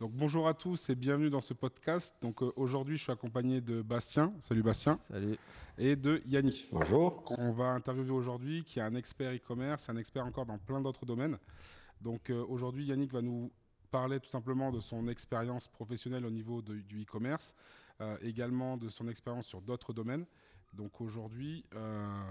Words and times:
Donc 0.00 0.12
bonjour 0.12 0.48
à 0.48 0.54
tous 0.54 0.88
et 0.88 0.94
bienvenue 0.94 1.28
dans 1.28 1.42
ce 1.42 1.52
podcast. 1.52 2.14
Donc 2.22 2.42
euh, 2.42 2.50
aujourd'hui, 2.56 2.96
je 2.96 3.02
suis 3.02 3.12
accompagné 3.12 3.60
de 3.60 3.82
Bastien. 3.82 4.32
Salut 4.40 4.62
Bastien. 4.62 4.98
Salut. 5.10 5.36
Et 5.76 5.94
de 5.94 6.22
Yannick. 6.26 6.68
Bonjour. 6.72 7.22
On 7.36 7.52
va 7.52 7.66
interviewer 7.72 8.10
aujourd'hui 8.10 8.64
qui 8.64 8.78
est 8.78 8.82
un 8.82 8.94
expert 8.94 9.30
e-commerce, 9.34 9.90
un 9.90 9.96
expert 9.96 10.24
encore 10.24 10.46
dans 10.46 10.56
plein 10.56 10.80
d'autres 10.80 11.04
domaines. 11.04 11.36
Donc 12.00 12.30
euh, 12.30 12.42
aujourd'hui, 12.48 12.86
Yannick 12.86 13.12
va 13.12 13.20
nous 13.20 13.50
parler 13.90 14.20
tout 14.20 14.30
simplement 14.30 14.70
de 14.72 14.80
son 14.80 15.06
expérience 15.06 15.68
professionnelle 15.68 16.24
au 16.24 16.30
niveau 16.30 16.62
de- 16.62 16.76
du 16.80 17.02
e-commerce, 17.02 17.54
euh, 18.00 18.16
également 18.22 18.78
de 18.78 18.88
son 18.88 19.06
expérience 19.06 19.46
sur 19.46 19.60
d'autres 19.60 19.92
domaines. 19.92 20.24
Donc 20.72 21.00
aujourd'hui, 21.00 21.64
euh, 21.74 22.22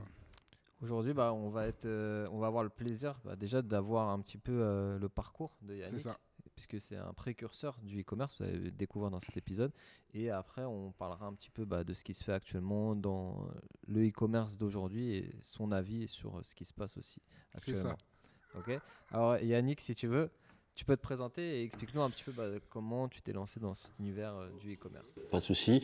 Aujourd'hui, 0.82 1.14
bah, 1.14 1.34
on, 1.34 1.50
va 1.50 1.68
être, 1.68 1.84
euh, 1.84 2.26
on 2.32 2.40
va 2.40 2.48
avoir 2.48 2.64
le 2.64 2.70
plaisir 2.70 3.20
bah, 3.26 3.36
déjà 3.36 3.62
d'avoir 3.62 4.12
un 4.12 4.20
petit 4.22 4.38
peu 4.38 4.54
euh, 4.54 4.98
le 4.98 5.10
parcours 5.10 5.52
de 5.62 5.76
Yannick, 5.76 5.92
c'est 5.92 6.00
ça. 6.00 6.18
Puisque 6.60 6.86
c'est 6.86 6.98
un 6.98 7.14
précurseur 7.14 7.78
du 7.84 8.02
e-commerce, 8.02 8.36
vous 8.40 8.46
allez 8.46 8.58
le 8.58 8.72
découvrir 8.72 9.12
dans 9.12 9.20
cet 9.20 9.38
épisode. 9.38 9.72
Et 10.14 10.30
après, 10.30 10.64
on 10.66 10.92
parlera 10.92 11.26
un 11.26 11.34
petit 11.34 11.50
peu 11.50 11.64
bah, 11.66 11.84
de 11.84 11.94
ce 11.94 12.04
qui 12.04 12.14
se 12.14 12.24
fait 12.24 12.34
actuellement 12.34 12.96
dans 12.96 13.48
le 13.88 14.08
e-commerce 14.08 14.58
d'aujourd'hui 14.58 15.16
et 15.16 15.36
son 15.42 15.72
avis 15.72 16.08
sur 16.08 16.44
ce 16.44 16.56
qui 16.56 16.66
se 16.66 16.74
passe 16.74 16.98
aussi 16.98 17.22
C'est 17.52 17.72
actuellement. 17.72 17.90
ça. 17.92 18.60
Ok. 18.60 18.80
Alors 19.12 19.38
Yannick, 19.38 19.80
si 19.80 19.96
tu 19.96 20.08
veux, 20.08 20.30
tu 20.76 20.86
peux 20.86 20.98
te 20.98 21.02
présenter 21.02 21.60
et 21.60 21.64
explique-nous 21.64 22.02
un 22.02 22.10
petit 22.10 22.24
peu 22.24 22.32
bah, 22.32 22.46
comment 22.70 23.08
tu 23.08 23.22
t'es 23.22 23.34
lancé 23.34 23.60
dans 23.60 23.74
cet 23.74 23.92
univers 24.00 24.36
euh, 24.36 24.50
du 24.62 24.74
e-commerce. 24.74 25.20
Pas 25.32 25.40
de 25.40 25.46
souci. 25.46 25.82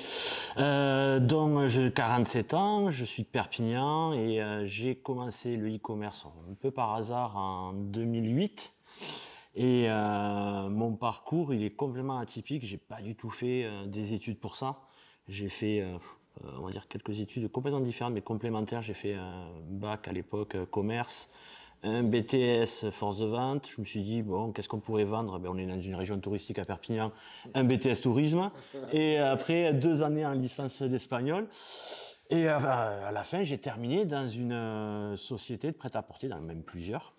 Euh, 0.57 1.19
donc, 1.19 1.67
j'ai 1.67 1.91
47 1.91 2.53
ans, 2.53 2.91
je 2.91 3.05
suis 3.05 3.23
de 3.23 3.27
Perpignan 3.27 4.13
et 4.13 4.41
euh, 4.41 4.65
j'ai 4.65 4.95
commencé 4.95 5.57
le 5.57 5.73
e-commerce 5.73 6.25
un 6.49 6.53
peu 6.55 6.71
par 6.71 6.93
hasard 6.93 7.37
en 7.37 7.73
2008. 7.73 8.73
Et 9.55 9.85
euh, 9.87 10.69
mon 10.69 10.93
parcours, 10.95 11.53
il 11.53 11.63
est 11.63 11.71
complètement 11.71 12.19
atypique. 12.19 12.65
J'ai 12.65 12.77
pas 12.77 13.01
du 13.01 13.15
tout 13.15 13.29
fait 13.29 13.63
euh, 13.63 13.85
des 13.85 14.13
études 14.13 14.37
pour 14.37 14.57
ça. 14.57 14.81
J'ai 15.29 15.47
fait, 15.47 15.79
euh, 15.79 15.97
on 16.59 16.65
va 16.65 16.71
dire, 16.71 16.87
quelques 16.89 17.21
études 17.21 17.49
complètement 17.49 17.79
différentes, 17.79 18.13
mais 18.13 18.21
complémentaires. 18.21 18.81
J'ai 18.81 18.93
fait 18.93 19.13
un 19.13 19.47
bac 19.69 20.09
à 20.09 20.11
l'époque 20.11 20.57
commerce, 20.71 21.31
un 21.83 22.03
BTS 22.03 22.91
force 22.91 23.19
de 23.19 23.27
vente. 23.27 23.69
Je 23.73 23.79
me 23.79 23.85
suis 23.85 24.01
dit, 24.01 24.23
bon, 24.23 24.51
qu'est-ce 24.51 24.67
qu'on 24.67 24.81
pourrait 24.81 25.05
vendre? 25.05 25.39
Ben, 25.39 25.49
On 25.49 25.57
est 25.57 25.65
dans 25.65 25.79
une 25.79 25.95
région 25.95 26.19
touristique 26.19 26.59
à 26.59 26.65
Perpignan, 26.65 27.13
un 27.53 27.63
BTS 27.63 28.01
tourisme. 28.01 28.51
Et 28.91 29.17
après 29.19 29.73
deux 29.73 30.03
années 30.03 30.25
en 30.25 30.33
licence 30.33 30.81
d'espagnol. 30.81 31.47
Et 32.29 32.47
à 32.47 33.11
la 33.11 33.23
fin, 33.23 33.43
j'ai 33.43 33.57
terminé 33.57 34.03
dans 34.03 34.27
une 34.27 35.15
société 35.15 35.67
de 35.67 35.77
prêt-à-porter, 35.77 36.27
dans 36.27 36.41
même 36.41 36.63
plusieurs. 36.63 37.14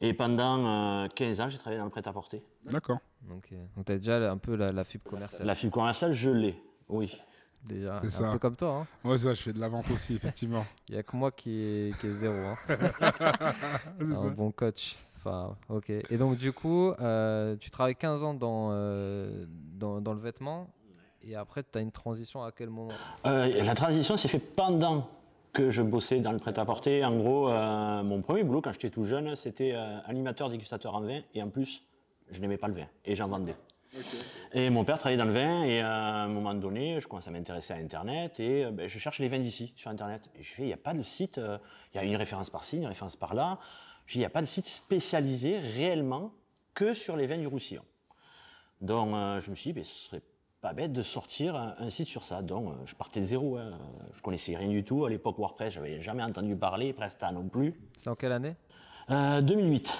Et 0.00 0.12
pendant 0.12 1.04
euh, 1.04 1.08
15 1.14 1.40
ans, 1.40 1.48
j'ai 1.48 1.58
travaillé 1.58 1.78
dans 1.78 1.84
le 1.86 1.90
prêt-à-porter. 1.90 2.42
D'accord. 2.64 2.98
Donc, 3.22 3.48
euh, 3.52 3.56
donc 3.76 3.86
tu 3.86 3.92
as 3.92 3.96
déjà 3.96 4.30
un 4.30 4.36
peu 4.38 4.54
la, 4.54 4.70
la 4.72 4.84
fibre 4.84 5.04
commerciale. 5.04 5.46
La 5.46 5.54
fibre 5.54 5.72
commerciale, 5.72 6.12
je 6.12 6.30
l'ai, 6.30 6.62
oui. 6.88 7.16
Déjà, 7.64 7.98
C'est 8.00 8.06
un 8.06 8.10
ça. 8.10 8.32
peu 8.32 8.38
comme 8.38 8.54
toi. 8.54 8.86
hein. 9.04 9.08
Ouais, 9.08 9.18
ça, 9.18 9.34
je 9.34 9.42
fais 9.42 9.52
de 9.52 9.58
la 9.58 9.68
vente 9.68 9.90
aussi, 9.90 10.14
effectivement. 10.14 10.64
Il 10.88 10.94
n'y 10.94 10.98
a 11.00 11.02
que 11.02 11.16
moi 11.16 11.32
qui 11.32 11.50
est, 11.60 11.98
qui 11.98 12.06
est 12.06 12.12
zéro. 12.12 12.34
hein. 12.36 12.56
C'est 12.68 14.12
un 14.12 14.22
ça. 14.22 14.28
bon 14.28 14.50
coach. 14.52 14.96
c'est 15.00 15.22
pas 15.22 15.30
grave. 15.30 15.54
Ok. 15.70 15.90
Et 15.90 16.16
donc, 16.18 16.36
du 16.38 16.52
coup, 16.52 16.90
euh, 17.00 17.56
tu 17.56 17.70
travailles 17.70 17.96
15 17.96 18.22
ans 18.22 18.34
dans, 18.34 18.68
euh, 18.70 19.46
dans, 19.48 20.00
dans 20.00 20.12
le 20.12 20.20
vêtement. 20.20 20.68
Et 21.22 21.34
après, 21.34 21.64
tu 21.64 21.78
as 21.78 21.80
une 21.80 21.90
transition 21.90 22.44
à 22.44 22.52
quel 22.52 22.70
moment? 22.70 22.92
Euh, 23.24 23.48
la 23.64 23.74
transition 23.74 24.16
s'est 24.16 24.28
faite 24.28 24.54
pendant 24.54 25.08
que 25.56 25.70
je 25.70 25.80
bossais 25.80 26.20
dans 26.20 26.32
le 26.32 26.38
prêt-à-porter. 26.38 27.02
En 27.02 27.16
gros, 27.16 27.48
euh, 27.48 28.02
mon 28.02 28.20
premier 28.20 28.44
boulot 28.44 28.60
quand 28.60 28.72
j'étais 28.72 28.90
tout 28.90 29.04
jeune, 29.04 29.34
c'était 29.36 29.72
euh, 29.74 29.98
animateur 30.04 30.50
dégustateur 30.50 30.94
en 30.94 31.00
vin. 31.00 31.20
Et 31.32 31.42
en 31.42 31.48
plus, 31.48 31.82
je 32.30 32.42
n'aimais 32.42 32.58
pas 32.58 32.68
le 32.68 32.74
vin 32.74 32.86
et 33.06 33.14
j'en 33.14 33.26
vendais. 33.26 33.54
Et 34.52 34.68
mon 34.68 34.84
père 34.84 34.98
travaillait 34.98 35.16
dans 35.16 35.24
le 35.24 35.32
vin 35.32 35.62
et 35.62 35.80
à 35.80 36.24
un 36.24 36.28
moment 36.28 36.52
donné, 36.52 37.00
je 37.00 37.08
commence 37.08 37.26
à 37.26 37.30
m'intéresser 37.30 37.72
à 37.72 37.76
Internet 37.76 38.38
et 38.38 38.66
euh, 38.66 38.70
ben, 38.70 38.86
je 38.86 38.98
cherche 38.98 39.18
les 39.18 39.28
vins 39.28 39.38
d'ici 39.38 39.72
sur 39.76 39.90
Internet. 39.90 40.28
Et 40.38 40.42
je 40.42 40.52
fais, 40.52 40.62
il 40.62 40.66
n'y 40.66 40.74
a 40.74 40.78
pas 40.78 40.92
de 40.92 41.02
site, 41.02 41.38
euh, 41.38 41.56
il 41.94 41.96
y 41.96 42.00
a 42.00 42.04
une 42.04 42.16
référence 42.16 42.50
par-ci, 42.50 42.76
une 42.76 42.86
référence 42.86 43.16
par-là. 43.16 43.58
Il 44.14 44.18
n'y 44.18 44.26
a 44.26 44.30
pas 44.30 44.42
de 44.42 44.46
site 44.46 44.66
spécialisé 44.66 45.58
réellement 45.58 46.32
que 46.74 46.92
sur 46.92 47.16
les 47.16 47.26
vins 47.26 47.38
du 47.38 47.46
Roussillon. 47.46 47.82
Donc 48.82 49.14
euh, 49.14 49.40
je 49.40 49.50
me 49.50 49.56
suis 49.56 49.72
dit, 49.72 49.80
ben, 49.80 49.84
ce 49.84 50.08
serait 50.08 50.22
pas 50.66 50.72
bête 50.72 50.92
de 50.92 51.02
sortir 51.02 51.54
un, 51.54 51.76
un 51.78 51.90
site 51.90 52.08
sur 52.08 52.24
ça. 52.24 52.42
Donc 52.42 52.70
euh, 52.70 52.72
je 52.86 52.94
partais 52.96 53.20
de 53.20 53.24
zéro, 53.24 53.56
hein. 53.56 53.70
je 54.16 54.20
connaissais 54.20 54.56
rien 54.56 54.68
du 54.68 54.82
tout. 54.82 55.04
À 55.04 55.10
l'époque 55.10 55.38
WordPress, 55.38 55.74
j'avais 55.74 56.02
jamais 56.02 56.24
entendu 56.24 56.56
parler, 56.56 56.92
Presta 56.92 57.30
non 57.30 57.44
plus. 57.48 57.72
C'est 57.98 58.10
en 58.10 58.16
quelle 58.16 58.32
année? 58.32 58.56
Euh, 59.10 59.40
2008. 59.42 59.92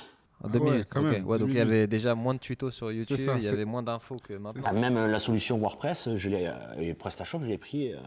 En 0.42 0.48
Ah 0.48 0.52
2008. 0.52 0.70
ouais, 0.78 0.84
quand 0.90 1.00
ok. 1.04 1.10
même, 1.12 1.26
Ouais, 1.26 1.38
donc 1.38 1.48
il 1.50 1.54
y 1.54 1.58
2008. 1.58 1.60
avait 1.60 1.86
déjà 1.86 2.16
moins 2.16 2.34
de 2.34 2.40
tutos 2.40 2.72
sur 2.72 2.90
YouTube, 2.90 3.16
ça, 3.16 3.36
il 3.38 3.44
y 3.44 3.48
avait 3.48 3.64
moins 3.64 3.84
d'infos 3.84 4.16
que 4.16 4.32
maintenant. 4.34 4.62
Ah, 4.66 4.72
même 4.72 4.96
euh, 4.96 5.06
la 5.06 5.20
solution 5.20 5.56
WordPress, 5.56 6.16
je 6.16 6.28
l'ai, 6.30 6.46
euh, 6.48 6.80
et 6.80 6.94
PrestaShop, 6.94 7.38
je 7.42 7.46
l'ai 7.46 7.58
pris 7.58 7.92
euh, 7.92 7.98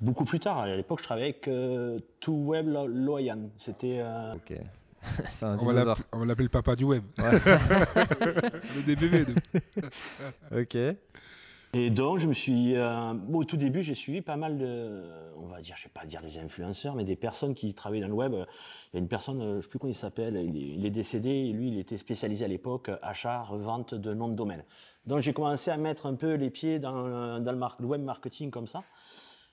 beaucoup 0.00 0.24
plus 0.24 0.38
tard. 0.38 0.58
À 0.58 0.76
l'époque, 0.76 1.00
je 1.00 1.04
travaillais 1.04 1.30
avec 1.30 1.48
euh, 1.48 1.98
TwoWeb 2.20 2.68
Lo- 2.68 2.86
Loyan. 2.86 3.50
C'était 3.58 3.98
euh, 4.00 4.34
Ok. 4.36 4.52
C'est 5.28 5.44
un 5.46 5.54
On 5.58 5.66
va 5.66 5.72
dinosaure. 5.72 5.86
l'app- 5.98 6.06
on 6.12 6.18
va 6.20 6.24
l'appeler 6.26 6.44
le 6.44 6.48
papa 6.50 6.76
du 6.76 6.84
web. 6.84 7.02
Ouais. 7.18 7.30
le 8.76 8.82
DBV. 8.86 9.34
ok. 10.60 10.96
Et 11.74 11.88
donc, 11.88 12.18
je 12.18 12.28
me 12.28 12.34
suis. 12.34 12.76
euh, 12.76 13.14
bon, 13.14 13.38
au 13.40 13.44
tout 13.44 13.56
début, 13.56 13.82
j'ai 13.82 13.94
suivi 13.94 14.20
pas 14.20 14.36
mal 14.36 14.58
de. 14.58 15.02
On 15.38 15.46
va 15.46 15.62
dire, 15.62 15.74
je 15.76 15.82
ne 15.82 15.84
vais 15.88 15.92
pas 15.94 16.04
dire 16.04 16.20
des 16.20 16.36
influenceurs, 16.38 16.94
mais 16.94 17.04
des 17.04 17.16
personnes 17.16 17.54
qui 17.54 17.72
travaillaient 17.72 18.02
dans 18.02 18.08
le 18.08 18.14
web. 18.14 18.34
Il 18.34 18.94
y 18.94 18.96
a 18.96 18.98
une 19.00 19.08
personne, 19.08 19.40
euh, 19.40 19.52
je 19.52 19.56
ne 19.56 19.60
sais 19.62 19.68
plus 19.68 19.78
comment 19.78 19.90
il 19.90 19.94
s'appelle, 19.96 20.36
il, 20.36 20.54
est- 20.56 20.74
il 20.76 20.84
est 20.84 20.90
décédé, 20.90 21.30
et 21.30 21.52
lui, 21.52 21.68
il 21.68 21.78
était 21.78 21.96
spécialisé 21.96 22.44
à 22.44 22.48
l'époque, 22.48 22.90
achat, 23.00 23.42
revente 23.42 23.94
de 23.94 24.12
noms 24.12 24.28
de 24.28 24.34
domaine. 24.34 24.64
Donc, 25.06 25.20
j'ai 25.20 25.32
commencé 25.32 25.70
à 25.70 25.78
mettre 25.78 26.04
un 26.04 26.14
peu 26.14 26.34
les 26.34 26.50
pieds 26.50 26.78
dans, 26.78 27.06
euh, 27.06 27.40
dans 27.40 27.52
le, 27.52 27.58
mar- 27.58 27.76
le 27.80 27.86
web 27.86 28.02
marketing 28.02 28.50
comme 28.50 28.66
ça. 28.66 28.84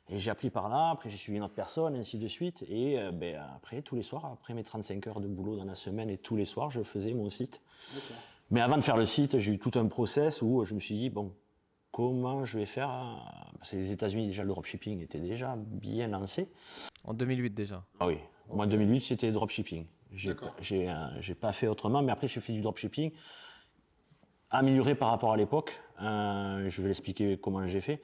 Et 0.09 0.17
j'ai 0.17 0.29
appris 0.31 0.49
par 0.49 0.67
là, 0.67 0.89
après 0.89 1.09
j'ai 1.09 1.17
suivi 1.17 1.37
une 1.37 1.43
autre 1.43 1.53
personne, 1.53 1.95
ainsi 1.95 2.17
de 2.17 2.27
suite. 2.27 2.63
Et 2.67 2.99
euh, 2.99 3.11
ben, 3.13 3.39
après, 3.55 3.81
tous 3.81 3.95
les 3.95 4.01
soirs, 4.03 4.25
après 4.25 4.53
mes 4.53 4.63
35 4.63 5.07
heures 5.07 5.21
de 5.21 5.27
boulot 5.27 5.55
dans 5.55 5.63
la 5.65 5.75
semaine, 5.75 6.09
et 6.09 6.17
tous 6.17 6.35
les 6.35 6.45
soirs, 6.45 6.69
je 6.69 6.81
faisais 6.83 7.13
mon 7.13 7.29
site. 7.29 7.61
Mais 8.51 8.59
avant 8.59 8.75
de 8.75 8.81
faire 8.81 8.97
le 8.97 9.05
site, 9.05 9.37
j'ai 9.39 9.53
eu 9.53 9.59
tout 9.59 9.71
un 9.79 9.85
process 9.85 10.41
où 10.41 10.65
je 10.65 10.73
me 10.75 10.79
suis 10.81 10.95
dit, 10.97 11.09
bon, 11.09 11.31
comment 11.99 12.45
je 12.45 12.57
vais 12.57 12.65
faire 12.65 12.89
hein 12.89 13.19
Parce 13.57 13.71
que 13.71 13.75
les 13.75 13.91
États-Unis, 13.91 14.27
déjà, 14.27 14.43
le 14.43 14.49
dropshipping 14.49 15.01
était 15.01 15.19
déjà 15.19 15.55
bien 15.57 16.07
lancé. 16.07 16.47
En 17.03 17.13
2008 17.13 17.49
déjà. 17.53 17.83
Ah 17.99 18.07
oui, 18.07 18.17
moi, 18.53 18.67
2008, 18.67 19.01
c'était 19.01 19.31
dropshipping. 19.33 19.85
J'ai 20.13 20.29
D'accord. 20.29 20.55
j'ai, 20.61 20.89
euh, 20.89 20.93
j'ai 21.19 21.35
pas 21.35 21.51
fait 21.51 21.67
autrement, 21.67 22.01
mais 22.01 22.13
après, 22.13 22.29
j'ai 22.29 22.39
fait 22.39 22.53
du 22.53 22.61
dropshipping 22.61 23.11
amélioré 24.49 24.95
par 24.95 25.09
rapport 25.09 25.33
à 25.33 25.37
l'époque. 25.37 25.77
Euh, 26.01 26.69
je 26.69 26.81
vais 26.81 26.87
l'expliquer 26.87 27.37
comment 27.37 27.67
j'ai 27.67 27.81
fait. 27.81 28.01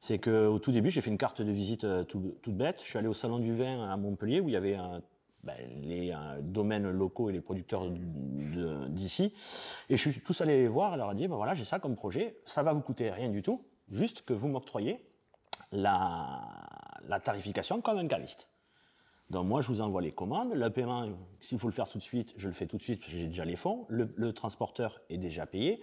C'est 0.00 0.18
qu'au 0.18 0.58
tout 0.58 0.72
début, 0.72 0.90
j'ai 0.90 1.00
fait 1.00 1.10
une 1.10 1.16
carte 1.16 1.40
de 1.40 1.50
visite 1.52 1.84
euh, 1.84 2.02
tout- 2.02 2.36
toute 2.42 2.54
bête. 2.56 2.80
Je 2.82 2.88
suis 2.88 2.98
allé 2.98 3.06
au 3.08 3.14
Salon 3.14 3.38
du 3.38 3.54
Vin 3.54 3.88
à 3.88 3.96
Montpellier 3.96 4.40
où 4.40 4.48
il 4.48 4.52
y 4.52 4.56
avait 4.56 4.76
euh, 4.76 4.98
les 5.82 6.12
euh, 6.12 6.40
domaines 6.40 6.90
locaux 6.90 7.30
et 7.30 7.32
les 7.32 7.40
producteurs 7.40 7.88
d'ici. 7.90 9.32
Et 9.88 9.96
je 9.96 10.10
suis 10.10 10.20
tous 10.20 10.40
allé 10.40 10.62
les 10.62 10.68
voir 10.68 10.94
et 10.94 10.96
leur 10.96 11.12
ai 11.12 11.14
dit, 11.14 11.28
ben 11.28 11.36
voilà, 11.36 11.54
j'ai 11.54 11.64
ça 11.64 11.78
comme 11.78 11.96
projet, 11.96 12.38
ça 12.44 12.62
va 12.62 12.72
vous 12.72 12.80
coûter 12.80 13.10
rien 13.10 13.28
du 13.28 13.42
tout, 13.42 13.64
juste 13.90 14.22
que 14.22 14.32
vous 14.32 14.48
m'octroyez 14.48 15.00
la, 15.72 16.40
la 17.08 17.20
tarification 17.20 17.80
comme 17.80 17.98
un 17.98 18.06
caviste. 18.06 18.48
Donc 19.30 19.46
moi, 19.46 19.60
je 19.60 19.68
vous 19.68 19.80
envoie 19.80 20.02
les 20.02 20.12
commandes. 20.12 20.52
Le 20.54 20.70
paiement, 20.70 21.08
s'il 21.40 21.58
faut 21.58 21.66
le 21.66 21.72
faire 21.72 21.88
tout 21.88 21.98
de 21.98 22.02
suite, 22.02 22.32
je 22.36 22.46
le 22.46 22.54
fais 22.54 22.66
tout 22.66 22.76
de 22.76 22.82
suite 22.82 23.00
parce 23.00 23.12
que 23.12 23.18
j'ai 23.18 23.26
déjà 23.26 23.44
les 23.44 23.56
fonds. 23.56 23.86
Le, 23.88 24.12
le 24.16 24.32
transporteur 24.32 25.00
est 25.10 25.18
déjà 25.18 25.46
payé. 25.46 25.80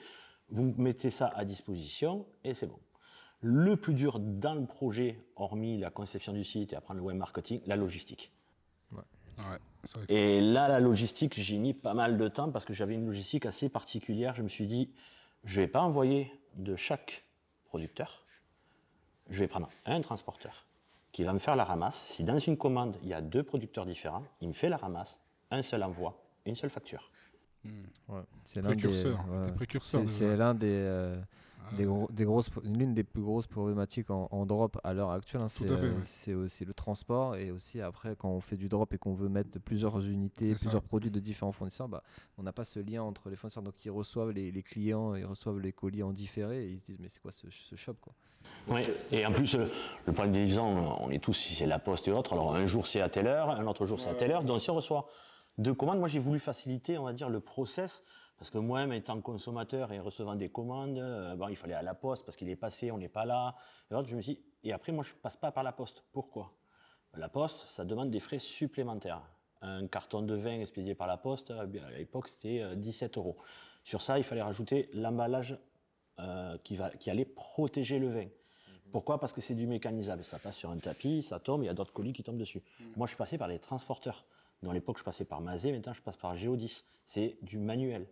Vous 0.49 0.73
mettez 0.77 1.09
ça 1.09 1.31
à 1.35 1.43
disposition 1.43 2.25
et 2.43 2.53
c'est 2.53 2.67
bon. 2.67 2.79
Le 3.41 3.75
plus 3.75 3.93
dur 3.93 4.19
dans 4.19 4.53
le 4.53 4.65
projet, 4.65 5.19
hormis 5.35 5.77
la 5.77 5.89
conception 5.89 6.31
du 6.31 6.45
site 6.45 6.71
et 6.71 6.77
apprendre 6.77 7.01
le 7.01 7.05
web 7.05 7.17
marketing, 7.17 7.61
la 7.65 7.75
logistique. 7.75 8.31
Ouais, 9.37 9.57
c'est 9.85 9.97
vrai 9.97 10.07
que- 10.07 10.13
Et 10.13 10.41
là, 10.41 10.67
la 10.67 10.79
logistique, 10.79 11.39
j'ai 11.39 11.57
mis 11.57 11.73
pas 11.73 11.93
mal 11.93 12.17
de 12.17 12.27
temps 12.27 12.51
parce 12.51 12.65
que 12.65 12.73
j'avais 12.73 12.93
une 12.95 13.05
logistique 13.05 13.45
assez 13.45 13.69
particulière. 13.69 14.33
Je 14.35 14.41
me 14.43 14.47
suis 14.47 14.65
dit, 14.67 14.89
je 15.45 15.59
ne 15.59 15.65
vais 15.65 15.71
pas 15.71 15.81
envoyer 15.81 16.31
de 16.55 16.75
chaque 16.75 17.23
producteur, 17.65 18.25
je 19.29 19.39
vais 19.39 19.47
prendre 19.47 19.69
un 19.85 20.01
transporteur 20.01 20.65
qui 21.11 21.23
va 21.23 21.33
me 21.33 21.39
faire 21.39 21.55
la 21.55 21.63
ramasse. 21.63 22.01
Si 22.05 22.23
dans 22.23 22.39
une 22.39 22.57
commande, 22.57 22.97
il 23.03 23.09
y 23.09 23.13
a 23.13 23.21
deux 23.21 23.43
producteurs 23.43 23.85
différents, 23.85 24.23
il 24.41 24.47
me 24.49 24.53
fait 24.53 24.69
la 24.69 24.77
ramasse, 24.77 25.19
un 25.51 25.61
seul 25.61 25.83
envoi, 25.83 26.17
une 26.45 26.55
seule 26.55 26.69
facture. 26.69 27.09
Ouais. 28.09 28.19
C'est 28.45 28.61
l'un 28.61 28.69
des. 28.75 28.87
Déjà. 30.01 30.07
c'est 30.07 30.35
l'un 30.37 30.53
des, 30.53 30.67
euh, 30.69 31.17
Ah, 31.65 31.75
des, 31.75 31.85
gros- 31.85 32.09
des 32.11 32.25
grosses, 32.25 32.49
l'une 32.63 32.93
des 32.93 33.03
plus 33.03 33.21
grosses 33.21 33.47
problématiques 33.47 34.09
en, 34.09 34.27
en 34.31 34.45
drop 34.45 34.77
à 34.83 34.93
l'heure 34.93 35.11
actuelle. 35.11 35.41
hein, 35.41 35.47
c'est 35.49 35.69
euh, 35.69 35.93
ouais. 35.93 36.01
c'est 36.03 36.33
aussi 36.33 36.65
le 36.65 36.73
transport 36.73 37.35
et 37.35 37.51
aussi 37.51 37.79
après 37.79 38.15
quand 38.17 38.29
on 38.29 38.41
fait 38.41 38.57
du 38.57 38.67
drop 38.67 38.93
et 38.93 38.97
qu'on 38.97 39.13
veut 39.13 39.29
mettre 39.29 39.59
plusieurs 39.59 39.99
unités, 40.05 40.49
ça. 40.55 40.61
plusieurs 40.61 40.83
produits 40.83 41.11
de 41.11 41.19
différents 41.19 41.51
fournisseurs, 41.53 41.87
bah, 41.87 42.03
on 42.37 42.43
n'a 42.43 42.51
pas 42.51 42.65
ce 42.65 42.79
lien 42.79 43.01
entre 43.03 43.29
les 43.29 43.35
fournisseurs. 43.35 43.63
Donc 43.63 43.85
ils 43.85 43.91
reçoivent 43.91 44.31
les, 44.31 44.51
les 44.51 44.63
clients, 44.63 45.15
ils 45.15 45.25
reçoivent 45.25 45.59
les 45.59 45.71
colis 45.71 46.03
en 46.03 46.11
différé 46.11 46.65
et 46.65 46.69
ils 46.71 46.79
se 46.79 46.85
disent 46.85 46.99
mais 46.99 47.07
c'est 47.07 47.21
quoi 47.21 47.31
ce, 47.31 47.47
ce 47.49 47.75
shop 47.75 47.95
quoi? 48.01 48.13
Ouais. 48.67 48.85
Et 49.11 49.25
en 49.25 49.31
plus, 49.31 49.55
le, 49.55 49.69
le 50.05 50.13
problème 50.13 50.33
des 50.33 50.39
livraisons, 50.39 50.95
on 50.99 51.09
est 51.09 51.19
tous, 51.23 51.33
si 51.33 51.55
c'est 51.55 51.65
la 51.65 51.79
poste 51.79 52.07
et 52.07 52.11
autres, 52.11 52.33
alors 52.33 52.55
un 52.55 52.65
jour 52.65 52.87
c'est 52.87 52.99
à 53.01 53.07
telle 53.09 53.27
heure, 53.27 53.49
un 53.49 53.65
autre 53.67 53.85
jour 53.85 53.99
c'est 54.01 54.09
à 54.09 54.15
telle 54.15 54.31
heure. 54.31 54.43
Donc 54.43 54.59
si 54.59 54.69
on 54.69 54.75
reçoit 54.75 55.07
deux 55.57 55.73
commandes, 55.73 55.99
moi 55.99 56.07
j'ai 56.09 56.19
voulu 56.19 56.39
faciliter, 56.39 56.97
on 56.97 57.03
va 57.03 57.13
dire, 57.13 57.29
le 57.29 57.39
process 57.39 58.03
Parce 58.37 58.49
que 58.49 58.57
moi, 58.57 58.83
étant 58.95 59.19
consommateur 59.21 59.91
et 59.91 59.99
recevant 59.99 60.35
des 60.35 60.49
commandes, 60.49 60.97
euh, 60.97 61.35
bon, 61.35 61.47
il 61.49 61.55
fallait 61.55 61.73
à 61.73 61.81
la 61.81 61.93
poste 61.93 62.25
parce 62.25 62.35
qu'il 62.35 62.49
est 62.49 62.55
passé, 62.55 62.91
on 62.91 62.97
n'est 62.97 63.09
pas 63.09 63.25
là. 63.25 63.55
Et, 63.91 63.95
je 64.05 64.15
me 64.15 64.21
suis 64.21 64.39
et 64.63 64.73
après, 64.73 64.91
moi, 64.91 65.03
je 65.03 65.13
ne 65.13 65.19
passe 65.19 65.37
pas 65.37 65.51
par 65.51 65.63
la 65.63 65.71
poste. 65.71 66.03
Pourquoi? 66.11 66.53
La 67.15 67.29
poste, 67.29 67.59
ça 67.67 67.85
demande 67.85 68.09
des 68.09 68.19
frais 68.19 68.39
supplémentaires. 68.39 69.21
Un 69.61 69.87
carton 69.87 70.21
de 70.21 70.35
vin 70.35 70.59
expédié 70.59 70.95
par 70.95 71.07
la 71.07 71.17
poste, 71.17 71.53
eh 71.73 71.79
à 71.79 71.91
l'époque, 71.91 72.27
c'était 72.27 72.75
17 72.75 73.17
euros. 73.17 73.37
Sur 73.83 74.01
ça, 74.01 74.17
il 74.17 74.23
fallait 74.23 74.41
rajouter 74.41 74.89
l'emballage 74.93 75.57
qui, 76.63 76.77
qui 76.99 77.09
allait 77.09 77.25
protéger 77.25 77.99
le 77.99 78.09
vin. 78.09 78.27
Pourquoi? 78.93 79.19
Parce 79.19 79.33
que 79.33 79.41
c'est 79.41 79.55
du 79.55 79.65
mécanisable. 79.65 80.23
Ça 80.23 80.37
passe 80.37 80.55
sur 80.55 80.69
un 80.69 80.77
tapis, 80.77 81.23
ça 81.23 81.39
tombe, 81.39 81.63
il 81.63 81.65
y 81.65 81.69
a 81.69 81.73
d'autres 81.73 81.91
colis 81.91 82.13
qui 82.13 82.23
tombent 82.23 82.37
dessus. 82.37 82.59
Mm. 82.59 82.83
Moi, 82.95 83.07
je 83.07 83.09
suis 83.09 83.17
passé 83.17 83.39
par 83.39 83.47
les 83.47 83.57
transporteurs. 83.57 84.23
Dans 84.61 84.71
l'époque, 84.71 84.99
je 84.99 85.03
passais 85.03 85.25
par 85.25 85.41
Mazé, 85.41 85.71
maintenant, 85.71 85.93
je 85.93 86.01
passe 86.01 86.15
par 86.15 86.35
Géodis. 86.35 86.83
C'est 87.03 87.35
du 87.41 87.57
manuel. 87.57 88.05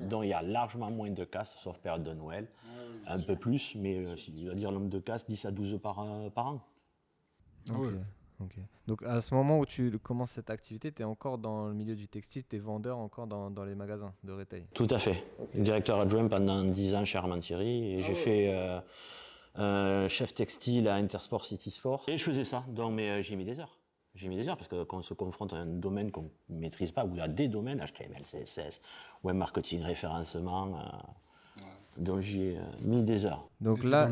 Donc, 0.00 0.24
il 0.24 0.28
y 0.28 0.32
a 0.32 0.42
largement 0.42 0.90
moins 0.90 1.10
de 1.10 1.24
casses, 1.24 1.58
sauf 1.60 1.78
période 1.78 2.02
de 2.02 2.12
Noël. 2.12 2.48
Ah 3.06 3.14
un 3.14 3.20
peu 3.20 3.36
plus, 3.36 3.74
mais 3.76 3.98
euh, 3.98 4.16
il 4.28 4.48
va 4.48 4.54
dire 4.54 4.72
nombre 4.72 4.88
de 4.88 4.98
casses, 4.98 5.26
10 5.26 5.44
à 5.44 5.50
12 5.50 5.78
par, 5.82 6.00
euh, 6.00 6.30
par 6.30 6.46
an. 6.46 6.60
Ah 7.70 7.74
Donc, 8.86 9.02
à 9.02 9.20
ce 9.20 9.34
moment 9.34 9.58
où 9.58 9.66
tu 9.66 9.98
commences 9.98 10.32
cette 10.32 10.50
activité, 10.50 10.92
tu 10.92 11.02
es 11.02 11.04
encore 11.04 11.38
dans 11.38 11.68
le 11.68 11.74
milieu 11.74 11.94
du 11.94 12.08
textile, 12.08 12.44
tu 12.48 12.56
es 12.56 12.58
vendeur 12.58 12.98
encore 12.98 13.26
dans, 13.26 13.50
dans, 13.50 13.64
les 13.64 13.74
magasins 13.74 14.12
de 14.24 14.32
retail 14.32 14.66
Tout 14.74 14.88
à 14.90 14.98
fait. 14.98 15.24
Directeur 15.54 16.00
adjoint 16.00 16.26
pendant 16.28 16.64
10 16.64 16.94
ans 16.94 17.04
chez 17.04 17.18
Armand-Thierry. 17.18 17.92
Et 17.92 18.00
ah 18.02 18.06
j'ai 18.06 18.14
fait. 18.14 18.54
Euh, 18.54 18.80
euh, 19.58 20.08
chef 20.08 20.34
textile 20.34 20.86
à 20.86 20.96
Intersport 20.96 21.44
City 21.44 21.70
Sport. 21.70 22.04
Et 22.08 22.18
je 22.18 22.24
faisais 22.24 22.44
ça, 22.44 22.64
donc 22.68 22.92
mais 22.92 23.08
euh, 23.08 23.22
j'ai 23.22 23.36
mis 23.36 23.44
des 23.44 23.58
heures. 23.58 23.75
J'ai 24.16 24.28
mis 24.28 24.36
des 24.36 24.48
heures 24.48 24.56
parce 24.56 24.68
que 24.68 24.82
quand 24.84 24.98
on 24.98 25.02
se 25.02 25.14
confronte 25.14 25.52
à 25.52 25.56
un 25.56 25.66
domaine 25.66 26.10
qu'on 26.10 26.30
ne 26.48 26.58
maîtrise 26.58 26.90
pas, 26.90 27.04
ou 27.04 27.20
à 27.20 27.28
des 27.28 27.48
domaines, 27.48 27.78
HTML, 27.78 28.22
CSS, 28.24 28.80
web 29.22 29.36
marketing, 29.36 29.82
référencement, 29.82 30.78
euh, 30.78 31.62
donc 31.98 32.20
j'ai 32.20 32.58
mis 32.82 33.02
des 33.02 33.24
heures. 33.24 33.48
Donc 33.60 33.84
là, 33.84 34.10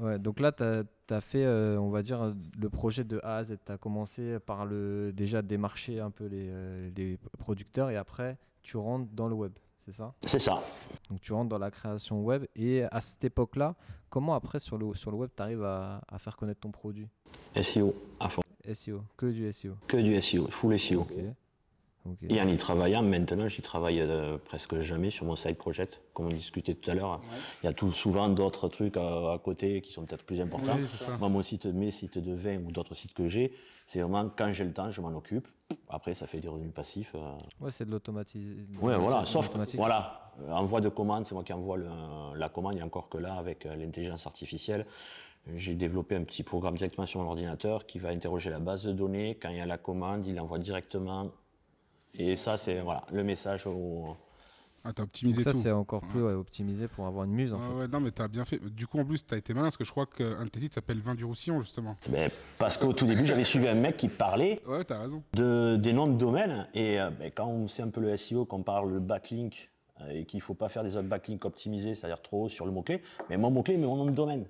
ouais, 0.00 0.18
donc 0.18 0.40
là, 0.40 0.52
tu 0.52 0.64
as, 1.14 1.20
fait, 1.20 1.46
on 1.46 1.90
va 1.90 2.02
dire, 2.02 2.34
le 2.58 2.70
projet 2.70 3.04
de 3.04 3.20
A 3.22 3.36
à 3.36 3.44
Z. 3.44 3.58
Tu 3.64 3.72
as 3.72 3.78
commencé 3.78 4.38
par 4.40 4.64
le, 4.64 5.12
déjà 5.12 5.42
démarcher 5.42 6.00
un 6.00 6.10
peu 6.10 6.26
les, 6.26 6.90
les 6.96 7.18
producteurs 7.38 7.90
et 7.90 7.96
après, 7.96 8.38
tu 8.62 8.76
rentres 8.76 9.10
dans 9.12 9.28
le 9.28 9.34
web 9.34 9.52
c'est 9.84 9.92
ça? 9.92 10.14
C'est 10.22 10.38
ça. 10.38 10.62
Donc 11.10 11.20
tu 11.20 11.32
rentres 11.32 11.48
dans 11.48 11.58
la 11.58 11.70
création 11.70 12.22
web 12.22 12.44
et 12.54 12.84
à 12.84 13.00
cette 13.00 13.24
époque-là, 13.24 13.74
comment 14.10 14.34
après 14.34 14.60
sur 14.60 14.78
le, 14.78 14.94
sur 14.94 15.10
le 15.10 15.16
web 15.16 15.30
tu 15.36 15.42
arrives 15.42 15.64
à, 15.64 16.00
faire 16.18 16.36
connaître 16.36 16.60
ton 16.60 16.70
produit? 16.70 17.08
SEO 17.60 17.94
à 18.20 18.28
fond. 18.28 18.42
SEO, 18.72 19.02
que 19.16 19.26
du 19.26 19.52
SEO 19.52 19.76
Que 19.86 19.96
du 19.96 20.20
SEO, 20.20 20.48
full 20.48 20.78
SEO. 20.78 21.06
Et 22.28 22.40
en 22.40 22.48
y 22.48 22.56
travaillant, 22.56 23.02
maintenant, 23.02 23.46
j'y 23.46 23.62
travaille 23.62 24.00
euh, 24.00 24.36
presque 24.36 24.80
jamais 24.80 25.10
sur 25.10 25.24
mon 25.24 25.36
side 25.36 25.56
project, 25.56 26.00
comme 26.12 26.26
on 26.26 26.30
discutait 26.30 26.74
tout 26.74 26.90
à 26.90 26.94
l'heure. 26.94 27.20
Il 27.62 27.66
y 27.66 27.68
a 27.68 27.72
tout, 27.72 27.92
souvent 27.92 28.28
d'autres 28.28 28.68
trucs 28.68 28.96
à, 28.96 29.38
côté 29.42 29.80
qui 29.80 29.92
sont 29.92 30.04
peut-être 30.04 30.24
plus 30.24 30.40
importants. 30.40 30.76
Moi, 31.20 31.28
mon 31.28 31.42
site, 31.42 31.66
mes 31.66 31.92
sites 31.92 32.18
de 32.18 32.34
vin 32.34 32.58
ou 32.58 32.72
d'autres 32.72 32.94
sites 32.94 33.14
que 33.14 33.28
j'ai, 33.28 33.52
c'est 33.86 34.00
vraiment 34.00 34.28
quand 34.36 34.52
j'ai 34.52 34.64
le 34.64 34.72
temps, 34.72 34.90
je 34.90 35.00
m'en 35.00 35.16
occupe. 35.16 35.46
Après, 35.88 36.12
ça 36.14 36.26
fait 36.26 36.40
des 36.40 36.48
revenus 36.48 36.74
passifs. 36.74 37.12
Euh. 37.14 37.34
Ouais, 37.60 37.70
c'est 37.70 37.84
de 37.84 37.90
l'automatisation. 37.90 38.82
Ouais, 38.82 38.96
voilà. 38.98 39.24
Sauf, 39.24 39.48
voilà, 39.74 40.32
envoi 40.50 40.80
de 40.80 40.88
commande, 40.88 41.24
c'est 41.24 41.34
moi 41.34 41.44
qui 41.44 41.52
envoie 41.52 41.78
la 42.34 42.48
commande. 42.48 42.74
Il 42.74 42.82
a 42.82 42.84
encore 42.84 43.08
que 43.08 43.18
là, 43.18 43.34
avec 43.34 43.64
euh, 43.64 43.76
l'intelligence 43.76 44.26
artificielle, 44.26 44.86
j'ai 45.54 45.74
développé 45.74 46.14
un 46.14 46.24
petit 46.24 46.42
programme 46.42 46.76
directement 46.76 47.06
sur 47.06 47.20
mon 47.20 47.28
ordinateur 47.28 47.86
qui 47.86 47.98
va 47.98 48.10
interroger 48.10 48.50
la 48.50 48.60
base 48.60 48.84
de 48.84 48.92
données. 48.92 49.36
Quand 49.40 49.50
il 49.50 49.56
y 49.56 49.60
a 49.60 49.66
la 49.66 49.78
commande, 49.78 50.26
il 50.26 50.38
envoie 50.40 50.58
directement 50.58 51.30
et 52.18 52.36
ça, 52.36 52.56
c'est 52.56 52.80
voilà, 52.80 53.04
le 53.12 53.24
message 53.24 53.66
au. 53.66 54.16
Ah, 54.84 54.92
t'as 54.92 55.04
optimisé 55.04 55.44
ça, 55.44 55.52
tout. 55.52 55.58
Ça, 55.58 55.62
c'est 55.62 55.72
encore 55.72 56.00
plus 56.00 56.22
optimisé 56.22 56.88
pour 56.88 57.06
avoir 57.06 57.24
une 57.24 57.30
muse. 57.30 57.54
En 57.54 57.60
fait. 57.60 57.72
Ouais, 57.72 57.88
non, 57.88 58.00
mais 58.00 58.10
t'as 58.10 58.26
bien 58.26 58.44
fait. 58.44 58.58
Du 58.58 58.88
coup, 58.88 58.98
en 58.98 59.04
plus, 59.04 59.24
t'as 59.24 59.36
été 59.36 59.54
malin 59.54 59.66
parce 59.66 59.76
que 59.76 59.84
je 59.84 59.92
crois 59.92 60.06
qu'un 60.06 60.44
de 60.44 60.48
tes 60.48 60.58
sites 60.58 60.74
s'appelle 60.74 61.00
Vin 61.00 61.14
du 61.14 61.24
Roussillon, 61.24 61.60
justement. 61.60 61.94
Ben, 62.08 62.30
parce 62.58 62.76
qu'au 62.76 62.92
tout 62.92 63.06
début, 63.06 63.24
j'avais 63.24 63.44
suivi 63.44 63.68
un 63.68 63.74
mec 63.74 63.96
qui 63.96 64.08
parlait 64.08 64.60
ouais, 64.66 64.90
as 64.90 64.98
raison. 64.98 65.22
De, 65.34 65.76
des 65.76 65.92
noms 65.92 66.08
de 66.08 66.18
domaines. 66.18 66.66
Et 66.74 67.00
euh, 67.00 67.10
ben, 67.10 67.30
quand 67.32 67.46
on 67.46 67.68
sait 67.68 67.82
un 67.82 67.90
peu 67.90 68.00
le 68.00 68.16
SEO, 68.16 68.44
qu'on 68.44 68.64
parle 68.64 68.92
le 68.92 68.98
backlink 68.98 69.70
euh, 70.00 70.10
et 70.10 70.24
qu'il 70.24 70.38
ne 70.38 70.42
faut 70.42 70.54
pas 70.54 70.68
faire 70.68 70.82
des 70.82 71.00
backlinks 71.00 71.44
optimisés, 71.44 71.94
c'est-à-dire 71.94 72.20
trop 72.20 72.46
haut 72.46 72.48
sur 72.48 72.66
le 72.66 72.72
mot-clé, 72.72 73.02
mais 73.30 73.36
mon 73.36 73.52
mot-clé, 73.52 73.76
mais 73.76 73.86
mon 73.86 73.96
nom 73.96 74.06
de 74.06 74.10
domaine. 74.10 74.46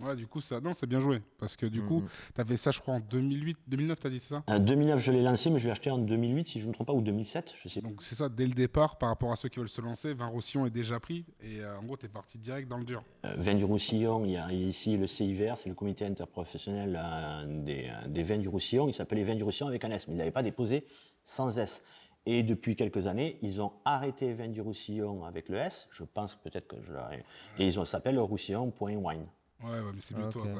Ouais, 0.00 0.16
du 0.16 0.26
coup, 0.26 0.40
ça, 0.40 0.60
non, 0.60 0.72
c'est 0.72 0.86
bien 0.86 1.00
joué. 1.00 1.20
Parce 1.38 1.56
que 1.56 1.66
du 1.66 1.82
coup, 1.82 2.00
mhm. 2.00 2.08
tu 2.34 2.40
as 2.40 2.44
fait 2.44 2.56
ça, 2.56 2.70
je 2.70 2.80
crois, 2.80 2.94
en 2.94 3.00
2008, 3.00 3.58
2009, 3.68 4.00
tu 4.00 4.06
as 4.06 4.10
dit 4.10 4.18
ça 4.18 4.42
En 4.46 4.58
2009, 4.58 4.98
je 4.98 5.12
l'ai 5.12 5.22
lancé, 5.22 5.50
mais 5.50 5.58
je 5.58 5.66
l'ai 5.66 5.70
acheté 5.70 5.90
en 5.90 5.98
2008, 5.98 6.48
si 6.48 6.60
je 6.60 6.64
ne 6.64 6.70
me 6.70 6.74
trompe 6.74 6.88
pas, 6.88 6.92
ou 6.92 7.02
2007, 7.02 7.54
je 7.62 7.68
sais 7.68 7.80
Donc, 7.80 8.02
c'est 8.02 8.14
ça, 8.14 8.28
dès 8.28 8.46
le 8.46 8.54
départ, 8.54 8.98
par 8.98 9.10
rapport 9.10 9.30
à 9.30 9.36
ceux 9.36 9.48
qui 9.48 9.58
veulent 9.58 9.68
se 9.68 9.80
lancer, 9.80 10.12
Vin 10.14 10.26
Roussillon 10.26 10.66
est 10.66 10.70
déjà 10.70 10.98
pris. 10.98 11.24
Et 11.40 11.60
euh, 11.60 11.78
en 11.78 11.84
gros, 11.84 11.96
tu 11.96 12.06
es 12.06 12.08
parti 12.08 12.38
direct 12.38 12.68
dans 12.68 12.78
le 12.78 12.84
dur. 12.84 13.04
Euh, 13.24 13.34
vin 13.36 13.54
du 13.54 13.64
Roussillon, 13.64 14.24
il 14.24 14.32
y 14.32 14.36
a 14.36 14.50
ici 14.52 14.96
le 14.96 15.06
CIVR, 15.06 15.56
c'est 15.56 15.68
le 15.68 15.74
comité 15.74 16.04
interprofessionnel 16.04 16.98
euh, 17.00 17.62
des, 17.62 17.90
des, 18.08 18.22
vins 18.22 18.38
du 18.38 18.48
Roussillon. 18.48 18.88
Il 18.88 18.94
s'appelait 18.94 19.24
Vin 19.24 19.34
du 19.34 19.44
Roussillon 19.44 19.68
avec 19.68 19.84
un 19.84 19.90
S, 19.90 20.08
mais 20.08 20.14
il 20.14 20.18
n'avait 20.18 20.30
pas 20.30 20.42
déposé 20.42 20.84
sans 21.24 21.58
S. 21.58 21.82
Et 22.24 22.42
depuis 22.42 22.76
quelques 22.76 23.08
années, 23.08 23.38
ils 23.42 23.60
ont 23.60 23.72
arrêté 23.84 24.32
Vin 24.32 24.48
du 24.48 24.60
Roussillon 24.60 25.24
avec 25.24 25.48
le 25.48 25.58
S. 25.58 25.88
Je 25.90 26.04
pense 26.04 26.34
peut-être 26.36 26.68
que 26.68 26.76
je 26.82 26.92
l'aurais. 26.92 27.24
Et 27.58 27.66
ils 27.66 27.86
s'appellent 27.86 28.18
roussillon.wine. 28.18 29.26
Ouais, 29.64 29.70
ouais, 29.70 29.92
mais 29.94 30.00
c'est 30.00 30.16
mieux 30.16 30.28
toi. 30.28 30.44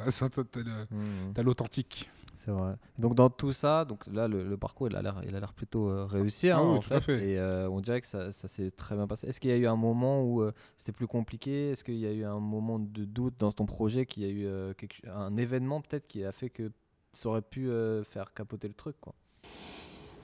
Mmh. 0.93 1.33
t'as 1.35 1.43
l'authentique. 1.43 2.11
C'est 2.45 2.51
vrai. 2.51 2.75
Donc 2.99 3.15
dans 3.15 3.31
tout 3.31 3.53
ça, 3.53 3.85
donc 3.85 4.05
là 4.09 4.27
le, 4.27 4.57
parcours 4.57 4.89
il 4.89 4.97
a 4.97 5.03
l'air, 5.03 5.21
il 5.29 5.37
a 5.37 5.39
l'air 5.39 5.53
plutôt 5.53 5.89
euh, 5.89 6.07
réussi 6.07 6.51
ah, 6.51 6.59
hein, 6.59 6.73
oui, 6.73 6.79
en 6.79 6.81
fait, 6.81 7.01
fait, 7.01 7.31
Et 7.31 7.39
euh, 7.39 7.71
on 7.71 7.81
dirait 7.81 8.01
que 8.01 8.07
ça, 8.09 8.33
ça 8.33 8.49
s'est 8.49 8.73
très 8.73 8.97
bien 8.97 9.07
passé. 9.07 9.29
Est-ce 9.29 9.39
qu'il 9.39 9.51
y 9.51 9.53
a 9.53 9.57
eu 9.57 9.67
un 9.67 9.77
moment 9.77 10.23
où 10.23 10.43
euh, 10.43 10.53
c'était 10.77 10.91
plus 10.91 11.07
compliqué? 11.07 11.71
Est-ce 11.71 11.85
qu'il 11.85 11.99
y 11.99 12.07
a 12.07 12.11
eu 12.11 12.25
un 12.25 12.41
moment 12.41 12.81
de 12.81 13.05
doute 13.05 13.35
dans 13.39 13.53
ton 13.53 13.65
projet 13.65 14.07
Qu'il 14.07 14.25
y 14.25 14.27
a 14.27 14.31
eu 14.31 14.75
quelque, 14.75 15.07
un 15.09 15.37
événement 15.37 15.81
peut-être 15.83 16.09
qui 16.09 16.25
a 16.25 16.33
fait 16.33 16.51
que 16.51 16.73
ça 17.13 17.29
aurait 17.29 17.43
pu 17.43 17.71
faire 18.05 18.35
capoter 18.35 18.67
le 18.67 18.75
truc 18.75 18.97
quoi? 19.01 19.15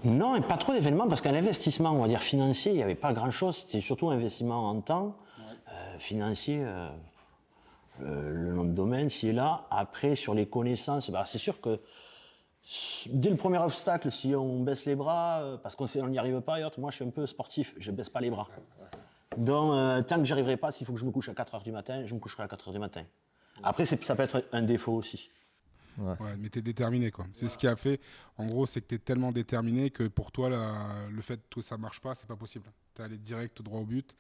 Non, 0.05 0.35
et 0.35 0.41
pas 0.41 0.57
trop 0.57 0.73
d'événements 0.73 1.07
parce 1.07 1.21
qu'un 1.21 1.35
investissement, 1.35 1.93
on 1.93 2.03
va 2.03 2.09
dire 2.09 2.23
financier, 2.23 2.73
il 2.73 2.77
n'y 2.77 2.83
avait 2.83 2.95
pas 2.95 3.13
grand-chose. 3.13 3.59
C'était 3.59 3.81
surtout 3.81 4.11
un 4.11 4.15
investissement 4.15 4.71
en 4.71 4.81
temps 4.81 5.17
financier. 5.99 6.65
Euh, 8.03 8.33
le 8.33 8.53
nom 8.53 8.65
de 8.65 8.73
domaine, 8.73 9.11
s'il 9.11 9.31
est 9.31 9.33
là. 9.33 9.67
Après, 9.71 10.15
sur 10.15 10.35
les 10.35 10.47
connaissances, 10.47 11.11
bah, 11.11 11.25
c'est 11.27 11.39
sûr 11.39 11.61
que 11.61 11.81
dès 13.06 13.31
le 13.31 13.37
premier 13.37 13.59
obstacle, 13.59 14.11
si 14.11 14.35
on 14.35 14.62
baisse 14.62 14.85
les 14.85 14.95
bras, 14.95 15.41
euh, 15.41 15.56
parce 15.56 15.75
qu'on 15.75 15.87
n'y 16.09 16.19
arrive 16.19 16.41
pas, 16.41 16.59
moi 16.79 16.91
je 16.91 16.97
suis 16.97 17.05
un 17.05 17.11
peu 17.11 17.27
sportif, 17.27 17.75
je 17.79 17.91
ne 17.91 17.97
baisse 17.97 18.11
pas 18.11 18.21
les 18.21 18.31
bras. 18.31 18.49
Donc, 19.37 19.73
euh, 19.73 20.03
tant 20.03 20.19
que 20.19 20.25
j'y 20.25 20.33
arriverai 20.33 20.56
pas, 20.56 20.71
s'il 20.71 20.87
faut 20.87 20.95
que 20.95 21.00
je 21.00 21.05
me 21.05 21.11
couche 21.11 21.29
à 21.29 21.35
4 21.35 21.56
h 21.56 21.62
du 21.62 21.73
matin, 21.73 22.05
je 22.05 22.15
me 22.15 22.21
coucherai 22.21 22.43
à 22.45 22.49
4 22.49 22.70
h 22.70 22.72
du 22.72 22.79
matin. 22.79 23.05
Après, 23.63 23.84
ça 23.84 23.96
peut 23.96 24.22
être 24.22 24.44
un 24.53 24.63
défaut 24.63 24.93
aussi. 24.93 25.31
Ouais. 25.99 26.15
mais 26.39 26.49
tu 26.49 26.61
es 26.61 26.63
déterminé. 26.63 27.11
quoi. 27.11 27.25
C'est 27.32 27.49
ce 27.49 27.58
qui 27.58 27.67
a 27.67 27.75
fait, 27.75 28.01
en 28.37 28.46
gros, 28.46 28.67
c'est 28.67 28.81
que 28.81 28.87
tu 28.87 28.94
es 28.94 28.99
tellement 28.99 29.32
déterminé 29.32 29.91
que 29.91 30.05
pour 30.05 30.31
toi, 30.31 30.49
le 31.11 31.22
fait 31.22 31.41
que 31.51 31.61
ça 31.61 31.77
marche 31.77 32.01
pas, 32.01 32.15
c'est 32.15 32.29
pas 32.29 32.37
possible. 32.37 32.70
Tu 32.94 33.03
es 33.03 33.05
allé 33.05 33.19
direct 33.19 33.61
droit 33.63 33.81
au 33.81 33.84
but. 33.84 34.17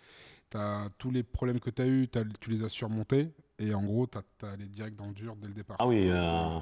As, 0.54 0.88
tous 0.98 1.12
les 1.12 1.22
problèmes 1.22 1.60
que 1.60 1.70
tu 1.70 1.82
as 1.82 1.86
eus, 1.86 2.08
tu 2.40 2.50
les 2.50 2.64
as 2.64 2.68
surmontés. 2.68 3.32
Et 3.58 3.74
en 3.74 3.84
gros, 3.84 4.06
tu 4.06 4.18
es 4.18 4.48
allé 4.48 4.66
direct 4.66 4.96
dans 4.96 5.06
le 5.06 5.14
dur 5.14 5.36
dès 5.36 5.48
le 5.48 5.54
départ. 5.54 5.76
Ah 5.80 5.86
oui. 5.86 6.08
Euh... 6.10 6.58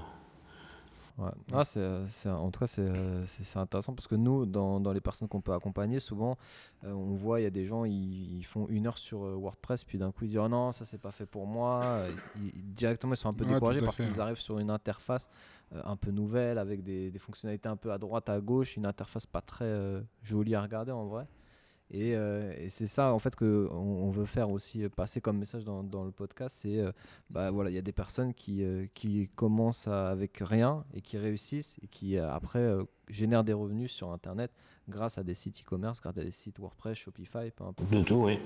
Ouais. 1.19 1.31
Ah, 1.55 1.65
c'est, 1.65 2.29
en 2.29 2.50
tout 2.50 2.61
cas, 2.61 2.67
c'est, 2.67 3.57
intéressant 3.59 3.95
parce 3.95 4.07
que 4.07 4.17
nous, 4.17 4.45
dans, 4.45 4.81
dans 4.81 4.93
les 4.93 5.00
personnes 5.00 5.29
qu'on 5.29 5.41
peut 5.41 5.55
accompagner, 5.55 5.99
souvent, 5.99 6.37
euh, 6.85 6.93
on 6.93 7.15
voit, 7.15 7.41
il 7.41 7.45
y 7.45 7.47
a 7.47 7.50
des 7.50 7.65
gens, 7.65 7.85
ils, 7.87 8.45
font 8.45 8.67
une 8.69 8.87
heure 8.87 8.99
sur 8.99 9.25
euh, 9.25 9.35
WordPress, 9.35 9.83
puis 9.85 9.97
d'un 9.97 10.12
coup, 10.12 10.25
ils 10.25 10.29
disent 10.29 10.38
Oh 10.38 10.49
non, 10.49 10.73
ça, 10.73 10.85
c'est 10.85 11.00
pas 11.00 11.12
fait 11.12 11.25
pour 11.25 11.47
moi. 11.47 12.05
directement, 12.35 13.15
ils 13.15 13.17
sont 13.17 13.31
un 13.31 13.35
peu 13.35 13.47
découragés 13.47 13.81
parce 13.81 13.97
qu'ils 13.97 14.21
arrivent 14.21 14.38
sur 14.38 14.59
une 14.59 14.71
interface 14.71 15.31
euh, 15.75 15.81
un 15.87 15.97
peu 15.97 16.11
nouvelle, 16.11 16.59
avec 16.59 16.83
des, 16.83 17.11
des, 17.11 17.19
fonctionnalités 17.19 17.69
un 17.69 17.76
peu 17.76 17.93
à 17.93 17.99
droite, 17.99 18.29
à 18.29 18.38
gauche, 18.38 18.76
une 18.76 18.87
interface 18.87 19.25
pas 19.25 19.41
très 19.41 20.03
jolie 20.23 20.55
à 20.55 20.61
regarder 20.61 20.93
en 20.93 21.07
vrai. 21.07 21.26
Euh, 21.95 22.52
et, 22.59 22.69
c'est 22.69 22.87
ça 22.87 23.12
en 23.12 23.19
fait 23.19 23.37
que 23.37 23.69
on, 23.71 24.11
veut 24.11 24.25
faire 24.25 24.50
aussi 24.50 24.83
euh, 24.83 24.88
passer 24.88 25.21
comme 25.21 25.38
message 25.38 25.64
dans, 25.64 26.05
le 26.05 26.11
podcast. 26.11 26.57
C'est 26.59 26.81
euh, 26.81 26.93
bah 27.31 27.50
voilà, 27.50 27.71
il 27.71 27.75
y 27.75 27.78
a 27.78 27.83
des 27.83 27.93
personnes 27.93 28.35
qui, 28.35 28.64
qui 28.95 29.28
commencent 29.35 29.88
avec 29.88 30.38
rien 30.40 30.85
et 30.95 31.00
qui 31.00 31.19
réussissent 31.19 31.76
et 31.83 31.87
qui 31.87 32.19
après 32.19 32.76
génèrent 33.09 33.45
des 33.45 33.53
revenus 33.53 33.93
sur 33.93 34.11
Internet 34.11 34.51
grâce 34.89 35.19
à 35.19 35.25
des 35.25 35.35
sites 35.35 35.61
e-commerce, 35.63 36.01
grâce 36.01 36.17
à 36.17 36.23
des 36.23 36.31
sites 36.31 36.59
WordPress, 36.59 36.97
Shopify, 36.97 37.51
peu 37.51 37.65
importe. 37.65 37.91
De 37.91 38.03
tout, 38.03 38.15
oui. 38.15 38.39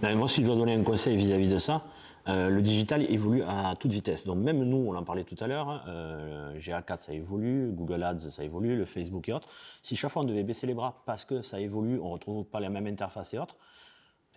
Ben, 0.00 0.16
moi, 0.16 0.28
si 0.28 0.42
je 0.42 0.46
dois 0.46 0.54
donner 0.54 0.74
un 0.74 0.82
conseil 0.82 1.16
vis-à-vis 1.16 1.48
de 1.48 1.58
ça, 1.58 1.84
euh, 2.28 2.50
le 2.50 2.62
digital 2.62 3.02
évolue 3.10 3.42
à 3.42 3.74
toute 3.78 3.90
vitesse. 3.90 4.24
Donc 4.24 4.38
même 4.38 4.62
nous, 4.62 4.76
on 4.76 4.94
en 4.94 5.02
parlait 5.02 5.24
tout 5.24 5.36
à 5.40 5.46
l'heure, 5.48 5.84
euh, 5.88 6.56
GA4 6.58 7.00
ça 7.00 7.12
évolue, 7.12 7.72
Google 7.72 8.02
Ads 8.02 8.30
ça 8.30 8.44
évolue, 8.44 8.76
le 8.76 8.84
Facebook 8.84 9.28
et 9.28 9.32
autres. 9.32 9.48
Si 9.82 9.96
chaque 9.96 10.12
fois 10.12 10.22
on 10.22 10.26
devait 10.26 10.44
baisser 10.44 10.66
les 10.66 10.74
bras 10.74 11.02
parce 11.04 11.24
que 11.24 11.42
ça 11.42 11.58
évolue, 11.58 11.98
on 11.98 12.08
ne 12.08 12.12
retrouve 12.12 12.44
pas 12.44 12.60
la 12.60 12.68
même 12.68 12.86
interface 12.86 13.34
et 13.34 13.38
autres, 13.38 13.56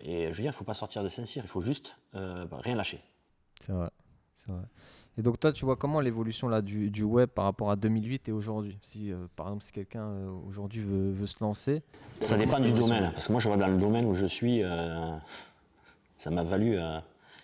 et 0.00 0.24
je 0.24 0.28
veux 0.28 0.34
dire, 0.34 0.44
il 0.44 0.46
ne 0.48 0.52
faut 0.52 0.64
pas 0.64 0.74
sortir 0.74 1.02
de 1.02 1.08
Saint-Cyr, 1.08 1.42
il 1.44 1.48
faut 1.48 1.60
juste 1.60 1.96
euh, 2.14 2.44
rien 2.50 2.74
lâcher. 2.74 3.00
C'est 3.60 3.72
vrai. 3.72 3.90
C'est 4.34 4.50
vrai. 4.50 4.64
Et 5.18 5.22
donc 5.22 5.40
toi, 5.40 5.52
tu 5.52 5.64
vois 5.64 5.76
comment 5.76 6.00
l'évolution 6.00 6.46
là 6.48 6.60
du, 6.60 6.90
du 6.90 7.02
web 7.02 7.30
par 7.30 7.46
rapport 7.46 7.70
à 7.70 7.76
2008 7.76 8.28
et 8.28 8.32
aujourd'hui? 8.32 8.78
Si 8.82 9.12
euh, 9.12 9.26
par 9.34 9.46
exemple 9.46 9.64
si 9.64 9.72
quelqu'un 9.72 10.04
euh, 10.04 10.30
aujourd'hui 10.46 10.82
veut, 10.82 11.10
veut 11.10 11.26
se 11.26 11.42
lancer, 11.42 11.82
Ça 12.20 12.36
dépend 12.36 12.60
du 12.60 12.72
domaine. 12.72 13.10
Parce 13.12 13.26
que 13.26 13.32
moi, 13.32 13.40
je 13.40 13.48
vois 13.48 13.56
dans 13.56 13.68
le 13.68 13.78
domaine 13.78 14.04
où 14.04 14.14
je 14.14 14.26
suis, 14.26 14.62
euh, 14.62 15.16
ça 16.18 16.30
m'a 16.30 16.42
valu 16.42 16.78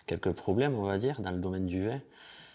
quelques 0.07 0.33
problèmes, 0.33 0.75
on 0.75 0.83
va 0.83 0.99
dire, 0.99 1.21
dans 1.21 1.31
le 1.31 1.39
domaine 1.39 1.67
du 1.67 1.87
vin. 1.87 2.01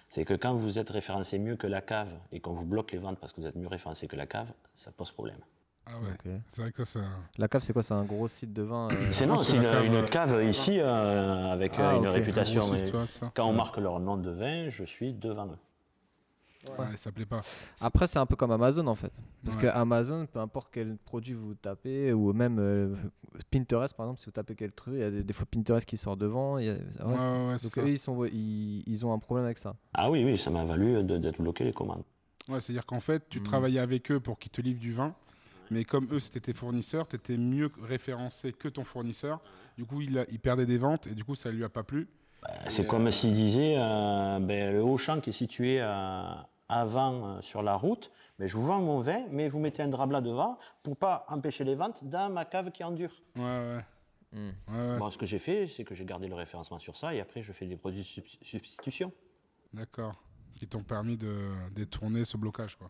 C'est 0.09 0.23
que 0.23 0.35
quand 0.35 0.53
vous 0.53 0.79
êtes 0.79 0.89
référencé 0.89 1.37
mieux 1.39 1.55
que 1.55 1.67
la 1.67 1.81
cave 1.81 2.09
et 2.31 2.39
qu'on 2.39 2.53
vous 2.53 2.65
bloque 2.65 2.91
les 2.91 2.97
ventes 2.97 3.17
parce 3.19 3.33
que 3.33 3.41
vous 3.41 3.47
êtes 3.47 3.55
mieux 3.55 3.67
référencé 3.67 4.07
que 4.07 4.15
la 4.15 4.27
cave, 4.27 4.47
ça 4.75 4.91
pose 4.91 5.11
problème. 5.11 5.39
Ah 5.89 5.99
ouais. 6.03 6.41
C'est 6.47 6.61
vrai 6.61 6.71
que 6.71 6.83
ça, 6.83 6.99
c'est 6.99 7.05
un. 7.05 7.11
la 7.37 7.47
cave 7.47 7.61
c'est 7.61 7.73
quoi? 7.73 7.81
C'est 7.83 7.93
un 7.93 8.03
gros 8.03 8.27
site 8.27 8.51
de 8.53 8.61
vin 8.63 8.89
euh, 8.89 9.07
C'est 9.11 9.25
non, 9.25 9.37
c'est 9.37 9.55
une, 9.55 9.63
cave, 9.63 9.85
une 9.85 10.05
cave 10.05 10.43
ici 10.43 10.79
euh, 10.79 11.51
avec 11.51 11.73
Ah, 11.79 11.95
une 11.95 12.07
réputation. 12.07 12.61
un 12.63 12.71
mais 12.73 12.91
quand 13.33 13.45
on 13.47 13.53
marque 13.53 13.77
leur 13.77 13.99
nom 13.99 14.17
de 14.17 14.31
vin, 14.31 14.69
je 14.69 14.83
suis 14.83 15.13
devant 15.13 15.47
eux. 15.47 15.57
Ouais, 16.77 16.97
ça 16.97 17.13
plaît 17.13 17.25
pas. 17.25 17.41
Après, 17.79 18.07
c'est 18.07 18.19
un 18.19 18.25
peu 18.25 18.35
comme 18.35 18.51
Amazon 18.51 18.85
en 18.87 18.95
fait. 18.95 19.13
Parce 19.45 19.55
Ouais. 19.55 19.61
que 19.63 19.67
Amazon, 19.67 20.25
peu 20.25 20.39
importe 20.39 20.67
quel 20.73 20.97
produit 20.97 21.33
vous 21.33 21.53
tapez, 21.53 22.11
ou 22.11 22.33
même 22.33 22.57
euh, 22.59 22.93
Pinterest 23.49 23.95
par 23.95 24.07
exemple, 24.07 24.19
si 24.19 24.25
vous 24.25 24.31
tapez 24.31 24.55
quel 24.55 24.73
truc, 24.73 24.95
il 24.95 24.99
y 24.99 25.03
a 25.03 25.09
des, 25.11 25.23
des 25.23 25.33
fois 25.33 25.45
Pinterest 25.49 25.87
qui 25.87 25.95
sort 25.95 26.17
devant. 26.17 26.57
y 26.57 26.67
a- 26.69 26.73
ouais, 26.73 26.79
Ouais, 27.05 27.05
ouais, 27.05 27.45
ouais, 27.47 27.51
donc 27.53 27.59
ça. 27.71 27.81
eux, 27.81 27.89
ils, 27.89 27.97
sont, 27.99 28.25
ils, 28.25 28.83
ils 28.85 29.05
ont 29.05 29.13
un 29.13 29.19
problème 29.19 29.45
avec 29.45 29.57
ça. 29.59 29.75
Ah 29.93 30.09
oui, 30.09 30.25
oui, 30.25 30.37
ça 30.37 30.49
m'a 30.49 30.65
valu 30.65 31.03
de- 31.03 31.17
d'être 31.17 31.41
bloqué 31.41 31.63
les 31.63 31.71
commandes. 31.73 32.03
Ouais, 32.49 32.59
c'est-à-dire 32.59 32.85
qu'en 32.85 32.99
fait, 32.99 33.23
tu 33.29 33.39
Mhm. 33.39 33.45
travaillais 33.45 33.79
avec 33.79 34.11
eux 34.11 34.19
pour 34.19 34.37
qu'ils 34.37 34.51
te 34.51 34.59
livrent 34.59 34.79
du 34.81 34.91
vin, 34.91 35.13
mais 35.71 35.83
comme 35.83 36.07
eux, 36.11 36.19
c'était 36.19 36.39
tes 36.39 36.53
fournisseurs, 36.53 37.07
tu 37.07 37.15
étais 37.15 37.37
mieux 37.37 37.71
référencé 37.81 38.53
que 38.53 38.67
ton 38.67 38.83
fournisseur. 38.83 39.41
Du 39.77 39.85
coup, 39.85 40.01
il, 40.01 40.17
a- 40.19 40.25
il 40.29 40.39
perdait 40.39 40.65
des 40.65 40.77
ventes 40.77 41.07
et 41.07 41.13
du 41.15 41.23
coup, 41.23 41.35
ça 41.35 41.51
lui 41.51 41.63
a 41.63 41.69
pas 41.69 41.83
plu. 41.83 42.07
C'est 42.67 42.87
comme 42.87 43.11
s'il 43.11 43.33
disait, 43.33 43.75
euh, 43.77 44.39
ben, 44.39 44.71
le 44.73 44.81
Auchan 44.83 45.19
qui 45.19 45.31
est 45.31 45.33
situé 45.33 45.79
euh, 45.81 46.21
avant 46.69 47.27
euh, 47.37 47.41
sur 47.41 47.61
la 47.63 47.75
route, 47.75 48.11
mais 48.39 48.47
je 48.47 48.55
vous 48.55 48.65
vends 48.65 48.79
mon 48.79 49.01
vin, 49.01 49.23
mais 49.31 49.49
vous 49.49 49.59
mettez 49.59 49.81
un 49.81 49.87
drabla 49.89 50.21
devant 50.21 50.57
pour 50.83 50.95
pas 50.95 51.25
empêcher 51.29 51.63
les 51.63 51.75
ventes 51.75 52.03
dans 52.07 52.29
ma 52.29 52.45
cave 52.45 52.71
qui 52.71 52.83
endure. 52.83 53.11
Ouais, 53.35 53.41
ouais. 53.43 53.85
Mm. 54.33 54.49
Ouais, 54.67 54.89
ouais, 54.91 54.97
Bon, 54.99 55.09
ce 55.09 55.17
que 55.17 55.25
j'ai 55.25 55.39
fait, 55.39 55.67
c'est 55.67 55.83
que 55.83 55.95
j'ai 55.95 56.05
gardé 56.05 56.27
le 56.27 56.35
référencement 56.35 56.79
sur 56.79 56.95
ça 56.95 57.13
et 57.13 57.19
après 57.19 57.41
je 57.41 57.51
fais 57.53 57.65
des 57.65 57.75
produits 57.77 58.01
de 58.01 58.05
subs- 58.05 58.37
substitution. 58.41 59.11
D'accord. 59.73 60.21
Qui 60.55 60.67
t'ont 60.67 60.83
permis 60.83 61.17
de 61.17 61.33
détourner 61.75 62.23
ce 62.25 62.35
blocage, 62.37 62.75
quoi. 62.77 62.89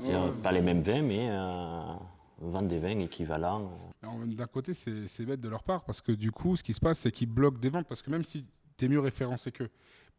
Ouais, 0.00 0.12
pas 0.42 0.52
les 0.52 0.62
mêmes 0.62 0.82
vins, 0.82 1.02
mais 1.02 1.28
euh, 1.30 1.82
vendre 2.38 2.68
des 2.68 2.78
vins 2.78 2.98
équivalents. 2.98 3.72
euh. 4.04 4.26
D'un 4.26 4.46
côté, 4.46 4.74
c'est 4.74 5.24
bête 5.24 5.40
de 5.40 5.48
leur 5.48 5.62
part 5.62 5.84
parce 5.84 6.00
que 6.00 6.12
du 6.12 6.30
coup, 6.32 6.56
ce 6.56 6.62
qui 6.64 6.72
se 6.72 6.80
passe, 6.80 6.98
c'est 7.00 7.12
qu'ils 7.12 7.28
bloquent 7.28 7.58
des 7.58 7.68
ventes 7.70 7.86
parce 7.86 8.02
que 8.02 8.10
même 8.10 8.24
si 8.24 8.44
tu 8.76 8.84
es 8.84 8.88
mieux 8.88 9.00
référencé 9.00 9.52
qu'eux, 9.52 9.70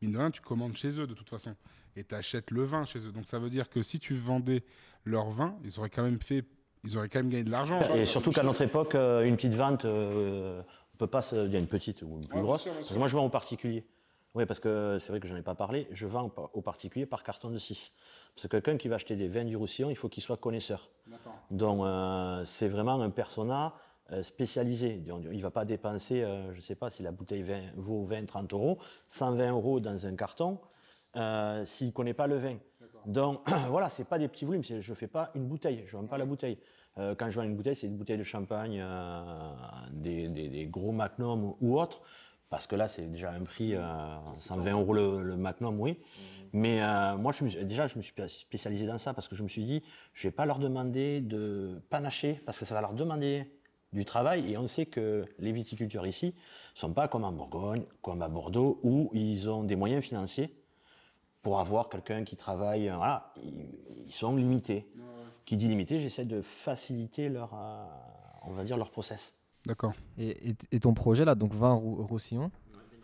mine 0.02 0.12
de 0.14 0.18
rien, 0.18 0.32
tu 0.32 0.42
commandes 0.42 0.76
chez 0.78 1.00
eux 1.00 1.08
de 1.08 1.14
toute 1.14 1.30
façon 1.30 1.56
et 1.96 2.04
tu 2.04 2.16
achètes 2.16 2.52
le 2.52 2.64
vin 2.64 2.86
chez 2.86 3.00
eux. 3.00 3.12
Donc 3.12 3.26
ça 3.26 3.40
veut 3.40 3.50
dire 3.50 3.68
que 3.70 3.82
si 3.82 4.00
tu 4.00 4.14
vendais 4.16 4.64
leur 5.04 5.30
vin, 5.32 5.58
ils 5.66 5.80
auraient 5.80 5.90
quand 5.90 6.04
même 6.04 6.22
fait, 6.22 6.46
ils 6.86 6.98
auraient 6.98 7.10
quand 7.10 7.20
même 7.20 7.30
gagné 7.30 7.44
de 7.44 7.52
l'argent. 7.52 7.82
Et 7.94 8.06
surtout 8.06 8.32
qu'à 8.32 8.44
notre 8.44 8.62
époque, 8.62 8.96
euh, 8.96 9.24
une 9.26 9.36
petite 9.36 9.56
vente, 9.56 9.84
euh, 9.86 10.62
on 10.94 10.98
peut 10.98 11.08
pas 11.08 11.22
se... 11.22 11.46
Il 11.46 11.52
y 11.52 11.56
a 11.58 11.60
une 11.60 11.68
petite 11.68 12.02
ou 12.04 12.08
une 12.18 12.20
plus 12.22 12.28
Ouais, 12.30 12.34
bien 12.36 12.42
grosse. 12.44 12.62
sûr, 12.62 12.72
bien 12.72 12.78
Parce 12.80 12.88
sûr. 12.88 12.96
que 12.96 13.00
moi, 13.00 13.08
je 13.10 13.16
vends 13.18 13.26
aux 13.26 13.30
particuliers. 13.30 13.86
Oui, 14.36 14.46
parce 14.48 14.60
que 14.60 14.98
c'est 15.00 15.10
vrai 15.12 15.20
que 15.20 15.28
je 15.28 15.34
n'en 15.34 15.40
ai 15.40 15.44
pas 15.44 15.54
parlé. 15.54 15.88
Je 15.92 16.08
vends 16.08 16.32
aux 16.54 16.62
particuliers 16.62 17.06
par 17.06 17.24
carton 17.24 17.52
de 17.52 17.58
6. 17.60 17.92
Parce 18.36 18.48
que 18.48 18.58
quelqu'un 18.58 18.78
qui 18.78 18.88
va 18.88 18.96
acheter 18.96 19.16
des 19.16 19.28
vins 19.28 19.44
du 19.46 19.56
Roussillon, 19.56 19.92
il 19.92 19.96
faut 19.96 20.10
qu'il 20.10 20.24
soit 20.24 20.38
connaisseur. 20.38 20.90
D'accord. 21.06 21.34
Donc, 21.52 21.82
euh, 21.86 22.44
c'est 22.46 22.68
vraiment 22.68 23.00
un 23.00 23.12
persona 23.12 23.74
euh, 24.12 24.24
spécialisé. 24.24 25.02
Il 25.06 25.38
ne 25.38 25.42
va 25.42 25.52
pas 25.52 25.66
dépenser, 25.66 26.24
euh, 26.24 26.52
je 26.52 26.58
ne 26.58 26.62
sais 26.62 26.76
pas 26.76 26.90
si 26.90 27.04
la 27.04 27.12
bouteille 27.12 27.44
vin- 27.44 27.72
vaut 27.76 28.06
20, 28.06 28.26
30 28.26 28.52
euros, 28.54 28.80
120 29.08 29.52
euros 29.52 29.80
dans 29.80 30.06
un 30.08 30.16
carton, 30.16 30.60
euh, 31.16 31.64
s'il 31.64 31.88
ne 31.88 31.92
connaît 31.92 32.14
pas 32.16 32.26
le 32.28 32.38
vin. 32.38 32.58
Donc, 33.06 33.48
voilà, 33.70 33.90
ce 33.90 34.02
n'est 34.02 34.08
pas 34.08 34.18
des 34.18 34.28
petits 34.28 34.46
volumes. 34.46 34.64
c'est- 34.64 34.82
Je 34.82 34.92
ne 34.92 34.96
fais 34.96 35.08
pas 35.08 35.30
une 35.36 35.46
bouteille, 35.48 35.84
je 35.86 35.96
ne 35.96 36.02
vends 36.02 36.08
pas 36.08 36.18
la 36.18 36.26
bouteille. 36.26 36.58
Euh, 36.98 37.14
quand 37.16 37.30
je 37.30 37.36
vends 37.38 37.44
une 37.46 37.56
bouteille, 37.56 37.76
c'est 37.76 37.88
une 37.88 37.98
bouteille 37.98 38.18
de 38.18 38.24
champagne, 38.24 38.80
euh, 38.84 39.54
des, 39.92 40.28
des- 40.28 40.50
des 40.50 40.66
gros 40.66 40.92
magnum 40.92 41.54
ou 41.62 41.80
autres. 41.80 42.02
Parce 42.54 42.68
que 42.68 42.76
là, 42.76 42.88
c'est 42.88 43.08
déjà 43.08 43.32
un 43.32 43.42
prix, 43.44 43.74
euh, 43.74 43.82
120 44.36 44.72
euros 44.74 44.94
le, 44.94 45.24
le 45.24 45.36
magnum, 45.36 45.80
oui. 45.80 45.98
Mais 46.54 46.84
euh, 46.84 47.18
moi, 47.18 47.32
je 47.32 47.44
me 47.44 47.50
suis- 47.50 47.66
déjà, 47.66 47.88
je 47.88 47.98
me 47.98 48.04
suis 48.04 48.14
spécialisé 48.28 48.86
dans 48.86 49.00
ça 49.00 49.12
parce 49.16 49.28
que 49.28 49.34
je 49.36 49.42
me 49.42 49.48
suis 49.48 49.64
dit, 49.66 49.82
je 50.14 50.28
ne 50.28 50.30
vais 50.30 50.36
pas 50.36 50.46
leur 50.46 50.60
demander 50.60 51.20
de 51.20 51.82
panacher 51.90 52.40
parce 52.46 52.60
que 52.60 52.66
ça 52.66 52.76
va 52.76 52.82
leur 52.82 52.94
demander 52.94 53.52
du 53.92 54.06
travail. 54.06 54.52
Et 54.52 54.56
on 54.60 54.68
sait 54.68 54.86
que 54.86 55.26
les 55.40 55.52
viticulteurs 55.52 56.06
ici 56.06 56.28
ne 56.76 56.80
sont 56.80 56.94
pas 56.94 57.08
comme 57.08 57.24
en 57.24 57.32
Bourgogne, 57.32 57.86
comme 58.04 58.22
à 58.22 58.30
Bordeaux, 58.30 58.80
où 58.84 59.10
ils 59.14 59.50
ont 59.50 59.64
des 59.64 59.76
moyens 59.76 60.04
financiers 60.04 60.54
pour 61.42 61.60
avoir 61.60 61.90
quelqu'un 61.90 62.24
qui 62.24 62.36
travaille. 62.36 62.88
euh, 62.88 62.96
Voilà, 62.98 63.34
ils, 63.44 63.66
ils 64.06 64.12
sont 64.14 64.36
limités. 64.36 64.88
Qui 65.46 65.58
dit 65.58 65.68
limité, 65.68 66.00
j'essaie 66.00 66.26
de 66.26 66.44
faciliter 66.44 67.30
leur, 67.30 67.52
euh, 67.56 67.84
on 68.44 68.52
va 68.52 68.64
dire, 68.64 68.78
leur 68.78 68.92
process. 68.92 69.40
D'accord. 69.66 69.94
Et, 70.18 70.50
et- 70.50 70.56
et 70.72 70.80
ton 70.80 70.94
projet 70.94 71.26
là, 71.26 71.36
donc 71.36 71.54
20 71.54 71.74
Rou- 71.74 72.04
Roussillon, 72.04 72.52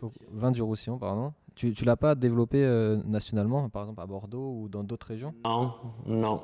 donc 0.01 0.13
20 0.31 0.51
du 0.51 0.61
Roussillon, 0.61 0.97
pardon, 0.97 1.33
tu, 1.55 1.73
tu 1.73 1.85
l'as 1.85 1.95
pas 1.97 2.15
développé 2.15 2.63
euh, 2.63 2.97
nationalement, 3.05 3.67
par 3.69 3.83
exemple 3.83 4.01
à 4.01 4.05
Bordeaux 4.05 4.61
ou 4.61 4.69
dans 4.69 4.83
d'autres 4.83 5.07
régions? 5.07 5.33
Non, 5.45 5.73
non. 6.05 6.39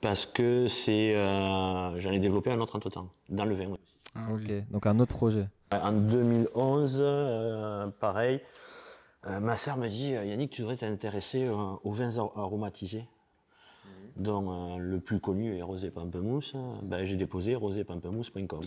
Parce 0.00 0.26
que 0.26 0.68
c'est, 0.68 1.16
euh, 1.16 1.98
j'en 1.98 2.12
ai 2.12 2.18
développé 2.18 2.50
un 2.50 2.60
autre 2.60 2.76
entre-temps, 2.76 3.08
dans 3.28 3.44
le 3.44 3.54
vin. 3.54 3.66
oui. 3.68 3.78
Ah 4.14 4.26
oui. 4.30 4.44
Ok, 4.44 4.70
donc 4.70 4.86
un 4.86 4.98
autre 5.00 5.14
projet. 5.16 5.48
En 5.72 5.92
2011, 5.92 6.98
euh, 7.00 7.88
pareil, 7.98 8.40
euh, 9.26 9.40
ma 9.40 9.56
sœur 9.56 9.76
me 9.76 9.88
dit 9.88 10.10
Yannick, 10.10 10.50
tu 10.52 10.60
devrais 10.62 10.76
t'intéresser 10.76 11.44
euh, 11.44 11.54
aux 11.82 11.92
vins 11.92 12.16
ar- 12.18 12.36
aromatisés. 12.38 13.06
Dont 14.16 14.76
euh, 14.76 14.78
le 14.78 15.00
plus 15.00 15.18
connu 15.20 15.56
est 15.56 15.62
Rosé 15.62 15.90
Pamplemousse. 15.90 16.54
Ben, 16.82 17.04
j'ai 17.04 17.16
déposé 17.16 17.54
rosépamplemousse.com. 17.56 18.60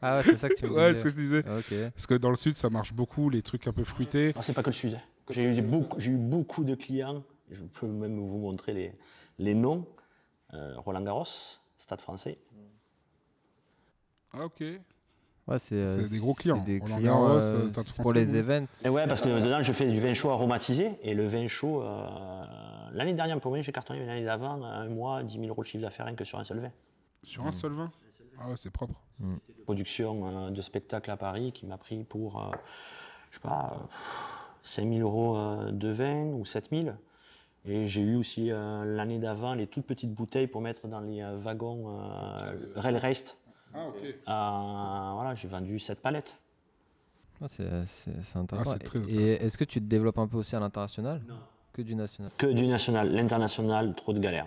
Ah 0.00 0.16
ouais, 0.18 0.22
c'est 0.24 0.36
ça 0.36 0.48
que 0.48 0.54
tu 0.54 0.66
me 0.66 0.70
Ouais, 0.72 0.92
c'est 0.94 1.00
ce 1.00 1.04
que 1.04 1.10
je 1.10 1.14
disais. 1.16 1.38
Ok. 1.40 1.74
Parce 1.94 2.06
que 2.06 2.14
dans 2.14 2.30
le 2.30 2.36
sud, 2.36 2.56
ça 2.56 2.70
marche 2.70 2.92
beaucoup, 2.92 3.30
les 3.30 3.42
trucs 3.42 3.66
un 3.66 3.72
peu 3.72 3.84
fruités. 3.84 4.32
Ah, 4.36 4.42
c'est 4.42 4.52
pas 4.52 4.62
que 4.62 4.70
le 4.70 4.74
sud. 4.74 4.98
J'ai 5.30 5.44
eu, 5.44 5.62
beaucoup- 5.62 5.98
j'ai 5.98 6.12
eu 6.12 6.16
beaucoup 6.16 6.64
de 6.64 6.74
clients, 6.74 7.22
je 7.50 7.62
peux 7.62 7.86
même 7.86 8.18
vous 8.24 8.38
montrer 8.38 8.72
les, 8.72 8.92
les 9.38 9.54
noms. 9.54 9.86
Euh, 10.54 10.74
Roland 10.78 11.02
Garros, 11.02 11.24
Stade 11.78 12.00
français. 12.00 12.38
Ah, 14.32 14.44
ok. 14.44 14.60
Ouais, 15.48 15.58
c'est 15.58 15.74
euh, 15.74 16.08
des 16.08 16.18
gros 16.18 16.34
clients. 16.34 16.62
des 16.64 16.80
clients 16.80 17.00
Garros, 17.00 17.40
euh, 17.40 17.68
pour 18.00 18.12
les 18.12 18.30
oui. 18.32 18.38
events. 18.38 18.66
Et 18.84 18.88
ouais, 18.88 19.06
parce 19.08 19.20
que 19.20 19.28
dedans, 19.28 19.60
je 19.62 19.72
fais 19.72 19.86
du 19.90 19.98
vin 20.00 20.14
chaud 20.14 20.30
aromatisé. 20.30 20.92
Et 21.02 21.14
le 21.14 21.26
vin 21.26 21.48
chaud, 21.48 21.82
euh, 21.82 22.06
l'année 22.92 23.14
dernière, 23.14 23.40
pour 23.40 23.50
moi, 23.50 23.60
j'ai 23.62 23.72
cartonné, 23.72 24.00
mais 24.00 24.06
l'année 24.06 24.24
d'avant, 24.24 24.62
un 24.64 24.88
mois, 24.88 25.22
10 25.22 25.34
000 25.34 25.46
euros 25.48 25.62
de 25.62 25.66
chiffre 25.68 25.82
d'affaires 25.82 26.06
rien 26.06 26.14
que 26.14 26.24
sur 26.24 26.38
un 26.38 26.44
seul 26.44 26.58
vin. 26.60 26.70
Sur 27.22 27.46
un 27.46 27.52
seul 27.52 27.72
vin 27.72 27.90
Ah 28.38 28.48
ouais, 28.48 28.56
c'est 28.56 28.70
propre. 28.70 28.94
production 29.64 30.46
euh, 30.46 30.50
de 30.50 30.60
spectacle 30.60 31.10
à 31.10 31.16
Paris 31.16 31.52
qui 31.52 31.66
m'a 31.66 31.78
pris 31.78 32.04
pour, 32.04 32.40
euh, 32.40 32.50
je 33.30 33.36
sais 33.36 33.40
pas, 33.42 33.76
euh, 33.80 33.84
5 34.64 34.88
000 34.96 35.00
euros 35.00 35.36
euh, 35.36 35.70
de 35.70 35.88
vin 35.88 36.24
ou 36.26 36.44
7 36.44 36.68
000. 36.70 36.88
Et 37.64 37.86
j'ai 37.86 38.00
eu 38.00 38.16
aussi 38.16 38.50
euh, 38.50 38.84
l'année 38.84 39.18
d'avant 39.20 39.54
les 39.54 39.68
toutes 39.68 39.86
petites 39.86 40.12
bouteilles 40.12 40.48
pour 40.48 40.60
mettre 40.60 40.88
dans 40.88 40.98
les 41.00 41.20
euh, 41.22 41.36
wagons 41.38 41.96
euh, 42.00 42.72
Rail 42.74 42.96
Rest. 42.96 43.36
Ah, 43.74 43.86
ok. 43.86 43.96
Euh, 44.04 44.12
voilà, 44.26 45.34
j'ai 45.36 45.46
vendu 45.48 45.78
7 45.78 46.00
palettes. 46.00 46.36
Ouais, 47.40 47.46
c'est 47.48 48.36
intéressant. 48.36 48.72
c'est 48.72 48.78
très 48.80 48.98
Et 48.98 49.02
intéressant. 49.02 49.44
est-ce 49.46 49.58
que 49.58 49.64
tu 49.64 49.80
te 49.80 49.86
développes 49.86 50.18
un 50.18 50.26
peu 50.28 50.36
aussi 50.38 50.54
à 50.56 50.60
l'international? 50.60 51.22
Que 51.72 51.82
du 51.82 51.94
national. 51.94 52.30
Que 52.36 52.46
du 52.46 52.66
national. 52.66 53.12
L'international, 53.12 53.94
trop 53.94 54.12
de 54.12 54.18
galères. 54.20 54.46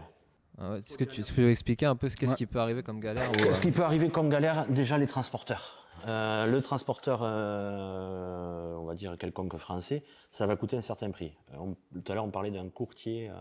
Ah 0.57 0.71
ouais, 0.71 0.77
Est-ce 0.79 0.97
que 0.97 1.03
tu 1.03 1.21
est-ce 1.21 1.29
que 1.31 1.35
tu 1.35 1.41
peux 1.41 1.49
expliquer 1.49 1.85
un 1.85 1.95
peu 1.95 2.07
ce 2.07 2.15
qu'est-ce 2.15 2.31
Ouais. 2.31 2.37
qui 2.37 2.45
peut 2.45 2.59
arriver 2.59 2.81
comme 2.83 2.99
galère 2.99 3.29
ou, 3.31 3.47
euh, 3.49 3.53
Ce 3.53 3.59
qui 3.61 3.71
peut 3.71 3.83
arriver 3.83 4.09
comme 4.09 4.29
galère, 4.29 4.65
déjà 4.69 4.97
les 4.97 5.07
transporteurs. 5.07 5.81
Euh, 6.07 6.45
le 6.45 6.61
transporteur, 6.61 7.21
euh, 7.23 8.75
on 8.75 8.85
va 8.85 8.93
dire 8.93 9.17
quelconque 9.17 9.57
français, 9.57 10.03
ça 10.31 10.45
va 10.45 10.55
coûter 10.55 10.77
un 10.77 10.81
certain 10.81 11.09
prix. 11.11 11.33
On- 11.57 11.73
tout 11.99 12.11
à 12.11 12.15
l'heure, 12.15 12.25
on 12.25 12.29
parlait 12.31 12.51
d'un 12.51 12.69
courtier, 12.69 13.29
euh, 13.29 13.33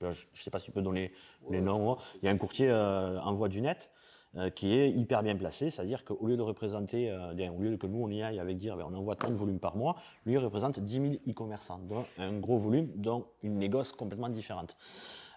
bon, 0.00 0.10
je 0.12 0.20
ne 0.22 0.38
sais 0.42 0.50
pas 0.50 0.58
si 0.58 0.66
tu 0.66 0.72
peux 0.72 0.82
donner 0.82 1.12
les 1.50 1.60
noms. 1.60 1.92
hein. 1.92 1.96
Il 2.22 2.26
y 2.26 2.28
a 2.28 2.32
un 2.32 2.36
courtier 2.36 2.68
euh, 2.68 3.20
en 3.20 3.34
voie 3.34 3.48
du 3.48 3.60
net 3.60 3.90
euh, 4.38 4.50
qui 4.50 4.72
est 4.72 4.90
hyper 4.90 5.22
bien 5.24 5.34
placé, 5.34 5.68
c'est-à-dire 5.68 6.04
qu'au 6.04 6.26
lieu 6.26 6.36
de 6.36 6.42
représenter, 6.42 7.10
euh, 7.10 7.34
bien, 7.34 7.52
au 7.52 7.58
lieu 7.60 7.76
que 7.76 7.88
nous 7.88 8.04
on 8.04 8.08
y 8.08 8.22
aille 8.22 8.38
avec 8.38 8.56
dire 8.56 8.76
ben, 8.76 8.86
on 8.88 8.94
envoie 8.94 9.16
tant 9.16 9.30
de 9.30 9.34
volume 9.34 9.58
par 9.58 9.76
mois, 9.76 9.96
lui 10.26 10.38
représente 10.38 10.78
10 10.78 10.92
000 10.92 11.14
e-commerçants, 11.28 11.78
donc 11.78 12.06
un 12.18 12.38
gros 12.38 12.58
volume, 12.58 12.88
donc 12.94 13.26
une 13.42 13.58
négoce 13.58 13.90
complètement 13.90 14.28
différente. 14.28 14.76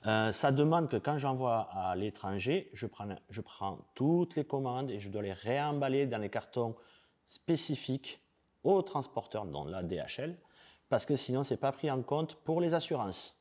Euh, 0.05 0.31
ça 0.31 0.51
demande 0.51 0.87
que 0.87 0.97
quand 0.97 1.17
j'envoie 1.17 1.69
à 1.73 1.95
l'étranger, 1.95 2.69
je 2.73 2.85
prends, 2.85 3.07
je 3.29 3.41
prends 3.41 3.79
toutes 3.95 4.35
les 4.35 4.45
commandes 4.45 4.91
et 4.91 4.99
je 4.99 5.09
dois 5.09 5.23
les 5.23 5.33
réemballer 5.33 6.05
dans 6.05 6.19
les 6.19 6.29
cartons 6.29 6.75
spécifiques 7.27 8.21
aux 8.63 8.83
transporteurs, 8.83 9.45
dont 9.45 9.65
la 9.65 9.81
DHL, 9.81 10.37
parce 10.89 11.07
que 11.07 11.15
sinon, 11.15 11.43
ce 11.43 11.53
n'est 11.53 11.59
pas 11.59 11.71
pris 11.71 11.89
en 11.89 12.03
compte 12.03 12.35
pour 12.35 12.61
les 12.61 12.75
assurances. 12.75 13.40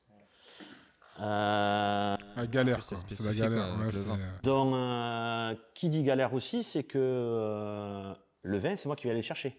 Euh, 1.20 2.16
Ah, 2.36 2.46
galère, 2.46 2.82
C'est 2.82 2.94
quoi. 2.96 3.04
C'est 3.10 3.24
la 3.24 3.34
galère. 3.34 3.76
ouais, 3.78 3.86
ouais, 3.86 4.18
donc, 4.42 4.74
euh, 4.74 5.54
qui 5.74 5.88
dit 5.90 6.02
galère 6.02 6.32
aussi, 6.32 6.62
c'est 6.62 6.84
que 6.84 6.98
euh, 6.98 8.14
le 8.42 8.58
vin, 8.58 8.76
c'est 8.76 8.86
moi 8.86 8.96
qui 8.96 9.04
vais 9.04 9.10
aller 9.10 9.20
le 9.20 9.24
chercher. 9.26 9.56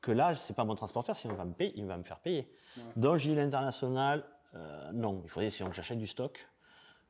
que 0.00 0.12
là, 0.12 0.34
c'est 0.34 0.54
pas 0.54 0.64
mon 0.64 0.74
transporteur, 0.74 1.14
sinon 1.16 1.34
il 1.34 1.36
va 1.36 1.44
me, 1.44 1.52
payer, 1.52 1.72
il 1.76 1.84
va 1.86 1.96
me 1.98 2.04
faire 2.04 2.20
payer. 2.20 2.50
Donc, 2.96 3.18
j'ai 3.18 3.34
l'international, 3.34 4.24
euh, 4.54 4.90
non, 4.92 5.20
il 5.24 5.28
faudrait, 5.30 5.50
sinon 5.50 5.68
que 5.70 5.76
j'achète 5.76 5.98
du 5.98 6.06
stock, 6.06 6.48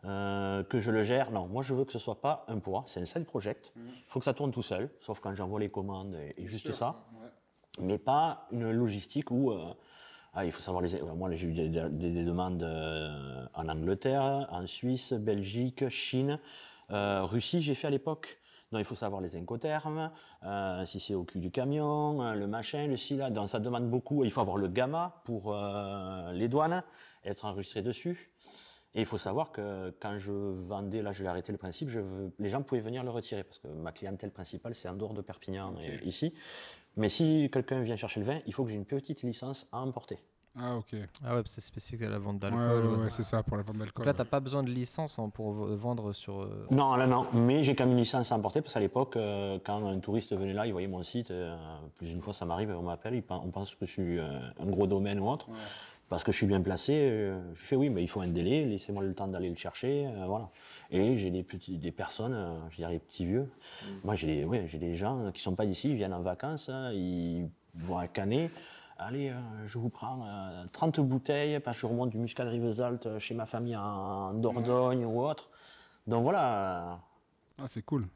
euh, 0.07 0.64
que 0.64 0.80
je 0.80 0.90
le 0.90 1.02
gère. 1.02 1.30
Non, 1.30 1.47
moi, 1.47 1.62
je 1.62 1.75
veux 1.75 1.85
que 1.85 1.92
ce 1.92 1.99
soit 1.99 2.21
pas 2.21 2.45
un 2.49 2.59
poids, 2.59 2.85
c'est 2.87 3.00
un 3.00 3.04
side 3.04 3.26
project. 3.26 3.73
Il 3.76 3.83
faut 4.09 4.19
que 4.19 4.25
ça 4.25 4.33
tourne 4.35 4.50
tout 4.50 4.62
seul, 4.62 4.90
sauf 5.00 5.21
quand 5.21 5.35
j'envoie 5.35 5.61
les 5.61 5.69
commandes 5.71 6.14
et, 6.16 6.35
et 6.42 6.47
juste 6.47 6.73
ça. 6.73 6.97
Mais 7.78 7.99
pas 7.99 8.47
une 8.50 8.71
logistique 8.73 9.30
où 9.30 9.52
euh, 9.52 9.73
ah, 10.32 10.44
il 10.44 10.52
faut 10.52 10.60
savoir 10.60 10.82
les. 10.82 11.00
Moi, 11.02 11.30
j'ai 11.34 11.46
eu 11.49 11.52
des, 11.52 11.68
des- 11.68 11.88
des 11.90 12.25
demandes 12.25 12.62
euh, 12.62 13.46
en 13.54 13.68
Angleterre, 13.68 14.46
en 14.50 14.66
Suisse, 14.66 15.12
Belgique, 15.12 15.88
Chine, 15.88 16.38
euh, 16.90 17.22
Russie, 17.25 17.60
j'ai 17.60 17.75
fait 17.75 17.88
à 17.88 17.90
l'époque. 17.90 18.38
Non, 18.72 18.78
il 18.78 18.84
faut 18.84 18.94
savoir 18.94 19.20
les 19.20 19.34
incoterms, 19.34 20.12
euh, 20.44 20.87
si 20.87 21.00
c'est 21.00 21.14
au 21.14 21.25
cul 21.25 21.40
du 21.40 21.50
camion, 21.50 22.22
euh, 22.22 22.34
le 22.34 22.46
machin, 22.46 22.87
le 22.87 22.96
ci, 22.96 23.16
là. 23.16 23.28
Donc, 23.28 23.49
ça 23.49 23.58
demande 23.58 23.90
beaucoup. 23.90 24.25
Il 24.25 24.30
faut 24.30 24.40
avoir 24.40 24.56
le 24.58 24.68
gamma 24.68 25.20
pour 25.25 25.52
les 26.32 26.46
douanes, 26.49 26.82
être 27.25 27.44
enregistré 27.46 27.82
dessus. 27.82 28.30
Et 28.94 29.00
il 29.00 29.06
faut 29.06 29.18
savoir 29.18 29.52
que 29.52 29.94
quand 30.00 30.18
je 30.18 30.32
vendais, 30.32 31.00
là 31.00 31.12
je 31.12 31.22
vais 31.22 31.28
arrêter 31.28 31.52
le 31.52 31.58
principe, 31.58 31.90
je 31.90 32.00
les 32.40 32.49
gens 32.50 32.60
pouvaient 32.60 32.80
venir 32.80 33.04
le 33.04 33.10
retirer 33.10 33.44
parce 33.44 33.60
que 33.60 33.68
ma 33.68 33.92
clientèle 33.92 34.32
principale 34.32 34.75
c'est 34.75 34.88
en 34.88 34.94
dehors 34.94 35.14
de 35.14 35.20
Perpignan 35.22 35.75
et 35.80 36.04
ici. 36.04 36.34
Mais 36.97 37.09
si 37.09 37.49
quelqu'un 37.52 37.80
vient 37.82 37.97
chercher 37.97 38.20
le 38.20 38.26
vin, 38.26 38.38
il 38.47 38.52
faut 38.54 38.64
que 38.64 38.70
j'ai 38.70 38.76
une 38.76 38.85
petite 38.85 39.23
licence 39.23 39.66
à 39.73 39.80
emporter. 39.80 40.18
Ah, 40.59 40.75
ok. 40.76 40.87
Ouais, 40.94 41.06
Ah 41.25 41.37
ouais, 41.37 41.42
c'est 41.47 41.61
spécifique 41.61 42.02
à 42.02 42.09
la 42.09 42.18
vente 42.18 42.42
ouais, 42.42 42.50
d'alcool. 42.50 42.87
ouais, 42.87 42.97
ouais. 43.04 43.11
c'est 43.11 43.23
ça, 43.23 43.40
pour 43.44 43.56
la 43.56 43.62
vente 43.62 43.76
d'alcool. 43.78 44.04
Là, 44.04 44.12
t'as 44.12 44.25
pas 44.25 44.40
besoin 44.40 44.64
de 44.64 44.68
licence 44.70 45.16
hein, 45.20 45.30
pour 45.32 45.52
vendre 45.52 46.12
sur. 46.12 46.40
euh, 46.42 46.66
Non, 46.73 46.97
là 46.97 47.06
non, 47.06 47.28
mais 47.32 47.62
j'ai 47.62 47.76
quand 47.76 47.85
même 47.85 47.92
une 47.92 48.00
licence 48.00 48.32
à 48.32 48.35
emporter 48.35 48.61
parce 48.61 48.75
qu'à 48.75 48.80
l'époque, 48.80 49.16
euh, 49.16 49.61
quand 49.64 49.87
un 49.87 50.00
touriste 50.00 50.35
venait 50.37 50.52
là, 50.52 50.66
il 50.66 50.73
voyait 50.73 50.88
mon 50.88 51.04
site, 51.04 51.30
euh, 51.30 51.56
plus 51.97 52.09
d'une 52.09 52.20
fois 52.20 52.32
ça 52.32 52.47
m'arrive, 52.47 52.70
on 52.76 52.82
m'appelle, 52.82 53.23
on 53.30 53.50
pense 53.50 53.76
que 53.76 53.87
je 53.87 53.90
suis 53.92 54.18
euh, 54.18 54.26
un 54.59 54.66
gros 54.66 54.88
domaine 54.88 55.20
ou 55.20 55.28
autre. 55.30 55.47
Parce 56.09 56.25
que 56.25 56.32
je 56.32 56.38
suis 56.38 56.47
bien 56.49 56.61
placé, 56.61 56.92
euh, 56.97 57.40
je 57.54 57.62
fais 57.64 57.76
oui, 57.76 57.88
mais 57.88 58.02
il 58.02 58.09
faut 58.09 58.20
un 58.20 58.26
délai, 58.26 58.64
laissez-moi 58.64 59.04
le 59.04 59.14
temps 59.14 59.28
d'aller 59.28 59.49
le 59.49 59.54
chercher, 59.54 60.06
euh, 60.09 60.25
voilà. 60.26 60.50
Et 60.90 61.16
j'ai 61.16 61.30
des, 61.30 61.42
petits, 61.42 61.78
des 61.78 61.92
personnes, 61.92 62.35
euh, 62.35 62.59
je 62.70 62.76
dirais 62.76 62.92
les 62.92 62.99
petits 62.99 63.25
vieux. 63.25 63.49
Moi, 64.02 64.16
j'ai 64.16 64.26
des, 64.26 64.44
ouais, 64.44 64.66
j'ai 64.66 64.78
des 64.78 64.97
gens 64.97 65.30
qui 65.32 65.40
sont 65.40 65.54
pas 65.54 65.66
d'ici, 65.66 65.90
ils 65.90 65.94
viennent 65.94 66.12
en 66.12 66.23
vacances, 66.23 66.68
hein, 66.68 66.90
ils 66.92 67.49
vont 67.75 67.99
à 67.99 68.09
Canet. 68.09 68.50
Allez, 68.99 69.30
euh, 69.30 69.35
je 69.66 69.78
vous 69.78 69.88
prends 69.88 70.26
euh, 70.26 70.64
30 70.73 71.00
bouteilles 71.00 71.61
parce 71.61 71.76
que 71.76 71.82
je 71.82 71.87
remonte 71.87 72.11
du 72.11 72.18
Muscat 72.18 72.44
de 72.44 72.50
Rivesaltes 72.50 73.18
chez 73.18 73.35
ma 73.35 73.47
famille 73.47 73.76
en, 73.76 74.35
Dordogne 74.35 75.04
ou 75.04 75.23
autre. 75.23 75.49
Donc 76.06 76.25
voilà. 76.25 77.00
Ah, 77.59 77.66
c'est 77.66 77.82
cool. 77.82 78.06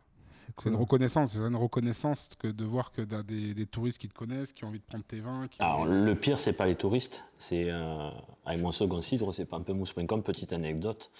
C'est 0.58 0.68
une 0.68 0.76
reconnaissance, 0.76 1.32
c'est 1.32 1.40
une 1.40 1.56
reconnaissance 1.56 2.28
que 2.38 2.48
de 2.48 2.64
voir 2.64 2.92
que 2.92 3.02
tu 3.02 3.14
as 3.14 3.22
des, 3.22 3.54
des 3.54 3.66
touristes 3.66 3.98
qui 3.98 4.08
te 4.08 4.14
connaissent, 4.14 4.52
qui 4.52 4.64
ont 4.64 4.68
envie 4.68 4.78
de 4.78 4.84
prendre 4.84 5.04
tes 5.04 5.20
vins. 5.20 5.48
Qui 5.48 5.60
Alors, 5.60 5.86
le 5.86 6.14
pire, 6.14 6.38
c'est 6.38 6.52
pas 6.52 6.66
les 6.66 6.76
touristes. 6.76 7.24
C'est 7.38 7.70
euh, 7.70 8.10
avec 8.44 8.60
mon 8.60 8.72
second 8.72 9.00
cidre, 9.00 9.32
c'est 9.32 9.46
pamplemousse.com. 9.46 10.22
Petite 10.22 10.52
anecdote. 10.52 11.10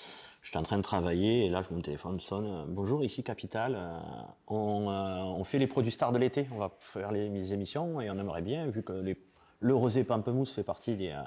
J'étais 0.45 0.59
en 0.59 0.63
train 0.63 0.77
de 0.77 0.83
travailler 0.83 1.47
et 1.47 1.49
là, 1.49 1.63
je 1.63 1.75
mon 1.75 1.81
téléphone 1.81 2.21
sonne. 2.21 2.47
Euh, 2.47 2.65
Bonjour, 2.69 3.03
ici 3.03 3.23
Capital. 3.23 3.75
Euh, 3.77 3.99
on, 4.47 4.91
euh, 4.91 5.23
on 5.39 5.43
fait 5.43 5.59
les 5.59 5.67
produits 5.67 5.91
stars 5.91 6.13
de 6.13 6.19
l'été. 6.19 6.47
On 6.55 6.59
va 6.59 6.71
faire 6.81 7.11
les, 7.13 7.31
les 7.31 7.53
émissions 7.55 8.01
et 8.03 8.11
on 8.11 8.19
aimerait 8.19 8.43
bien, 8.43 8.67
vu 8.67 8.83
que 8.83 8.93
les- 8.93 9.17
le 9.61 9.75
rosé 9.75 10.05
pamplemousse 10.05 10.55
fait 10.55 10.63
partie 10.63 10.97
des. 10.97 11.09
euh, 11.09 11.23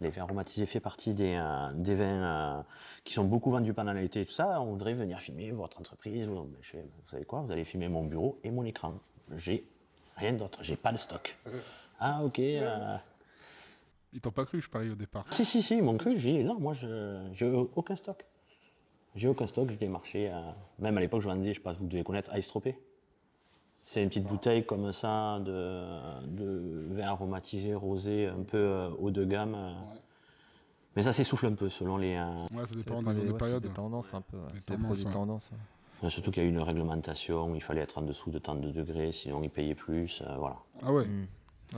les 0.00 0.10
vins 0.10 0.22
aromatisés 0.22 0.64
fait 0.64 0.80
partie 0.80 1.12
des, 1.12 1.34
euh, 1.38 1.72
des 1.74 1.94
vins 1.96 2.64
qui 3.04 3.12
sont 3.12 3.24
beaucoup 3.24 3.50
vendus 3.50 3.74
pendant 3.74 3.92
l'été 3.92 4.20
et 4.22 4.26
tout 4.26 4.32
ça. 4.32 4.60
On 4.62 4.66
voudrait 4.66 4.94
venir 4.94 5.20
filmer 5.20 5.50
votre 5.50 5.78
entreprise. 5.78 6.24
Je 6.62 6.76
vous 6.78 7.08
savez 7.10 7.24
quoi? 7.24 7.40
Vous 7.42 7.50
allez 7.52 7.64
filmer 7.64 7.88
mon 7.88 8.04
bureau 8.04 8.38
et 8.44 8.50
mon 8.50 8.64
écran. 8.64 8.94
J'ai 9.36 9.64
rien 10.16 10.32
d'autre. 10.32 10.60
J'ai 10.62 10.76
pas 10.76 10.92
de 10.92 10.96
stock. 10.98 11.36
Ah 12.00 12.22
ok. 12.24 12.38
Ils 12.38 14.20
t'ont 14.22 14.30
pas 14.30 14.46
cru, 14.46 14.60
je 14.62 14.70
parie, 14.70 14.88
au 14.88 14.94
départ. 14.94 15.24
Si 15.32 15.44
si 15.44 15.62
si, 15.62 15.76
ils 15.76 15.82
m'ont 15.82 15.98
cru. 15.98 16.16
J'ai 16.18 16.38
dit, 16.38 16.44
non, 16.44 16.58
moi 16.60 16.72
je 16.74 17.20
j'ai 17.34 17.50
aucun 17.50 17.96
stock. 17.96 18.24
J'ai 19.18 19.28
aucun 19.28 19.46
stock. 19.46 19.68
Marchés. 19.88 20.30
euh, 20.32 20.40
même 20.78 20.96
à 20.96 21.00
l'époque, 21.00 21.20
je 21.20 21.28
vendais, 21.28 21.48
je 21.50 21.54
sais 21.54 21.60
pas, 21.60 21.72
vous 21.72 21.86
devez 21.86 22.04
connaître 22.04 22.34
Ice 22.36 22.46
Tropé. 22.48 22.78
C'est 23.74 24.02
une 24.02 24.08
petite 24.08 24.24
bouteille 24.24 24.64
comme 24.64 24.92
ça 24.92 25.38
de, 25.40 25.86
de 26.26 26.86
vin 26.94 27.08
aromatisé 27.08 27.74
rosé, 27.74 28.26
un 28.26 28.42
peu 28.42 28.56
euh, 28.58 28.90
haut 29.00 29.10
de 29.10 29.24
gamme. 29.24 29.56
Mais 30.94 31.02
ça 31.02 31.12
s'essouffle 31.12 31.46
un 31.46 31.54
peu 31.54 31.68
selon 31.68 31.96
les. 31.96 32.14
euh, 32.16 32.24
Ouais, 32.54 32.60
ça 32.62 32.66
Ça 32.68 32.74
dépend 32.76 33.02
des, 33.02 33.14
des, 33.14 33.20
des 33.20 33.26
ouais, 33.26 33.32
c'est 33.32 33.38
périodes. 33.38 33.62
des 33.62 33.68
tendances 33.70 34.14
un 34.14 34.20
peu. 34.20 34.36
ouais. 34.36 34.52
Des 34.52 34.60
C'est 34.60 34.70
des 34.70 34.76
tendances, 34.76 34.86
produits 34.86 35.04
ouais. 35.06 35.12
tendances. 35.12 35.50
ouais. 36.02 36.10
surtout 36.10 36.30
qu'il 36.30 36.42
y 36.42 36.46
a 36.46 36.48
eu 36.48 36.52
une 36.52 36.60
réglementation. 36.60 37.54
Il 37.54 37.62
fallait 37.62 37.80
être 37.82 37.98
en 37.98 38.02
dessous 38.02 38.30
de 38.30 38.38
tant 38.38 38.54
de 38.54 38.70
degrés, 38.70 39.10
sinon 39.12 39.42
ils 39.42 39.50
payaient 39.50 39.74
plus. 39.74 40.22
euh, 40.26 40.36
voilà. 40.38 40.56
Ah 40.82 40.92
ouais. 40.92 41.06
Mm. 41.06 41.26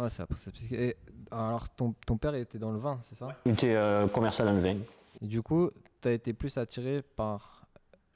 Ouais, 0.00 0.09
c'est 0.11 0.22
après, 0.22 0.37
c'est 0.38 0.50
spécifique. 0.50 0.79
Et, 0.79 0.96
alors, 1.31 1.68
ton, 1.70 1.94
ton 2.07 2.16
père 2.16 2.35
il 2.37 2.40
était 2.42 2.59
dans 2.59 2.70
le 2.70 2.79
vin, 2.79 2.98
c'est 3.03 3.14
ça? 3.16 3.29
Il 3.46 3.53
était 3.53 3.74
euh, 3.74 4.07
commercial 4.09 4.46
dans 4.48 4.55
le 4.55 4.61
vin. 4.61 4.76
Et 5.22 5.26
du 5.26 5.42
coup, 5.42 5.70
tu 6.00 6.08
as 6.08 6.12
été 6.12 6.32
plus 6.32 6.56
attiré 6.58 7.02
par 7.02 7.56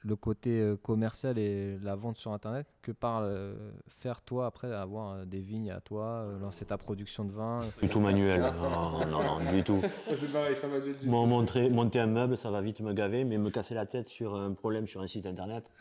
le 0.01 0.15
côté 0.15 0.61
euh, 0.61 0.77
commercial 0.77 1.39
et 1.39 1.79
la 1.79 1.95
vente 1.95 2.17
sur 2.17 2.31
Internet 2.31 2.67
que 2.83 2.91
par 2.91 3.21
euh, 3.23 3.55
faire 3.87 4.21
toi 4.21 4.45
après 4.45 4.71
avoir 4.71 5.13
euh, 5.13 5.25
des 5.25 5.39
vignes 5.39 5.71
à 5.71 5.81
toi, 5.81 6.03
euh, 6.05 6.37
lancer 6.39 6.63
ta 6.63 6.77
production 6.77 7.25
de 7.25 7.31
vin. 7.31 7.61
Du 7.81 7.89
tout 7.89 7.99
manuel. 7.99 8.39
Non, 8.39 8.99
non, 9.07 9.23
non, 9.39 9.51
du 9.51 9.63
tout. 9.63 9.81
Moi, 11.05 11.25
montrer, 11.25 11.71
monter 11.71 11.99
un 11.99 12.05
meuble, 12.05 12.37
ça 12.37 12.51
va 12.51 12.61
vite 12.61 12.81
me 12.81 12.93
gaver, 12.93 13.23
mais 13.23 13.39
me 13.39 13.49
casser 13.49 13.73
la 13.73 13.87
tête 13.87 14.07
sur 14.09 14.35
un 14.35 14.53
problème 14.53 14.85
sur 14.85 15.01
un 15.01 15.07
site 15.07 15.25
internet, 15.25 15.71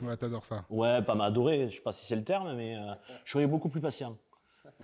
Ouais, 0.00 0.16
t'adores 0.16 0.46
ça. 0.46 0.64
ouais, 0.70 1.02
pas 1.02 1.14
m'adorer, 1.14 1.68
je 1.68 1.76
sais 1.76 1.82
pas 1.82 1.92
si 1.92 2.06
c'est 2.06 2.16
le 2.16 2.24
terme, 2.24 2.56
mais 2.56 2.76
euh, 2.78 2.94
je 3.26 3.32
serais 3.32 3.46
beaucoup 3.46 3.68
plus 3.68 3.82
patient. 3.82 4.16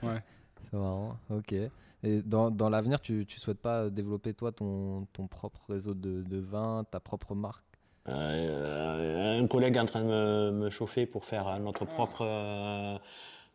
Ouais. 0.03 0.23
C'est 0.61 0.75
marrant, 0.75 1.16
ok. 1.31 1.55
Et 2.03 2.23
dans, 2.23 2.69
l'avenir, 2.69 3.01
tu, 3.01 3.27
tu 3.27 3.41
souhaites 3.41 3.61
pas 3.61 3.91
développer 3.91 4.35
toi 4.35 4.53
ton, 4.53 5.07
propre 5.31 5.61
réseau 5.69 5.95
de, 5.95 6.39
vin, 6.39 6.85
ta 6.91 7.01
propre 7.01 7.35
marque? 7.35 7.65
Euh, 8.09 9.41
un 9.41 9.47
collègue 9.49 9.77
est 9.77 9.81
en 9.81 9.87
train 9.87 10.03
de 10.03 10.51
me, 10.51 10.71
chauffer 10.71 11.07
pour 11.07 11.25
faire 11.25 11.59
notre 11.59 11.85
propre 11.85 12.23
euh, 12.23 12.99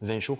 vin 0.01 0.19
chaud. 0.19 0.39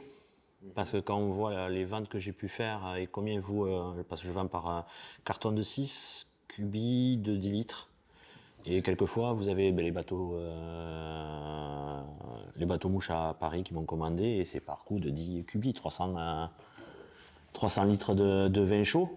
Parce 0.76 0.92
que 0.92 0.98
quand 0.98 1.18
on 1.18 1.32
voit 1.32 1.52
euh, 1.52 1.70
les 1.70 1.86
ventes 1.86 2.08
que 2.08 2.20
j'ai 2.20 2.34
pu 2.34 2.48
faire 2.48 2.86
euh, 2.86 2.96
et 2.96 3.08
combien 3.08 3.40
vous, 3.40 3.66
euh, 3.66 4.04
parce 4.08 4.22
que 4.22 4.28
je 4.28 4.32
vends 4.32 4.48
par 4.48 4.70
euh, 4.70 4.82
carton 5.26 5.52
de 5.52 5.62
6, 5.62 6.28
cubi 6.48 7.18
de 7.18 7.36
10 7.36 7.52
litres. 7.52 7.90
Et 8.66 8.84
quelquefois, 8.84 9.34
vous 9.34 9.50
avez 9.50 9.72
ben, 9.72 9.84
les 9.84 9.92
bateaux, 9.92 10.36
euh, 10.36 12.02
les 12.58 12.66
bateaux 12.66 12.90
mouches 12.90 13.10
à 13.10 13.36
Paris 13.40 13.64
qui 13.64 13.74
m'ont 13.74 13.86
commandé 13.86 14.24
et 14.24 14.46
c'est 14.46 14.60
par 14.60 14.84
coup 14.84 15.00
de 15.00 15.10
10 15.10 15.46
cubis, 15.46 15.74
300, 15.74 16.16
euh, 16.16 16.46
300 17.54 17.84
litres 17.86 18.16
de, 18.16 18.48
de 18.48 18.62
vin 18.62 18.84
chaud. 18.84 19.10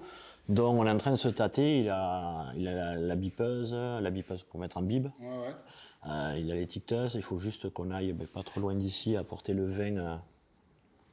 Donc 0.49 0.75
on 0.79 0.87
est 0.87 0.90
en 0.90 0.97
train 0.99 1.11
de 1.12 1.16
se 1.16 1.29
tâter. 1.29 1.81
Il 1.81 1.88
a, 1.88 2.53
il 2.57 2.68
a 2.68 2.75
la, 2.75 2.94
la 2.97 3.16
bipeuse, 3.16 3.73
la 3.75 4.11
bipeuse 4.11 4.42
pour 4.42 4.61
mettre 4.61 4.77
en 4.77 4.83
bib. 4.83 5.07
Ouais, 5.20 5.27
ouais. 5.27 5.55
Euh, 6.07 6.37
il 6.38 6.51
a 6.53 6.55
l'étiqueteuse. 6.55 7.14
Il 7.14 7.23
faut 7.23 7.38
juste 7.38 7.70
qu'on 7.70 7.90
aille 7.90 8.12
ben, 8.12 8.27
pas 8.27 8.42
trop 8.42 8.61
loin 8.61 8.75
d'ici 8.75 9.16
apporter 9.16 9.55
le 9.55 9.66
vin 9.70 9.97
euh, 9.97 10.16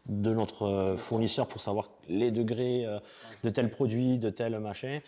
de 0.07 0.33
notre 0.33 0.63
euh, 0.63 0.97
fournisseur 0.97 1.47
pour 1.47 1.61
savoir 1.61 1.89
les 2.09 2.31
degrés 2.31 2.85
euh, 2.85 2.99
de 3.43 3.49
tel 3.49 3.69
produit, 3.69 4.17
de 4.17 4.29
tel 4.29 4.59
machin. 4.59 4.99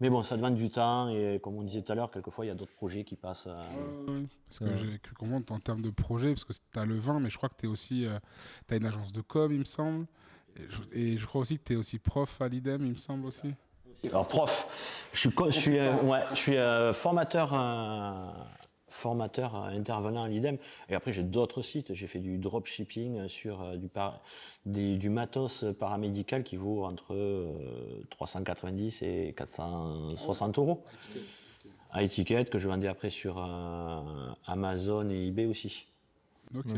Mais 0.00 0.10
bon, 0.10 0.22
ça 0.22 0.36
demande 0.36 0.54
du 0.56 0.70
temps 0.70 1.08
et 1.08 1.40
comme 1.42 1.56
on 1.56 1.62
disait 1.62 1.82
tout 1.82 1.92
à 1.92 1.94
l'heure, 1.94 2.10
quelquefois 2.10 2.44
il 2.44 2.48
y 2.48 2.50
a 2.50 2.54
d'autres 2.54 2.74
projets 2.74 3.04
qui 3.04 3.16
passent. 3.16 3.46
euh, 3.48 4.22
Parce 4.48 4.58
que 4.58 4.64
Ouais. 4.66 4.76
j'ai 4.76 4.98
cru 4.98 5.14
comprendre 5.14 5.44
en 5.52 5.60
termes 5.60 5.82
de 5.82 5.90
projet, 5.90 6.30
parce 6.34 6.44
que 6.44 6.52
tu 6.52 6.78
as 6.78 6.84
le 6.84 6.96
vin, 6.96 7.20
mais 7.20 7.30
je 7.30 7.36
crois 7.36 7.48
que 7.48 7.54
tu 7.58 7.66
es 7.66 7.68
aussi. 7.68 8.06
tu 8.68 8.74
as 8.74 8.76
une 8.76 8.86
agence 8.86 9.12
de 9.12 9.20
com, 9.20 9.52
il 9.52 9.60
me 9.60 9.64
semble. 9.64 10.06
Et 10.92 11.16
je, 11.18 11.26
crois 11.26 11.40
aussi 11.42 11.58
que 11.58 11.64
tu 11.64 11.72
es 11.72 11.76
aussi 11.76 11.98
prof 11.98 12.40
à 12.40 12.48
l'IDEM, 12.48 12.84
il 12.84 12.92
me 12.92 12.96
semble 12.98 13.26
aussi. 13.26 13.52
Alors 14.08 14.26
prof, 14.28 14.68
je 15.12 15.18
suis, 15.18 15.30
je 15.46 15.50
suis, 15.58 15.78
euh, 15.78 16.02
ouais, 16.02 16.20
je 16.30 16.36
suis 16.36 16.56
euh, 16.56 16.92
formateur, 16.92 17.52
euh, 17.54 18.30
formateur 18.88 19.54
euh, 19.56 19.68
intervenant 19.70 20.22
à 20.24 20.28
l'IDEM. 20.28 20.58
Et 20.88 20.94
après 20.94 21.12
j'ai 21.12 21.22
d'autres 21.22 21.62
sites. 21.62 21.94
J'ai 21.94 22.06
fait 22.06 22.18
du 22.20 22.38
dropshipping 22.38 23.26
sur 23.28 23.62
euh, 23.62 23.76
du, 23.76 23.88
par- 23.88 24.20
des- 24.66 24.96
du 24.98 25.08
matos 25.08 25.64
paramédical 25.80 26.42
qui 26.44 26.56
vaut 26.56 26.84
entre 26.84 27.14
euh, 27.14 28.04
390 28.10 29.02
et 29.02 29.34
460 29.36 30.58
euros. 30.58 30.84
À 31.90 32.02
étiquette 32.02 32.50
que 32.50 32.58
je 32.58 32.68
vendais 32.68 32.88
après 32.88 33.10
sur 33.10 33.38
euh, 33.38 34.30
Amazon 34.46 35.08
et 35.10 35.28
eBay 35.28 35.46
aussi. 35.46 35.86
Ok. 36.56 36.66
Ok. 36.66 36.76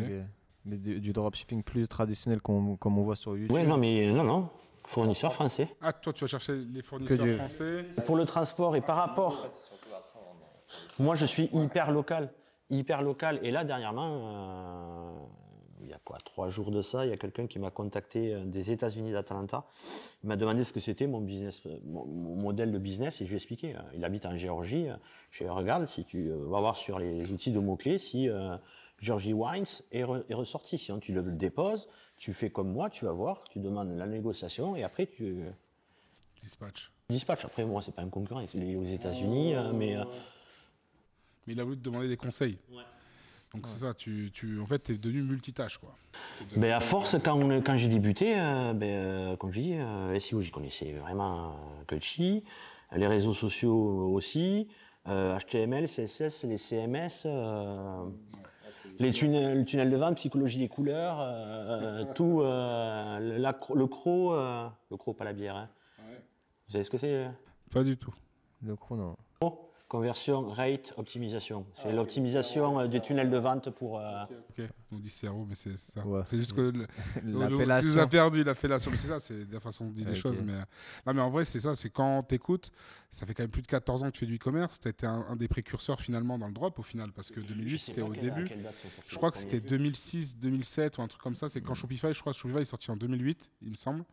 Mais 0.69 0.77
du, 0.77 1.01
du 1.01 1.13
dropshipping 1.13 1.63
plus 1.63 1.87
traditionnel 1.89 2.43
qu'on- 2.43 2.77
comme 2.77 2.99
on 2.99 3.03
voit 3.03 3.15
sur 3.17 3.37
YouTube. 3.37 3.53
Oui, 3.57 3.63
non, 3.65 3.77
mais 3.77 4.11
non, 4.11 4.25
non, 4.25 4.49
fournisseur 4.85 5.33
français. 5.33 5.69
Ah, 5.81 5.93
toi, 5.93 6.13
tu 6.13 6.25
vas 6.25 6.29
chercher 6.29 6.57
les 6.57 6.83
fournisseurs 6.83 7.19
du- 7.25 7.37
français. 7.37 7.87
Pour 8.05 8.17
le 8.17 8.25
transport 8.25 8.75
et 8.77 8.81
par 8.81 8.97
rapport. 8.97 9.47
Moi, 10.99 11.15
je 11.15 11.25
suis 11.27 11.49
hyper 11.53 11.93
local. 11.93 12.33
Hyper 12.69 13.03
local. 13.03 13.39
Et 13.45 13.51
là, 13.53 13.65
dernièrement, 13.65 14.11
euh, 14.11 15.13
il 15.83 15.89
y 15.89 15.93
a 15.93 16.01
quoi, 16.05 16.19
trois 16.25 16.49
jours 16.49 16.73
de 16.73 16.83
ça, 16.83 17.07
il 17.07 17.11
y 17.11 17.13
a 17.13 17.17
quelqu'un 17.17 17.47
qui 17.47 17.61
m'a 17.61 17.71
contacté 17.71 18.35
euh, 18.35 18.45
des 18.45 18.73
États-Unis 18.73 19.13
d'Atlanta. 19.13 19.65
Il 20.25 20.29
m'a 20.29 20.37
demandé 20.37 20.65
ce 20.65 20.73
que 20.73 20.81
c'était 20.81 21.07
mon 21.07 21.21
business, 21.21 21.63
euh, 21.67 21.79
mon, 21.85 22.05
mon 22.07 22.35
modèle 22.35 22.73
de 22.73 22.79
business, 22.79 23.21
et 23.21 23.25
je 23.25 23.31
lui 23.31 23.35
ai 23.35 23.37
expliqué. 23.37 23.77
euh, 23.77 23.81
Il 23.95 24.05
habite 24.05 24.27
en 24.27 24.37
Géorgie. 24.37 24.89
Je 25.31 25.39
lui 25.39 25.45
ai 25.45 25.49
dit, 25.49 25.55
regarde, 25.55 25.87
si 25.87 26.05
tu 26.05 26.29
euh, 26.29 26.45
vas 26.49 26.59
voir 26.59 26.77
sur 26.77 26.99
les 26.99 27.31
outils 27.31 27.53
de 27.53 27.61
mots-clés, 27.61 27.99
si 27.99 28.29
euh, 28.29 28.57
Georgie 29.01 29.33
Wines 29.35 29.65
est, 29.93 30.03
re- 30.05 30.25
est 30.29 30.35
ressorti. 30.35 30.79
Sinon, 30.79 30.99
tu 31.01 31.13
le 31.13 31.23
déposes, 31.23 31.89
tu 32.17 32.33
fais 32.33 32.51
comme 32.51 32.73
moi, 32.73 32.89
tu 32.91 33.05
vas 33.05 33.13
voir, 33.13 33.45
tu 33.51 33.59
demandes 33.59 33.97
la 33.97 34.07
négociation 34.07 34.75
et 34.77 34.83
après 34.85 35.07
tu 35.07 35.45
Dispatch. 36.43 36.91
dispatches. 37.11 37.45
Après, 37.45 37.65
moi, 37.65 37.83
c'est 37.83 37.95
pas 37.95 38.03
un 38.03 38.09
concurrent, 38.09 38.41
il 38.55 38.63
est 38.63 38.77
aux 38.77 38.85
États-Unis, 38.85 39.55
euh, 39.55 39.73
mais 39.73 39.97
euh, 39.97 40.05
Mais 41.47 41.53
il 41.55 41.61
a 41.61 41.65
voulu 41.65 41.77
te 41.79 41.83
demander 41.83 42.09
des 42.09 42.17
conseils. 42.17 42.59
Donc 43.53 43.67
c'est 43.67 43.79
ça, 43.81 43.95
tu, 43.95 44.31
tu, 44.35 44.61
en 44.61 44.67
fait, 44.67 44.83
tu 44.83 44.93
es 44.93 44.99
devenu 44.99 45.23
multitâche. 45.23 45.79
Quoi. 45.79 45.95
Ben, 46.57 46.73
à 46.73 46.81
force, 46.81 47.17
quand, 47.25 47.39
quand 47.65 47.77
j'ai 47.77 47.89
débuté, 47.89 48.39
euh, 48.39 48.73
ben, 48.75 48.87
euh, 48.89 49.37
comme 49.37 49.51
je 49.53 49.61
dis, 49.61 49.75
euh, 49.75 50.19
SEO, 50.21 50.43
j'y 50.43 50.51
connaissais 50.51 50.93
vraiment 50.93 51.51
euh, 51.51 51.85
que 51.87 51.99
chi. 52.01 52.43
Les 52.95 53.07
réseaux 53.07 53.33
sociaux 53.33 54.13
aussi, 54.13 54.69
euh, 55.09 55.39
HTML, 55.39 55.87
CSS, 55.89 56.45
les 56.45 56.59
CMS, 56.59 57.23
euh, 57.27 58.05
les 58.99 59.13
tunnels, 59.13 59.59
le 59.59 59.65
tunnel 59.65 59.91
de 59.91 59.97
vente, 59.97 60.17
psychologie 60.17 60.59
des 60.59 60.69
couleurs, 60.69 61.19
euh, 61.21 62.05
tout, 62.15 62.41
euh, 62.43 63.19
le, 63.19 63.37
la 63.39 63.53
cro- 63.53 63.77
le 63.77 63.87
croc, 63.87 64.33
euh, 64.33 64.67
le 64.91 64.97
croc, 64.97 65.17
pas 65.17 65.25
la 65.25 65.33
bière. 65.33 65.57
hein. 65.57 65.69
Vous 66.67 66.73
savez 66.73 66.85
ce 66.85 66.91
que 66.91 66.99
c'est 66.99 67.29
Pas 67.71 67.85
du 67.85 67.97
tout. 67.97 68.13
Le. 68.63 68.75
Croc? 68.77 69.66
Conversion, 69.89 70.49
rate, 70.51 70.93
optimisation. 70.97 71.65
C'est 71.73 71.93
l'optimisation 71.93 72.81
euh, 72.81 72.89
des 72.89 73.01
tunnels 73.01 73.31
de 73.31 73.39
vente 73.39 73.71
pour. 73.71 74.01
euh, 74.01 74.25
Ok, 74.51 74.67
on 74.91 74.99
dit 74.99 75.11
CRO, 75.21 75.45
mais 75.49 75.55
c'est 75.55 75.77
ça. 75.77 76.05
Ouais. 76.05 76.23
C'est 76.27 76.39
juste 76.39 76.55
que 76.55 76.61
le- 76.61 76.87
tu 77.21 77.25
nous 77.25 77.41
as 77.41 77.49
L'appellation. 77.51 78.09
perdu 78.09 78.43
l'appellation, 78.43 78.91
mais 78.91 78.97
c'est 78.97 79.07
ça, 79.07 79.21
c'est 79.21 79.49
la 79.49 79.61
façon 79.61 79.87
de 79.87 79.93
dire 79.93 80.07
les 80.07 80.17
Ok. 80.17 80.23
choses. 80.23 80.43
Mais, 80.43 80.55
euh, 80.55 80.63
non, 81.07 81.15
mais 81.15 81.21
en 81.21 81.31
vrai, 81.31 81.45
c'est 81.45 81.61
ça, 81.61 81.77
c'est 81.77 81.91
quand 81.91 82.21
t'écoutes, 82.25 82.73
ça 83.11 83.27
fait 83.27 83.35
quand 83.35 83.45
même 83.45 83.51
plus 83.51 83.63
de 83.63 83.69
14 83.69 84.03
ans 84.03 84.07
que 84.07 84.13
tu 84.13 84.21
fais 84.21 84.27
du 84.27 84.35
e-commerce, 84.37 84.81
tu 84.81 84.89
été 84.89 85.07
un, 85.07 85.25
un 85.29 85.37
des 85.37 85.47
précurseurs 85.47 86.01
finalement 86.01 86.37
dans 86.37 86.49
le 86.49 86.53
drop 86.53 86.77
au 86.81 86.83
final, 86.83 87.13
parce 87.13 87.31
que 87.31 87.41
je 87.41 87.47
2008 87.47 87.79
sais 87.79 87.85
c'était 87.85 88.03
au 88.03 88.13
début. 88.13 88.49
Je 89.09 89.17
crois 89.17 89.29
les 89.29 89.33
que 89.35 89.39
c'était 89.39 89.59
premiers. 89.61 89.71
2006, 89.79 90.37
2007 90.39 90.99
ou 90.99 91.03
un 91.03 91.07
truc 91.07 91.23
comme 91.23 91.37
ça. 91.37 91.49
C'est 91.49 91.61
quand 91.61 91.77
Shopify, 91.77 92.13
je 92.13 92.19
crois 92.21 92.33
que 92.33 92.39
Shopify 92.41 92.59
est 92.63 92.65
sorti 92.65 92.91
en 92.91 92.97
2008, 92.97 93.51
il 93.63 93.71
me 93.71 93.75
semble. 93.77 94.05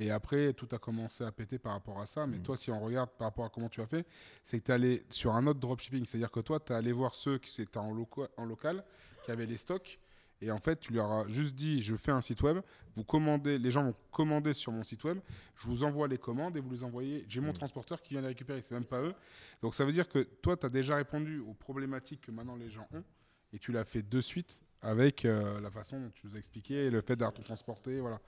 Et 0.00 0.10
après, 0.10 0.52
tout 0.54 0.68
a 0.72 0.78
commencé 0.78 1.22
à 1.22 1.30
péter 1.30 1.58
par 1.58 1.72
rapport 1.72 2.00
à 2.00 2.06
ça. 2.06 2.26
Mais 2.26 2.38
toi, 2.40 2.56
si 2.56 2.70
on 2.70 2.80
regarde 2.80 3.10
par 3.10 3.28
rapport 3.28 3.44
à 3.44 3.48
comment 3.48 3.68
tu 3.68 3.80
as 3.80 3.86
fait, 3.86 4.06
c'est 4.42 4.58
que 4.58 4.64
tu 4.64 4.70
es 4.72 4.74
allé 4.74 5.04
sur 5.08 5.32
un 5.34 5.46
autre 5.46 5.60
dropshipping. 5.60 6.04
C'est-à-dire 6.04 6.30
que 6.32 6.40
toi, 6.40 6.58
tu 6.58 6.72
es 6.72 6.74
allé 6.74 6.92
voir 6.92 7.14
ceux 7.14 7.38
qui 7.38 7.62
étaient 7.62 7.78
en, 7.78 7.92
loco- 7.92 8.26
en 8.36 8.44
local, 8.44 8.84
qui 9.24 9.30
avaient 9.30 9.46
les 9.46 9.56
stocks. 9.56 10.00
Et 10.40 10.50
en 10.50 10.58
fait, 10.58 10.80
tu 10.80 10.92
leur 10.92 11.10
as 11.10 11.28
juste 11.28 11.54
dit, 11.54 11.80
je 11.80 11.94
fais 11.94 12.10
un 12.10 12.20
site 12.20 12.42
web, 12.42 12.58
vous 12.96 13.04
commandez, 13.04 13.56
les 13.56 13.70
gens 13.70 13.84
vont 13.84 13.94
commander 14.10 14.52
sur 14.52 14.72
mon 14.72 14.82
site 14.82 15.04
web, 15.04 15.18
je 15.56 15.68
vous 15.68 15.84
envoie 15.84 16.08
les 16.08 16.18
commandes 16.18 16.56
et 16.56 16.60
vous 16.60 16.70
les 16.72 16.82
envoyez. 16.82 17.24
J'ai 17.28 17.40
mon 17.40 17.52
transporteur 17.52 18.02
qui 18.02 18.10
vient 18.14 18.20
les 18.20 18.26
récupérer, 18.28 18.60
c'est 18.60 18.74
même 18.74 18.84
pas 18.84 19.00
eux. 19.00 19.14
Donc 19.62 19.74
ça 19.76 19.84
veut 19.84 19.92
dire 19.92 20.08
que 20.08 20.18
toi, 20.18 20.56
tu 20.56 20.66
as 20.66 20.68
déjà 20.68 20.96
répondu 20.96 21.38
aux 21.38 21.54
problématiques 21.54 22.20
que 22.20 22.32
maintenant 22.32 22.56
les 22.56 22.68
gens 22.68 22.86
ont 22.92 23.04
et 23.52 23.58
tu 23.60 23.70
l'as 23.70 23.84
fait 23.84 24.02
de 24.02 24.20
suite 24.20 24.60
avec 24.84 25.24
euh, 25.24 25.60
la 25.60 25.70
façon 25.70 25.98
dont 25.98 26.10
tu 26.14 26.26
nous 26.26 26.36
as 26.36 26.38
expliqué 26.38 26.90
le 26.90 27.00
fait 27.00 27.16
d'avoir 27.16 27.32
ton 27.32 27.42
transporté. 27.42 28.00
Voilà. 28.00 28.20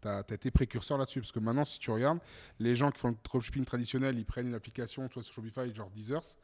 Tu 0.00 0.08
as, 0.08 0.20
été 0.30 0.50
précurseur 0.50 0.96
là-dessus. 0.96 1.20
Parce 1.20 1.32
que 1.32 1.40
maintenant, 1.40 1.64
si 1.64 1.78
tu 1.78 1.90
regardes, 1.90 2.20
les 2.58 2.76
gens 2.76 2.90
qui 2.90 3.00
font 3.00 3.08
le 3.08 3.16
dropshipping 3.22 3.64
traditionnel, 3.64 4.18
ils 4.18 4.24
prennent 4.24 4.46
une 4.46 4.54
application, 4.54 5.08
tu 5.08 5.14
vois, 5.14 5.22
sur 5.22 5.34
Shopify, 5.34 5.74
genre 5.74 5.90
Deezers, 5.90 6.36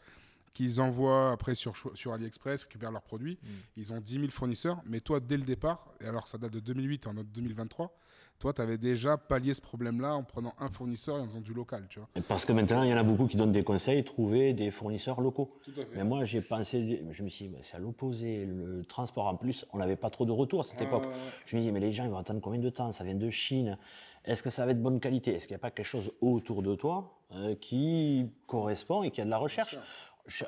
qu'ils 0.53 0.81
envoient 0.81 1.33
après 1.33 1.55
sur, 1.55 1.75
sur 1.95 2.13
AliExpress, 2.13 2.65
récupèrent 2.65 2.91
leurs 2.91 3.03
produits. 3.03 3.39
Ils 3.77 3.93
ont 3.93 4.01
10 4.01 4.15
000 4.15 4.31
fournisseurs. 4.31 4.83
Mais 4.87 5.01
toi, 5.01 5.21
dès 5.21 5.37
le 5.37 5.45
départ, 5.45 5.95
et 6.01 6.07
alors 6.07 6.27
ça 6.27 6.37
date 6.37 6.53
de 6.53 6.61
2008 6.61 7.07
en 7.07 7.15
2023, 7.15 7.97
toi, 8.41 8.55
tu 8.55 8.63
avais 8.63 8.79
déjà 8.79 9.19
pallié 9.19 9.53
ce 9.53 9.61
problème-là 9.61 10.15
en 10.15 10.25
prenant 10.25 10.55
un 10.59 10.71
fournisseur 10.71 11.19
et 11.19 11.21
en 11.21 11.27
faisant 11.27 11.43
du 11.43 11.53
local, 11.53 11.87
tu 11.91 11.99
vois. 12.01 12.09
Parce 12.27 12.47
que 12.47 12.53
maintenant, 12.53 12.83
il 12.83 12.91
y 12.91 12.95
en 12.95 12.97
a 12.97 13.03
beaucoup 13.03 13.27
qui 13.27 13.37
donnent 13.37 13.53
des 13.53 13.63
conseils, 13.63 14.03
trouver 14.03 14.55
des 14.55 14.71
fournisseurs 14.71 15.21
locaux. 15.21 15.59
Tout 15.63 15.73
à 15.73 15.85
fait. 15.85 15.95
Mais 15.95 16.05
moi, 16.05 16.25
j'ai 16.25 16.41
pensé, 16.41 17.05
je 17.11 17.23
me 17.23 17.29
suis 17.29 17.49
dit, 17.49 17.57
c'est 17.61 17.77
à 17.77 17.81
l'opposé. 17.81 18.47
Le 18.47 18.83
transport, 18.87 19.27
en 19.27 19.37
plus, 19.37 19.67
on 19.75 19.79
n'avait 19.79 19.97
pas 19.97 20.09
trop 20.09 20.25
de 20.25 20.33
retours 20.33 20.61
à 20.61 20.63
cette 20.63 20.81
époque. 20.81 21.05
Je 21.45 21.55
me 21.55 21.61
dis, 21.61 21.71
mais 21.71 21.81
les 21.81 21.93
gens, 21.93 22.05
ils 22.05 22.11
vont 22.11 22.17
attendre 22.17 22.41
combien 22.41 22.59
de 22.61 22.71
temps? 22.71 22.91
Ça 22.93 23.05
vient 23.05 23.15
de 23.15 23.31
Chine. 23.31 23.77
Est-ce 24.25 24.43
que 24.43 24.51
ça 24.51 24.65
va 24.65 24.73
être 24.73 24.83
bonne 24.83 25.01
qualité? 25.01 25.35
Est-ce 25.35 25.47
qu'il 25.47 25.55
n'y 25.55 25.61
a 25.61 25.63
pas 25.63 25.71
quelque 25.71 25.87
chose 25.87 26.11
autour 26.21 26.63
de 26.63 26.75
toi 26.75 27.19
euh, 27.33 27.55
qui 27.55 28.27
correspond 28.47 29.03
et 29.03 29.11
qui 29.11 29.21
a 29.21 29.25
de 29.25 29.31
la 29.31 29.39
recherche? 29.39 29.79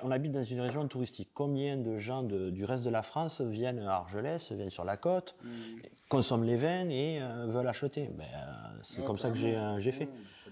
On 0.03 0.11
habite 0.11 0.33
dans 0.33 0.42
une 0.45 0.61
région 0.61 0.87
touristique. 0.88 1.31
Combien 1.35 1.77
de 1.77 1.99
gens 1.99 2.23
de- 2.23 2.51
du 2.51 2.64
reste 2.64 2.85
de 2.85 2.90
la 2.90 3.03
France 3.03 3.40
viennent 3.40 3.81
à 3.81 3.97
Argelès, 3.97 4.53
viennent 4.53 4.71
sur 4.71 4.85
la 4.85 4.97
côte, 4.97 5.35
consomment 6.09 6.45
les 6.45 6.57
vins 6.57 6.88
et 6.88 7.21
euh, 7.21 7.47
veulent 7.49 7.66
acheter? 7.68 8.09
Ben, 8.16 8.27
C'est 8.83 9.05
comme 9.05 9.18
ça 9.18 9.31
que 9.31 9.37
j'ai 9.37 9.57
euh, 9.57 9.81
j'ai 9.81 9.92
fait. 9.92 10.09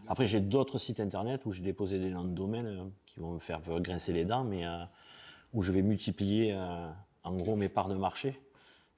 Après, 0.09 0.27
j'ai 0.27 0.41
d'autres 0.41 0.79
sites 0.79 1.01
internet 1.01 1.45
où 1.47 1.53
j'ai 1.53 1.63
déposé 1.63 1.99
des 1.99 2.11
noms 2.11 2.25
de 2.25 2.31
domaine 2.35 2.67
euh, 2.67 2.85
qui 3.07 3.21
vont 3.21 3.33
me 3.33 3.39
faire 3.39 3.61
grincer 3.81 4.13
les 4.13 4.25
dents, 4.25 4.45
mais 4.45 4.67
euh, 4.67 4.83
où 5.53 5.63
je 5.63 5.71
vais 5.73 5.83
multiplier 5.83 6.53
euh, 6.55 6.89
en 7.25 7.37
gros 7.37 7.57
mes 7.57 7.69
parts 7.69 7.89
de 7.89 7.95
marché. 7.95 8.41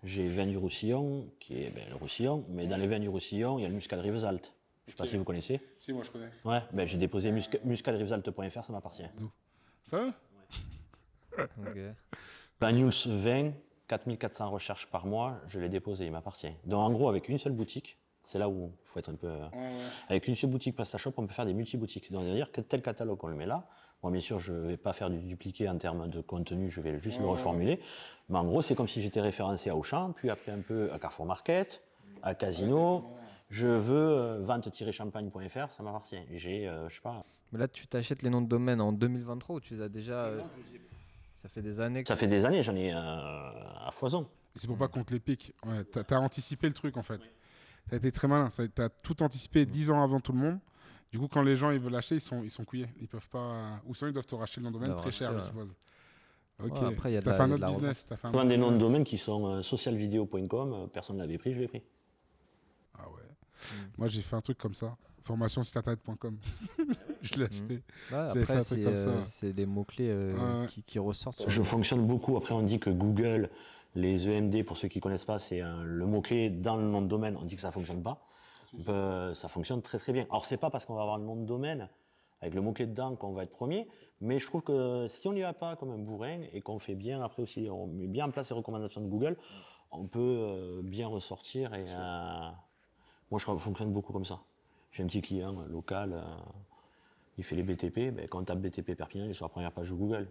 J'ai 0.05 0.27
vin 0.29 0.47
du 0.47 0.57
Roussillon, 0.57 1.29
qui 1.39 1.63
est 1.63 1.71
ben, 1.71 1.85
le 1.89 1.97
Roussillon, 1.97 2.45
mais 2.49 2.67
dans 2.67 2.77
les 2.77 2.87
vins 2.89 2.99
du 2.99 3.09
Roussillon, 3.09 3.59
il 3.59 3.63
y 3.63 3.65
a 3.65 3.69
le 3.69 3.75
Muscat 3.75 3.97
de 3.97 4.03
Rivesaltes. 4.03 4.53
Je 4.87 4.91
ne 4.91 4.93
sais 4.93 4.97
pas 4.99 5.07
si 5.07 5.17
vous 5.17 5.25
connaissez. 5.25 5.61
Si, 5.79 5.93
moi 5.93 6.03
je 6.03 6.11
connais. 6.11 6.29
Ouais, 6.45 6.61
ben, 6.73 6.87
j'ai 6.87 6.99
déposé 6.99 7.31
musca- 7.31 7.61
muscadrivesaltes.fr, 7.65 8.65
ça 8.65 8.73
m'appartient. 8.73 9.05
Ça 9.87 9.99
va? 9.99 10.13
Ok. 11.67 11.79
Banyuls 12.61 12.91
20, 13.07 13.53
4400 13.89 14.51
recherches 14.51 14.87
par 14.87 15.07
mois, 15.07 15.39
je 15.49 15.59
l'ai 15.59 15.69
déposé, 15.69 16.05
il 16.07 16.13
m'appartient. 16.13 16.53
Donc 16.67 16.81
en 16.81 16.91
gros, 16.93 17.09
avec 17.09 17.29
une 17.29 17.39
seule 17.39 17.53
boutique, 17.53 17.97
c'est 18.23 18.39
là 18.39 18.49
où 18.49 18.71
il 18.85 18.87
faut 18.87 18.99
être 19.01 19.09
un 19.09 19.15
peu. 19.15 19.27
euh, 19.27 19.49
Avec 20.09 20.29
une 20.29 20.37
seule 20.37 20.51
boutique 20.51 20.77
PrestaShop, 20.77 21.13
on 21.17 21.27
peut 21.27 21.33
faire 21.33 21.47
des 21.47 21.55
multi-boutiques. 21.55 22.13
Donc, 22.13 22.23
c'est-à-dire 22.25 22.53
que 22.53 22.61
tel 22.61 22.81
catalogue, 22.83 23.19
on 23.25 23.29
le 23.29 23.35
met 23.35 23.47
là. 23.47 23.67
Bon, 24.03 24.11
bien 24.11 24.21
sûr, 24.21 24.39
je 24.39 24.53
ne 24.53 24.61
vais 24.69 24.77
pas 24.77 24.93
faire 24.93 25.11
du 25.11 25.19
dupliqué 25.19 25.69
en 25.69 25.77
termes 25.79 26.09
de 26.09 26.21
contenu, 26.21 26.71
je 26.71 26.81
vais 26.81 26.99
juste 26.99 27.19
le 27.19 27.27
reformuler. 27.27 27.81
Mais 28.29 28.39
en 28.39 28.45
gros, 28.45 28.61
c'est 28.63 28.75
comme 28.75 28.89
si 28.89 29.01
j'étais 29.01 29.21
référencé 29.21 29.71
à 29.71 29.77
Auchan, 29.77 30.13
puis 30.13 30.29
après 30.31 30.53
un 30.53 30.61
peu 30.61 30.93
à 30.93 30.99
Carrefour 30.99 31.27
Market, 31.27 31.83
à 32.23 32.35
Casino. 32.35 33.05
Je 33.53 33.67
veux 33.67 33.95
euh, 33.95 34.39
vente-champagne.fr, 34.43 35.71
ça 35.71 35.83
m'appartient. 35.83 36.17
J'ai, 36.33 36.67
euh, 36.67 36.89
je 36.89 36.95
sais 36.95 37.01
pas, 37.03 37.23
Mais 37.53 37.59
là, 37.59 37.69
tu 37.69 37.87
t'achètes 37.87 38.23
les 38.23 38.31
noms 38.31 38.41
de 38.41 38.49
domaine 38.49 38.81
en 38.81 38.93
2023 38.93 39.57
ou 39.57 39.61
tu 39.61 39.75
les 39.75 39.83
as 39.83 39.91
déjà. 39.91 40.25
euh, 40.25 40.41
Ça 41.43 41.49
fait 41.51 41.61
des 41.61 41.79
années 41.79 42.03
que. 42.03 42.09
ça 42.09 42.17
fait 42.17 42.27
des 42.29 42.47
années, 42.47 42.63
j'en 42.63 42.75
ai 42.75 42.95
euh, 42.95 42.97
à 42.97 43.91
foison. 43.93 44.27
Et 44.57 44.59
c'est 44.59 44.67
pour 44.67 44.79
pas 44.79 44.89
qu'on 44.89 45.05
te 45.05 45.13
les 45.13 45.21
pique. 45.21 45.53
Ouais, 45.67 45.85
t'as, 45.85 46.03
t'as 46.03 46.19
anticipé 46.19 46.67
le 46.67 46.73
truc 46.73 46.97
en 46.97 47.03
fait. 47.03 47.21
T'as 47.91 47.97
été 47.99 48.11
très 48.11 48.27
malin. 48.27 48.49
Ça- 48.49 48.67
T'as 48.69 48.89
tout 48.89 49.23
anticipé 49.23 49.67
10 49.67 49.91
ans 49.91 50.03
avant 50.03 50.21
tout 50.21 50.33
le 50.33 50.39
monde. 50.39 50.59
Du 51.11 51.19
coup, 51.19 51.29
quand 51.29 51.43
les 51.43 51.55
gens 51.57 51.71
ils 51.73 51.79
veulent 51.79 51.93
l'acheter, 51.93 52.15
ils 52.15 52.21
sont, 52.23 52.43
ils 52.43 52.51
sont 52.51 52.65
couillés. 52.65 52.89
Ils 53.03 53.09
peuvent 53.09 53.29
pas. 53.29 53.81
Ou 53.87 53.95
sinon, 53.95 54.09
ils 54.11 54.15
doivent 54.15 54.25
te 54.25 54.35
racheter 54.35 54.61
le 54.61 54.65
nom 54.65 54.71
de 54.71 54.79
domaine 54.79 54.97
très 54.97 55.11
cher, 55.13 55.31
je 55.39 55.45
suppose. 55.45 55.77
Ok. 56.65 56.81
Ouais, 56.81 56.87
après, 56.89 57.11
il 57.11 57.15
y 57.15 57.17
a 57.19 57.21
de 57.21 57.27
la- 57.27 57.33
fait 57.35 57.43
un 57.43 57.49
de 57.49 57.55
autre 57.55 57.67
business. 57.67 58.07
T'as 58.09 58.17
fait 58.17 58.29
un 58.29 58.45
des 58.47 58.57
noms 58.57 58.71
de 58.73 58.79
domaine 58.79 59.05
qui 59.05 59.19
sont 59.19 59.47
euh, 59.47 59.63
socialvideo.com, 59.63 60.89
personne 60.93 61.17
ne 61.17 61.23
l'avait 61.23 61.37
pris, 61.39 61.53
je 61.53 61.61
l'ai 61.61 61.69
pris. 61.69 61.83
Ah 62.99 63.09
ouais. 63.11 63.21
Moi, 63.99 64.09
j'ai 64.09 64.23
fait 64.23 64.37
un 64.37 64.41
truc 64.41 64.59
comme 64.59 64.75
ça. 64.75 64.97
Formation 65.25 65.63
site 65.63 65.77
internet.com. 65.77 66.37
je 67.23 67.35
l'ai 67.37 67.45
acheté. 67.45 67.75
Ouais, 67.75 67.81
J'avais 68.11 68.41
fait 68.45 68.53
après, 68.53 68.55
un 68.55 68.65
truc 68.65 68.79
c'est 68.79 68.85
comme 68.85 68.97
ça. 68.97 69.09
euh, 69.11 69.21
c'est 69.25 69.53
des 69.53 69.67
mots-clés 69.67 70.09
euh, 70.11 70.63
Ouais. 70.63 70.67
qui, 70.67 70.83
qui 70.83 70.99
ressortent. 70.99 71.45
Je 71.49 71.63
fonctionne 71.63 72.05
beaucoup. 72.07 72.37
Après, 72.37 72.55
on 72.55 72.63
dit 72.63 72.81
que 72.81 72.91
Google, 72.91 73.49
les 73.95 74.29
EMD, 74.29 74.65
pour 74.65 74.77
ceux 74.77 74.89
qui 74.89 74.99
ne 74.99 75.03
connaissent 75.03 75.25
pas, 75.25 75.39
c'est 75.39 75.63
euh, 75.63 75.83
le 75.85 76.07
mot-clé 76.07 76.51
dans 76.51 76.77
le 76.77 76.83
nom 76.83 77.03
de 77.03 77.07
domaine. 77.07 77.37
On 77.41 77.45
dit 77.45 77.55
que 77.55 77.61
ça 77.61 77.69
ne 77.69 77.73
fonctionne 77.73 78.03
pas. 78.03 78.27
Euh, 78.89 79.35
ça 79.35 79.49
fonctionne 79.49 79.83
très 79.83 79.99
très 79.99 80.13
bien. 80.13 80.27
Alors, 80.31 80.45
c'est 80.47 80.57
pas 80.57 80.71
parce 80.71 80.87
qu'on 80.87 80.95
va 80.95 81.03
avoir 81.03 81.19
le 81.19 81.25
nom 81.25 81.37
de 81.37 81.45
domaine 81.45 81.89
avec 82.41 82.55
le 82.55 82.61
mot-clé 82.63 82.87
dedans 82.87 83.15
qu'on 83.15 83.33
va 83.33 83.45
être 83.45 83.53
premier, 83.53 83.87
mais 84.21 84.41
je 84.41 84.47
trouve 84.47 84.63
que 84.63 85.07
si 85.09 85.29
on 85.29 85.33
n'y 85.33 85.43
va 85.43 85.53
pas 85.53 85.77
comme 85.77 85.91
un 85.93 85.99
bourrin 85.99 86.41
et 86.53 86.61
qu'on 86.61 86.81
fait 86.81 86.97
bien, 86.97 87.23
après 87.23 87.43
aussi, 87.43 87.69
on 87.71 87.87
met 87.87 88.09
bien 88.09 88.25
en 88.27 88.31
place 88.33 88.49
les 88.51 88.57
recommandations 88.57 89.01
de 89.01 89.07
Google, 89.07 89.37
on 89.93 90.07
peut 90.09 90.19
euh, 90.21 90.81
bien 90.83 91.07
ressortir. 91.07 91.73
Et 91.75 91.85
moi, 93.33 93.39
je 93.39 93.47
fonctionne 93.47 93.91
beaucoup 93.95 94.13
comme 94.13 94.27
ça. 94.27 94.39
J'ai 94.93 95.03
un 95.03 95.07
petit 95.07 95.23
client 95.23 95.59
euh, 95.59 95.67
local, 95.67 96.13
euh, 96.13 96.23
il 97.39 97.45
fait 97.45 97.57
les 97.57 97.63
BTP. 97.63 98.15
Ben, 98.15 98.29
quand 98.29 98.41
on 98.41 98.45
tape 98.45 98.59
BTP 98.61 98.95
Perpignan, 98.95 99.25
il 99.25 99.31
est 99.31 99.35
sur 99.35 99.47
la 99.47 99.49
première 99.49 99.73
page 99.73 99.89
de 99.89 99.95
Google. 99.95 100.31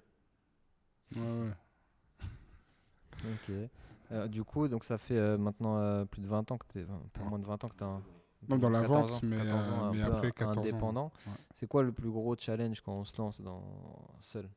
Ouais, 1.16 1.22
ouais. 1.22 1.52
Ok. 3.24 3.54
Euh, 4.12 4.28
du 4.28 4.44
coup, 4.44 4.68
donc 4.68 4.84
ça 4.84 5.00
fait 5.00 5.18
euh, 5.18 5.38
maintenant 5.38 5.78
euh, 5.78 6.06
plus 6.06 6.22
de 6.22 6.28
20 6.28 6.52
ans 6.52 6.58
que 6.60 6.66
tu 6.72 6.80
es. 6.80 6.84
Un 6.84 7.02
peu 7.14 7.24
moins 7.24 7.40
de 7.40 7.46
20 7.46 7.64
ans 7.64 7.70
que 7.70 7.76
tu 7.76 7.84
Non, 8.50 8.58
dans 8.58 8.70
la 8.70 8.82
14 8.82 9.12
vente, 9.12 9.12
ans, 9.12 9.20
mais, 9.28 9.38
14 9.38 9.70
ans, 9.70 9.72
euh, 9.72 9.90
un 9.90 9.92
mais 9.94 10.04
peu 10.04 10.14
après 10.14 10.32
14 10.32 10.58
ans. 10.58 10.62
indépendant. 10.62 11.12
Ouais. 11.26 11.34
C'est 11.56 11.68
quoi 11.68 11.82
le 11.82 11.92
plus 11.92 12.10
gros 12.12 12.36
challenge 12.38 12.82
quand 12.82 12.94
on 12.94 13.04
se 13.04 13.20
lance 13.20 13.42
dans 13.42 13.64
seul? 14.22 14.48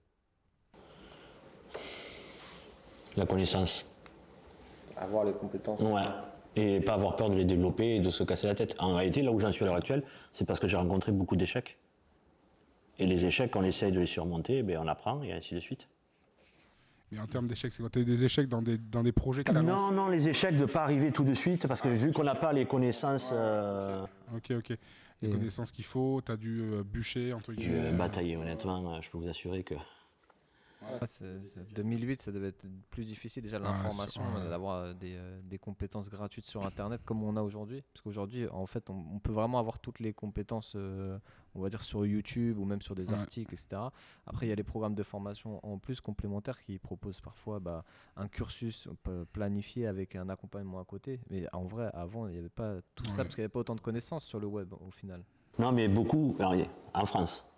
La 3.17 3.25
connaissance. 3.25 3.87
Avoir 4.97 5.25
les 5.25 5.33
compétences. 5.33 5.81
Ouais. 5.81 6.05
Et 6.57 6.81
pas 6.81 6.95
avoir 6.95 7.17
peur 7.17 7.31
de 7.31 7.35
les 7.35 7.45
développer 7.45 7.97
et 7.97 8.01
de 8.01 8.11
se 8.11 8.23
casser 8.23 8.47
la 8.47 8.55
tête. 8.55 8.75
En 8.79 8.95
réalité, 8.95 9.23
là 9.23 9.33
où 9.33 9.39
j'en 9.41 9.51
suis 9.51 9.65
à 9.65 9.67
l'heure 9.67 9.77
actuelle, 9.77 10.05
c'est 10.31 10.47
parce 10.47 10.61
que 10.61 10.69
j'ai 10.69 10.77
rencontré 10.77 11.11
beaucoup 11.13 11.35
d'échecs. 11.37 11.79
Et 12.99 13.07
les 13.07 13.25
échecs, 13.25 13.55
on 13.57 13.65
essaye 13.65 13.91
de 13.91 13.99
les 13.99 14.07
surmonter, 14.07 14.63
ben 14.63 14.79
on 14.81 14.87
apprend 14.87 15.21
et 15.25 15.33
ainsi 15.33 15.55
de 15.55 15.61
suite. 15.61 15.89
Mais 17.11 17.19
en 17.19 17.27
termes 17.27 17.49
d'échecs, 17.49 17.73
c'est 17.73 17.83
quoi? 17.83 17.91
T'as 17.91 18.01
eu 18.01 18.05
des 18.05 18.25
échecs 18.25 18.49
dans 18.49 18.63
des, 18.63 18.79
dans 18.79 19.03
des 19.03 19.13
projets 19.13 19.43
que 19.45 19.51
Non, 19.53 19.91
non, 19.93 20.09
les 20.09 20.29
échecs 20.29 20.55
de 20.57 20.61
ne 20.63 20.67
pas 20.67 20.83
arriver 20.85 21.11
tout 21.13 21.25
de 21.25 21.35
suite, 21.35 21.67
parce 21.67 21.81
que 21.81 21.89
vu 21.89 22.13
qu'on 22.13 22.23
n'a 22.25 22.35
pas 22.37 22.53
les 22.53 22.67
connaissances, 22.67 23.31
euh, 23.33 24.05
Ok, 24.35 24.53
ok. 24.57 24.77
Les 25.23 25.29
Et- 25.29 25.33
connaissances 25.33 25.73
qu'il 25.73 25.85
faut, 25.85 26.21
t'as 26.25 26.37
dû 26.37 26.61
euh, 26.63 26.83
bûcher, 26.85 27.33
entre 27.33 27.53
j'ai 27.53 27.59
guillemets. 27.69 27.89
euh, 27.89 27.93
bataillé, 27.93 28.37
honnêtement, 28.37 28.95
euh, 28.95 28.99
je 29.01 29.11
peux 29.11 29.19
vous 29.19 29.29
assurer 29.29 29.63
que 29.65 29.75
Ouais, 30.93 31.07
c'est- 31.07 31.41
c'est- 31.49 31.73
2008, 31.75 32.23
ça 32.23 32.31
devait 32.33 32.49
être 32.49 32.67
plus 32.91 33.05
difficile 33.05 33.43
déjà 33.43 33.59
l'information, 33.59 34.23
ouais. 34.23 34.49
d'avoir 34.49 34.77
euh, 34.83 34.95
des, 34.95 35.15
euh, 35.17 35.41
des 35.43 35.59
compétences 35.59 36.09
gratuites 36.11 36.45
sur 36.45 36.65
Internet 36.67 37.03
comme 37.05 37.23
on 37.23 37.37
a 37.37 37.43
aujourd'hui. 37.43 37.83
Parce 37.93 38.03
qu'aujourd'hui, 38.03 38.47
en 38.49 38.67
fait, 38.67 38.91
on, 38.91 39.05
on 39.15 39.19
peut 39.19 39.33
vraiment 39.33 39.59
avoir 39.59 39.79
toutes 39.79 40.01
les 40.01 40.13
compétences, 40.13 40.75
euh, 40.77 41.19
on 41.55 41.61
va 41.63 41.69
dire 41.69 41.83
sur 41.83 42.05
YouTube 42.07 42.59
ou 42.59 42.65
même 42.65 42.83
sur 42.83 42.95
des 42.95 43.11
Ouais. 43.11 43.19
articles, 43.19 43.53
etc. 43.55 43.83
Après, 44.27 44.47
il 44.47 44.49
y 44.51 44.53
a 44.53 44.57
les 44.57 44.63
programmes 44.63 44.95
de 44.95 45.03
formation 45.03 45.61
en 45.67 45.79
plus 45.79 46.01
complémentaires 46.01 46.61
qui 46.61 46.79
proposent 46.79 47.21
parfois 47.21 47.61
bah, 47.61 47.85
un 48.17 48.29
cursus 48.29 48.89
planifié 49.33 49.87
avec 49.87 50.17
un 50.17 50.29
accompagnement 50.29 50.81
à 50.81 50.85
côté. 50.85 51.21
Mais 51.31 51.47
en 51.53 51.65
vrai, 51.65 51.91
avant, 51.95 52.27
il 52.29 52.33
n'y 52.33 52.39
avait 52.39 52.49
pas 52.49 52.77
tout 52.95 53.05
Ouais. 53.07 53.11
ça 53.11 53.25
parce 53.25 53.35
qu'il 53.35 53.43
n'y 53.43 53.47
avait 53.47 53.53
pas 53.53 53.61
autant 53.61 53.75
de 53.75 53.81
connaissances 53.81 54.25
sur 54.25 54.39
le 54.41 54.47
web 54.47 54.73
au 54.75 54.91
final. 54.91 55.25
Non, 55.59 55.73
mais 55.73 55.89
beaucoup, 55.89 56.35
alors, 56.39 56.55
en 56.95 57.07
France. 57.07 57.49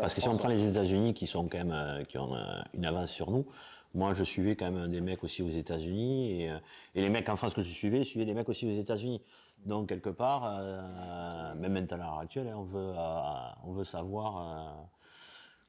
Parce 0.00 0.14
que 0.14 0.20
si 0.20 0.28
on 0.28 0.36
prend 0.36 0.48
les 0.48 0.66
États-Unis 0.66 1.14
qui 1.14 1.26
sont 1.26 1.48
quand 1.48 1.58
même 1.58 1.72
euh, 1.72 2.04
qui 2.04 2.18
ont 2.18 2.34
euh, 2.34 2.60
une 2.74 2.84
avance 2.84 3.10
sur 3.10 3.30
nous, 3.30 3.46
moi 3.94 4.12
je 4.14 4.22
suivais 4.24 4.54
quand 4.56 4.70
même 4.70 4.90
des 4.90 5.00
mecs 5.00 5.24
aussi 5.24 5.42
aux 5.42 5.48
États-Unis 5.48 6.42
et, 6.42 6.50
euh, 6.50 6.58
et 6.94 7.00
les 7.02 7.10
mecs 7.10 7.28
en 7.28 7.36
France 7.36 7.54
que 7.54 7.62
je 7.62 7.70
suivais, 7.70 8.04
suivaient 8.04 8.26
des 8.26 8.34
mecs 8.34 8.48
aussi 8.48 8.66
aux 8.66 8.78
États-Unis. 8.80 9.22
Donc 9.64 9.88
quelque 9.88 10.10
part, 10.10 10.44
euh, 10.46 11.54
même 11.54 11.72
maintenant 11.72 11.96
à 11.96 11.98
l'heure 12.00 12.18
actuelle, 12.18 12.48
hein, 12.48 12.56
on 12.56 12.62
veut 12.64 12.92
euh, 12.94 13.48
on 13.64 13.72
veut 13.72 13.84
savoir 13.84 14.36
euh, 14.36 14.82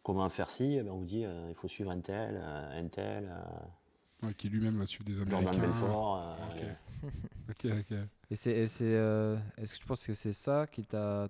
comment 0.04 0.28
faire 0.30 0.50
ci, 0.50 0.76
eh 0.76 0.84
ben, 0.84 0.92
on 0.92 0.98
vous 0.98 1.06
dit 1.06 1.26
euh, 1.26 1.48
il 1.50 1.56
faut 1.56 1.68
suivre 1.68 1.92
un 1.92 2.00
tel, 2.02 2.36
un 2.38 2.88
tel, 2.88 3.26
euh, 3.32 4.28
Ouais, 4.28 4.34
qui 4.34 4.50
lui-même 4.50 4.78
va 4.78 4.86
suivre 4.86 5.06
des 5.06 5.14
Jordan 5.14 5.36
Américains. 5.38 5.62
Belfort. 5.62 6.18
euh, 6.18 6.36
Ok. 6.52 6.62
et- 6.64 7.70
Ok, 7.72 7.80
ok. 7.80 7.98
Et 8.32 8.36
c'est, 8.36 8.68
euh, 8.82 9.38
est-ce 9.58 9.74
que 9.76 9.80
tu 9.80 9.86
penses 9.88 10.06
que 10.06 10.14
c'est 10.14 10.34
ça 10.34 10.68
qui 10.68 10.84
t'a 10.84 11.30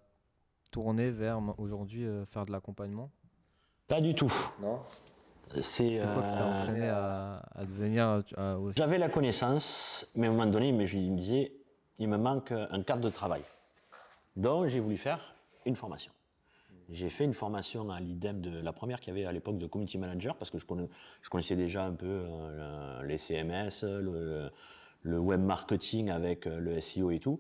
tourné 0.72 1.10
vers 1.12 1.40
aujourd'hui 1.58 2.06
euh, 2.06 2.26
faire 2.26 2.46
de 2.46 2.52
l'accompagnement 2.52 3.10
Pas 3.88 4.02
du 4.02 4.14
tout. 4.16 4.32
Non. 4.62 4.80
C'est 5.62 6.00
quoi 6.14 6.22
qui 6.24 6.30
t'a 6.30 6.44
euh, 6.48 6.54
entraîné 6.62 6.88
à, 6.90 7.42
à 7.56 7.66
devenir 7.66 8.22
euh, 8.38 8.72
J'avais 8.76 9.00
la 9.00 9.10
connaissance, 9.10 10.08
mais 10.16 10.28
à 10.28 10.30
un 10.30 10.34
moment 10.34 10.46
donné, 10.52 10.72
mais 10.72 10.86
je 10.86 10.98
me 10.98 11.18
disais, 11.18 11.54
il 11.98 12.08
me 12.08 12.18
manque 12.18 12.52
un 12.52 12.84
cadre 12.84 13.02
de 13.02 13.10
travail. 13.10 13.42
Donc, 14.36 14.68
j'ai 14.68 14.80
voulu 14.80 14.98
faire 14.98 15.34
une 15.66 15.76
formation. 15.76 16.12
J'ai 16.92 17.10
fait 17.10 17.24
une 17.26 17.34
formation 17.34 17.90
à 17.92 18.00
l'IDEM 18.00 18.42
de 18.42 18.60
la 18.62 18.74
première 18.74 19.00
qu'il 19.00 19.14
y 19.14 19.18
avait 19.18 19.26
à 19.28 19.32
l'époque 19.32 19.58
de 19.58 19.66
community 19.68 19.98
manager, 19.98 20.36
parce 20.36 20.50
que 20.52 20.60
je, 20.60 20.66
connais- 20.66 20.88
je 21.22 21.30
connaissais 21.30 21.56
déjà 21.56 21.84
un 21.84 21.94
peu 21.94 22.06
euh, 22.08 23.02
le- 23.02 23.08
les 23.08 23.18
CMS, 23.18 23.84
le, 23.84 24.52
le 25.02 25.20
web 25.20 25.42
marketing 25.42 26.10
avec 26.12 26.46
le 26.46 26.80
SEO 26.80 27.10
et 27.12 27.20
tout. 27.20 27.40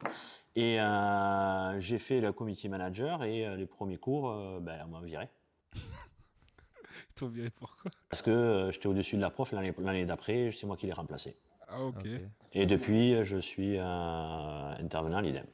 Et 0.59 0.77
euh, 0.77 1.79
j'ai 1.79 1.99
fait 1.99 2.19
le 2.19 2.33
community 2.33 2.67
manager 2.67 3.23
et 3.23 3.47
euh, 3.47 3.55
les 3.55 3.65
premiers 3.65 3.95
cours, 3.95 4.29
euh, 4.29 4.59
ben, 4.59 4.83
on 4.87 4.89
m'a 4.89 4.99
viré. 4.99 5.29
Ils 5.73 7.15
t'ont 7.15 7.29
viré 7.29 7.49
pourquoi 7.49 7.89
Parce 8.09 8.21
que 8.21 8.29
euh, 8.29 8.69
j'étais 8.69 8.87
au-dessus 8.87 9.15
de 9.15 9.21
la 9.21 9.29
prof 9.29 9.53
l'année 9.53 10.05
d'après, 10.05 10.51
c'est 10.51 10.67
moi 10.67 10.75
qui 10.75 10.85
l'ai 10.85 10.91
remplacé. 10.91 11.37
Ah, 11.69 11.81
ok. 11.81 12.05
Et 12.51 12.65
depuis, 12.65 13.23
je 13.23 13.37
suis 13.37 13.77
euh, 13.77 14.75
intervenant 14.79 15.19
à 15.19 15.21
l'IDEM. 15.21 15.45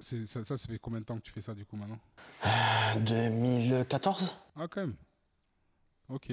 Ça, 0.00 0.18
ça, 0.26 0.44
ça 0.44 0.68
fait 0.68 0.78
combien 0.78 1.00
de 1.00 1.06
temps 1.06 1.16
que 1.16 1.22
tu 1.22 1.32
fais 1.32 1.40
ça 1.40 1.54
du 1.54 1.64
coup 1.64 1.76
maintenant? 1.76 1.98
2014 2.98 4.36
Ah, 4.56 4.68
quand 4.68 4.82
même. 4.82 4.96
Ok. 6.10 6.30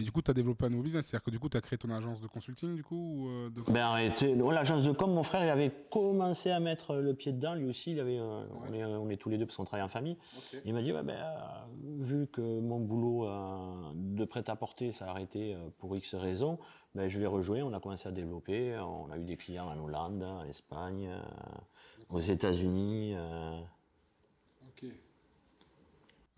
Et 0.00 0.04
du 0.04 0.10
coup, 0.10 0.22
tu 0.22 0.30
as 0.30 0.34
développé 0.34 0.64
un 0.64 0.70
nouveau 0.70 0.84
business 0.84 1.06
C'est-à-dire 1.06 1.24
que 1.24 1.30
du 1.30 1.38
coup, 1.38 1.50
tu 1.50 1.56
as 1.56 1.60
créé 1.60 1.78
ton 1.78 1.90
agence 1.90 2.20
de 2.22 2.26
consulting 2.26 2.74
du 2.74 2.82
coup 2.82 2.96
ou, 2.96 3.28
euh, 3.28 3.50
de... 3.50 3.60
Ben. 3.70 4.10
Non, 4.36 4.50
L'agence 4.50 4.84
de 4.84 4.92
com, 4.92 5.12
mon 5.12 5.22
frère, 5.22 5.44
il 5.44 5.50
avait 5.50 5.70
commencé 5.90 6.50
à 6.50 6.60
mettre 6.60 6.94
le 6.96 7.12
pied 7.14 7.32
dedans, 7.32 7.54
lui 7.54 7.68
aussi. 7.68 7.92
Il 7.92 8.00
avait, 8.00 8.18
euh, 8.18 8.42
on, 8.68 8.72
est, 8.72 8.84
on 8.84 9.10
est 9.10 9.18
tous 9.18 9.28
les 9.28 9.36
deux 9.36 9.44
parce 9.44 9.56
qu'on 9.58 9.64
travaille 9.66 9.84
en 9.84 9.90
famille. 9.90 10.16
Il 10.64 10.72
m'a 10.72 10.80
dit 10.80 10.92
ouais, 10.92 11.02
ben, 11.02 11.14
euh, 11.16 11.36
vu 12.00 12.26
que 12.26 12.40
mon 12.40 12.80
boulot 12.80 13.26
euh, 13.28 13.92
de 13.94 14.24
prêt-à-porter 14.24 14.92
s'est 14.92 15.04
arrêté 15.04 15.54
euh, 15.54 15.58
pour 15.78 15.94
X 15.94 16.14
raisons, 16.14 16.58
ben, 16.94 17.08
je 17.08 17.20
l'ai 17.20 17.26
rejoint. 17.26 17.60
On 17.62 17.74
a 17.74 17.80
commencé 17.80 18.08
à 18.08 18.12
développer. 18.12 18.74
On 18.78 19.10
a 19.12 19.18
eu 19.18 19.24
des 19.24 19.36
clients 19.36 19.68
en 19.68 19.78
Hollande, 19.78 20.22
en 20.22 20.44
Espagne, 20.44 21.08
euh, 21.10 21.20
aux 22.08 22.18
États-Unis. 22.18 23.12
euh. 23.14 23.60
Ok. 24.68 24.88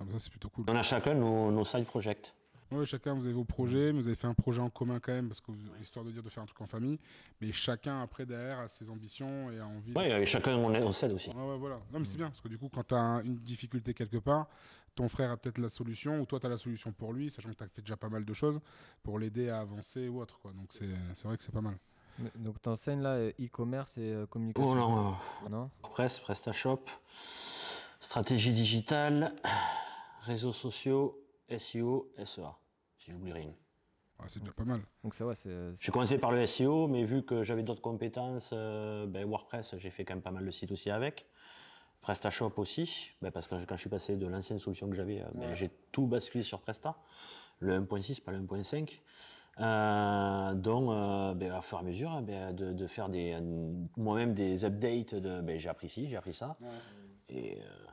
Ah, 0.01 0.03
mais 0.05 0.12
ça, 0.12 0.19
c'est 0.19 0.31
plutôt 0.31 0.49
cool. 0.49 0.64
On 0.69 0.75
a 0.75 0.83
chacun 0.83 1.14
nos, 1.14 1.53
nos 1.53 1.64
side 1.64 1.85
projects. 1.85 2.34
Ouais, 2.72 2.87
chacun, 2.87 3.14
vous 3.14 3.24
avez 3.27 3.35
vos 3.35 3.44
projets, 3.44 3.92
mais 3.92 4.00
vous 4.00 4.09
avez 4.09 4.16
fait 4.16 4.27
un 4.27 4.35
projet 4.35 4.61
en 4.61 4.70
commun 4.70 4.98
quand 4.98 5.12
même, 5.12 5.29
parce 5.29 5.40
que 5.40 5.53
vous- 5.53 5.59
histoire 5.81 6.05
de 6.05 6.11
dire 6.11 6.22
de 6.22 6.29
faire 6.29 6.42
un 6.42 6.46
truc 6.46 6.61
en 6.61 6.66
famille. 6.66 6.98
Mais 7.40 7.53
chacun, 7.53 8.00
après, 8.03 8.27
derrière, 8.27 8.59
a 8.59 8.68
ses 8.68 8.90
ambitions 8.90 9.50
et 9.53 9.61
a 9.61 9.66
envie. 9.66 9.92
de- 9.92 9.98
Oui, 9.98 10.07
et 10.07 10.27
chacun 10.27 10.57
on, 10.57 10.72
est- 10.74 10.83
on 10.83 10.92
s'aide 10.92 11.12
aussi. 11.12 11.31
Ouais, 11.31 11.37
ouais, 11.50 11.59
voilà. 11.59 11.77
Non, 11.92 12.00
mais 12.00 12.05
c'est 12.07 12.16
bien, 12.16 12.29
parce 12.31 12.40
que 12.40 12.48
du 12.48 12.59
coup, 12.59 12.68
quand 12.72 12.83
tu 12.88 12.94
as 12.94 13.20
une 13.24 13.37
difficulté 13.37 13.94
quelque 13.94 14.16
part, 14.16 14.48
ton 14.96 15.09
frère 15.09 15.31
a 15.31 15.37
peut-être 15.37 15.59
la 15.59 15.70
solution, 15.70 16.20
ou 16.20 16.27
toi, 16.27 16.40
tu 16.40 16.46
as 16.46 16.48
la 16.48 16.59
solution 16.59 16.90
pour 16.92 17.12
lui, 17.12 17.31
sachant 17.31 17.50
que 17.50 17.55
tu 17.57 17.64
as 17.64 17.68
fait 17.68 17.83
déjà 17.83 17.96
pas 17.96 18.09
mal 18.09 18.24
de 18.24 18.33
choses 18.33 18.61
pour 19.03 19.18
l'aider 19.18 19.50
à 19.50 19.61
avancer 19.61 20.09
ou 20.09 20.20
autre. 20.20 20.38
Quoi. 20.40 20.53
Donc, 20.53 20.66
c'est 20.70 20.88
c'est 21.14 21.29
vrai 21.29 21.37
que 21.37 21.42
c'est 21.42 21.53
pas 21.53 21.61
mal. 21.61 21.77
Mais- 22.18 22.31
Donc 22.37 22.62
tu 22.62 22.68
enseignes 22.68 23.03
là 23.03 23.14
euh, 23.14 23.33
e-commerce 23.40 23.98
et 23.98 24.12
euh, 24.12 24.27
communication 24.27 24.70
Oh 24.72 24.77
non, 24.77 25.16
euh, 25.44 25.48
Non? 25.48 25.70
Presse, 25.83 26.18
PrestaShop, 26.20 26.85
stratégie 28.00 28.53
digitale, 28.53 29.35
réseaux 30.22 30.53
sociaux, 30.53 31.20
SEO, 31.59 32.12
SEA, 32.24 32.42
si 32.98 33.11
j'oublie 33.11 33.33
rien. 33.33 33.52
Ouais, 34.20 34.26
c'est 34.28 34.40
déjà 34.40 34.52
pas 34.52 34.64
mal. 34.64 34.80
Donc 35.02 35.14
ça 35.14 35.26
ouais, 35.26 35.35
c'est 35.35 35.50
J'ai 35.80 35.92
commencé 35.92 36.18
par 36.18 36.30
le 36.30 36.46
SEO, 36.46 36.87
mais 36.87 37.04
vu 37.04 37.24
que 37.24 37.42
j'avais 37.42 37.62
d'autres 37.62 37.83
compétences, 37.83 38.50
euh, 38.52 39.07
ben, 39.07 39.24
WordPress, 39.24 39.76
j'ai 39.78 39.90
fait 39.90 40.04
quand 40.04 40.14
même 40.14 40.22
pas 40.22 40.30
mal 40.30 40.44
de 40.44 40.50
sites 40.50 40.72
aussi 40.72 40.90
avec. 40.90 41.26
PrestaShop 42.00 42.52
aussi, 42.59 43.11
ben, 43.22 43.30
parce 43.30 43.48
que 43.48 43.64
quand 43.64 43.76
je 43.76 43.80
suis 43.80 43.90
passé 43.90 44.16
de 44.16 44.26
l'ancienne 44.26 44.59
solution 44.59 44.88
que 44.88 44.94
j'avais, 44.94 45.22
euh, 45.22 45.28
ben, 45.35 45.54
j'ai 45.54 45.70
tout 45.90 46.07
basculé 46.07 46.44
sur 46.44 46.61
Presta, 46.61 46.96
le 47.61 47.80
1.6, 47.80 48.22
pas 48.22 48.33
le 48.33 48.40
1.5. 48.40 49.00
Euh, 49.61 50.54
donc, 50.54 50.90
euh, 50.90 51.35
ben, 51.35 51.52
à 51.52 51.62
fur 51.62 51.78
et 51.78 51.80
à 51.80 51.85
mesure, 51.85 52.20
ben, 52.22 52.52
de, 52.52 52.72
de 52.72 52.87
faire 52.87 53.09
des, 53.09 53.38
moi-même 53.96 54.35
des 54.35 54.64
updates, 54.64 55.14
de, 55.14 55.40
ben, 55.40 55.59
j'ai 55.59 55.68
appris 55.68 55.88
ci, 55.88 56.09
j'ai 56.09 56.16
appris 56.16 56.35
ça. 56.35 56.57
Et 57.28 57.59
euh, 57.61 57.84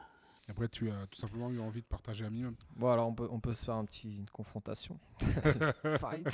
après, 0.51 0.67
tu 0.69 0.89
as 0.91 1.07
tout 1.07 1.17
simplement 1.19 1.49
eu 1.49 1.59
envie 1.59 1.81
de 1.81 1.85
partager 1.87 2.23
un 2.25 2.29
minimum. 2.29 2.55
Bon 2.75 2.89
alors 2.89 3.07
on 3.07 3.13
peut, 3.15 3.27
on 3.31 3.39
peut 3.39 3.53
se 3.53 3.65
faire 3.65 3.75
un 3.75 3.85
petit 3.85 4.17
une 4.19 4.29
confrontation. 4.29 4.99
Fight. 5.99 6.27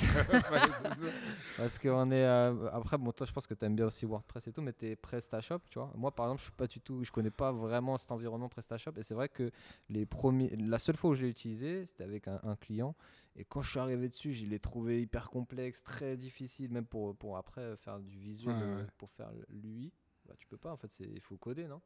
Parce 1.56 1.78
qu'on 1.78 2.10
est 2.10 2.24
euh, 2.24 2.68
après 2.72 2.98
bon 2.98 3.12
toi 3.12 3.26
je 3.26 3.32
pense 3.32 3.46
que 3.46 3.54
tu 3.54 3.64
aimes 3.64 3.76
bien 3.76 3.86
aussi 3.86 4.06
WordPress 4.06 4.46
et 4.48 4.52
tout 4.52 4.62
mais 4.62 4.72
t'es 4.72 4.96
PrestaShop 4.96 5.60
tu 5.70 5.78
vois. 5.78 5.92
Moi 5.96 6.14
par 6.14 6.26
exemple 6.26 6.40
je 6.40 6.44
suis 6.44 6.52
pas 6.52 6.66
du 6.66 6.80
tout 6.80 7.04
je 7.04 7.10
connais 7.12 7.30
pas 7.30 7.52
vraiment 7.52 7.96
cet 7.96 8.12
environnement 8.12 8.48
PrestaShop 8.48 8.92
et 8.96 9.02
c'est 9.02 9.14
vrai 9.14 9.28
que 9.28 9.50
les 9.88 10.06
premiers 10.06 10.54
la 10.56 10.78
seule 10.78 10.96
fois 10.96 11.10
où 11.10 11.14
je 11.14 11.22
l'ai 11.22 11.30
utilisé 11.30 11.84
c'était 11.86 12.04
avec 12.04 12.28
un, 12.28 12.40
un 12.42 12.56
client 12.56 12.94
et 13.36 13.44
quand 13.44 13.62
je 13.62 13.70
suis 13.70 13.78
arrivé 13.78 14.08
dessus 14.08 14.32
je 14.32 14.46
l'ai 14.46 14.58
trouvé 14.58 15.00
hyper 15.02 15.30
complexe 15.30 15.82
très 15.82 16.16
difficile 16.16 16.70
même 16.72 16.86
pour 16.86 17.16
pour 17.16 17.36
après 17.36 17.76
faire 17.76 17.98
du 18.00 18.16
visuel 18.18 18.56
Ouais, 18.56 18.74
ouais. 18.74 18.86
pour 18.96 19.10
faire 19.10 19.30
l'UI. 19.50 19.92
Bah, 20.26 20.34
tu 20.38 20.46
peux 20.46 20.58
pas 20.58 20.72
en 20.72 20.76
fait 20.76 20.88
il 21.00 21.20
faut 21.20 21.36
coder 21.36 21.66
non? 21.66 21.80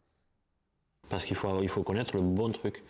Parce 1.08 1.24
qu'il 1.24 1.36
faut, 1.36 1.62
il 1.62 1.68
faut 1.68 1.82
connaître 1.82 2.14
le 2.16 2.22
bon 2.22 2.50
truc. 2.50 2.82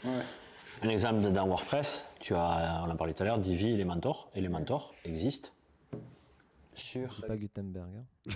Un 0.82 0.88
exemple 0.88 1.30
dans 1.30 1.46
WordPress, 1.46 2.06
tu 2.20 2.34
as, 2.34 2.82
on 2.86 2.90
en 2.90 2.96
parlait 2.96 3.14
tout 3.14 3.22
à 3.22 3.26
l'heure, 3.26 3.38
Divi, 3.38 3.72
Elementor. 3.72 4.30
Elementor 4.34 4.94
existe 5.04 5.52
sur. 6.74 7.12
C'est 7.12 7.26
pas 7.26 7.36
Gutenberg. 7.36 7.86
hein. 7.98 8.04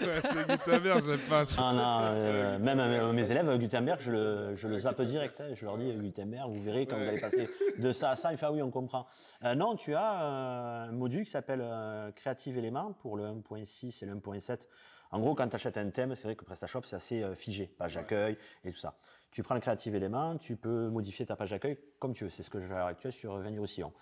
Ouais, 0.00 0.20
c'est 0.24 0.48
Gutenberg, 0.48 1.02
je 1.04 1.10
l'aime 1.10 1.18
pas. 1.28 1.42
Ah 1.58 1.72
non, 1.74 1.98
euh, 2.14 2.58
même 2.58 2.80
à 2.80 3.12
mes, 3.12 3.30
élèves, 3.30 3.58
Gutenberg, 3.58 3.98
je 4.00 4.10
le, 4.10 4.56
je 4.56 4.66
le 4.68 4.78
zappe 4.78 5.02
direct. 5.02 5.40
hein. 5.40 5.50
je 5.54 5.64
leur 5.64 5.76
dis 5.76 5.92
Gutenberg, 5.92 6.48
vous 6.50 6.62
verrez 6.62 6.86
quand 6.86 6.96
vous 6.96 7.06
allez 7.06 7.20
passer 7.20 7.48
de 7.78 7.92
ça 7.92 8.10
à 8.10 8.16
ça, 8.16 8.32
il 8.32 8.38
fait 8.38 8.46
ah 8.46 8.52
oui, 8.52 8.62
on 8.62 8.70
comprend. 8.70 9.06
Euh, 9.44 9.54
non, 9.54 9.76
tu 9.76 9.94
as 9.94 10.22
euh, 10.22 10.88
un 10.88 10.92
module 10.92 11.24
qui 11.24 11.30
s'appelle 11.30 11.60
euh, 11.62 12.10
Creative 12.12 12.56
Element 12.56 12.92
pour 13.02 13.16
le 13.16 13.24
1.6 13.24 14.02
et 14.02 14.06
le 14.06 14.14
1.7. 14.14 14.58
En 15.10 15.20
gros, 15.20 15.34
quand 15.34 15.48
tu 15.48 15.54
achètes 15.56 15.76
un 15.78 15.88
thème, 15.90 16.14
c'est 16.14 16.24
vrai 16.24 16.36
que 16.36 16.44
PrestaShop, 16.44 16.82
c'est 16.84 16.96
assez 16.96 17.22
euh, 17.22 17.34
figé, 17.34 17.66
page 17.78 17.94
d'accueil 17.94 18.36
et 18.64 18.70
tout 18.72 18.76
ça. 18.78 18.98
Tu 19.30 19.42
prends 19.42 19.54
le 19.54 19.60
Creative 19.60 19.94
Element, 19.94 20.36
tu 20.38 20.56
peux 20.56 20.88
modifier 20.88 21.24
ta 21.26 21.36
page 21.36 21.50
d'accueil 21.50 21.78
comme 21.98 22.12
tu 22.14 22.24
veux. 22.24 22.30
C'est 22.30 22.42
ce 22.42 22.50
que 22.50 22.60
j'ai 22.60 22.72
à 22.72 22.78
l'heure 22.78 22.86
actuelle 22.86 23.12
sur 23.12 23.36
Venir 23.38 23.62
au 23.62 23.66
Sillon. 23.66 23.92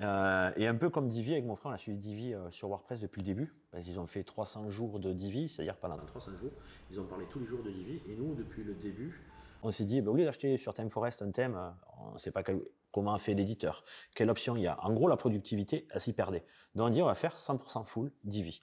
Euh, 0.00 0.50
et 0.56 0.66
un 0.66 0.74
peu 0.74 0.90
comme 0.90 1.08
Divi, 1.08 1.32
avec 1.32 1.44
mon 1.44 1.56
frère, 1.56 1.72
on 1.72 1.74
a 1.74 1.78
suivi 1.78 1.98
Divi 1.98 2.34
euh, 2.34 2.50
sur 2.50 2.68
WordPress 2.68 3.00
depuis 3.00 3.20
le 3.20 3.26
début. 3.26 3.54
Parce 3.70 3.84
qu'ils 3.84 3.98
ont 4.00 4.06
fait 4.06 4.24
300 4.24 4.68
jours 4.70 4.98
de 4.98 5.12
Divi, 5.12 5.48
c'est-à-dire 5.48 5.76
pendant 5.76 5.96
300 5.98 6.36
jours, 6.38 6.52
ils 6.90 6.98
ont 7.00 7.06
parlé 7.06 7.26
tous 7.30 7.40
les 7.40 7.46
jours 7.46 7.62
de 7.62 7.70
Divi. 7.70 8.00
Et 8.08 8.16
nous, 8.16 8.34
depuis 8.34 8.64
le 8.64 8.74
début, 8.74 9.20
on 9.62 9.70
s'est 9.70 9.84
dit, 9.84 10.00
bah, 10.00 10.10
au 10.10 10.14
lieu 10.16 10.24
d'acheter 10.24 10.56
sur 10.56 10.74
TimeForest 10.74 11.22
un 11.22 11.30
thème, 11.30 11.54
euh, 11.56 11.70
on 12.10 12.12
ne 12.14 12.18
sait 12.18 12.30
pas 12.32 12.42
quel- 12.42 12.62
comment 12.90 13.16
fait 13.18 13.34
l'éditeur, 13.34 13.84
quelle 14.14 14.28
option 14.30 14.56
il 14.56 14.62
y 14.62 14.66
a. 14.66 14.82
En 14.84 14.92
gros, 14.92 15.08
la 15.08 15.16
productivité, 15.16 15.86
elle 15.90 16.00
s'y 16.00 16.12
perdait. 16.12 16.44
Donc 16.74 16.88
on 16.88 16.90
dit, 16.90 17.00
on 17.02 17.06
va 17.06 17.14
faire 17.14 17.38
100% 17.38 17.84
full 17.84 18.10
Divi. 18.24 18.62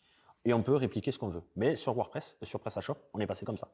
Et 0.50 0.54
on 0.54 0.64
peut 0.64 0.76
répliquer 0.76 1.12
ce 1.12 1.20
qu'on 1.20 1.28
veut. 1.28 1.44
Mais 1.56 1.76
sur 1.76 1.94
WordPress, 1.94 2.36
sur 2.42 2.60
PrestaShop, 2.60 2.96
on 3.14 3.20
est 3.20 3.28
passé 3.28 3.46
comme 3.46 3.58
ça. 3.58 3.68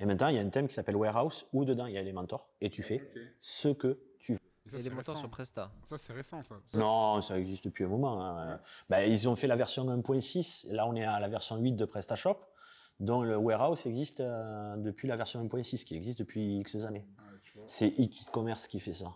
Et 0.00 0.06
maintenant, 0.06 0.28
il 0.28 0.36
y 0.36 0.38
a 0.38 0.40
un 0.40 0.48
thème 0.48 0.66
qui 0.66 0.72
s'appelle 0.74 0.96
Warehouse, 0.96 1.46
où 1.52 1.66
dedans, 1.66 1.84
il 1.84 1.92
y 1.92 1.98
a 1.98 2.00
Elementor, 2.00 2.48
et 2.62 2.70
tu 2.70 2.82
fais 2.82 3.02
ce 3.42 3.68
que 3.68 3.98
tu 4.18 4.32
veux. 4.32 4.40
Et 4.64 4.70
ça, 4.70 4.96
récent. 4.96 5.16
sur 5.16 5.28
Presta. 5.28 5.70
Ça, 5.84 5.98
c'est 5.98 6.14
récent, 6.14 6.42
ça. 6.42 6.56
Ça, 6.66 6.78
Non, 6.78 7.20
ça 7.20 7.38
existe 7.38 7.64
depuis 7.64 7.84
un 7.84 7.88
moment. 7.88 8.26
hein. 8.26 8.58
Ben, 8.88 9.00
ils 9.00 9.28
ont 9.28 9.36
fait 9.36 9.46
la 9.46 9.56
version 9.56 9.84
1.6. 9.84 10.72
Là, 10.72 10.86
on 10.86 10.96
est 10.96 11.04
à 11.04 11.20
la 11.20 11.28
version 11.28 11.56
8 11.58 11.72
de 11.72 11.84
PrestaShop, 11.84 12.38
dont 12.98 13.22
le 13.22 13.36
warehouse 13.36 13.84
existe 13.84 14.20
euh, 14.20 14.76
depuis 14.78 15.06
la 15.08 15.16
version 15.16 15.44
1.6, 15.44 15.84
qui 15.84 15.94
existe 15.94 16.18
depuis 16.18 16.60
X 16.60 16.76
années. 16.76 17.06
Vois. 17.54 17.64
C'est 17.68 17.88
e-commerce 18.00 18.66
qui 18.66 18.80
fait 18.80 18.94
ça. 18.94 19.12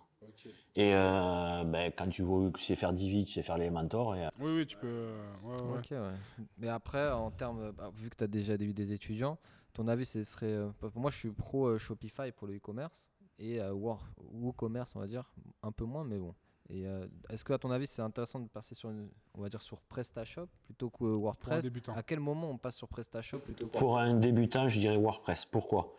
Et 0.76 0.94
euh, 0.94 1.64
ben, 1.64 1.92
quand 1.96 2.08
tu 2.08 2.22
vois 2.22 2.50
que 2.50 2.58
tu 2.58 2.64
sais 2.64 2.76
faire 2.76 2.92
Divi, 2.92 3.24
tu 3.24 3.32
sais 3.32 3.42
faire 3.42 3.58
les 3.58 3.70
mentors. 3.70 4.14
Et, 4.16 4.24
euh, 4.26 4.28
Oui, 4.38 4.52
oui, 4.58 4.66
tu 4.66 4.76
peux. 4.76 4.86
euh, 4.86 5.32
ouais, 5.42 5.62
ouais. 5.72 5.78
Ok, 5.78 5.90
ouais. 5.90 6.44
Mais 6.58 6.68
après, 6.68 7.10
en 7.10 7.30
termes, 7.30 7.72
bah, 7.72 7.90
vu 7.94 8.08
que 8.08 8.16
tu 8.16 8.24
as 8.24 8.28
déjà 8.28 8.54
eu 8.54 8.72
des 8.72 8.92
étudiants, 8.92 9.38
ton 9.72 9.88
avis, 9.88 10.06
ce 10.06 10.22
serait. 10.24 10.56
pour 10.80 10.90
moi, 11.00 11.10
je 11.10 11.18
suis 11.18 11.30
pro 11.32 11.66
euh, 11.68 11.78
Shopify 11.78 12.32
pour 12.32 12.46
le 12.46 12.56
e-commerce 12.56 13.10
et 13.38 13.60
euh, 13.60 13.72
War- 13.72 14.06
WooCommerce, 14.32 14.94
on 14.96 15.00
va 15.00 15.06
dire, 15.06 15.30
un 15.62 15.72
peu 15.72 15.84
moins, 15.84 16.04
mais 16.04 16.18
bon. 16.18 16.34
Et 16.68 16.86
euh, 16.86 17.04
est-ce 17.30 17.44
que, 17.44 17.52
à 17.52 17.58
ton 17.58 17.70
avis, 17.72 17.86
c'est 17.88 18.02
intéressant 18.02 18.38
de 18.38 18.48
passer 18.48 18.74
sur, 18.76 18.90
une- 18.90 19.10
on 19.34 19.42
va 19.42 19.48
dire, 19.48 19.60
sur 19.62 19.80
PrestaShop 19.82 20.46
plutôt 20.64 20.88
que 20.90 20.98
Pour 20.98 21.08
un 21.08 21.16
WordPress? 21.16 21.64
débutant. 21.64 21.94
À 21.94 22.02
quel 22.04 22.20
moment 22.20 22.48
on 22.50 22.58
passe 22.58 22.76
sur 22.76 22.86
PrestaShop 22.86 23.40
plutôt 23.40 23.66
que 23.66 23.76
Pour 23.76 23.98
un 23.98 24.14
débutant, 24.14 24.68
je 24.68 24.78
dirais 24.78 24.96
WordPress. 24.96 25.44
Pourquoi? 25.46 25.96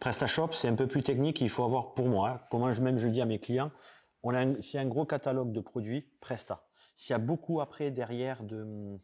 PrestaShop, 0.00 0.52
c'est 0.52 0.68
un 0.68 0.74
peu 0.74 0.86
plus 0.86 1.02
technique. 1.02 1.40
Il 1.40 1.50
faut 1.50 1.62
avoir, 1.64 1.94
pour 1.94 2.08
moi, 2.08 2.30
hein, 2.30 2.40
comment 2.50 2.72
je, 2.72 2.80
même 2.82 2.96
je 2.98 3.06
dis 3.08 3.20
à 3.20 3.26
mes 3.26 3.38
clients, 3.38 3.70
on 4.22 4.34
a 4.34 4.40
un- 4.40 4.54
a 4.54 4.78
un 4.78 4.86
gros 4.86 5.04
catalogue 5.04 5.52
de 5.52 5.60
produits, 5.60 6.08
Presta. 6.20 6.66
S'il 6.96 7.12
y 7.12 7.14
a 7.14 7.18
beaucoup 7.18 7.60
après 7.60 7.90
derrière 7.90 8.42
de, 8.42 8.98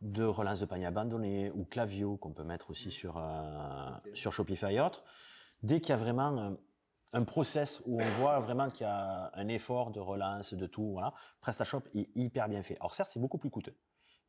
de 0.00 0.24
relance 0.24 0.60
de 0.60 0.66
panier 0.66 0.86
abandonné 0.86 1.50
ou 1.52 1.64
Clavio 1.64 2.16
qu'on 2.16 2.32
peut 2.32 2.44
mettre 2.44 2.70
aussi 2.70 2.90
sur, 2.90 3.16
euh, 3.16 3.90
sur 4.14 4.32
Shopify 4.32 4.74
et 4.74 4.80
autres, 4.80 5.04
dès 5.62 5.80
qu'il 5.80 5.90
y 5.90 5.92
a 5.92 5.96
vraiment 5.96 6.36
un, 6.38 6.56
un 7.12 7.24
process 7.24 7.80
où 7.86 8.00
on 8.00 8.08
voit 8.20 8.40
vraiment 8.40 8.70
qu'il 8.70 8.86
y 8.86 8.90
a 8.90 9.30
un 9.34 9.48
effort 9.48 9.90
de 9.90 10.00
relance, 10.00 10.54
de 10.54 10.66
tout, 10.66 10.92
voilà, 10.92 11.14
PrestaShop 11.40 11.82
est 11.94 12.08
hyper 12.16 12.48
bien 12.48 12.62
fait. 12.62 12.76
Alors 12.76 12.94
certes, 12.94 13.10
c'est 13.12 13.20
beaucoup 13.20 13.38
plus 13.38 13.50
coûteux, 13.50 13.76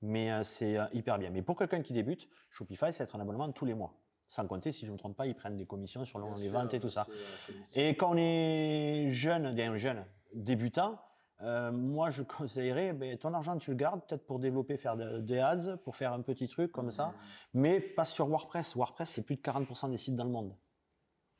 mais 0.02 0.32
euh, 0.32 0.44
c'est 0.44 0.78
euh, 0.78 0.86
hyper 0.94 1.18
bien. 1.18 1.30
Mais 1.32 1.42
pour 1.42 1.58
quelqu'un 1.58 1.82
qui 1.82 1.94
débute, 1.94 2.30
Shopify, 2.52 2.94
c'est 2.94 3.04
être 3.04 3.16
un 3.16 3.20
abonnement 3.20 3.52
tous 3.52 3.66
les 3.66 3.74
mois. 3.74 3.96
Sans 4.34 4.48
compter, 4.48 4.72
si 4.72 4.82
je 4.82 4.88
ne 4.88 4.94
me 4.94 4.98
trompe 4.98 5.16
pas, 5.16 5.28
ils 5.28 5.36
prennent 5.36 5.56
des 5.58 5.68
commissions 5.68 6.06
sur 6.06 6.18
le- 6.18 6.26
les 6.42 6.50
ventes 6.50 6.74
et 6.74 6.80
tout 6.80 6.90
ça. 6.90 7.06
Et 7.76 7.90
quand 7.96 8.14
on 8.14 8.18
est 8.18 9.10
jeune, 9.12 9.54
bien 9.54 9.78
jeune, 9.78 10.04
débutant, 10.34 11.00
euh, 11.42 11.72
moi 11.72 12.10
je 12.10 12.24
conseillerais, 12.50 12.94
ben, 12.94 13.16
ton 13.16 13.32
argent 13.36 13.56
tu 13.60 13.70
le 13.70 13.76
gardes 13.78 14.02
peut-être 14.08 14.26
pour 14.26 14.40
développer, 14.40 14.78
faire 14.78 14.98
de- 14.98 15.20
des 15.22 15.38
ads, 15.38 15.78
pour 15.84 15.96
faire 15.96 16.14
un 16.14 16.22
petit 16.22 16.48
truc 16.48 16.72
comme 16.72 16.90
ça, 16.90 17.14
mais 17.54 17.80
pas 17.80 18.06
sur 18.06 18.28
WordPress. 18.28 18.76
WordPress, 18.76 19.12
c'est 19.12 19.22
plus 19.22 19.36
de 19.36 19.42
40% 19.42 19.88
des 19.88 19.98
sites 19.98 20.16
dans 20.16 20.24
le 20.24 20.32
monde. 20.32 20.56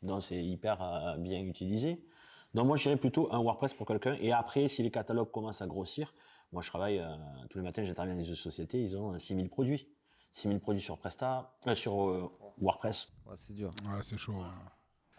Donc 0.04 0.22
c'est 0.22 0.44
hyper 0.44 0.80
euh, 0.84 1.18
bien 1.18 1.40
utilisé. 1.42 2.06
Donc 2.54 2.68
moi 2.68 2.78
je 2.78 2.84
dirais 2.84 2.98
plutôt 2.98 3.28
un 3.34 3.40
WordPress 3.42 3.74
pour 3.74 3.88
quelqu'un. 3.88 4.16
Et 4.22 4.32
après, 4.32 4.68
si 4.68 4.84
les 4.84 4.92
catalogues 4.92 5.32
commencent 5.32 5.64
à 5.64 5.68
grossir, 5.68 6.14
moi 6.52 6.62
je 6.62 6.70
travaille 6.70 7.00
euh, 7.00 7.08
tous 7.50 7.58
les 7.58 7.64
matins, 7.64 7.84
j'interviens 7.84 8.14
dans 8.14 8.20
les 8.22 8.36
sociétés, 8.36 8.80
ils 8.84 8.96
ont 8.96 9.14
euh, 9.14 9.18
6000 9.18 9.50
produits. 9.50 9.88
6000 10.34 10.60
produits 10.60 10.82
sur 10.82 10.98
Presta, 10.98 11.56
euh, 11.68 11.76
sur 11.76 12.10
euh, 12.10 12.30
WordPress. 12.60 13.08
Ouais, 13.26 13.36
C'est 13.38 13.54
dur. 13.54 13.72
Ouais, 13.88 14.02
c'est 14.02 14.18
chaud. 14.18 14.34
ouais. 14.34 14.46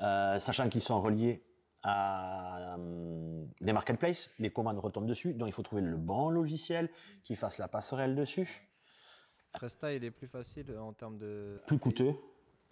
Euh, 0.03 0.38
sachant 0.40 0.68
qu'ils 0.68 0.83
sont 0.83 1.00
reliés 1.00 1.42
à 1.83 2.77
euh, 2.77 3.44
des 3.61 3.72
marketplaces, 3.72 4.29
les 4.38 4.50
commandes 4.50 4.79
retombent 4.79 5.07
dessus, 5.07 5.35
donc 5.35 5.48
il 5.48 5.53
faut 5.53 5.62
trouver 5.62 5.83
le 5.83 5.96
bon 5.96 6.31
logiciel 6.31 6.90
qui 7.22 7.37
fasse 7.37 7.59
la 7.59 7.68
passerelle 7.68 8.14
dessus. 8.16 8.68
Presta, 9.53 9.92
il 9.92 10.03
est 10.03 10.11
plus 10.11 10.27
facile 10.27 10.77
en 10.79 10.92
termes 10.92 11.16
de. 11.18 11.61
Plus 11.66 11.79
coûteux, 11.79 12.14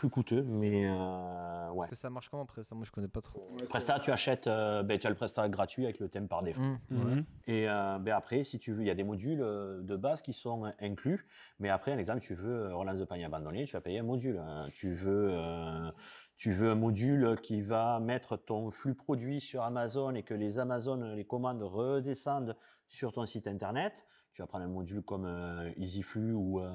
plus 0.03 0.11
coûteux, 0.11 0.43
mais 0.43 0.85
euh, 0.85 1.71
ouais. 1.75 1.87
Que 1.87 1.95
ça 1.95 2.11
marche 2.11 2.29
comment 2.29 2.45
Presta? 2.45 2.75
Moi, 2.75 2.85
je 2.85 2.91
connais 2.91 3.07
pas 3.07 3.21
trop. 3.21 3.47
Presta, 3.69 4.01
tu 4.01 4.11
achètes, 4.11 4.49
euh, 4.49 4.83
ben, 4.83 4.99
tu 4.99 5.07
as 5.07 5.11
le 5.11 5.15
Presta 5.15 5.49
gratuit 5.49 5.85
avec 5.85 6.01
le 6.01 6.09
thème 6.09 6.27
par 6.27 6.43
défaut. 6.43 6.61
Mmh. 6.61 6.79
Mhm. 6.91 7.25
Et 7.47 7.69
euh, 7.69 7.99
ben 8.01 8.13
après, 8.17 8.43
si 8.43 8.59
tu 8.59 8.73
veux, 8.73 8.81
il 8.83 8.89
y 8.89 8.91
a 8.91 8.97
des 8.97 9.05
modules 9.05 9.41
euh, 9.41 9.81
de 9.81 9.95
base 9.95 10.21
qui 10.21 10.33
sont 10.33 10.73
inclus. 10.81 11.25
Mais 11.61 11.69
après, 11.69 11.93
un 11.93 11.99
exemple, 11.99 12.19
tu 12.19 12.35
veux 12.35 12.65
euh, 12.65 12.75
relance 12.75 12.99
de 12.99 13.05
panier 13.05 13.27
abandonné, 13.27 13.65
tu 13.65 13.75
vas 13.75 13.81
payer 13.81 14.01
un 14.01 14.03
module. 14.03 14.39
hein. 14.39 14.67
Tu 14.73 14.93
veux, 14.93 15.29
euh, 15.31 15.89
tu 16.37 16.51
veux 16.51 16.73
un 16.73 16.75
module 16.75 17.37
qui 17.41 17.61
va 17.63 18.01
mettre 18.01 18.37
ton 18.37 18.73
flux 18.73 18.97
produit 18.97 19.41
sur 19.41 19.63
Amazon 19.63 20.17
et 20.17 20.25
que 20.25 20.35
les 20.35 20.59
Amazon, 20.59 20.97
les 21.15 21.25
commandes 21.25 21.63
redescendent 21.63 22.57
sur 22.89 23.13
ton 23.13 23.25
site 23.25 23.47
internet. 23.47 24.05
Tu 24.33 24.43
vas 24.43 24.49
prendre 24.49 24.65
un 24.65 24.69
module 24.69 25.03
comme 25.03 25.27
euh, 25.27 25.71
EasyFlux 25.77 26.33
ou 26.33 26.59
euh, 26.59 26.73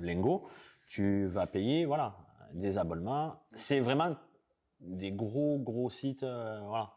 Lingo. 0.00 0.48
Tu 0.88 1.26
vas 1.26 1.46
payer, 1.46 1.84
voilà, 1.84 2.16
des 2.52 2.78
abonnements. 2.78 3.40
C'est 3.54 3.80
vraiment 3.80 4.16
des 4.80 5.12
gros, 5.12 5.58
gros 5.58 5.90
sites, 5.90 6.22
euh, 6.22 6.60
voilà. 6.66 6.92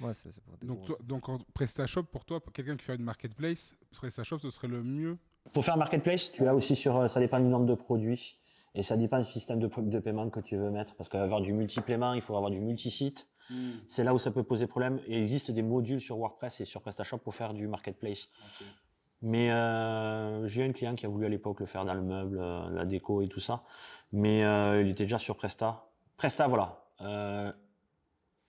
Ouais, 0.00 0.14
c'est 0.14 0.30
c'est 0.32 0.42
pour 0.44 0.56
des 0.56 0.66
Donc, 0.66 0.78
gros- 0.78 0.86
toi, 0.86 0.98
donc 1.02 1.28
en 1.28 1.38
PrestaShop, 1.54 2.04
pour 2.04 2.24
toi, 2.24 2.40
pour 2.40 2.52
quelqu'un 2.52 2.76
qui 2.76 2.84
fait 2.84 2.94
une 2.94 3.02
marketplace, 3.04 3.74
PrestaShop, 3.92 4.38
ce 4.38 4.50
serait 4.50 4.68
le 4.68 4.82
mieux? 4.82 5.18
Pour 5.52 5.64
faire 5.64 5.76
marketplace, 5.76 6.30
tu 6.30 6.46
as 6.46 6.54
aussi 6.54 6.76
sur, 6.76 6.96
euh, 6.96 7.08
ça 7.08 7.20
dépend 7.20 7.40
du 7.40 7.46
nombre 7.46 7.66
de 7.66 7.74
produits 7.74 8.38
et 8.74 8.82
ça 8.82 8.96
dépend 8.96 9.18
du 9.18 9.24
système 9.24 9.58
de, 9.58 9.66
de 9.80 9.98
paiement 9.98 10.28
que 10.30 10.40
tu 10.40 10.56
veux 10.56 10.70
mettre. 10.70 10.94
Parce 10.94 11.08
qu'avoir 11.08 11.40
du 11.40 11.52
multi-paiement, 11.52 12.12
il 12.14 12.20
faut 12.22 12.36
avoir 12.36 12.50
du 12.50 12.60
multi-site. 12.60 13.26
C'est 13.88 14.04
là 14.04 14.12
où 14.12 14.18
ça 14.18 14.30
peut 14.30 14.42
poser 14.42 14.66
problème. 14.66 15.00
Il 15.08 15.14
existe 15.14 15.50
des 15.50 15.62
modules 15.62 16.02
sur 16.02 16.18
WordPress 16.18 16.60
et 16.60 16.66
sur 16.66 16.82
PrestaShop 16.82 17.16
pour 17.16 17.34
faire 17.34 17.54
du 17.54 17.66
marketplace. 17.66 18.28
Mais 19.22 19.50
euh, 19.50 20.46
j'ai 20.46 20.62
un 20.64 20.72
client 20.72 20.94
qui 20.94 21.06
a 21.06 21.08
voulu 21.08 21.24
à 21.24 21.30
l'époque 21.30 21.60
le 21.60 21.66
faire 21.66 21.86
dans 21.86 21.94
le 21.94 22.02
meuble, 22.02 22.38
euh, 22.38 22.68
la 22.70 22.84
déco 22.84 23.22
et 23.22 23.28
tout 23.28 23.40
ça. 23.40 23.64
Mais 24.12 24.44
euh, 24.44 24.82
il 24.82 24.90
était 24.90 25.04
déjà 25.04 25.18
sur 25.18 25.36
Presta. 25.36 25.88
Presta, 26.16 26.48
voilà. 26.48 26.84
Euh, 27.00 27.52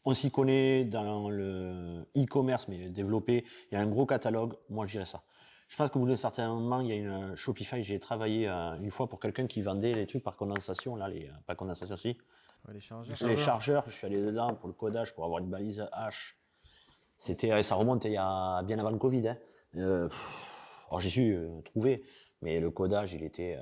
on 0.06 0.13
s'y 0.13 0.32
connaît 0.32 0.86
dans 0.86 1.30
le 1.30 2.08
e-commerce, 2.17 2.67
mais 2.67 2.89
développé. 2.89 3.45
Il 3.72 3.76
y 3.76 3.78
a 3.78 3.82
un 3.82 3.88
gros 3.88 4.06
catalogue. 4.06 4.56
Moi, 4.69 4.86
je 4.88 4.93
dirais 4.93 5.06
ça. 5.06 5.24
Je 5.67 5.76
pense 5.76 5.91
qu'au 5.91 6.00
bout 6.00 6.08
d'un 6.08 6.15
certain 6.15 6.48
moment, 6.48 6.80
il 6.80 6.88
y 6.88 6.91
a 6.91 6.95
une 6.95 7.32
euh, 7.32 7.36
Shopify. 7.36 7.84
J'ai 7.84 8.00
travaillé 8.00 8.48
euh, 8.48 8.76
une 8.82 8.89
fois 8.89 9.08
pour 9.08 9.19
quelqu'un 9.19 9.45
qui 9.45 9.62
vendait 9.62 9.93
les 9.93 10.08
trucs 10.08 10.24
par 10.24 10.36
condensation, 10.36 10.95
là, 10.95 11.08
les, 11.08 11.30
pas 11.45 11.54
condensation, 11.56 11.95
si. 11.95 12.17
Ouais, 12.67 12.74
les 12.74 12.80
chargeurs. 12.80 13.30
Les 13.30 13.38
Chargeurs. 13.38 13.84
je 13.88 13.91
suis 13.91 14.08
allé 14.08 14.19
dedans 14.19 14.56
pour 14.56 14.67
le 14.67 14.74
codage, 14.74 15.13
pour 15.13 15.26
avoir 15.26 15.39
une 15.39 15.50
balise 15.50 15.88
H. 15.93 16.34
C'était, 17.17 17.62
ça 17.62 17.76
remonte 17.76 18.06
il 18.06 18.13
y 18.13 18.17
a 18.17 18.63
bien 18.63 18.80
avant 18.80 18.89
le 18.89 18.98
Covid. 18.98 19.30
Hein. 19.30 19.38
Alors 20.88 21.00
j'ai 21.00 21.10
su 21.10 21.38
trouver, 21.65 22.04
mais 22.41 22.60
le 22.60 22.72
codage, 22.72 23.13
il 23.13 23.24
était. 23.24 23.60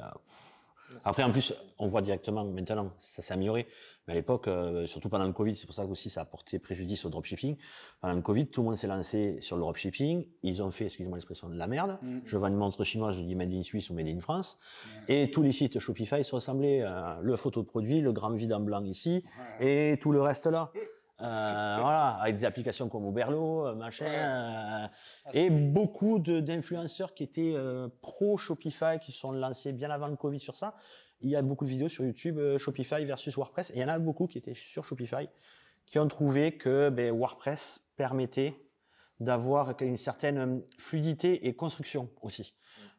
Après, 1.04 1.24
en 1.24 1.32
plus, 1.32 1.54
on 1.80 1.88
voit 1.88 2.02
directement 2.02 2.46
maintenant, 2.46 2.92
ça 2.98 3.22
s'est 3.22 3.34
amélioré. 3.34 3.68
Mais 4.08 4.14
à 4.14 4.16
l'époque, 4.16 4.48
euh, 4.48 4.86
surtout 4.86 5.10
pendant 5.10 5.26
le 5.26 5.34
Covid, 5.34 5.56
c'est 5.56 5.66
pour 5.66 5.76
ça 5.76 5.86
aussi 5.86 6.10
ça 6.10 6.22
a 6.22 6.26
porté 6.26 6.60
préjudice 6.60 7.04
au 7.04 7.10
dropshipping. 7.10 7.58
Pendant 8.00 8.14
le 8.14 8.22
Covid, 8.22 8.48
tout 8.48 8.62
le 8.62 8.68
monde 8.68 8.78
s'est 8.78 8.88
lancé 8.88 9.38
sur 9.42 9.58
le 9.58 9.62
dropshipping. 9.62 10.26
Ils 10.44 10.64
ont 10.64 10.72
fait, 10.72 10.86
excusez-moi 10.86 11.18
l'expression, 11.18 11.50
de 11.50 11.56
la 11.56 11.68
merde. 11.68 11.98
Je 12.26 12.38
vends 12.38 12.48
une 12.48 12.56
montre 12.56 12.84
chinoise, 12.84 13.18
je 13.18 13.22
dis 13.22 13.36
Made 13.36 13.52
in 13.52 13.64
Suisse 13.64 13.90
ou 13.90 13.94
Made 13.94 14.08
in 14.08 14.20
France. 14.22 14.58
Et 15.10 15.30
tous 15.32 15.42
les 15.42 15.52
sites 15.52 15.80
Shopify 15.80 16.24
se 16.24 16.34
ressemblaient. 16.36 16.82
euh, 16.82 17.20
le 17.22 17.36
photo 17.36 17.62
de 17.62 17.68
produit, 17.68 18.02
le 18.02 18.12
gramme 18.12 18.38
vide 18.38 18.54
en 18.54 18.60
blanc 18.60 18.84
ici, 18.84 19.24
et 19.60 19.98
tout 20.02 20.12
le 20.12 20.22
reste 20.22 20.48
là. 20.48 20.72
Euh, 21.20 21.78
voilà, 21.80 22.18
avec 22.22 22.38
des 22.38 22.46
applications 22.46 22.90
comme 22.90 23.06
Oberlo, 23.06 23.66
euh, 23.66 23.74
machin, 23.74 24.06
euh, 24.06 24.88
et 25.34 25.50
beaucoup 25.50 26.20
d'influenceurs 26.20 27.16
qui 27.16 27.24
étaient 27.24 27.56
pro 28.02 28.38
Shopify, 28.38 29.00
qui 29.02 29.12
sont 29.12 29.32
lancés 29.32 29.72
bien 29.72 29.90
avant 29.90 30.08
le 30.08 30.16
Covid 30.16 30.40
sur 30.40 30.56
ça. 30.56 30.76
Il 31.22 31.30
y 31.30 31.36
a 31.36 31.42
beaucoup 31.42 31.66
de 31.66 31.72
vidéos 31.72 31.90
sur 31.90 32.06
YouTube 32.06 32.40
Shopify 32.58 33.04
versus 33.04 33.36
WordPress, 33.36 33.72
et 33.72 33.78
il 33.78 33.82
y 33.82 33.84
en 33.84 33.88
a 33.88 33.98
beaucoup 33.98 34.28
qui 34.28 34.38
étaient 34.38 34.54
sur 34.54 34.86
Shopify, 34.86 35.28
qui 35.88 35.98
ont 35.98 36.08
trouvé 36.08 36.58
que 36.58 36.90
ben, 36.90 37.12
WordPress 37.12 37.84
permettait 37.96 38.54
d'avoir 39.20 39.74
une 39.82 39.98
certaine 39.98 40.38
euh, 40.38 40.60
fluidité 40.78 41.48
et 41.48 41.56
construction 41.56 42.10
aussi. 42.22 42.54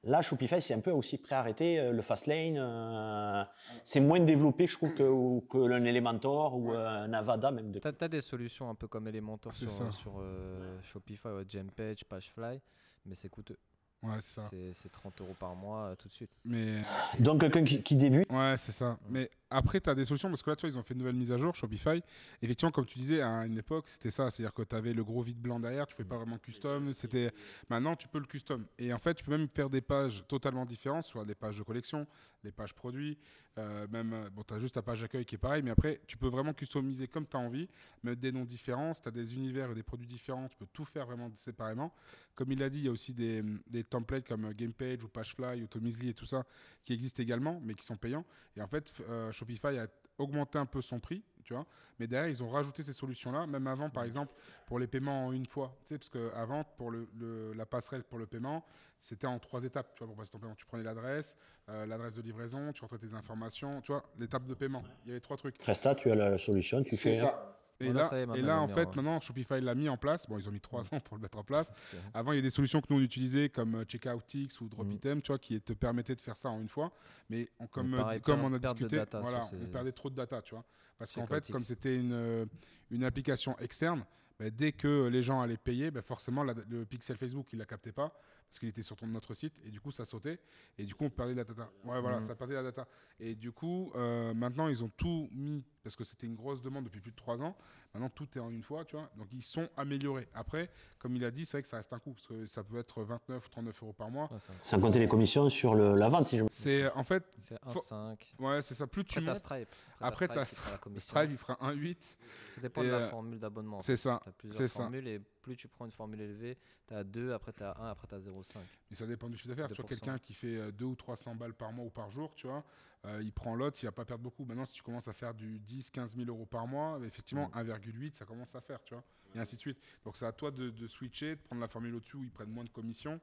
Là, 0.04 0.22
Shopify, 0.22 0.62
c'est 0.62 0.74
un 0.74 0.80
peu 0.80 0.92
aussi 0.92 1.18
pré-arrêté, 1.18 1.78
euh, 1.78 1.92
le 1.92 2.02
Fastlane, 2.02 2.56
euh, 2.56 3.44
c'est 3.84 4.00
moins 4.00 4.20
développé, 4.20 4.66
je 4.66 4.74
trouve, 4.74 4.94
que, 4.94 5.40
que 5.46 5.58
un 5.72 5.84
Elementor 5.84 6.56
ou 6.56 6.72
euh, 6.72 7.04
un 7.04 7.12
Avada 7.12 7.50
même. 7.50 7.72
De... 7.72 7.78
T'as 7.78 7.92
as 8.00 8.08
des 8.08 8.20
solutions 8.20 8.70
un 8.70 8.74
peu 8.74 8.86
comme 8.86 9.08
Elementor 9.08 9.52
sur, 9.52 10.18
euh, 10.20 10.78
Shopify, 10.82 11.28
ouais, 11.28 11.44
Gempage, 11.48 12.04
Pagefly, 12.04 12.60
mais 13.06 13.14
c'est 13.14 13.28
coûteux. 13.28 13.58
Ouais, 14.02 14.16
c'est 14.20 14.40
ça. 14.40 14.46
C'est 14.50 14.72
c'est 14.74 14.88
30 14.92 15.20
euros 15.22 15.34
par 15.38 15.56
mois 15.56 15.86
euh, 15.86 15.94
tout 15.96 16.06
de 16.08 16.12
suite. 16.12 16.30
Mais 16.44 16.82
Donc 17.18 17.40
quelqu'un 17.40 17.64
qui, 17.64 17.82
qui 17.82 17.96
débute, 17.96 18.30
Ouais, 18.30 18.54
c'est 18.56 18.70
ça. 18.72 18.96
Mais 19.08 19.28
après, 19.50 19.80
tu 19.80 19.90
as 19.90 19.94
des 19.94 20.04
solutions 20.04 20.28
parce 20.28 20.42
que 20.42 20.50
là, 20.50 20.56
tu 20.56 20.66
vois, 20.66 20.74
ils 20.74 20.78
ont 20.78 20.82
fait 20.84 20.94
une 20.94 21.00
nouvelle 21.00 21.16
mise 21.16 21.32
à 21.32 21.38
jour, 21.38 21.54
Shopify. 21.54 22.00
Effectivement, 22.42 22.70
comme 22.70 22.86
tu 22.86 22.98
disais, 22.98 23.22
à 23.22 23.44
une 23.46 23.58
époque, 23.58 23.88
c'était 23.88 24.10
ça. 24.12 24.30
C'est-à-dire 24.30 24.54
que 24.54 24.62
tu 24.62 24.76
avais 24.76 24.92
le 24.92 25.02
gros 25.02 25.22
vide 25.22 25.38
blanc 25.40 25.58
derrière, 25.58 25.86
tu 25.86 25.96
fais 25.96 26.04
pas 26.04 26.16
vraiment 26.16 26.38
custom. 26.38 26.92
C'était 26.92 27.32
Maintenant, 27.68 27.96
tu 27.96 28.06
peux 28.08 28.18
le 28.20 28.26
custom. 28.26 28.66
Et 28.78 28.92
en 28.92 28.98
fait, 28.98 29.14
tu 29.14 29.24
peux 29.24 29.32
même 29.36 29.48
faire 29.48 29.68
des 29.70 29.80
pages 29.80 30.24
totalement 30.28 30.64
différentes, 30.64 31.04
soit 31.04 31.24
des 31.24 31.34
pages 31.34 31.58
de 31.58 31.62
collection, 31.64 32.06
des 32.44 32.52
pages 32.52 32.74
produits. 32.74 33.18
euh, 33.56 33.88
même, 33.90 34.12
euh, 34.12 34.30
bon, 34.30 34.44
tu 34.46 34.54
as 34.54 34.60
juste 34.60 34.76
ta 34.76 34.82
page 34.82 35.00
d'accueil 35.00 35.24
qui 35.24 35.34
est 35.34 35.38
pareil, 35.38 35.62
mais 35.64 35.70
après, 35.72 36.00
tu 36.06 36.16
peux 36.16 36.28
vraiment 36.28 36.52
customiser 36.52 37.08
comme 37.08 37.26
tu 37.26 37.36
as 37.36 37.40
envie, 37.40 37.68
mettre 38.04 38.20
des 38.20 38.30
noms 38.30 38.44
différents. 38.44 38.92
Si 38.94 39.02
tu 39.02 39.08
as 39.08 39.10
des 39.10 39.34
univers 39.34 39.72
et 39.72 39.74
des 39.74 39.82
produits 39.82 40.06
différents, 40.06 40.46
tu 40.46 40.56
peux 40.56 40.66
tout 40.72 40.84
faire 40.84 41.06
vraiment 41.06 41.28
séparément. 41.34 41.92
Comme 42.36 42.52
il 42.52 42.58
l'a 42.60 42.70
dit, 42.70 42.78
il 42.78 42.84
y 42.84 42.88
a 42.88 42.92
aussi 42.92 43.12
des, 43.12 43.42
des 43.66 43.82
templates 43.88 44.26
comme 44.28 44.46
euh, 44.46 44.52
GamePage 44.54 45.02
ou 45.04 45.08
Pagefly 45.08 45.62
ou 45.62 45.66
Tomizly 45.66 46.10
et 46.10 46.14
tout 46.14 46.26
ça 46.26 46.44
qui 46.84 46.92
existent 46.92 47.22
également, 47.22 47.60
mais 47.62 47.74
qui 47.74 47.84
sont 47.84 47.96
payants. 47.96 48.24
Et 48.56 48.62
en 48.62 48.68
fait, 48.68 48.92
euh, 49.08 49.30
Shopify 49.32 49.78
a 49.78 49.86
augmenté 50.18 50.58
un 50.58 50.66
peu 50.66 50.82
son 50.82 50.98
prix, 50.98 51.22
tu 51.44 51.54
vois. 51.54 51.64
Mais 51.98 52.06
derrière, 52.06 52.28
ils 52.28 52.42
ont 52.42 52.48
rajouté 52.50 52.82
ces 52.82 52.92
solutions-là, 52.92 53.46
même 53.46 53.66
avant, 53.68 53.88
par 53.88 54.02
exemple, 54.04 54.32
pour 54.66 54.78
les 54.78 54.86
paiements 54.88 55.26
en 55.26 55.32
une 55.32 55.46
fois. 55.46 55.76
Tu 55.84 55.94
sais, 55.94 55.98
parce 55.98 56.08
qu'avant, 56.10 56.64
pour 56.64 56.90
le, 56.90 57.08
le- 57.18 57.52
la 57.52 57.66
passerelle 57.66 58.02
pour 58.02 58.18
le 58.18 58.26
paiement, 58.26 58.64
c'était 59.00 59.28
en 59.28 59.38
trois 59.38 59.62
étapes, 59.62 59.92
tu 59.94 59.98
vois, 60.00 60.08
pour 60.08 60.16
passer 60.16 60.30
ton 60.32 60.38
paiement. 60.40 60.56
Tu 60.56 60.66
prenais 60.66 60.82
l'adresse, 60.82 61.36
euh, 61.68 61.86
l'adresse 61.86 62.16
de 62.16 62.22
livraison, 62.22 62.72
tu 62.72 62.80
rentrais 62.80 62.98
tes 62.98 63.14
informations, 63.14 63.80
tu 63.80 63.92
vois, 63.92 64.04
l'étape 64.18 64.44
de 64.46 64.54
paiement. 64.54 64.82
Il 65.04 65.08
y 65.08 65.10
avait 65.12 65.20
trois 65.20 65.36
trucs. 65.36 65.58
Presta, 65.58 65.94
tu 65.94 66.10
as 66.10 66.16
la 66.16 66.36
solution, 66.36 66.82
tu 66.82 66.96
fais. 66.96 67.14
ça. 67.20 67.54
Et 67.80 67.84
Voilà, 67.92 68.08
là, 68.10 68.18
est, 68.34 68.38
et 68.38 68.42
là 68.42 68.60
en 68.60 68.66
fait, 68.68 68.94
maintenant, 68.96 69.20
Shopify 69.20 69.60
l'a 69.60 69.74
mis 69.74 69.88
en 69.88 69.96
place. 69.96 70.26
Bon, 70.28 70.36
ils 70.38 70.48
ont 70.48 70.52
mis 70.52 70.60
trois 70.60 70.82
Mm. 70.82 70.96
ans 70.96 71.00
pour 71.00 71.16
le 71.16 71.22
mettre 71.22 71.38
en 71.38 71.44
place. 71.44 71.72
Avant, 72.12 72.32
il 72.32 72.36
y 72.36 72.38
a 72.40 72.42
des 72.42 72.50
solutions 72.50 72.80
que 72.80 72.86
nous 72.90 72.98
on 72.98 73.02
utilisait 73.02 73.48
comme 73.50 73.76
euh, 73.76 73.84
Checkoutix 73.84 74.60
ou 74.60 74.64
Mm. 74.64 74.68
Dropitem, 74.68 75.22
tu 75.22 75.28
vois, 75.28 75.38
qui 75.38 75.60
te 75.60 75.72
permettaient 75.72 76.16
de 76.16 76.20
faire 76.20 76.36
ça 76.36 76.50
en 76.50 76.60
une 76.60 76.68
fois. 76.68 76.90
Mais 77.30 77.48
on- 77.60 77.66
comme, 77.68 77.94
euh, 77.94 77.98
pareil, 77.98 78.20
comme 78.20 78.42
on 78.42 78.52
a 78.52 78.58
de 78.58 78.66
discuté, 78.66 79.00
voilà, 79.20 79.44
on 79.62 79.66
perdait 79.66 79.92
trop 79.92 80.10
de 80.10 80.16
data, 80.16 80.42
tu 80.42 80.54
vois. 80.54 80.64
Parce 80.98 81.12
qu'en 81.12 81.26
fait, 81.26 81.48
comme 81.52 81.60
c'était 81.60 81.96
une, 81.96 82.12
euh, 82.12 82.46
une 82.90 83.04
application 83.04 83.56
externe, 83.58 84.04
bah, 84.40 84.50
dès 84.50 84.72
que 84.72 85.06
les 85.08 85.22
gens 85.22 85.40
allaient 85.40 85.56
payer, 85.56 85.90
bah, 85.92 86.02
forcément, 86.02 86.42
la- 86.44 86.54
le 86.68 86.84
pixel 86.84 87.16
Facebook, 87.16 87.52
il 87.52 87.58
la 87.58 87.64
captait 87.66 87.92
pas 87.92 88.12
parce 88.48 88.58
qu'il 88.60 88.68
était 88.68 88.82
sur 88.82 88.96
ton, 88.96 89.06
notre 89.08 89.34
site 89.34 89.60
et 89.66 89.70
du 89.70 89.80
coup, 89.80 89.90
ça 89.90 90.04
sautait 90.04 90.38
et 90.78 90.84
du 90.84 90.94
coup, 90.94 91.04
on 91.04 91.10
perdait 91.10 91.34
la 91.34 91.44
data. 91.44 91.70
Ouais, 91.84 92.00
voilà, 92.00 92.18
Mhm. 92.20 92.26
ça 92.26 92.34
perdait 92.34 92.54
la 92.54 92.62
data. 92.62 92.86
Et 93.20 93.34
du 93.34 93.52
coup, 93.52 93.92
euh, 93.96 94.32
maintenant, 94.34 94.68
ils 94.68 94.82
ont 94.82 94.88
tout 94.96 95.28
mis 95.32 95.64
parce 95.88 95.96
que 95.96 96.04
c'était 96.04 96.26
une 96.26 96.34
grosse 96.34 96.60
demande 96.62 96.84
depuis 96.84 97.00
plus 97.00 97.10
de 97.12 97.16
trois 97.16 97.40
ans. 97.40 97.56
Maintenant, 97.94 98.10
tout 98.10 98.28
est 98.36 98.40
en 98.40 98.50
une 98.50 98.62
fois, 98.62 98.84
tu 98.84 98.96
vois. 98.96 99.08
Donc, 99.16 99.28
ils 99.32 99.42
sont 99.42 99.66
améliorés. 99.76 100.28
Après, 100.34 100.70
comme 100.98 101.16
il 101.16 101.24
a 101.24 101.30
dit, 101.30 101.46
c'est 101.46 101.56
vrai 101.56 101.62
que 101.62 101.68
ça 101.68 101.78
reste 101.78 101.90
un 101.94 101.98
coût 101.98 102.12
parce 102.12 102.26
que 102.26 102.44
ça 102.44 102.62
peut 102.62 102.76
être 102.78 103.02
29 103.02 103.46
ou 103.46 103.48
39 103.48 103.82
euros 103.82 103.92
par 103.94 104.10
mois. 104.10 104.28
Un- 104.30 104.38
Sans 104.62 104.78
compter 104.78 104.98
les 104.98 105.08
commissions 105.08 105.48
sur 105.48 105.74
le- 105.74 105.94
la 105.96 106.08
vente, 106.10 106.28
si 106.28 106.36
je 106.36 106.42
me 106.44 106.48
C'est 106.50 106.90
en 106.92 107.02
fait, 107.04 107.24
C'est 107.42 107.56
Faut- 107.68 107.80
1,5. 107.80 108.34
ouais, 108.38 108.60
c'est 108.60 108.74
ça. 108.74 108.86
Plus 108.86 109.04
tu 109.04 109.20
montes, 109.22 109.36
Stripe. 109.36 109.74
Après, 110.00 110.28
commission. 110.28 110.62
Stripe, 110.98 111.30
il 111.30 111.38
fera 111.38 111.56
1,8. 111.62 112.18
Ça 112.54 112.60
dépend 112.60 112.82
et, 112.82 112.86
de 112.86 112.90
la 112.92 112.98
euh, 112.98 113.08
formule 113.08 113.38
d'abonnement. 113.38 113.78
en 113.78 113.80
c'est 113.80 113.96
ça, 113.96 114.20
T'as 114.22 114.32
plusieurs 114.32 114.58
c'est 114.58 114.68
ça. 114.68 114.82
formules 114.82 115.08
et 115.08 115.18
plus 115.18 115.56
tu 115.56 115.68
prends 115.68 115.86
une 115.86 115.92
formule 115.92 116.20
élevée, 116.20 116.58
tu 116.86 116.92
as 116.94 117.04
2, 117.04 117.32
après 117.32 117.54
tu 117.54 117.62
as 117.62 117.74
1, 117.80 117.88
après 117.90 118.06
tu 118.06 118.14
as 118.14 118.18
0,5. 118.20 118.58
Mais 118.90 118.96
ça 118.96 119.06
dépend 119.06 119.28
du 119.28 119.38
chiffre 119.38 119.48
d'affaires. 119.48 119.68
Tu 119.68 119.80
vois, 119.80 119.84
2%. 119.84 119.88
quelqu'un 119.88 120.18
qui 120.18 120.34
fait 120.34 120.70
2 120.72 120.84
ou 120.84 120.94
300 120.94 121.34
balles 121.34 121.54
par 121.54 121.72
mois 121.72 121.86
ou 121.86 121.90
par 121.90 122.10
jour, 122.10 122.34
tu 122.34 122.46
vois, 122.46 122.62
euh, 123.06 123.20
il 123.22 123.32
prend 123.32 123.54
l'autre, 123.54 123.78
il 123.82 123.86
va 123.86 123.92
pas 123.92 124.04
perdre 124.04 124.22
beaucoup. 124.22 124.44
Maintenant, 124.44 124.64
si 124.64 124.72
tu 124.72 124.82
commences 124.82 125.08
à 125.08 125.12
faire 125.12 125.34
du 125.34 125.58
10, 125.60 125.90
15 125.90 126.16
000 126.16 126.28
euros 126.28 126.46
par 126.46 126.66
mois, 126.66 126.98
effectivement, 127.06 127.50
1,8, 127.54 128.14
ça 128.14 128.24
commence 128.24 128.54
à 128.54 128.60
faire, 128.60 128.82
tu 128.84 128.94
vois, 128.94 129.04
et 129.34 129.38
ainsi 129.38 129.56
de 129.56 129.60
suite. 129.60 129.78
Donc, 130.04 130.16
c'est 130.16 130.26
à 130.26 130.32
toi 130.32 130.50
de, 130.50 130.70
de 130.70 130.86
switcher, 130.86 131.36
de 131.36 131.40
prendre 131.40 131.60
la 131.60 131.68
formule 131.68 131.94
au-dessus 131.94 132.16
où 132.16 132.24
ils 132.24 132.30
prennent 132.30 132.50
moins 132.50 132.64
de 132.64 132.70
commissions. 132.70 133.20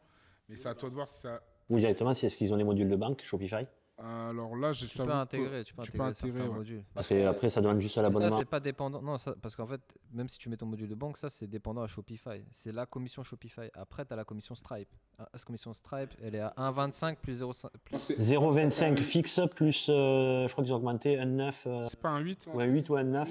Mais 0.48 0.56
c'est 0.56 0.70
à 0.70 0.76
toi 0.76 0.90
de 0.90 0.96
voir 0.96 1.10
si 1.10 1.22
ça. 1.22 1.42
Ou 1.70 1.78
directement, 1.80 2.14
si 2.14 2.26
est-ce 2.26 2.38
qu'ils 2.38 2.54
ont 2.54 2.58
les 2.58 2.64
modules 2.64 2.90
de 2.90 2.96
banque, 2.96 3.22
Shopify? 3.24 3.66
Alors 3.98 4.56
là, 4.58 4.74
je 4.74 4.86
Tu 4.88 4.98
peux 4.98 5.10
intégrer, 5.10 5.64
tu 5.64 5.74
peux 5.74 5.84
tu 5.84 5.92
peux 5.94 6.02
intégrer 6.02 6.10
intégrer, 6.10 6.38
certains 6.38 6.52
ouais. 6.52 6.58
modules. 6.58 6.84
Parce 6.94 7.08
que 7.08 7.26
après, 7.26 7.50
ça 7.50 7.62
demande 7.62 7.80
juste 7.80 7.98
à 7.98 8.02
Mais 8.02 8.12
ça, 8.12 8.20
l'abonnement. 8.20 8.38
c'est 8.40 8.46
pas 8.50 8.60
dépendant. 8.60 9.02
Non, 9.02 9.18
ça, 9.18 9.34
parce 9.42 9.56
qu'en 9.56 9.66
fait, 9.68 9.82
même 10.12 10.28
si 10.28 10.38
tu 10.38 10.50
mets 10.50 10.58
ton 10.58 10.66
module 10.66 10.90
de 10.90 10.96
banque, 10.96 11.18
ça, 11.18 11.30
c'est 11.30 11.48
dépendant 11.48 11.82
à 11.82 11.88
Shopify. 11.88 12.44
C'est 12.52 12.74
la 12.74 12.86
commission 12.86 13.24
Shopify. 13.24 13.70
Après, 13.74 14.06
tu 14.06 14.12
as 14.12 14.18
la 14.18 14.26
commission 14.26 14.54
Stripe. 14.54 14.90
Ah, 15.18 15.30
Cette 15.36 15.46
commission 15.46 15.74
Stripe, 15.74 16.12
elle 16.22 16.36
est 16.36 16.40
à 16.42 16.54
1,25 16.58 17.16
plus 17.22 17.42
0,5. 17.42 17.68
Plus... 17.86 18.12
0,25 18.20 18.98
fixe 18.98 19.40
plus, 19.56 19.88
euh, 19.90 20.46
je 20.46 20.52
crois 20.52 20.64
qu'ils 20.64 20.74
ont 20.74 20.78
augmenté 20.78 21.18
un 21.18 21.26
9, 21.26 21.64
euh, 21.68 21.82
C'est 21.90 22.00
pas 22.00 22.10
un 22.10 22.20
8 22.20 22.48
ou 22.54 22.60
un 22.60 22.66
8 22.66 22.90
ou 22.90 22.96
un 22.98 23.04
9. 23.04 23.30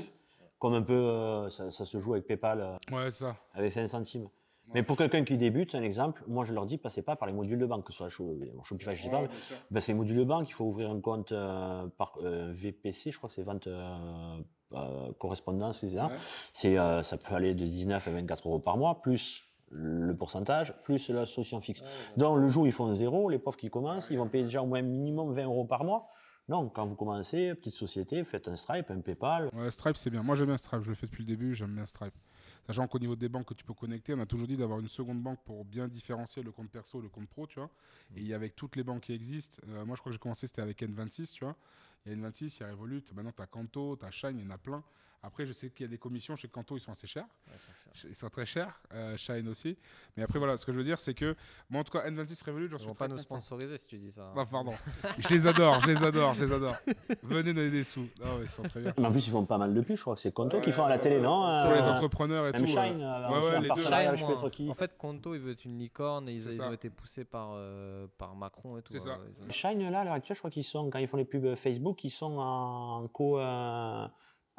Comme 0.59 0.75
un 0.75 0.83
peu, 0.83 0.95
euh, 0.95 1.51
ça, 1.51 1.69
ça 1.69 1.85
se 1.85 2.01
joue 2.01 2.15
avec 2.15 2.27
PayPal 2.27 2.61
euh, 2.63 2.77
Ouais, 2.97 3.11
ça. 3.11 3.37
avec 3.53 3.71
5 3.71 3.87
centimes. 3.87 4.29
Mais 4.73 4.83
pour 4.83 4.97
quelqu'un 4.97 5.25
qui 5.25 5.37
débute, 5.37 5.75
un 5.75 5.83
exemple, 5.83 6.23
moi 6.27 6.45
je 6.45 6.53
leur 6.53 6.67
dis, 6.67 6.79
passez 6.79 7.03
pas 7.03 7.17
par 7.17 7.27
les 7.27 7.35
modules 7.35 7.59
de 7.59 7.67
banque, 7.67 7.85
que 7.85 7.93
ce 7.93 7.99
soit 7.99 8.09
Shopify, 8.09 8.97
je 8.97 9.03
sais 9.03 9.11
pas, 9.11 9.25
ben, 9.71 9.81
c'est 9.81 9.93
les 9.93 9.99
modules 9.99 10.17
de 10.17 10.25
banque, 10.25 10.49
il 10.49 10.53
faut 10.53 10.65
ouvrir 10.65 10.91
un 10.91 11.01
compte 11.01 11.33
euh, 11.33 11.87
par 11.99 12.15
euh, 12.23 12.53
VPC, 12.55 13.13
je 13.13 13.19
crois 13.19 13.29
que 13.29 13.35
c'est 13.35 13.43
vente 13.43 13.67
euh, 13.67 14.39
euh, 14.73 15.13
correspondance, 15.19 15.81
c'est 15.81 15.91
ça. 15.91 16.07
Ouais. 16.07 16.13
C'est, 16.53 16.79
euh, 16.79 17.03
ça 17.03 17.17
peut 17.19 17.35
aller 17.35 17.55
de 17.55 17.65
19 17.65 18.09
à 18.09 18.11
24 18.11 18.49
euros 18.49 18.59
par 18.59 18.77
mois, 18.77 19.01
plus 19.03 19.45
le 19.71 20.15
pourcentage, 20.17 20.75
plus 20.83 21.09
la 21.11 21.27
solution 21.27 21.61
fixe. 21.61 21.83
Donc 22.17 22.39
le 22.39 22.49
jour 22.49 22.63
où 22.63 22.67
ils 22.67 22.73
font 22.73 22.93
zéro, 22.93 23.29
les 23.29 23.39
pauvres 23.39 23.57
qui 23.57 23.71
commencent, 23.71 24.09
ils 24.11 24.19
vont 24.19 24.29
payer 24.29 24.45
déjà 24.45 24.63
au 24.63 24.67
moins 24.67 24.83
minimum 24.83 25.33
20 25.35 25.45
euros 25.45 25.65
par 25.65 25.85
mois. 25.85 26.09
Non, 26.49 26.69
quand 26.69 26.87
vous 26.87 26.95
commencez, 26.95 27.55
petite 27.55 27.75
société, 27.75 28.23
faites 28.23 28.49
un 28.49 28.57
Stripe, 28.57 28.91
un 28.91 29.01
PayPal. 29.01 29.49
Ouais, 29.55 29.71
Stripe, 29.71 29.97
c'est 29.97 30.11
bien. 30.11 30.23
Moi, 30.23 30.35
j'aime 30.35 30.49
bien 30.49 30.59
Stripe. 30.59 30.83
Je 30.83 30.91
le 30.91 30.95
fais 30.95 31.07
depuis 31.07 31.23
le 31.23 31.29
début. 31.29 31.55
J'aime 31.55 31.75
bien 31.75 31.87
Stripe. 31.87 32.13
Sachant 32.67 32.89
qu'au 32.89 32.99
niveau 32.99 33.15
des 33.15 33.29
banques 33.29 33.47
que 33.47 33.55
tu 33.55 33.65
peux 33.65 33.75
connecter, 33.75 34.15
on 34.15 34.21
a 34.21 34.27
toujours 34.27 34.49
dit 34.49 34.57
d'avoir 34.57 34.81
une 34.81 34.89
seconde 34.89 35.23
banque 35.23 35.41
pour 35.45 35.65
bien 35.65 35.87
différencier 35.87 36.43
le 36.43 36.51
compte 36.51 36.71
perso 36.71 36.99
et 37.01 37.03
le 37.03 37.09
compte 37.11 37.29
pro, 37.29 37.47
tu 37.47 37.59
vois. 37.59 37.71
Et 38.17 38.33
avec 38.33 38.57
toutes 38.57 38.77
les 38.77 38.83
banques 38.83 39.03
qui 39.03 39.13
existent, 39.13 39.61
euh, 39.69 39.85
moi, 39.85 39.97
je 39.97 40.01
crois 40.01 40.11
que 40.11 40.15
j'ai 40.15 40.19
commencé, 40.19 40.47
c'était 40.47 40.63
avec 40.63 40.83
N26, 40.83 41.33
tu 41.33 41.45
vois. 41.45 41.57
Il 42.07 42.13
y 42.13 42.15
a 42.15 42.17
N26, 42.17 42.57
il 42.59 42.61
y 42.61 42.65
a 42.65 42.71
Revolut, 42.71 43.03
maintenant, 43.15 43.33
tu 43.33 43.43
as 43.43 43.47
Kanto, 43.47 43.97
tu 43.97 44.07
as 44.07 44.11
Shine, 44.11 44.39
il 44.39 44.45
y 44.45 44.47
en 44.47 44.51
a 44.51 44.59
plein. 44.59 44.83
Après, 45.27 45.47
je 45.47 45.53
sais 45.55 45.71
qu'il 45.71 45.85
y 45.85 45.89
a 45.89 45.91
des 45.91 45.97
commissions 45.97 46.37
chez 46.37 46.49
Kanto, 46.49 46.77
ils 46.77 46.81
sont 46.81 46.93
assez 46.93 47.07
chers. 47.07 47.25
Ils 48.07 48.15
sont 48.15 48.29
très 48.29 48.45
chers. 48.45 48.79
Euh, 48.93 49.17
Shine 49.17 49.49
aussi. 49.49 49.77
Mais 50.17 50.23
après, 50.23 50.39
voilà, 50.39 50.59
ce 50.59 50.67
que 50.67 50.73
je 50.73 50.77
veux 50.77 50.85
dire, 50.85 50.99
c'est 50.99 51.15
que, 51.15 51.35
moi, 51.71 51.81
en 51.81 51.85
tout 51.85 51.93
cas, 51.97 52.07
N26 52.09 52.45
Revolut, 52.45 52.69
j'en 52.69 52.77
Ils 52.77 52.81
suis 52.81 52.89
vont 52.89 52.93
très 52.95 53.07
pas 53.09 53.15
nous 53.15 53.19
sponsoriser 53.19 53.79
si 53.79 53.87
tu 53.89 53.97
dis 53.97 54.11
ça. 54.13 54.25
hein. 54.27 54.35
Ah, 54.37 54.45
pardon. 54.45 54.73
je 55.19 55.29
les 55.31 55.47
adore, 55.47 55.81
je 55.81 55.87
les 55.87 56.05
adore, 56.05 56.35
je 56.35 56.45
les 56.45 56.53
adore. 56.53 56.77
Venez 57.23 57.55
donner 57.55 57.71
des 57.71 57.85
sous. 57.85 58.07
Ah 58.23 58.35
ouais, 58.37 58.43
ils 58.45 58.51
sont 58.51 58.63
très 58.65 58.81
bien. 58.83 58.93
Mais 58.99 59.07
en 59.07 59.13
plus, 59.13 59.27
ils 59.27 59.31
font 59.31 59.47
pas 59.47 59.57
mal 59.57 59.73
de 59.73 59.81
plus, 59.81 59.97
je 59.97 60.03
crois 60.03 60.15
que 60.15 60.21
c'est 60.21 60.33
Conto 60.33 60.61
qui 60.61 60.73
font 60.73 60.85
à 60.85 60.91
la 60.91 60.99
télé, 60.99 61.21
non 61.21 61.61
Pour 61.63 61.73
les 61.73 61.79
Euh, 61.81 61.93
entrepreneurs 61.93 62.47
et 62.49 62.53
tout. 62.53 62.67
Shine, 62.67 62.77
euh, 63.01 63.29
euh, 63.29 63.51
ouais, 63.51 63.61
les 63.61 63.69
deux. 63.71 63.83
Shine, 63.83 64.51
qui 64.51 64.71
En 64.71 64.75
fait, 64.75 64.95
Conto, 64.99 65.35
il 65.35 65.41
veut 65.41 65.53
être 65.53 65.65
une 65.65 65.79
licorne 65.79 66.29
et 66.29 66.33
ils, 66.35 66.53
ils 66.53 66.61
ont 66.61 66.73
été 66.73 66.91
poussés 66.91 67.25
par, 67.25 67.53
euh, 67.55 68.07
par 68.19 68.35
Macron 68.37 68.77
et 68.77 68.83
tout. 68.83 68.93
C'est 68.93 69.01
ça. 69.01 69.13
euh, 69.13 69.45
ils 69.47 69.53
Shine, 69.53 69.89
là, 69.91 70.01
à 70.01 70.05
l'heure 70.05 70.13
actuelle, 70.15 70.37
je 70.37 70.41
crois 70.41 70.51
qu'ils 70.51 70.65
sont, 70.65 70.91
quand 70.91 70.99
ils 70.99 71.09
font 71.09 71.17
les 71.17 71.25
pubs 71.25 71.55
Facebook, 71.57 72.05
ils 72.05 72.11
sont 72.11 72.37
en 72.39 73.09
co. 73.09 73.41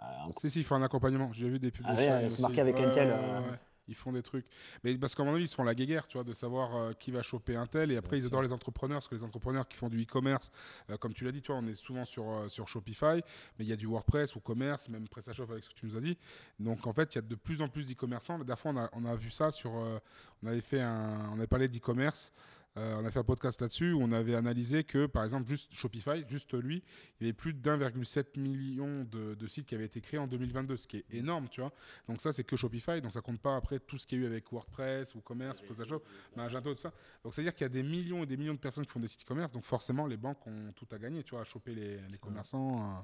euh, 0.01 0.05
Si, 0.41 0.49
si, 0.49 0.59
ils 0.59 0.63
font 0.63 0.75
un 0.75 0.83
accompagnement. 0.83 1.31
J'ai 1.33 1.49
vu 1.49 1.59
des 1.59 1.71
pubs 1.71 1.85
Ah 1.87 1.93
de 1.95 1.99
ouais, 1.99 2.25
aussi. 2.27 2.41
marqué 2.41 2.61
avec 2.61 2.77
Intel, 2.79 3.07
ouais, 3.09 3.13
euh. 3.13 3.39
ouais. 3.51 3.59
Ils 3.87 3.93
font 3.93 4.11
des 4.11 4.23
trucs. 4.23 4.47
Mais 4.83 4.97
parce 4.97 5.13
qu'à 5.13 5.23
mon 5.23 5.35
avis, 5.35 5.43
ils 5.43 5.47
se 5.47 5.53
font 5.53 5.63
la 5.63 5.75
guéguerre, 5.75 6.07
tu 6.07 6.17
vois, 6.17 6.23
de 6.23 6.33
savoir 6.33 6.75
euh, 6.75 6.93
qui 6.93 7.11
va 7.11 7.21
choper 7.21 7.55
un 7.55 7.67
tel. 7.67 7.91
Et 7.91 7.97
après, 7.97 8.15
Bien 8.15 8.17
ils 8.17 8.21
sûr. 8.23 8.29
adorent 8.29 8.41
les 8.41 8.51
entrepreneurs, 8.51 8.95
parce 8.97 9.07
que 9.07 9.13
les 9.13 9.23
entrepreneurs 9.23 9.67
qui 9.67 9.77
font 9.77 9.89
du 9.89 10.01
e-commerce, 10.01 10.49
euh, 10.89 10.97
comme 10.97 11.13
tu 11.13 11.23
l'as 11.23 11.31
dit, 11.31 11.43
tu 11.43 11.51
vois, 11.51 11.61
on 11.61 11.67
est 11.67 11.75
souvent 11.75 12.03
sur, 12.03 12.27
euh, 12.27 12.49
sur 12.49 12.67
Shopify, 12.67 13.21
mais 13.59 13.65
il 13.65 13.67
y 13.67 13.73
a 13.73 13.75
du 13.75 13.85
WordPress 13.85 14.35
ou 14.35 14.39
commerce, 14.39 14.89
même 14.89 15.07
PrestaShop 15.07 15.51
avec 15.51 15.63
ce 15.63 15.69
que 15.69 15.75
tu 15.75 15.85
nous 15.85 15.95
as 15.97 16.01
dit. 16.01 16.17
Donc, 16.59 16.87
en 16.87 16.93
fait, 16.93 17.13
il 17.13 17.17
y 17.17 17.19
a 17.19 17.21
de 17.21 17.35
plus 17.35 17.61
en 17.61 17.67
plus 17.67 17.85
d'e-commerçants. 17.87 18.39
La 18.39 18.43
dernière 18.43 18.59
fois, 18.59 18.71
on 18.71 18.77
a, 18.77 18.89
on 18.93 19.05
a 19.05 19.13
vu 19.15 19.29
ça 19.29 19.51
sur. 19.51 19.73
on 19.73 20.47
avait 20.47 20.61
fait 20.61 20.81
un. 20.81 21.29
On 21.31 21.37
avait 21.37 21.45
parlé 21.45 21.67
d'e-commerce. 21.67 22.33
Euh, 22.77 22.97
on 22.99 23.05
a 23.05 23.11
fait 23.11 23.19
un 23.19 23.23
podcast 23.23 23.61
là-dessus 23.61 23.93
où 23.93 24.01
on 24.01 24.11
avait 24.11 24.35
analysé 24.35 24.83
que, 24.83 25.05
par 25.05 25.23
exemple, 25.23 25.47
juste 25.47 25.73
Shopify, 25.73 26.25
juste 26.27 26.53
lui, 26.53 26.83
il 27.19 27.23
y 27.23 27.29
avait 27.29 27.33
plus 27.33 27.53
d'1,7 27.53 28.37
million 28.39 29.05
de, 29.05 29.33
de 29.35 29.47
sites 29.47 29.65
qui 29.65 29.75
avaient 29.75 29.85
été 29.85 30.01
créés 30.01 30.19
en 30.19 30.27
2022, 30.27 30.75
ce 30.75 30.87
qui 30.87 30.97
est 30.97 31.05
énorme, 31.11 31.47
tu 31.49 31.61
vois. 31.61 31.71
Donc 32.09 32.19
ça, 32.19 32.33
c'est 32.33 32.43
que 32.43 32.57
Shopify, 32.57 32.99
donc 33.01 33.13
ça 33.13 33.21
compte 33.21 33.39
pas 33.39 33.55
après 33.55 33.79
tout 33.79 33.97
ce 33.97 34.05
qu'il 34.05 34.19
y 34.19 34.21
a 34.21 34.25
eu 34.25 34.27
avec 34.27 34.51
WordPress 34.51 35.15
ou 35.15 35.21
Commerce, 35.21 35.61
ou 35.61 35.65
PrestaShop, 35.65 36.03
Magento, 36.35 36.73
tout 36.73 36.81
ça. 36.81 36.91
Donc 37.23 37.33
c'est-à-dire 37.33 37.53
qu'il 37.55 37.63
y 37.63 37.65
a 37.65 37.69
des 37.69 37.83
millions 37.83 38.23
et 38.23 38.25
des 38.25 38.35
millions 38.35 38.53
de 38.55 38.59
personnes 38.59 38.85
qui 38.85 38.91
font 38.91 38.99
des 38.99 39.07
sites 39.07 39.23
e-commerce, 39.23 39.53
donc 39.53 39.63
forcément, 39.63 40.05
les 40.05 40.17
banques 40.17 40.45
ont 40.45 40.73
tout 40.75 40.87
à 40.91 40.97
gagner, 40.97 41.23
tu 41.23 41.31
vois, 41.31 41.41
à 41.41 41.45
choper 41.45 41.73
les, 41.73 42.01
les 42.09 42.17
commerçants. 42.17 42.81
euh. 42.99 43.01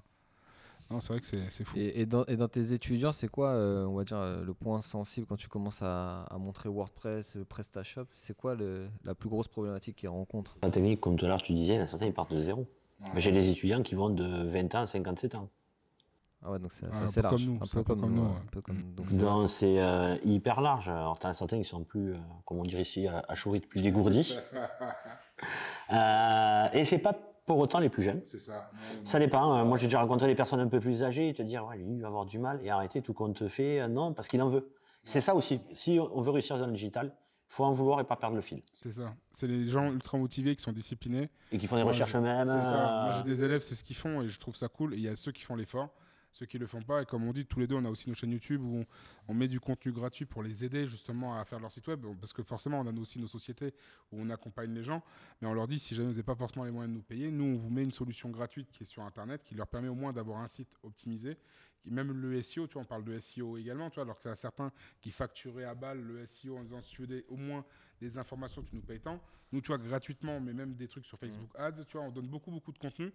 Non, 0.92 1.00
c'est 1.00 1.14
vrai 1.14 1.20
que 1.22 1.26
c'est 1.26 1.50
c'est 1.50 1.64
fou. 1.64 1.78
Et, 1.78 2.02
et 2.02 2.06
dans, 2.06 2.26
et 2.26 2.36
dans 2.36 2.48
tes 2.48 2.74
étudiants, 2.74 3.12
c'est 3.12 3.28
quoi, 3.30 3.50
euh, 3.52 3.86
on 3.86 3.96
va 3.96 4.04
dire, 4.04 4.18
euh, 4.18 4.44
le 4.44 4.54
point 4.54 4.82
sensible 4.82 5.26
quand 5.28 5.38
tu 5.38 5.48
commences 5.48 5.82
à, 5.82 6.24
à 6.24 6.38
montrer 6.38 6.70
WordPress, 6.70 7.38
euh, 7.38 7.46
PrestaShop? 7.46 8.06
C'est 8.16 8.36
quoi 8.36 8.56
le- 8.56 8.90
la 9.04 9.16
plus 9.16 9.30
grosse 9.30 9.48
problématique 9.48 9.96
qu'ils 9.96 10.10
rencontrent? 10.10 10.58
La 10.64 10.70
technique, 10.70 11.00
comme 11.00 11.16
tout 11.16 11.26
à 11.26 11.30
l'heure 11.30 11.42
tu 11.42 11.54
disais, 11.54 11.86
certains 11.86 12.08
ils 12.08 12.14
partent 12.14 12.34
de 12.34 12.42
zéro. 12.42 12.68
Mais 13.16 13.22
J'ai 13.22 13.32
des 13.32 13.50
étudiants 13.50 13.82
qui 13.82 13.96
vont 13.96 14.10
de 14.12 14.44
20 14.48 14.76
ans 14.76 14.82
à 14.82 14.86
57 14.86 15.34
ans. 15.36 15.50
Ah 16.44 16.52
ouais, 16.52 16.60
donc 16.60 16.72
c'est 16.72 16.86
Ouais, 16.86 16.92
c'est 16.92 16.98
un 16.98 17.04
assez 17.06 17.22
peu 17.22 17.22
comme 17.22 17.32
large. 17.32 17.48
nous, 17.48 17.56
un 17.62 17.68
peu 17.68 17.84
comme 17.84 18.02
nous. 18.02 18.08
nous, 18.10 18.22
ouais, 18.24 18.28
ouais. 18.30 18.36
un 18.36 18.50
peu 18.52 18.62
comme- 18.62 18.78
Mm. 18.78 18.96
donc 18.96 19.06
c'est- 19.10 19.18
Donc 19.18 19.50
c'est 19.50 19.80
euh, 19.80 20.18
hyper 20.26 20.62
large. 20.62 20.90
Alors 20.90 21.18
t'en 21.20 21.30
as 21.30 21.34
certains 21.34 21.58
qui 21.60 21.66
sont 21.70 21.84
plus, 21.84 22.14
euh, 22.14 22.18
comme 22.46 22.58
on 22.58 22.64
dirait 22.64 22.82
ici, 22.82 23.08
à, 23.08 23.24
à 23.28 23.36
Chourit, 23.36 23.60
plus 23.62 23.82
dégourdis. 23.82 24.38
Euh, 25.92 26.68
et 26.74 26.86
c'est 26.86 27.00
pas 27.00 27.14
pour 27.46 27.58
autant 27.58 27.80
les 27.80 27.90
plus 27.90 28.04
jeunes. 28.04 28.22
C'est 28.26 28.40
ça. 28.40 28.70
Ça 29.04 29.20
dépend. 29.20 29.58
Euh, 29.58 29.66
Moi, 29.66 29.78
j'ai 29.78 29.88
déjà 29.88 30.00
rencontré 30.02 30.28
des 30.28 30.36
personnes 30.36 30.60
un 30.60 30.68
peu 30.68 30.80
plus 30.80 31.04
âgées 31.04 31.30
et 31.30 31.34
te 31.34 31.42
dire, 31.42 31.66
ouais, 31.66 31.78
lui, 31.78 31.96
il 31.96 32.02
va 32.02 32.08
avoir 32.08 32.26
du 32.26 32.40
mal 32.40 32.60
et 32.64 32.70
arrêter 32.70 33.02
tout 33.02 33.14
compte 33.14 33.48
fait. 33.48 33.82
euh, 33.82 33.88
non, 33.88 34.14
parce 34.14 34.28
qu'il 34.28 34.42
en 34.42 34.50
veut. 34.50 34.72
C'est 35.04 35.22
ça 35.22 35.34
aussi. 35.36 35.60
Si 35.74 36.00
on 36.00 36.22
veut 36.22 36.32
réussir 36.32 36.58
dans 36.60 36.68
le 36.68 36.74
digital, 36.74 37.08
il 37.50 37.54
faut 37.54 37.64
en 37.66 37.74
vouloir 37.74 38.00
et 38.00 38.04
pas 38.04 38.16
perdre 38.16 38.36
le 38.36 38.42
fil. 38.42 38.62
C'est 38.72 38.92
ça. 38.92 39.16
C'est 39.34 39.48
les 39.48 39.68
gens 39.68 39.92
ultra 39.92 40.18
motivés 40.18 40.56
qui 40.56 40.62
sont 40.62 40.72
disciplinés. 40.72 41.30
Et 41.52 41.58
qui 41.58 41.66
font 41.68 41.76
des 41.76 41.82
Moi, 41.84 41.92
recherches 41.92 42.16
eux-mêmes. 42.16 42.46
C'est 42.48 42.62
ça. 42.62 42.78
Moi, 42.78 43.10
euh, 43.14 43.18
j'ai 43.18 43.24
des 43.24 43.44
élèves, 43.44 43.62
c'est 43.62 43.76
ce 43.76 43.84
qu'ils 43.84 43.96
font 43.96 44.22
et 44.22 44.28
je 44.28 44.40
trouve 44.40 44.56
ça 44.56 44.68
cool. 44.68 44.94
Et 44.94 44.98
il 44.98 45.04
y 45.04 45.10
a 45.10 45.16
ceux 45.16 45.32
qui 45.32 45.42
font 45.42 45.56
l'effort, 45.56 45.90
ceux 46.32 46.46
qui 46.46 46.58
le 46.58 46.68
font 46.68 46.82
pas. 46.82 47.02
Et 47.02 47.06
comme 47.06 47.24
on 47.28 47.34
dit, 47.34 47.46
tous 47.46 47.60
les 47.60 47.68
deux, 47.68 47.76
on 47.76 47.86
a 47.86 47.90
aussi 47.90 48.10
nos 48.10 48.16
chaînes 48.16 48.32
YouTube 48.32 48.62
où 48.64 48.86
on, 49.28 49.34
met 49.34 49.48
du 49.48 49.60
contenu 49.60 49.92
gratuit 49.92 50.26
pour 50.26 50.44
les 50.44 50.66
aider 50.66 50.88
justement 50.88 51.38
à 51.38 51.46
faire 51.46 51.60
leur 51.60 51.72
site 51.72 51.88
web. 51.88 52.06
Parce 52.20 52.34
que 52.34 52.44
forcément, 52.44 52.80
on 52.80 52.88
a 52.88 53.00
aussi 53.00 53.20
nos 53.20 53.28
sociétés 53.28 53.74
où 54.12 54.22
on 54.22 54.30
accompagne 54.30 54.74
les 54.74 54.84
gens. 54.84 55.04
Mais 55.42 55.48
on 55.48 55.54
leur 55.54 55.68
dit, 55.68 55.80
si 55.80 55.96
jamais 55.96 56.08
vous 56.08 56.14
n'avez 56.14 56.24
pas 56.24 56.36
forcément 56.36 56.66
les 56.66 56.72
moyens 56.72 56.92
de 56.92 56.98
nous 56.98 57.04
payer, 57.04 57.32
nous, 57.32 57.46
on 57.46 57.58
vous 57.58 57.70
met 57.70 57.84
une 57.84 57.92
solution 57.92 58.30
gratuite 58.30 58.72
qui 58.72 58.84
est 58.84 58.86
sur 58.86 59.04
Internet 59.04 59.44
qui 59.44 59.56
leur 59.56 59.68
permet 59.68 59.90
au 59.90 59.96
moins 59.96 60.14
d'avoir 60.14 60.40
un 60.40 60.48
site 60.48 60.70
optimisé. 60.84 61.38
Même 61.86 62.12
le 62.12 62.42
SEO, 62.42 62.68
tu 62.68 62.74
vois, 62.74 62.84
on 62.84 62.86
parle 62.86 63.04
de 63.04 63.20
SEO 63.20 63.58
également, 63.58 63.90
tu 63.90 63.96
vois, 63.96 64.04
alors 64.04 64.20
qu'il 64.20 64.30
y 64.30 64.32
a 64.32 64.36
certains 64.36 64.72
qui 65.02 65.10
facturaient 65.10 65.64
à 65.64 65.74
balle 65.74 66.00
le 66.00 66.26
SEO 66.28 66.58
en 66.58 66.64
disant 66.64 66.80
si 66.80 66.92
tu 66.92 67.06
veux 67.06 67.26
au 67.28 67.38
moins 67.38 67.66
des 68.02 68.18
informations, 68.18 68.64
tu 68.64 68.76
nous 68.76 68.82
payes 68.82 69.00
tant. 69.00 69.20
Nous, 69.52 69.62
tu 69.62 69.68
vois, 69.68 69.78
gratuitement, 69.78 70.40
mais 70.40 70.54
même 70.54 70.74
des 70.76 70.88
trucs 70.88 71.06
sur 71.06 71.18
Facebook 71.20 71.52
Ads, 71.56 71.84
tu 71.86 71.98
vois, 71.98 72.06
on 72.06 72.12
donne 72.12 72.28
beaucoup, 72.28 72.52
beaucoup 72.52 72.72
de 72.72 72.80
contenu. 72.80 73.14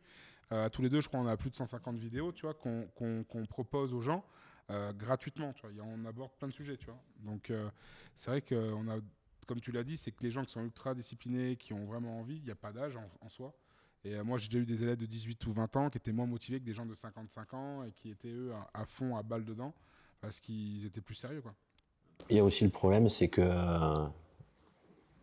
Euh, 0.53 0.68
tous 0.68 0.80
les 0.82 0.89
deux, 0.89 1.01
je 1.01 1.09
crois, 1.09 1.20
on 1.20 1.26
a 1.26 1.37
plus 1.37 1.51
de 1.51 1.57
150 1.57 1.97
vidéos, 1.99 2.32
tu 2.32 2.43
vois, 2.43 2.55
qu'on 2.55 3.47
propose 3.49 3.93
aux 3.93 4.01
gens 4.01 4.24
euh, 4.70 4.93
gratuitement, 4.93 5.53
tu 5.53 5.66
vois. 5.66 5.84
On 5.84 6.05
aborde 6.05 6.32
plein 6.39 6.49
de 6.49 6.53
sujets, 6.53 6.76
tu 6.76 6.87
vois. 6.87 7.01
Donc, 7.20 7.51
euh, 7.51 7.68
c'est 8.14 8.30
vrai 8.30 8.43
qu'on 8.43 8.89
a, 8.89 8.97
comme 9.47 9.61
tu 9.61 9.72
l'as 9.72 9.84
dit, 9.84 9.97
c'est 9.97 10.12
que 10.12 10.22
les 10.22 10.30
gens 10.30 10.45
qui 10.45 10.53
sont 10.53 10.62
ultra 10.62 10.95
disciplinés, 10.95 11.57
qui 11.57 11.72
ont 11.72 11.84
vraiment 11.84 12.18
envie, 12.20 12.37
il 12.37 12.45
n'y 12.45 12.51
a 12.51 12.57
pas 12.57 12.72
d'âge 12.72 12.97
en, 12.97 13.09
en 13.20 13.28
soi. 13.28 13.55
Et 14.05 14.14
euh, 14.14 14.22
moi, 14.24 14.39
j'ai 14.39 14.49
déjà 14.49 14.61
eu 14.61 14.66
des 14.66 14.82
élèves 14.84 14.99
de 14.99 15.07
18 15.07 15.47
ou 15.47 15.53
20 15.53 15.76
ans 15.76 15.91
qui 15.91 15.99
étaient 15.99 16.12
moins 16.12 16.26
motivés 16.26 16.61
que 16.61 16.64
des 16.64 16.74
gens 16.74 16.87
de 16.87 16.95
55 16.95 17.55
ans 17.55 17.82
et 17.84 17.93
qui 17.93 18.11
étaient, 18.11 18.30
eux, 18.30 18.53
à, 18.53 18.82
à 18.82 18.87
fond, 18.87 19.16
à 19.16 19.22
balle 19.22 19.45
dedans. 19.45 19.74
parce 20.20 20.39
qu'ils 20.41 20.84
étaient 20.87 21.01
plus 21.01 21.14
sérieux. 21.16 21.41
Quoi. 21.41 21.55
Il 22.30 22.37
y 22.37 22.41
a 22.41 22.45
aussi 22.45 22.64
le 22.64 22.70
problème, 22.70 23.09
c'est 23.09 23.28
que, 23.28 23.41
euh, 23.41 24.07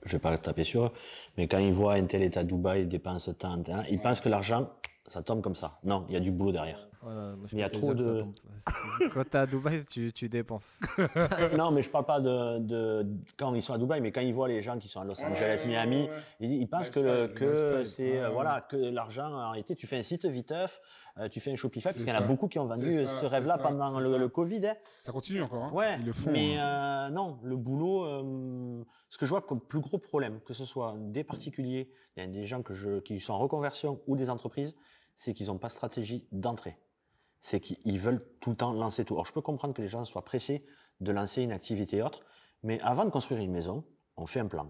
je 0.06 0.12
vais 0.14 0.20
pas 0.20 0.32
le 0.32 0.38
taper 0.38 0.64
sur 0.64 0.86
eux, 0.86 0.92
mais 1.38 1.48
quand 1.48 1.60
ils 1.60 1.74
voient 1.74 1.94
un 1.94 2.06
tel 2.06 2.24
état 2.24 2.44
Dubaï 2.44 2.86
dépense 2.86 3.30
tant, 3.38 3.62
tant, 3.62 3.76
ils 3.90 4.00
pensent 4.00 4.22
que 4.22 4.30
l'argent, 4.30 4.70
ça 5.08 5.22
tombe 5.22 5.42
comme 5.42 5.56
ça. 5.56 5.80
Non, 5.84 6.06
il 6.10 6.14
y 6.14 6.18
a 6.18 6.20
du 6.20 6.32
boulot 6.32 6.52
derrière. 6.52 6.88
Ouais, 7.06 7.10
ouais, 7.10 7.36
moi, 7.36 7.48
je 7.48 7.56
Mais 7.56 7.62
il 7.62 7.64
y 7.64 7.64
a 7.64 7.70
trop 7.70 7.94
de-. 7.94 8.24
Quand 9.14 9.30
t'es 9.30 9.38
à 9.38 9.46
Dubaï, 9.46 9.86
tu, 9.86 10.14
tu 10.14 10.30
dépenses. 10.30 10.80
non, 11.58 11.72
mais 11.72 11.82
je 11.82 11.90
parle 11.90 12.06
pas 12.06 12.22
de, 12.22 12.60
de- 12.60 13.06
quand 13.38 13.54
ils 13.54 13.62
sont 13.62 13.74
à 13.74 13.78
Dubaï, 13.78 14.00
mais 14.00 14.12
quand 14.12 14.22
ils 14.22 14.34
voient 14.34 14.48
les 14.48 14.62
gens 14.62 14.78
qui 14.78 14.88
sont 14.88 15.02
à 15.02 15.04
Los 15.04 15.22
Angeles, 15.24 15.64
Miami, 15.66 16.08
ils, 16.40 16.54
ils 16.54 16.68
pensent 16.68 16.90
que, 16.90 17.84
c'est 17.84 18.18
euh, 18.20 18.28
Ouais, 18.28 18.34
voilà 18.34 18.62
que 18.62 18.78
l'argent 18.78 19.32
en 19.34 19.50
réalité 19.52 19.76
tu 19.76 19.86
fais 19.88 19.98
un 19.98 20.02
site 20.02 20.26
viteuf, 20.26 20.80
euh, 21.18 21.28
tu 21.28 21.40
fais 21.40 21.52
un 21.52 21.56
Shopify 21.56 21.84
parce 21.84 21.98
qu'il 21.98 22.08
y 22.08 22.12
en 22.12 22.16
a 22.16 22.22
beaucoup 22.22 22.48
qui 22.48 22.58
ont 22.60 22.66
vendu 22.68 22.90
ça, 22.90 23.08
ce 23.08 23.26
rêve-là 23.26 23.58
pendant 23.58 24.00
le, 24.00 24.28
Covid. 24.30 24.66
hein. 24.68 24.76
Ça 25.02 25.12
continue 25.12 25.42
encore. 25.42 25.66
hein. 25.66 25.72
Ouais, 25.74 25.98
Ils 26.00 26.06
le 26.06 26.14
font. 26.14 26.32
mais 26.32 26.58
hein. 26.58 27.08
euh, 27.08 27.10
non, 27.10 27.40
le 27.44 27.58
boulot, 27.58 28.06
euh, 28.06 28.84
ce 29.10 29.18
que 29.18 29.26
je 29.26 29.30
vois 29.30 29.42
comme 29.42 29.60
plus 29.60 29.80
gros 29.82 29.98
problème, 29.98 30.40
que 30.46 30.54
ce 30.54 30.64
soit 30.66 30.96
des 31.00 31.24
particuliers, 31.24 31.92
il 32.16 32.24
y 32.24 32.24
a 32.24 32.30
des 32.30 32.46
gens 32.46 32.62
que 32.62 32.74
je, 32.74 33.00
qui 33.00 33.20
sont 33.20 33.34
en 33.34 33.40
reconversion 33.40 34.00
ou 34.08 34.16
des 34.16 34.30
entreprises, 34.30 34.74
c'est 35.16 35.34
qu'ils 35.34 35.48
n'ont 35.48 35.58
pas 35.58 35.68
de 35.68 35.74
stratégie 35.74 36.26
d'entrée. 36.32 36.78
C'est 37.46 37.60
qu'ils 37.60 38.00
veulent 38.00 38.26
tout 38.40 38.52
le 38.52 38.56
temps 38.56 38.72
lancer 38.72 39.04
tout. 39.04 39.16
Alors 39.16 39.26
je 39.26 39.34
peux 39.34 39.42
comprendre 39.42 39.74
que 39.74 39.82
les 39.82 39.90
gens 39.90 40.06
soient 40.06 40.24
pressés 40.24 40.66
de 41.02 41.12
lancer 41.12 41.42
une 41.42 41.52
activité 41.52 42.02
autre, 42.02 42.24
mais 42.64 42.80
avant 42.80 43.04
de 43.04 43.10
construire 43.10 43.42
une 43.42 43.52
maison, 43.52 43.84
on 44.16 44.26
fait 44.26 44.40
un 44.40 44.48
plan. 44.48 44.70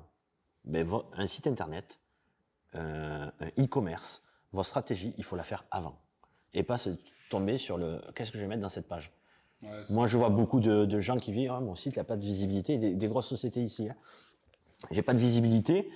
Ben, 0.66 0.90
un 1.14 1.28
site 1.28 1.46
internet, 1.46 2.00
euh, 2.74 3.30
un 3.40 3.64
e-commerce, 3.64 4.24
votre 4.54 4.68
stratégie, 4.68 5.14
il 5.20 5.24
faut 5.24 5.36
la 5.36 5.44
faire 5.44 5.66
avant. 5.70 6.00
Et 6.56 6.64
pas 6.64 6.80
se 6.80 6.90
tomber 7.30 7.60
sur 7.60 7.78
le 7.78 8.02
qu'est-ce 8.16 8.32
que 8.32 8.40
je 8.40 8.44
vais 8.44 8.50
mettre 8.50 8.62
dans 8.64 8.70
cette 8.70 8.88
page? 8.88 9.12
Ouais, 9.62 9.70
Moi, 9.92 10.08
je 10.08 10.18
vois 10.18 10.30
beaucoup 10.30 10.60
de, 10.60 10.86
de 10.86 11.00
gens 11.00 11.18
qui 11.18 11.32
disent 11.32 11.50
Ah, 11.52 11.60
mon 11.60 11.76
site 11.76 11.98
n'a 11.98 12.04
pas 12.04 12.18
de 12.18 12.24
visibilité, 12.24 12.80
des, 12.80 12.96
des 12.96 13.08
grosses 13.08 13.28
sociétés 13.28 13.62
ici. 13.64 13.88
Hein. 13.88 13.96
J'ai 14.90 15.04
pas 15.04 15.14
de 15.14 15.20
visibilité. 15.20 15.90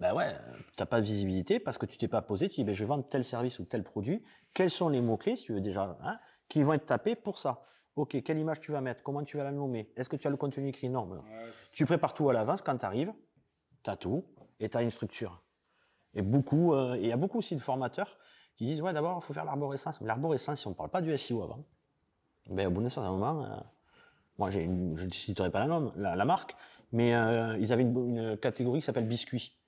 Ben 0.00 0.14
ouais, 0.14 0.34
tu 0.56 0.80
n'as 0.80 0.86
pas 0.86 1.00
de 1.00 1.04
visibilité 1.06 1.60
parce 1.60 1.76
que 1.76 1.84
tu 1.84 1.98
t'es 1.98 2.08
pas 2.08 2.22
posé. 2.22 2.48
Tu 2.48 2.56
dis 2.56 2.64
ben, 2.64 2.74
Je 2.74 2.80
vais 2.82 2.88
vendre 2.88 3.06
tel 3.08 3.24
service 3.24 3.58
ou 3.58 3.64
tel 3.64 3.84
produit. 3.84 4.22
Quels 4.54 4.70
sont 4.70 4.88
les 4.88 5.02
mots-clés, 5.02 5.36
si 5.36 5.44
tu 5.44 5.52
veux 5.52 5.60
déjà, 5.60 5.98
hein, 6.02 6.18
qui 6.48 6.62
vont 6.62 6.72
être 6.72 6.86
tapés 6.86 7.14
pour 7.14 7.38
ça? 7.38 7.62
Ok, 7.96 8.22
quelle 8.22 8.38
image 8.38 8.60
tu 8.60 8.72
vas 8.72 8.80
mettre? 8.80 9.02
Comment 9.02 9.22
tu 9.24 9.36
vas 9.36 9.44
la 9.44 9.52
nommer? 9.52 9.92
Est-ce 9.96 10.08
que 10.08 10.16
tu 10.16 10.26
as 10.26 10.30
le 10.30 10.38
contenu 10.38 10.68
écrit? 10.68 10.88
Non. 10.88 11.04
ben, 11.04 11.16
Ouais, 11.16 11.52
tu 11.72 11.84
prépares 11.84 12.14
tout 12.14 12.30
à 12.30 12.32
l'avance. 12.32 12.62
Quand 12.62 12.78
tu 12.78 12.86
arrives, 12.86 13.12
tu 13.82 13.90
as 13.90 13.96
tout 13.96 14.24
et 14.58 14.70
tu 14.70 14.76
as 14.76 14.82
une 14.82 14.90
structure. 14.90 15.42
Et 16.14 16.22
beaucoup, 16.22 16.72
euh, 16.72 16.96
il 16.98 17.06
y 17.06 17.12
a 17.12 17.16
beaucoup 17.16 17.38
aussi 17.38 17.54
de 17.54 17.60
formateurs 17.60 18.16
qui 18.56 18.64
disent 18.64 18.80
Ouais, 18.80 18.94
d'abord, 18.94 19.20
il 19.22 19.26
faut 19.26 19.34
faire 19.34 19.44
l'arborescence. 19.44 20.00
Mais 20.00 20.06
l'arborescence, 20.06 20.60
si 20.60 20.66
on 20.66 20.70
ne 20.70 20.74
parle 20.76 20.90
pas 20.90 21.02
du 21.02 21.12
SEO 21.12 21.42
avant, 21.42 21.62
ben, 22.48 22.66
au 22.68 22.70
bout 22.70 22.80
d'un 22.80 22.88
certain 22.88 23.10
moment, 23.10 23.44
euh, 23.44 23.48
moi, 24.38 24.50
j'ai 24.50 24.64
je 24.64 25.04
ne 25.04 25.10
citerai 25.10 25.50
pas 25.50 25.58
la, 25.60 25.66
nom, 25.66 25.92
la, 25.96 26.16
la 26.16 26.24
marque, 26.24 26.56
mais 26.90 27.14
euh, 27.14 27.58
ils 27.58 27.70
avaient 27.70 27.82
une, 27.82 28.16
une 28.16 28.36
catégorie 28.38 28.80
qui 28.80 28.86
s'appelle 28.86 29.06
biscuit. 29.06 29.59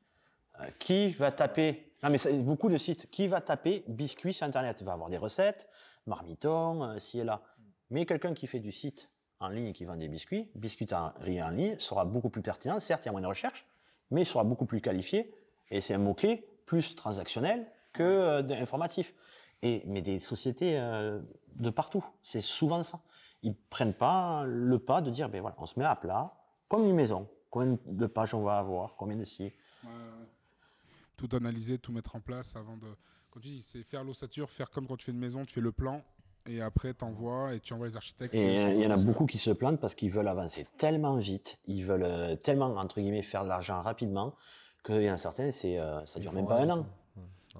Euh, 0.60 0.66
qui 0.78 1.10
va 1.12 1.32
taper 1.32 1.92
Non, 2.02 2.10
mais 2.10 2.18
beaucoup 2.42 2.68
de 2.68 2.78
sites. 2.78 3.10
Qui 3.10 3.28
va 3.28 3.40
taper 3.40 3.84
biscuit 3.88 4.32
sur 4.32 4.46
Internet? 4.46 4.78
Il 4.80 4.84
va 4.84 4.92
avoir 4.92 5.08
des 5.08 5.18
recettes, 5.18 5.68
marmiton, 6.06 6.84
euh, 6.84 6.98
ci 6.98 7.20
et 7.20 7.24
là. 7.24 7.42
Mais 7.90 8.06
quelqu'un 8.06 8.34
qui 8.34 8.46
fait 8.46 8.60
du 8.60 8.72
site 8.72 9.10
en 9.40 9.48
ligne 9.48 9.66
et 9.66 9.72
qui 9.72 9.84
vend 9.84 9.96
des 9.96 10.08
biscuits, 10.08 10.50
biscuiterie 10.54 11.42
en 11.42 11.50
ligne, 11.50 11.78
sera 11.78 12.04
beaucoup 12.04 12.30
plus 12.30 12.42
pertinent. 12.42 12.78
Certes, 12.80 13.04
il 13.04 13.06
y 13.06 13.08
a 13.08 13.12
moins 13.12 13.20
de 13.20 13.26
recherche, 13.26 13.66
mais 14.10 14.22
il 14.22 14.26
sera 14.26 14.44
beaucoup 14.44 14.66
plus 14.66 14.80
qualifié. 14.80 15.34
Et 15.70 15.80
c'est 15.80 15.94
un 15.94 15.98
mot-clé 15.98 16.46
plus 16.66 16.94
transactionnel 16.94 17.66
que 17.92 18.02
euh, 18.02 18.60
informatif. 18.60 19.14
Et, 19.62 19.82
mais 19.86 20.02
des 20.02 20.20
sociétés 20.20 20.78
euh, 20.78 21.20
de 21.54 21.70
partout, 21.70 22.04
c'est 22.22 22.40
souvent 22.40 22.82
ça. 22.82 23.00
Ils 23.42 23.54
prennent 23.54 23.94
pas 23.94 24.44
le 24.46 24.78
pas 24.78 25.00
de 25.00 25.10
dire, 25.10 25.28
ben 25.28 25.40
voilà, 25.40 25.56
on 25.58 25.66
se 25.66 25.78
met 25.78 25.84
à 25.84 25.96
plat, 25.96 26.32
comme 26.68 26.84
une 26.84 26.94
maison. 26.94 27.28
Combien 27.50 27.78
de 27.84 28.06
pages 28.06 28.34
on 28.34 28.42
va 28.42 28.58
avoir, 28.58 28.96
combien 28.96 29.16
de 29.16 29.24
ouais. 29.24 29.52
Tout 31.16 31.28
analyser, 31.32 31.78
tout 31.78 31.92
mettre 31.92 32.16
en 32.16 32.20
place 32.20 32.56
avant 32.56 32.76
de. 32.76 32.86
Quand 33.30 33.40
tu 33.40 33.48
dis, 33.48 33.62
c'est 33.62 33.82
faire 33.82 34.04
l'ossature, 34.04 34.50
faire 34.50 34.70
comme 34.70 34.86
quand 34.86 34.96
tu 34.96 35.06
fais 35.06 35.12
une 35.12 35.18
maison, 35.18 35.44
tu 35.44 35.54
fais 35.54 35.60
le 35.60 35.72
plan 35.72 36.02
et 36.46 36.60
après 36.60 36.94
tu 36.94 37.04
envoies 37.04 37.54
et 37.54 37.60
tu 37.60 37.72
envoies 37.72 37.86
les 37.86 37.96
architectes. 37.96 38.34
Et 38.34 38.72
il 38.72 38.80
y 38.80 38.86
en 38.86 38.90
a 38.90 38.96
beaucoup 38.96 39.26
qui 39.26 39.38
se 39.38 39.50
plantent 39.50 39.80
parce 39.80 39.94
qu'ils 39.94 40.10
veulent 40.10 40.28
avancer 40.28 40.66
tellement 40.76 41.16
vite, 41.16 41.58
ils 41.66 41.84
veulent 41.84 42.04
euh, 42.04 42.36
tellement, 42.36 42.66
entre 42.76 43.00
guillemets, 43.00 43.22
faire 43.22 43.44
de 43.44 43.48
l'argent 43.48 43.80
rapidement, 43.80 44.34
qu'il 44.84 45.02
y 45.02 45.10
en 45.10 45.14
a 45.14 45.18
certains, 45.18 45.50
c'est, 45.50 45.78
euh, 45.78 46.04
ça 46.06 46.18
dure 46.20 46.32
même 46.32 46.46
pas 46.46 46.58
un 46.58 46.70
an. 46.70 46.86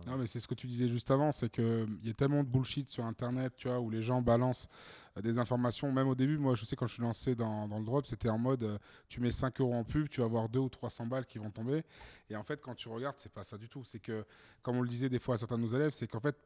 Non, 0.06 0.16
mais 0.16 0.26
c'est 0.26 0.40
ce 0.40 0.48
que 0.48 0.54
tu 0.54 0.66
disais 0.66 0.88
juste 0.88 1.10
avant, 1.10 1.32
c'est 1.32 1.50
qu'il 1.50 1.98
y 2.02 2.10
a 2.10 2.14
tellement 2.14 2.42
de 2.42 2.48
bullshit 2.48 2.88
sur 2.88 3.04
Internet, 3.04 3.52
tu 3.56 3.68
vois, 3.68 3.80
où 3.80 3.90
les 3.90 4.02
gens 4.02 4.22
balancent 4.22 4.68
euh, 5.16 5.20
des 5.20 5.38
informations. 5.38 5.92
Même 5.92 6.08
au 6.08 6.14
début, 6.14 6.38
moi, 6.38 6.54
je 6.54 6.64
sais, 6.64 6.76
quand 6.76 6.86
je 6.86 6.94
suis 6.94 7.02
lancé 7.02 7.34
dans, 7.34 7.66
le 7.66 7.84
drop, 7.84 8.06
c'était 8.06 8.28
en 8.28 8.38
mode, 8.38 8.62
euh, 8.62 8.78
tu 9.08 9.20
mets 9.20 9.30
5 9.30 9.60
euros 9.60 9.74
en 9.74 9.84
pub, 9.84 10.08
tu 10.08 10.20
vas 10.20 10.26
avoir 10.26 10.48
2 10.48 10.58
ou 10.60 10.68
300 10.68 11.06
balles 11.06 11.26
qui 11.26 11.38
vont 11.38 11.50
tomber. 11.50 11.84
Et 12.30 12.36
en 12.36 12.42
fait, 12.42 12.60
quand 12.60 12.74
tu 12.74 12.88
regardes, 12.88 13.18
c'est 13.18 13.32
pas 13.32 13.44
ça 13.44 13.58
du 13.58 13.68
tout. 13.68 13.84
C'est 13.84 14.00
que, 14.00 14.24
comme 14.62 14.76
on 14.76 14.82
le 14.82 14.88
disait 14.88 15.08
des 15.08 15.18
fois 15.18 15.34
à 15.34 15.38
certains 15.38 15.56
de 15.56 15.62
nos 15.62 15.74
élèves, 15.74 15.90
c'est 15.90 16.06
qu'en 16.06 16.20
fait, 16.20 16.36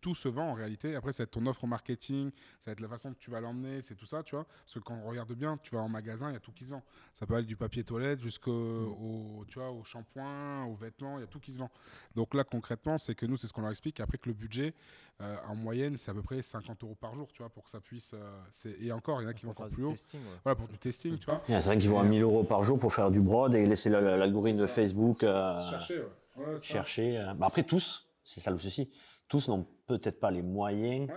tout 0.00 0.14
se 0.14 0.28
vend 0.28 0.50
en 0.50 0.54
réalité. 0.54 0.94
Après, 0.96 1.12
ça 1.12 1.22
va 1.22 1.24
être 1.24 1.30
ton 1.32 1.46
offre 1.46 1.66
marketing, 1.66 2.30
ça 2.60 2.70
va 2.70 2.72
être 2.72 2.80
la 2.80 2.88
façon 2.88 3.12
que 3.12 3.18
tu 3.18 3.30
vas 3.30 3.40
l'emmener, 3.40 3.82
c'est 3.82 3.94
tout 3.94 4.06
ça, 4.06 4.22
tu 4.22 4.34
vois. 4.34 4.44
Parce 4.44 4.74
que 4.74 4.78
quand 4.80 4.94
on 4.94 5.08
regarde 5.08 5.32
bien, 5.34 5.58
tu 5.62 5.74
vas 5.74 5.82
en 5.82 5.88
magasin, 5.88 6.30
il 6.30 6.32
y 6.32 6.36
a 6.36 6.40
tout 6.40 6.52
qui 6.52 6.64
se 6.64 6.70
vend. 6.70 6.82
Ça 7.14 7.26
peut 7.26 7.34
aller 7.34 7.46
du 7.46 7.56
papier 7.56 7.84
toilette 7.84 8.20
jusqu'au 8.20 8.50
au, 8.52 9.44
tu 9.48 9.58
vois, 9.58 9.70
au 9.70 9.84
shampoing, 9.84 10.64
aux 10.64 10.74
vêtements, 10.74 11.18
il 11.18 11.20
y 11.20 11.24
a 11.24 11.26
tout 11.26 11.40
qui 11.40 11.52
se 11.52 11.58
vend. 11.58 11.70
Donc 12.14 12.34
là, 12.34 12.44
concrètement, 12.44 12.96
c'est 12.98 13.14
que 13.14 13.26
nous, 13.26 13.36
c'est 13.36 13.46
ce 13.46 13.52
qu'on 13.52 13.60
leur 13.62 13.70
explique. 13.70 14.00
Après 14.00 14.18
que 14.18 14.28
le 14.28 14.34
budget, 14.34 14.74
euh, 15.20 15.36
en 15.48 15.54
moyenne, 15.54 15.96
c'est 15.98 16.10
à 16.10 16.14
peu 16.14 16.22
près 16.22 16.40
50 16.40 16.82
euros 16.82 16.94
par 16.94 17.14
jour, 17.14 17.28
tu 17.32 17.42
vois, 17.42 17.50
pour 17.50 17.64
que 17.64 17.70
ça 17.70 17.80
puisse. 17.80 18.12
euh, 18.14 18.40
et 18.80 18.90
encore, 18.92 19.20
il 19.20 19.24
y 19.24 19.26
en 19.26 19.30
a 19.30 19.34
qui 19.34 19.44
vont 19.44 19.50
encore 19.52 19.66
plus 19.68 19.76
du 19.76 19.82
haut. 19.84 19.90
testing, 19.90 20.20
ouais. 20.20 20.38
Voilà, 20.44 20.56
pour 20.56 20.68
du 20.68 20.78
testing, 20.78 21.18
tu 21.18 21.26
vois. 21.26 21.42
Il 21.48 21.52
y 21.52 21.54
en 21.54 21.58
a 21.58 21.60
certains 21.60 21.78
qui 21.78 21.86
vont 21.88 22.00
à 22.00 22.04
1000 22.04 22.22
euros 22.22 22.44
par 22.44 22.64
jour 22.64 22.78
pour 22.78 22.94
faire 22.94 23.10
du 23.10 23.20
broad 23.20 23.54
et 23.54 23.66
laisser 23.66 23.90
la- 23.90 24.00
la- 24.00 24.16
l'algorithme 24.16 24.60
de. 24.60 24.66
Facebook 24.66 25.22
euh, 25.22 25.52
Chercher, 25.70 25.98
ouais. 26.36 26.44
Ouais, 26.46 26.56
ça. 26.56 26.62
chercher. 26.62 27.18
euh, 27.18 27.34
bah 27.34 27.46
après, 27.46 27.64
tous, 27.64 28.06
c'est 28.24 28.40
ça 28.40 28.50
le 28.50 28.58
souci, 28.58 28.90
tous 29.30 29.48
n'ont 29.48 29.66
peut-être 29.86 30.20
pas 30.20 30.30
les 30.30 30.42
moyens. 30.42 31.08
Ouais. 31.08 31.16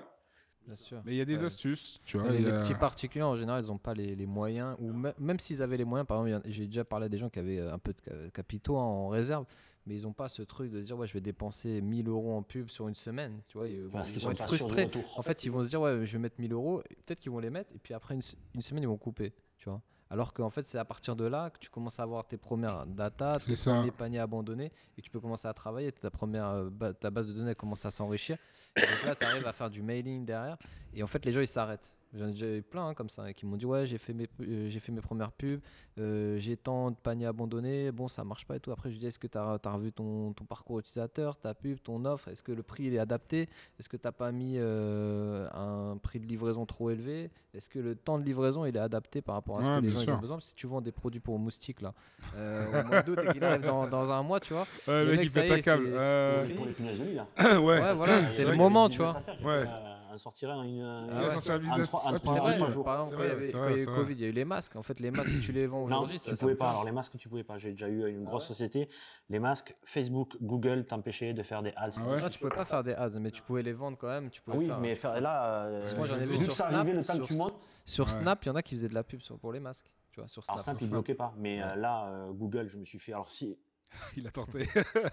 Bien 0.65 0.75
sûr. 0.77 1.01
Mais 1.03 1.11
il 1.11 1.17
y 1.17 1.21
a 1.21 1.25
des 1.25 1.39
Ouais. 1.39 1.45
astuces, 1.45 1.99
tu 2.05 2.17
vois. 2.17 2.31
les, 2.31 2.41
petits 2.43 2.73
particuliers 2.75 3.23
en 3.25 3.35
général, 3.35 3.61
ils 3.65 3.67
n'ont 3.67 3.77
pas 3.77 3.93
les, 3.93 4.15
les 4.15 4.25
moyens, 4.25 4.77
ou 4.79 4.93
me- 4.93 5.11
même 5.19 5.37
s'ils 5.37 5.61
avaient 5.61 5.75
les 5.75 5.83
moyens, 5.83 6.07
par 6.07 6.25
exemple, 6.25 6.47
j'ai 6.49 6.67
déjà 6.67 6.85
parlé 6.85 7.07
à 7.07 7.09
des 7.09 7.17
gens 7.17 7.29
qui 7.29 7.39
avaient 7.39 7.59
euh, 7.59 7.73
un 7.73 7.79
peu 7.79 7.91
de 7.91 7.99
ca- 8.05 8.29
capitaux 8.31 8.77
en 8.77 9.09
réserve, 9.09 9.45
mais 9.85 9.97
ils 9.97 10.03
n'ont 10.03 10.13
pas 10.13 10.29
ce 10.29 10.41
truc 10.41 10.71
de 10.71 10.79
dire 10.79 10.97
ouais, 10.97 11.05
je 11.05 11.13
vais 11.13 11.19
dépenser 11.19 11.81
1000 11.81 12.07
euros 12.07 12.33
en 12.37 12.43
pub 12.43 12.69
sur 12.69 12.87
une 12.87 12.95
semaine, 12.95 13.41
tu 13.49 13.57
vois, 13.57 13.67
ils, 13.67 13.89
Parce 13.91 14.07
ils 14.09 14.13
qu'ils 14.13 14.21
vont 14.21 14.27
sont 14.29 14.31
être 14.31 14.45
frustrés. 14.45 14.89
En 15.17 15.21
fait, 15.23 15.43
ils 15.43 15.51
vont 15.51 15.63
se 15.63 15.67
dire 15.67 15.81
ouais, 15.81 16.05
je 16.05 16.13
vais 16.13 16.19
mettre 16.19 16.39
1000 16.39 16.53
euros, 16.53 16.81
peut-être 17.05 17.19
qu'ils 17.19 17.31
vont 17.33 17.39
les 17.39 17.49
mettre, 17.49 17.69
et 17.75 17.79
puis 17.79 17.93
après 17.93 18.13
une, 18.15 18.21
une 18.55 18.61
semaine, 18.61 18.83
ils 18.83 18.87
vont 18.87 18.95
couper, 18.95 19.33
tu 19.57 19.67
vois. 19.67 19.81
Alors 20.13 20.31
qu'en 20.31 20.51
fait, 20.51 20.67
c'est 20.67 20.77
à 20.77 20.85
partir 20.85 21.15
de 21.15 21.25
là 21.25 21.49
que 21.49 21.57
tu 21.57 21.71
commences 21.71 21.99
à 21.99 22.03
avoir 22.03 22.23
tes 22.27 22.37
premières 22.37 22.85
data, 22.85 23.39
tes 23.43 23.55
ça. 23.55 23.71
premiers 23.71 23.89
paniers 23.89 24.19
abandonnés, 24.19 24.71
et 24.95 25.01
que 25.01 25.05
tu 25.05 25.09
peux 25.09 25.19
commencer 25.19 25.47
à 25.47 25.53
travailler. 25.55 25.91
Ta, 25.91 26.11
première, 26.11 26.49
euh, 26.49 26.93
ta 26.93 27.09
base 27.09 27.27
de 27.27 27.33
données 27.33 27.55
commence 27.55 27.83
à 27.83 27.89
s'enrichir. 27.89 28.37
Et 28.75 28.81
donc 28.81 29.05
là, 29.05 29.15
tu 29.15 29.25
arrives 29.25 29.47
à 29.47 29.51
faire 29.51 29.71
du 29.71 29.81
mailing 29.81 30.23
derrière. 30.23 30.59
Et 30.93 31.01
en 31.01 31.07
fait, 31.07 31.25
les 31.25 31.31
gens, 31.31 31.41
ils 31.41 31.47
s'arrêtent. 31.47 31.91
J'en 32.15 32.27
ai 32.27 32.31
déjà 32.31 32.47
eu 32.47 32.61
plein 32.61 32.87
hein, 32.87 32.93
comme 32.93 33.09
ça, 33.09 33.33
qui 33.33 33.45
m'ont 33.45 33.57
dit 33.57 33.65
Ouais, 33.65 33.85
j'ai 33.87 33.97
fait, 33.97 34.13
mes 34.13 34.27
euh, 34.41 34.69
j'ai 34.69 34.79
fait 34.79 34.91
mes 34.91 35.01
premières 35.01 35.31
pubs, 35.31 35.59
euh, 35.99 36.37
j'ai 36.37 36.55
tant 36.57 36.91
de 36.91 36.95
paniers 36.95 37.25
abandonnés, 37.25 37.91
bon, 37.91 38.07
ça 38.07 38.23
marche 38.23 38.45
pas 38.45 38.55
et 38.55 38.59
tout. 38.59 38.71
Après, 38.71 38.89
je 38.89 38.93
lui 38.95 38.99
dis 38.99 39.07
Est-ce 39.07 39.17
que 39.19 39.25
tu 39.27 39.37
as, 39.37 39.57
revu 39.65 39.91
ton, 39.91 40.31
ton 40.33 40.45
parcours 40.45 40.79
utilisateur, 40.79 41.37
ta 41.37 41.53
pub, 41.55 41.79
ton 41.81 42.05
offre? 42.05 42.27
Est-ce 42.27 42.43
que 42.43 42.51
le 42.51 42.61
prix 42.61 42.83
il 42.85 42.93
est 42.93 42.99
adapté? 42.99 43.49
Est-ce 43.79 43.89
que 43.89 43.97
tu 43.97 44.05
n'as 44.07 44.11
pas 44.11 44.31
mis 44.31 44.55
euh, 44.57 45.47
un 45.53 45.97
prix 45.97 46.19
de 46.19 46.25
livraison 46.27 46.65
trop 46.67 46.91
élevé? 46.91 47.31
Est-ce 47.55 47.69
que 47.69 47.79
le 47.79 47.95
temps 47.95 48.19
de 48.19 48.23
livraison 48.23 48.65
il 48.65 48.75
est 48.75 48.79
adapté 48.79 49.21
par 49.21 49.35
rapport 49.35 49.59
à 49.59 49.63
ce 49.63 49.69
Ouais, 49.69 49.77
que 49.81 49.85
les 49.85 49.91
gens 49.91 50.01
ils 50.01 50.09
ont 50.11 50.17
besoin? 50.19 50.37
Parce 50.37 50.45
que 50.45 50.49
Si 50.49 50.55
tu 50.55 50.67
vends 50.67 50.81
des 50.81 50.91
produits 50.91 51.19
pour 51.19 51.39
moustiques 51.39 51.81
là, 51.81 51.93
euh, 52.35 52.67
au 52.67 52.87
mois 52.87 53.01
d'août 53.01 53.17
et 53.23 53.31
qu'il 53.31 53.43
arrive 53.43 53.61
dans, 53.63 53.87
dans 53.87 54.11
un 54.11 54.21
mois, 54.23 54.39
tu 54.39 54.53
vois, 54.53 54.67
Ouais, 54.87 55.03
Le 55.05 55.11
mec, 55.11 55.21
il 55.23 55.29
ça 55.29 55.45
y 55.45 55.51
est, 55.51 55.61
câble. 55.61 55.83
c'est- 55.87 55.93
Euh, 55.97 56.41
c'est 56.41 56.47
fini. 56.47 56.57
Pour 56.57 56.65
les 56.67 56.73
punaises 56.73 56.99
de 56.99 57.05
lit, 57.05 57.15
là. 57.15 57.27
ouais, 57.59 57.59
Ouais, 57.59 57.93
voilà, 57.95 58.29
c'est 58.29 58.43
vrai 58.43 58.51
le 58.51 58.57
moment, 58.57 58.87
tu 58.89 58.99
vois. 58.99 59.15
Ouais. 59.43 59.65
On 60.13 60.17
sortirait 60.17 60.53
une. 60.53 60.81
Ah 61.11 61.23
ouais. 61.23 61.29
sortir 61.31 61.55
un 61.55 62.19
trois- 62.19 62.33
vrai, 62.39 62.57
par 62.59 62.65
vrai. 62.67 62.71
jour. 62.71 62.83
par 62.85 62.95
exemple, 63.01 63.09
C'est 63.11 63.17
quand 63.17 63.23
il 63.23 63.27
y 63.27 63.31
avait, 63.31 63.51
quand 63.51 63.57
vrai, 63.59 63.73
il 63.73 63.81
y. 63.81 63.85
Covid, 63.95 64.13
il 64.13 64.19
y 64.21 64.25
a 64.25 64.27
eu 64.27 64.31
les 64.31 64.45
masques. 64.45 64.75
En 64.75 64.83
fait, 64.83 64.99
les 64.99 65.09
masques, 65.11 65.31
si 65.31 65.39
tu 65.39 65.51
les 65.51 65.65
vends 65.65 65.83
aujourd'hui, 65.83 66.19
tu 66.19 66.29
ça 66.29 66.35
pouvais 66.37 66.55
pas. 66.55 66.69
Alors 66.69 66.85
les 66.85 66.91
masques, 66.91 67.17
tu 67.17 67.29
pouvais 67.29 67.43
pas. 67.43 67.57
J'ai 67.57 67.71
déjà 67.71 67.87
eu 67.87 68.07
une 68.09 68.23
grosse 68.23 68.43
ouais 68.43 68.47
société. 68.47 68.89
Les 69.29 69.39
masques, 69.39 69.75
Facebook, 69.83 70.37
Google 70.41 70.85
t'empêchaient 70.85 71.33
de 71.33 71.41
faire 71.43 71.63
des 71.63 71.71
ads. 71.75 71.89
Ah 71.97 72.07
ouais 72.07 72.21
Non, 72.21 72.29
tu 72.29 72.37
pouvais 72.39 72.55
pas 72.55 72.65
faire 72.65 72.83
des 72.83 72.93
ads, 72.93 73.09
mais 73.19 73.31
tu 73.31 73.41
pouvais 73.41 73.63
les 73.63 73.73
vendre 73.73 73.97
quand 73.97 74.07
même. 74.07 74.29
Tu 74.29 74.41
pouvais 74.41 74.57
Oui, 74.57 74.65
faire- 74.67 74.79
mais 74.79 74.95
faire 74.95 75.19
là. 75.19 75.65
euh, 75.65 75.95
moi, 75.97 76.05
j'en 76.05 76.17
ai 76.17 76.25
vu 76.25 76.37
sur 76.37 76.47
que 76.49 76.53
ça 76.53 76.67
Snap, 76.69 76.73
arrivait 76.75 76.93
le 76.97 77.03
temps 77.03 77.13
sur 77.13 77.23
que 77.23 77.27
tu 77.27 77.33
S- 77.33 77.39
montes. 77.39 77.55
Sur 77.85 78.05
Ouais. 78.05 78.11
Snap, 78.11 78.45
il 78.45 78.47
y 78.47 78.51
en 78.51 78.55
a 78.55 78.61
qui 78.61 78.75
faisaient 78.75 78.87
de 78.87 78.93
la 78.93 79.03
pub 79.03 79.19
pour 79.41 79.51
les 79.51 79.59
masques. 79.59 79.89
Tu 80.11 80.19
vois, 80.19 80.27
sur 80.29 80.43
Snap. 80.45 80.55
Alors 80.57 80.63
Snap, 80.63 80.77
ils 80.81 80.89
bloquaient 80.91 81.15
pas. 81.15 81.33
Mais 81.37 81.61
euh, 81.63 81.75
là, 81.75 82.05
euh, 82.07 82.31
Google, 82.33 82.67
je 82.67 82.77
me 82.77 82.85
suis 82.85 82.99
fait. 82.99 83.13
Alors 83.13 83.29
si. 83.29 83.57
Il 84.17 84.27
a 84.27 84.31
tenté. 84.31 84.65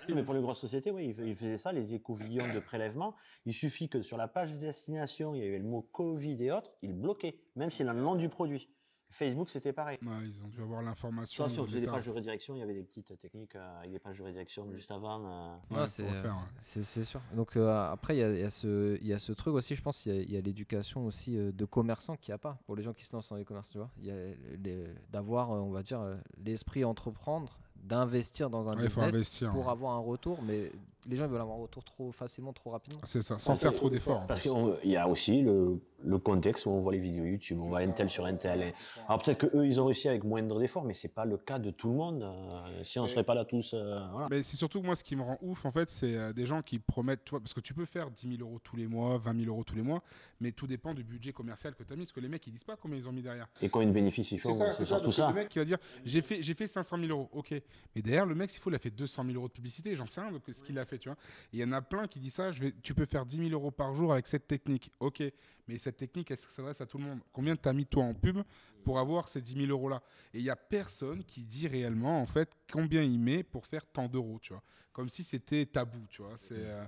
Mais 0.09 0.23
pour 0.23 0.35
les 0.35 0.41
grosses 0.41 0.61
sociétés, 0.61 0.91
oui, 0.91 1.07
ils 1.09 1.15
fais- 1.15 1.27
ils 1.29 1.37
faisaient 1.37 1.57
ça, 1.57 1.73
les 1.73 1.95
écouvillons 1.95 2.53
de 2.53 2.61
prélèvement. 2.61 3.15
Il 3.47 3.53
suffit 3.55 3.89
que 3.89 4.03
sur 4.03 4.17
la 4.17 4.29
page 4.29 4.53
de 4.53 4.59
destination, 4.59 5.35
il 5.35 5.43
y 5.43 5.47
avait 5.47 5.59
le 5.59 5.65
mot 5.65 5.83
Covid 5.93 6.43
et 6.45 6.51
autres, 6.53 6.71
ils 6.83 6.93
bloquaient, 6.95 7.39
même 7.57 7.71
s'il 7.71 7.89
a 7.89 7.93
le 7.93 8.01
nom 8.03 8.15
du 8.15 8.29
produit. 8.29 8.69
Facebook, 9.13 9.51
c'était 9.51 9.73
pareil. 9.73 9.99
Ouais, 10.03 10.25
ils 10.25 10.41
ont 10.45 10.47
dû 10.47 10.63
avoir 10.63 10.83
l'information. 10.83 11.45
Soit 11.45 11.53
si 11.53 11.59
on 11.59 11.67
faisait 11.67 11.81
des 11.81 11.89
pages 11.89 12.07
de 12.07 12.13
redirection, 12.13 12.55
il 12.55 12.61
y 12.61 12.63
avait 12.63 12.75
des 12.75 12.85
petites 12.85 13.19
techniques 13.19 13.57
euh, 13.57 13.79
avec 13.81 13.91
des 13.91 13.99
pages 13.99 14.17
de 14.19 14.23
redirection 14.23 14.71
juste 14.71 14.93
avant. 14.93 15.27
euh. 15.27 15.57
Ouais, 15.69 15.79
Ouais, 15.81 15.87
c'est 15.89 16.05
ouais. 16.05 17.05
sûr. 17.05 17.21
Donc 17.35 17.57
euh, 17.57 17.91
après, 17.91 18.15
il 18.17 18.21
y 18.21 18.23
a, 18.23 18.47
y 18.47 18.49
ce- 18.53 18.97
il 19.01 19.07
y 19.09 19.13
a 19.13 19.19
ce 19.19 19.33
truc 19.33 19.55
aussi, 19.55 19.75
je 19.75 19.83
pense, 19.83 20.07
il 20.07 20.31
y 20.31 20.37
a- 20.37 20.39
y 20.39 20.43
l'éducation 20.43 21.05
aussi 21.07 21.37
euh, 21.37 21.51
de 21.51 21.65
commerçants 21.65 22.17
qu'il 22.17 22.31
n'y 22.31 22.37
a 22.37 22.39
pas 22.39 22.61
pour 22.67 22.77
les 22.77 22.85
gens 22.85 22.93
qui 22.93 23.05
se 23.05 23.13
lancent 23.13 23.31
dans 23.31 23.37
les 23.37 23.45
commerces, 23.45 23.71
tu 23.71 23.79
vois. 23.79 23.91
Il 23.99 24.07
y 24.07 24.13
a 24.13 24.15
les- 24.63 24.87
d'avoir, 25.11 25.51
euh, 25.51 25.59
on 25.59 25.71
va 25.73 25.83
dire, 25.83 26.01
l'esprit 26.45 26.85
entreprendre, 26.85 27.59
d'investir 27.85 28.51
dans 28.51 28.69
un 28.69 28.77
Ouais, 28.77 28.85
il 28.85 28.89
faut 28.91 29.01
business 29.01 29.15
investir. 29.15 29.51
pour 29.51 29.69
avoir 29.71 29.95
un 29.95 30.01
retour, 30.01 30.39
mais 30.43 30.71
les 31.07 31.17
gens 31.17 31.25
ils 31.25 31.31
veulent 31.31 31.41
avoir 31.41 31.57
un 31.59 31.63
retour 31.63 31.85
trop 31.85 32.13
facilement, 32.13 32.53
trop 32.53 32.71
rapidement. 32.71 33.01
C'est 33.05 33.23
ça, 33.23 33.39
sans 33.39 33.53
Parce 33.53 33.61
faire 33.63 33.73
que- 33.73 33.77
trop 33.77 33.91
d'efforts. 33.91 34.27
Parce 34.27 34.43
qu'il 34.43 34.53
y 34.85 34.97
a 34.97 35.09
aussi 35.09 35.43
le, 35.43 35.81
le 36.03 36.19
contexte 36.19 36.67
où 36.67 36.71
on 36.71 36.81
voit 36.81 36.93
les 36.93 36.99
vidéos 36.99 37.25
YouTube, 37.25 37.59
on 37.61 37.69
voit 37.69 37.81
un 37.81 37.89
tel 37.91 38.09
sur 38.11 38.25
un 38.27 38.33
tel. 38.35 38.63
et- 38.63 38.73
Alors 39.09 39.23
peut-être 39.23 39.49
qu'eux, 39.49 39.67
ils 39.67 39.81
ont 39.81 39.87
réussi 39.87 40.09
avec 40.09 40.25
moindre 40.25 40.59
d'efforts, 40.59 40.85
mais 40.85 40.95
c'est 40.95 41.09
pas 41.09 41.25
le 41.25 41.37
cas 41.37 41.59
de 41.59 41.71
tout 41.71 41.89
le 41.89 41.95
monde. 41.95 42.23
euh, 42.23 42.85
si 42.85 42.99
on 42.99 43.03
ne 43.05 43.09
serait 43.09 43.25
pas 43.25 43.35
là 43.35 43.45
tous, 43.45 43.73
euh, 43.75 43.99
voilà. 44.13 44.29
Mais 44.31 44.43
c'est 44.43 44.57
surtout 44.57 44.81
que 44.81 44.87
moi, 44.87 44.95
ce 44.95 45.05
qui 45.05 45.17
me 45.17 45.23
rend 45.23 45.39
ouf, 45.43 45.65
en 45.65 45.71
fait, 45.73 45.91
c'est 45.91 46.15
euh, 46.17 46.33
des 46.33 46.47
gens 46.47 46.63
qui 46.63 46.79
promettent, 46.79 47.25
tu 47.25 47.31
vois, 47.31 47.41
parce 47.41 47.55
que 47.55 47.61
tu 47.61 47.75
peux 47.75 47.85
faire 47.85 48.11
10 48.11 48.37
000 48.37 48.49
euros 48.49 48.59
tous 48.63 48.77
les 48.77 48.87
mois, 48.87 49.19
20 49.19 49.39
000 49.41 49.53
euros 49.53 49.65
tous 49.65 49.75
les 49.77 49.83
mois, 49.83 50.03
mais 50.41 50.53
tout 50.53 50.67
dépend 50.67 50.95
du 50.95 51.03
budget 51.05 51.33
commercial 51.33 51.75
que 51.75 51.83
tu 51.83 51.93
as 51.93 51.97
mis, 51.97 52.05
parce 52.05 52.13
que 52.13 52.21
les 52.21 52.29
mecs, 52.29 52.47
ils 52.47 52.53
disent 52.53 52.65
pas 52.65 52.77
combien 52.77 52.97
ils 52.99 53.09
ont 53.09 53.13
mis 53.13 53.23
derrière. 53.23 53.49
Et 53.63 53.69
combien 53.69 53.89
de 53.89 53.93
bénéfices 53.93 54.33
ils 54.33 54.39
font, 54.41 54.53
c'est 54.53 54.59
ça, 54.75 54.85
surtout 54.85 55.07
que 55.07 55.13
ça. 55.13 55.29
Le 55.29 55.35
mec 55.35 55.49
qui 55.49 55.59
va 55.59 55.65
dire, 55.65 55.79
j'ai 56.05 56.23
fait, 56.23 56.43
j'ai 56.43 56.55
fait 56.55 56.67
500 56.67 56.97
000 56.99 57.09
euros, 57.11 57.29
ok. 57.33 57.55
Mais 57.95 58.03
derrière, 58.03 58.27
le 58.27 58.35
mec, 58.35 58.51
s'il 58.51 58.61
faut, 58.61 58.71
il 58.71 58.75
a 58.77 58.79
fait 58.79 58.91
200 58.91 59.25
000 59.25 59.37
euros 59.37 59.49
de 59.49 59.53
publicité, 59.53 59.95
j'en 59.97 60.07
sais 60.07 60.21
rien 60.21 60.31
de 60.33 60.41
ce 60.53 60.63
qu'il 60.63 60.79
a 60.79 60.85
fait, 60.85 60.90
tu 60.99 61.09
vois. 61.09 61.19
Il 61.53 61.61
y 61.61 61.65
en 61.65 61.73
a 61.73 61.83
plein 61.83 62.07
qui 62.07 62.21
disent 62.21 62.35
ça, 62.35 62.51
je 62.51 62.61
vais, 62.61 62.75
tu 62.83 62.95
peux 62.95 63.07
faire 63.07 63.27
10 63.27 63.37
000 63.37 63.51
euros 63.51 63.71
par 63.71 63.95
jour 63.95 64.13
avec 64.13 64.27
cette 64.27 64.47
technique, 64.47 64.91
ok. 65.01 65.23
Mais 65.69 65.79
cette 65.79 65.97
technique, 65.97 66.29
ça 66.31 66.49
s'adresse 66.49 66.81
à 66.81 66.87
tout 66.87 66.99
le 66.99 67.05
monde? 67.05 67.21
Combien 67.33 67.55
t'as 67.55 67.73
mis 67.73 67.87
toi 67.87 68.05
en 68.05 68.15
pub 68.15 68.39
pour 68.85 68.99
avoir 68.99 69.29
ces 69.29 69.41
10 69.41 69.55
000 69.55 69.67
euros-là? 69.67 70.03
Et 70.35 70.39
il 70.39 70.45
y 70.45 70.51
a 70.51 70.57
personne 70.57 71.23
qui 71.25 71.45
dit 71.45 71.69
réellement, 71.69 72.21
en 72.21 72.27
fait, 72.27 72.51
combien 72.73 73.03
il 73.03 73.19
met 73.21 73.43
pour 73.43 73.67
faire 73.67 73.87
tant 73.87 74.09
d'euros, 74.09 74.39
tu 74.43 74.53
vois. 74.53 74.63
Comme 74.93 75.09
si 75.09 75.23
c'était 75.23 75.65
tabou, 75.67 76.05
tu 76.09 76.23
vois. 76.23 76.37
C'est, 76.37 76.55
euh, 76.57 76.85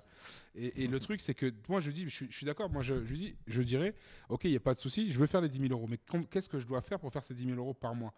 et, 0.56 0.88
le 0.88 0.98
truc, 0.98 1.20
c'est 1.20 1.34
que 1.34 1.54
moi, 1.68 1.78
je 1.78 1.92
dis, 1.92 2.08
je, 2.08 2.26
suis- 2.26 2.44
d'accord, 2.44 2.68
moi, 2.68 2.82
je, 2.82 2.94
dis, 2.94 3.36
je 3.46 3.62
dirais, 3.62 3.94
ok, 4.28 4.44
il 4.44 4.50
n'y 4.50 4.56
a 4.56 4.60
pas 4.60 4.74
de 4.74 4.80
souci, 4.80 5.12
je 5.12 5.18
veux 5.18 5.26
faire 5.26 5.40
les 5.40 5.48
10 5.48 5.60
000 5.60 5.72
euros, 5.72 5.86
mais 5.88 5.98
qu'est-ce 6.28 6.48
que 6.48 6.58
je 6.58 6.66
dois 6.66 6.82
faire 6.82 6.98
pour 6.98 7.12
faire 7.12 7.24
ces 7.24 7.34
10 7.34 7.44
000 7.44 7.56
euros 7.56 7.74
par 7.74 7.94
mois? 7.94 8.12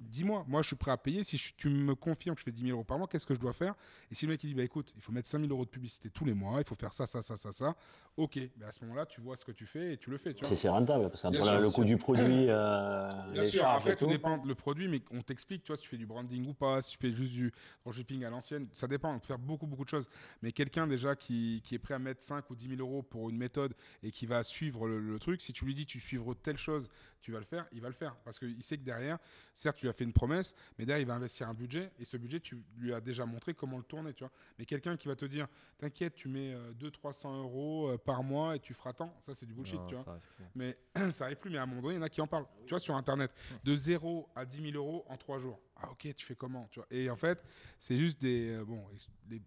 Dis-moi, 0.00 0.44
moi 0.48 0.62
je 0.62 0.68
suis 0.68 0.76
prêt 0.76 0.90
à 0.90 0.96
payer. 0.96 1.24
Si 1.24 1.36
je- 1.36 1.52
tu 1.56 1.68
me 1.68 1.94
confirmes 1.94 2.34
que 2.34 2.40
je 2.40 2.44
fais 2.44 2.52
10 2.52 2.62
000 2.62 2.72
euros 2.76 2.84
par 2.84 2.98
mois, 2.98 3.06
qu'est-ce 3.06 3.26
que 3.26 3.34
je 3.34 3.38
dois 3.40 3.52
faire? 3.52 3.74
Et 4.10 4.14
si 4.14 4.24
le 4.26 4.32
mec 4.32 4.42
il 4.44 4.48
dit, 4.48 4.54
bah 4.54 4.62
écoute, 4.62 4.92
il 4.96 5.02
faut 5.02 5.12
mettre 5.12 5.28
5 5.28 5.40
000 5.40 5.52
euros 5.52 5.64
de 5.64 5.70
publicité 5.70 6.08
tous 6.10 6.24
les 6.24 6.32
mois, 6.32 6.58
il 6.60 6.64
faut 6.66 6.74
faire 6.74 6.92
ça, 6.92 7.06
ça, 7.06 7.20
ça, 7.22 7.36
ça, 7.36 7.52
ça, 7.52 7.76
ok, 8.16 8.38
bah 8.56 8.68
à 8.68 8.72
ce 8.72 8.80
moment-là, 8.84 9.04
tu 9.06 9.20
vois 9.20 9.36
ce 9.36 9.44
que 9.44 9.52
tu 9.52 9.66
fais 9.66 9.92
et 9.92 9.96
tu 9.98 10.10
le 10.10 10.16
fais. 10.18 10.32
Tu 10.32 10.44
C'est 10.56 10.68
rentable, 10.68 11.08
parce 11.10 11.22
qu'entre 11.22 11.60
le 11.60 11.70
coût 11.70 11.84
du 11.84 11.96
produit, 11.98 12.46
euh, 12.48 13.08
Bien 13.32 13.42
les 13.42 13.48
sûr, 13.50 13.60
charges 13.60 13.82
après 13.82 13.92
et 13.92 13.96
tout 13.96 14.06
tout. 14.06 14.10
dépend 14.10 14.42
le 14.42 14.54
produit, 14.54 14.88
mais 14.88 15.02
on 15.10 15.20
t'explique, 15.22 15.64
tu 15.64 15.68
vois, 15.68 15.76
si 15.76 15.82
tu 15.82 15.88
fais 15.90 15.98
du 15.98 16.06
branding 16.06 16.46
ou 16.46 16.54
pas, 16.54 16.80
si 16.80 16.92
tu 16.92 16.98
fais 16.98 17.12
juste 17.14 17.32
du 17.32 17.52
dropshipping 17.84 18.24
à 18.24 18.30
l'ancienne, 18.30 18.68
ça 18.72 18.86
dépend, 18.86 19.12
on 19.14 19.18
peut 19.18 19.26
faire 19.26 19.38
beaucoup, 19.38 19.66
beaucoup 19.66 19.84
de 19.84 19.90
choses. 19.90 20.08
Mais 20.42 20.52
quelqu'un 20.52 20.86
déjà 20.86 21.14
qui, 21.14 21.60
qui 21.64 21.74
est 21.74 21.78
prêt 21.78 21.94
à 21.94 21.98
mettre 21.98 22.22
5 22.22 22.48
ou 22.50 22.54
10 22.56 22.68
000 22.76 22.80
euros 22.80 23.02
pour 23.02 23.28
une 23.28 23.36
méthode 23.36 23.74
et 24.02 24.10
qui 24.10 24.24
va 24.26 24.42
suivre 24.42 24.86
le, 24.88 24.98
le 24.98 25.18
truc, 25.18 25.40
si 25.42 25.52
tu 25.52 25.64
lui 25.66 25.74
dis 25.74 25.84
tu 25.86 26.00
suivras 26.00 26.32
telle 26.42 26.58
chose, 26.58 26.88
tu 27.20 27.32
vas 27.32 27.38
le 27.38 27.44
faire, 27.44 27.66
il 27.72 27.80
va 27.80 27.88
le 27.88 27.94
faire. 27.94 28.16
Parce 28.24 28.38
qu'il 28.38 28.62
sait 28.62 28.76
que 28.78 28.82
derrière, 28.82 29.18
certes, 29.54 29.76
tu 29.76 29.84
lui 29.86 29.90
as 29.90 29.92
fait 29.92 30.04
une 30.04 30.12
promesse, 30.12 30.54
mais 30.78 30.86
derrière, 30.86 31.02
il 31.02 31.06
va 31.08 31.14
investir 31.14 31.48
un 31.48 31.54
budget 31.54 31.92
et 31.98 32.04
ce 32.04 32.16
budget, 32.16 32.40
tu 32.40 32.62
lui 32.78 32.92
as 32.94 33.00
déjà 33.00 33.26
montré 33.26 33.54
comment 33.54 33.76
le 33.78 33.84
tourner, 33.84 34.12
tu 34.14 34.24
vois. 34.24 34.32
Mais 34.58 34.64
quelqu'un 34.64 34.96
qui 34.96 35.08
va 35.08 35.16
te 35.16 35.24
dire, 35.24 35.46
t'inquiète, 35.78 36.14
tu 36.14 36.28
mets 36.28 36.54
200-300 36.78 37.42
euros 37.42 37.88
euh, 37.90 37.98
par 37.98 38.22
mois 38.22 38.56
et 38.56 38.60
tu 38.60 38.74
feras 38.74 38.92
tant, 38.92 39.14
ça 39.20 39.34
c'est 39.34 39.46
du 39.46 39.54
bullshit, 39.54 39.80
Non, 39.80 39.86
tu 39.86 39.94
vois. 39.94 40.04
ça. 40.04 40.18
Mais 40.54 40.76
ça 41.10 41.24
arrive 41.24 41.36
plus, 41.38 41.50
mais 41.50 41.58
à 41.58 41.62
un 41.62 41.66
moment 41.66 41.82
donné, 41.82 41.94
il 41.94 41.98
y 41.98 42.00
en 42.00 42.04
a 42.04 42.08
qui 42.08 42.20
en 42.20 42.26
parlent. 42.26 42.46
Tu 42.66 42.70
vois, 42.70 42.80
sur 42.80 42.94
Internet, 42.96 43.32
de 43.64 43.76
0 43.76 44.28
à 44.34 44.44
10 44.44 44.72
000 44.72 44.74
euros 44.76 45.04
en 45.08 45.16
3 45.16 45.38
jours. 45.38 45.60
Ah 45.82 45.90
ok, 45.90 46.14
tu 46.14 46.26
fais 46.26 46.34
comment 46.34 46.68
tu 46.70 46.78
vois 46.78 46.86
Et 46.90 47.08
en 47.08 47.16
fait, 47.16 47.42
c'est 47.78 47.98
juste 47.98 48.20
des... 48.20 48.50
euh, 48.50 48.64
bon, 48.64 48.84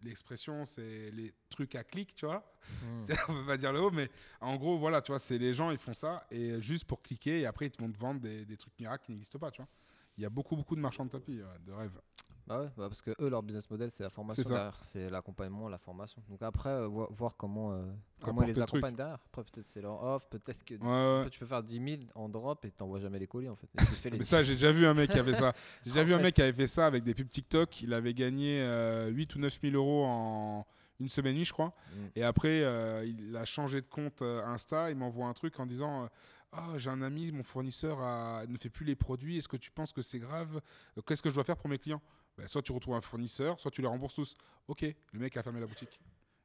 l'expression, 0.02 0.66
c'est 0.66 1.12
les 1.12 1.34
trucs 1.50 1.76
à 1.76 1.84
clic, 1.84 2.16
tu 2.16 2.26
vois. 2.26 2.44
Mm. 2.82 3.04
On 3.30 3.34
peut 3.34 3.46
pas 3.46 3.58
dire 3.58 3.72
le 3.72 3.82
mot, 3.82 3.92
mais 3.92 4.10
en 4.42 4.56
gros, 4.56 4.78
voilà, 4.78 5.02
tu 5.02 5.12
vois, 5.12 5.20
c'est 5.20 5.38
les 5.38 5.54
gens, 5.54 5.70
ils 5.72 5.78
font 5.78 5.94
ça, 5.94 6.26
et 6.32 6.60
juste 6.62 6.86
pour 6.86 7.02
cliquer, 7.02 7.42
et 7.42 7.46
après, 7.46 7.68
ils 7.68 7.82
vont 7.82 7.92
te 7.92 8.00
vendre 8.00 8.20
des, 8.22 8.46
des 8.46 8.58
trucs 8.58 8.74
miracles 8.80 9.06
qui 9.06 9.12
n'existent 9.12 9.40
pas, 9.40 9.52
tu 9.52 9.62
vois. 9.62 9.70
Il 10.18 10.24
y 10.24 10.26
a 10.26 10.30
beaucoup, 10.30 10.56
beaucoup 10.56 10.76
de 10.76 10.82
marchands 10.82 11.06
de 11.06 11.10
tapis, 11.12 11.40
de 11.66 11.72
rêve. 11.72 12.00
Bah 12.46 12.60
ouais, 12.60 12.68
bah 12.76 12.90
parce 12.90 13.02
que 13.02 13.12
eux, 13.22 13.30
leur 13.30 13.42
business 13.42 13.70
model, 13.70 13.90
c'est 13.90 14.04
la 14.04 14.10
formation 14.10 14.44
derrière, 14.50 14.78
c'est 14.84 15.10
l'accompagnement, 15.10 15.70
la 15.70 15.78
formation. 15.78 16.22
Donc 16.28 16.42
après, 16.42 16.70
euh, 16.72 16.88
vo- 16.88 17.08
voir 17.12 17.38
comment, 17.38 17.72
euh, 17.72 17.86
comment 18.20 18.42
ils 18.44 18.48
les 18.48 18.54
truc. 18.54 18.64
accompagnent 18.68 18.96
derrière. 18.98 19.20
Après, 19.32 19.44
peut-être 19.46 19.66
c'est 19.66 19.82
leur 19.82 20.04
offre, 20.04 20.28
peut-être 20.28 20.64
que 20.66 20.74
Ouais, 20.76 20.80
ouais. 20.82 21.22
peut-être 21.22 21.32
tu 21.32 21.40
peux 21.40 21.46
faire 21.46 21.64
10 21.64 21.80
000 21.98 22.02
en 22.16 22.28
drop 22.28 22.66
et 22.66 22.72
t'envoies 22.72 23.00
jamais 23.00 23.18
les 23.20 23.28
colis 23.28 23.48
en 23.48 23.56
fait. 23.56 23.68
Les 24.12 24.18
Mais 24.18 24.24
ça, 24.26 24.44
j'ai 24.44 24.54
déjà 24.56 24.74
vu 24.74 24.86
un 24.86 24.94
mec 24.94 25.10
qui 25.12 25.20
avait 25.20 25.34
ça. 25.34 25.54
J'ai 25.86 25.92
déjà 25.92 26.02
En 26.02 26.06
vu 26.06 26.14
un 26.14 26.18
fait. 26.18 26.24
mec 26.24 26.36
qui 26.36 26.42
avait 26.42 26.52
fait 26.54 26.68
ça 26.68 26.86
avec 26.86 27.04
des 27.04 27.14
pubs 27.14 27.30
TikTok. 27.30 27.82
Il 27.82 27.94
avait 27.94 28.14
gagné 28.14 28.62
euh, 28.62 29.08
8 29.08 29.36
ou 29.36 29.40
9 29.40 29.60
000 29.62 29.76
euros 29.76 30.04
en 30.06 30.66
une 31.00 31.08
semaine 31.10 31.32
et 31.32 31.36
demie, 31.36 31.46
je 31.46 31.54
crois. 31.54 31.74
Mm. 31.94 31.98
Et 32.18 32.24
après, 32.24 32.62
euh, 32.64 33.06
il 33.06 33.36
a 33.38 33.46
changé 33.46 33.80
de 33.82 33.88
compte 33.88 34.22
Insta. 34.22 34.90
Il 34.92 34.98
m'envoie 34.98 35.28
un 35.28 35.34
truc 35.34 35.58
en 35.62 35.66
disant 35.66 36.10
Ah, 36.52 36.74
j'ai 36.78 36.90
un 36.90 37.02
ami, 37.02 37.32
mon 37.32 37.44
fournisseur 37.44 38.02
a- 38.02 38.46
ne 38.48 38.58
fait 38.58 38.70
plus 38.70 38.86
les 38.86 38.96
produits. 38.96 39.38
Est-ce 39.38 39.48
que 39.48 39.58
tu 39.58 39.72
penses 39.72 39.94
que 39.94 40.02
c'est 40.02 40.20
grave? 40.20 40.60
Qu'est-ce 41.08 41.24
que 41.24 41.30
je 41.30 41.36
dois 41.36 41.44
faire 41.46 41.58
pour 41.58 41.70
mes 41.70 41.80
clients? 41.80 42.02
Ben, 42.38 42.48
Soit 42.48 42.62
tu 42.62 42.72
retrouves 42.72 42.96
un 42.96 43.02
fournisseur, 43.02 43.60
soit 43.60 43.72
tu 43.72 43.82
les 43.82 43.88
rembourses 43.88 44.16
tous. 44.16 44.36
Ok, 44.68 44.82
le 44.82 45.20
mec 45.20 45.36
a 45.38 45.44
fermé 45.44 45.60
la 45.60 45.68
boutique. 45.68 46.00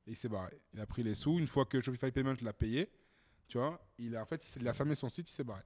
Et 0.06 0.10
il 0.12 0.16
s'est 0.16 0.28
barré. 0.28 0.52
Il 0.74 0.80
a 0.80 0.86
pris 0.86 1.02
les 1.02 1.14
sous. 1.14 1.38
Une 1.38 1.46
fois 1.46 1.64
que 1.64 1.80
Shopify 1.80 2.10
Payment 2.10 2.34
l'a 2.42 2.52
payé, 2.52 2.90
tu 3.46 3.58
vois, 3.58 3.80
il 3.98 4.16
a, 4.16 4.22
en 4.22 4.26
fait, 4.26 4.42
il 4.56 4.66
a 4.68 4.74
fermé 4.74 4.94
son 4.94 5.08
site, 5.08 5.30
il 5.30 5.32
s'est 5.34 5.44
barré. 5.44 5.62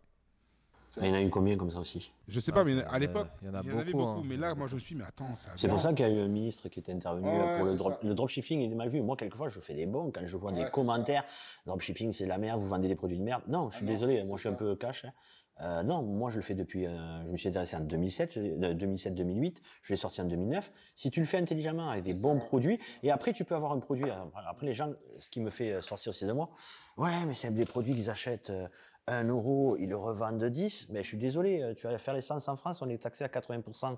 Il 0.98 1.06
y 1.06 1.10
en 1.10 1.14
a 1.14 1.22
eu 1.22 1.30
combien 1.30 1.56
comme 1.56 1.70
ça 1.70 1.78
aussi? 1.80 2.12
Je 2.28 2.38
sais 2.38 2.50
Ah, 2.52 2.56
pas, 2.56 2.64
mais 2.64 2.78
c'est- 2.78 2.84
à 2.84 2.98
l'époque, 2.98 3.28
il 3.40 3.46
y 3.46 3.48
en 3.50 3.54
a 3.54 3.62
il 3.62 3.68
y 3.68 3.72
en 3.72 3.78
avait 3.78 3.92
beaucoup, 3.92 4.04
beaucoup. 4.04 4.20
hein. 4.20 4.24
Mais 4.26 4.36
là, 4.36 4.54
moi, 4.54 4.66
je 4.66 4.74
me 4.74 4.80
suis 4.80 4.94
dit, 4.94 5.00
mais 5.00 5.08
attends, 5.08 5.32
ça 5.32 5.50
C'est 5.56 5.66
pour 5.68 5.80
ça 5.80 5.94
qu'il 5.94 6.06
y 6.06 6.08
a 6.08 6.12
eu 6.12 6.18
un 6.20 6.28
ministre 6.28 6.68
qui 6.68 6.80
était 6.80 6.92
intervenu 6.92 7.26
Ouais, 7.30 7.56
pour 7.56 7.64
le, 7.64 7.76
drop, 7.76 7.92
ça. 7.94 8.06
le 8.06 8.14
dropshipping. 8.14 8.60
Il 8.60 8.72
est 8.72 8.74
mal 8.74 8.90
vu. 8.90 9.00
Moi, 9.00 9.16
quelquefois, 9.16 9.48
je 9.48 9.58
fais 9.60 9.72
des 9.74 9.86
bons 9.86 10.10
quand 10.10 10.26
je 10.26 10.36
vois 10.36 10.52
Ouais, 10.52 10.64
des 10.64 10.70
commentaires. 10.70 11.24
Dropshipping, 11.64 12.12
c'est 12.12 12.24
de 12.24 12.28
la 12.28 12.36
merde. 12.36 12.60
Vous 12.60 12.68
vendez 12.68 12.88
des 12.88 12.94
produits 12.94 13.18
de 13.18 13.22
merde. 13.24 13.42
Non, 13.48 13.70
je 13.70 13.76
suis 13.76 13.86
Ah 13.86 13.88
non, 13.88 13.94
désolé. 13.94 14.22
Moi, 14.24 14.36
je 14.36 14.40
suis 14.42 14.48
ça. 14.50 14.54
un 14.54 14.58
peu 14.58 14.76
cash. 14.76 15.06
hein. 15.06 15.12
Euh, 15.60 15.82
non, 15.82 16.02
moi, 16.02 16.30
je 16.30 16.36
le 16.36 16.42
fais 16.42 16.54
depuis. 16.54 16.86
euh, 16.86 17.22
je 17.24 17.28
me 17.28 17.36
suis 17.36 17.48
intéressé 17.48 17.76
en 17.76 17.80
2007, 17.80 18.36
euh, 18.38 18.74
2007-2008. 18.74 19.58
Je 19.82 19.92
l'ai 19.92 19.96
sorti 19.96 20.20
en 20.20 20.24
2009. 20.24 20.72
Si 20.96 21.10
tu 21.10 21.20
le 21.20 21.26
fais 21.26 21.38
intelligemment 21.38 21.90
avec 21.90 22.04
des 22.04 22.14
bons 22.14 22.38
produits, 22.38 22.80
et 23.02 23.10
après, 23.10 23.32
tu 23.32 23.44
peux 23.44 23.54
avoir 23.54 23.72
un 23.72 23.78
produit. 23.78 24.10
euh, 24.10 24.14
Après, 24.48 24.66
les 24.66 24.72
gens, 24.72 24.92
ce 25.18 25.30
qui 25.30 25.40
me 25.40 25.50
fait 25.50 25.72
euh, 25.72 25.80
sortir 25.80 26.10
aussi 26.10 26.24
de 26.26 26.32
moi, 26.32 26.50
ouais, 26.96 27.24
mais 27.26 27.34
c'est 27.34 27.50
des 27.52 27.64
produits 27.66 27.94
qu'ils 27.94 28.10
achètent. 28.10 28.50
euh, 28.50 28.66
1 29.08 29.24
euro, 29.28 29.76
ils 29.78 29.88
le 29.88 29.96
revendent 29.96 30.44
10. 30.44 30.88
Mais 30.90 31.02
je 31.02 31.08
suis 31.08 31.18
désolé, 31.18 31.60
euh, 31.60 31.74
tu 31.74 31.86
vas 31.88 31.98
faire 31.98 32.14
l'essence 32.14 32.48
en 32.48 32.54
France, 32.56 32.82
on 32.82 32.88
est 32.88 32.98
taxé 33.02 33.24
à 33.24 33.28
80%. 33.28 33.96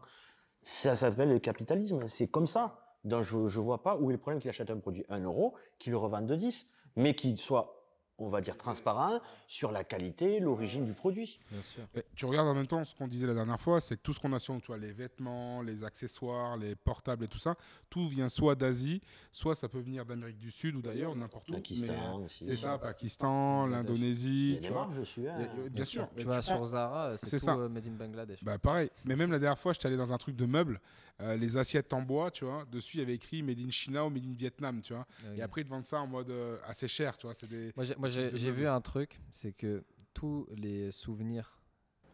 Ça 0.62 0.96
s'appelle 0.96 1.28
le 1.28 1.38
capitalisme. 1.38 2.08
C'est 2.08 2.26
comme 2.26 2.46
ça. 2.46 2.80
Donc 3.04 3.22
je 3.22 3.36
ne 3.36 3.64
vois 3.64 3.82
pas 3.82 3.96
où 3.98 4.10
est 4.10 4.14
le 4.14 4.18
problème 4.18 4.40
qu'il 4.40 4.48
achète 4.48 4.70
un 4.70 4.78
produit 4.78 5.04
1 5.10 5.20
euro, 5.20 5.54
qu'il 5.78 5.90
le 5.92 5.98
revende 5.98 6.32
10, 6.32 6.66
mais 6.96 7.14
qu'il 7.14 7.36
soit, 7.36 7.83
on 8.18 8.28
va 8.28 8.40
dire, 8.40 8.56
transparent 8.56 9.20
sur 9.48 9.72
la 9.72 9.82
qualité, 9.82 10.38
l'origine 10.40 10.84
du 10.84 10.92
produit. 10.92 11.40
Bien 11.50 11.62
sûr. 11.62 11.82
Et 11.96 12.04
tu 12.14 12.26
regardes 12.26 12.46
en 12.48 12.54
même 12.54 12.66
temps 12.66 12.84
ce 12.84 12.94
qu'on 12.94 13.08
disait 13.08 13.26
la 13.26 13.34
dernière 13.34 13.60
fois, 13.60 13.80
c'est 13.80 13.96
que 13.96 14.02
tout 14.02 14.12
ce 14.12 14.20
qu'on 14.20 14.32
a 14.32 14.38
sur 14.38 14.54
nous, 14.54 14.60
tu 14.60 14.68
vois, 14.68 14.78
les 14.78 14.92
vêtements, 14.92 15.62
les 15.62 15.82
accessoires, 15.82 16.56
les 16.56 16.76
portables 16.76 17.24
et 17.24 17.28
tout 17.28 17.38
ça, 17.38 17.56
tout 17.90 18.06
vient 18.06 18.28
soit 18.28 18.54
d'Asie, 18.54 19.02
soit 19.32 19.54
ça 19.56 19.68
peut 19.68 19.80
venir 19.80 20.04
d'Amérique 20.06 20.38
du 20.38 20.50
Sud 20.52 20.76
ou 20.76 20.82
d'ailleurs, 20.82 21.16
n'importe 21.16 21.48
où. 21.48 21.52
Pakistan 21.54 22.18
Mais, 22.18 22.24
aussi. 22.24 22.44
C'est 22.44 22.54
ça, 22.54 22.78
Pakistan, 22.78 23.66
l'Indonésie, 23.66 24.60
tu 24.62 24.70
vois. 24.70 24.82
hein. 24.82 25.02
Il 25.16 25.22
y 25.24 25.28
a- 25.28 25.46
Bien, 25.46 25.68
Bien 25.70 25.84
sûr. 25.84 26.08
Tu 26.16 26.24
vas 26.26 26.42
sur 26.42 26.64
Zara, 26.66 27.06
euh, 27.08 27.16
c'est 27.18 27.26
C'est 27.30 27.38
tout 27.38 27.46
ça. 27.46 27.54
euh, 27.56 27.68
made 27.68 27.86
in 27.86 27.92
Bangladesh. 27.92 28.42
Bah 28.44 28.58
pareil. 28.58 28.90
Mais 29.04 29.16
même 29.16 29.32
la 29.32 29.38
dernière 29.38 29.58
fois, 29.58 29.72
j'étais 29.72 29.86
allé 29.86 29.96
dans 29.96 30.12
un 30.12 30.18
truc 30.18 30.36
de 30.36 30.46
meubles, 30.46 30.80
euh, 31.20 31.36
les 31.36 31.56
assiettes 31.56 31.92
en 31.92 32.02
bois, 32.02 32.30
tu 32.30 32.44
vois. 32.44 32.64
Dessus, 32.70 32.96
il 32.96 33.00
y 33.00 33.02
avait 33.02 33.14
écrit 33.14 33.42
Made 33.42 33.58
in 33.60 33.70
China 33.70 34.04
ou 34.04 34.10
Made 34.10 34.24
in 34.24 34.34
Vietnam, 34.36 34.80
tu 34.82 34.92
vois. 34.94 35.06
Euh, 35.24 35.36
Et 35.36 35.42
après, 35.42 35.60
ils 35.60 35.64
te 35.64 35.70
vendent 35.70 35.84
ça 35.84 36.00
en 36.00 36.06
mode 36.06 36.30
euh, 36.30 36.56
assez 36.66 36.88
cher, 36.88 37.16
tu 37.16 37.26
vois. 37.26 37.34
C'est 37.34 37.46
des. 37.48 37.72
Moi, 37.76 38.03
moi, 38.04 38.28
j'ai 38.34 38.50
vu 38.50 38.66
un 38.66 38.80
truc, 38.80 39.18
c'est 39.30 39.52
que 39.52 39.82
tous 40.12 40.46
les 40.56 40.90
souvenirs, 40.90 41.58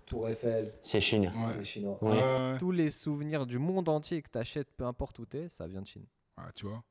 Tour 0.06 0.28
Eiffel, 0.28 0.72
C'est 0.82 1.00
Chine. 1.00 1.26
Ouais. 1.36 1.52
c'est 1.56 1.64
chinois. 1.64 1.98
Ouais. 2.02 2.10
Ouais. 2.10 2.58
Tous 2.58 2.72
les 2.72 2.90
souvenirs 2.90 3.46
du 3.46 3.58
monde 3.58 3.88
entier 3.88 4.22
que 4.22 4.28
tu 4.30 4.38
achètes, 4.38 4.68
peu 4.76 4.84
importe 4.84 5.18
où 5.20 5.26
tu 5.26 5.36
es, 5.38 5.48
ça 5.48 5.66
vient 5.68 5.82
de 5.82 5.86
Chine. 5.86 6.06
Ah, 6.36 6.48
tu 6.54 6.66
vois. 6.66 6.82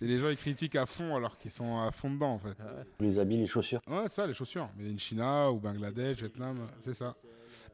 Et 0.00 0.06
les 0.06 0.18
gens, 0.18 0.28
ils 0.28 0.36
critiquent 0.36 0.76
à 0.76 0.86
fond 0.86 1.16
alors 1.16 1.36
qu'ils 1.36 1.50
sont 1.50 1.78
à 1.78 1.90
fond 1.90 2.10
dedans, 2.10 2.32
en 2.34 2.38
fait. 2.38 2.56
Les 3.00 3.18
habits, 3.18 3.36
les 3.38 3.46
chaussures. 3.46 3.80
Ouais, 3.86 4.08
ça, 4.08 4.26
les 4.26 4.34
chaussures. 4.34 4.68
Made 4.76 4.92
in 4.94 4.98
China 4.98 5.50
ou 5.50 5.58
Bangladesh, 5.58 6.18
Vietnam, 6.18 6.68
c'est 6.80 6.94
ça. 6.94 7.16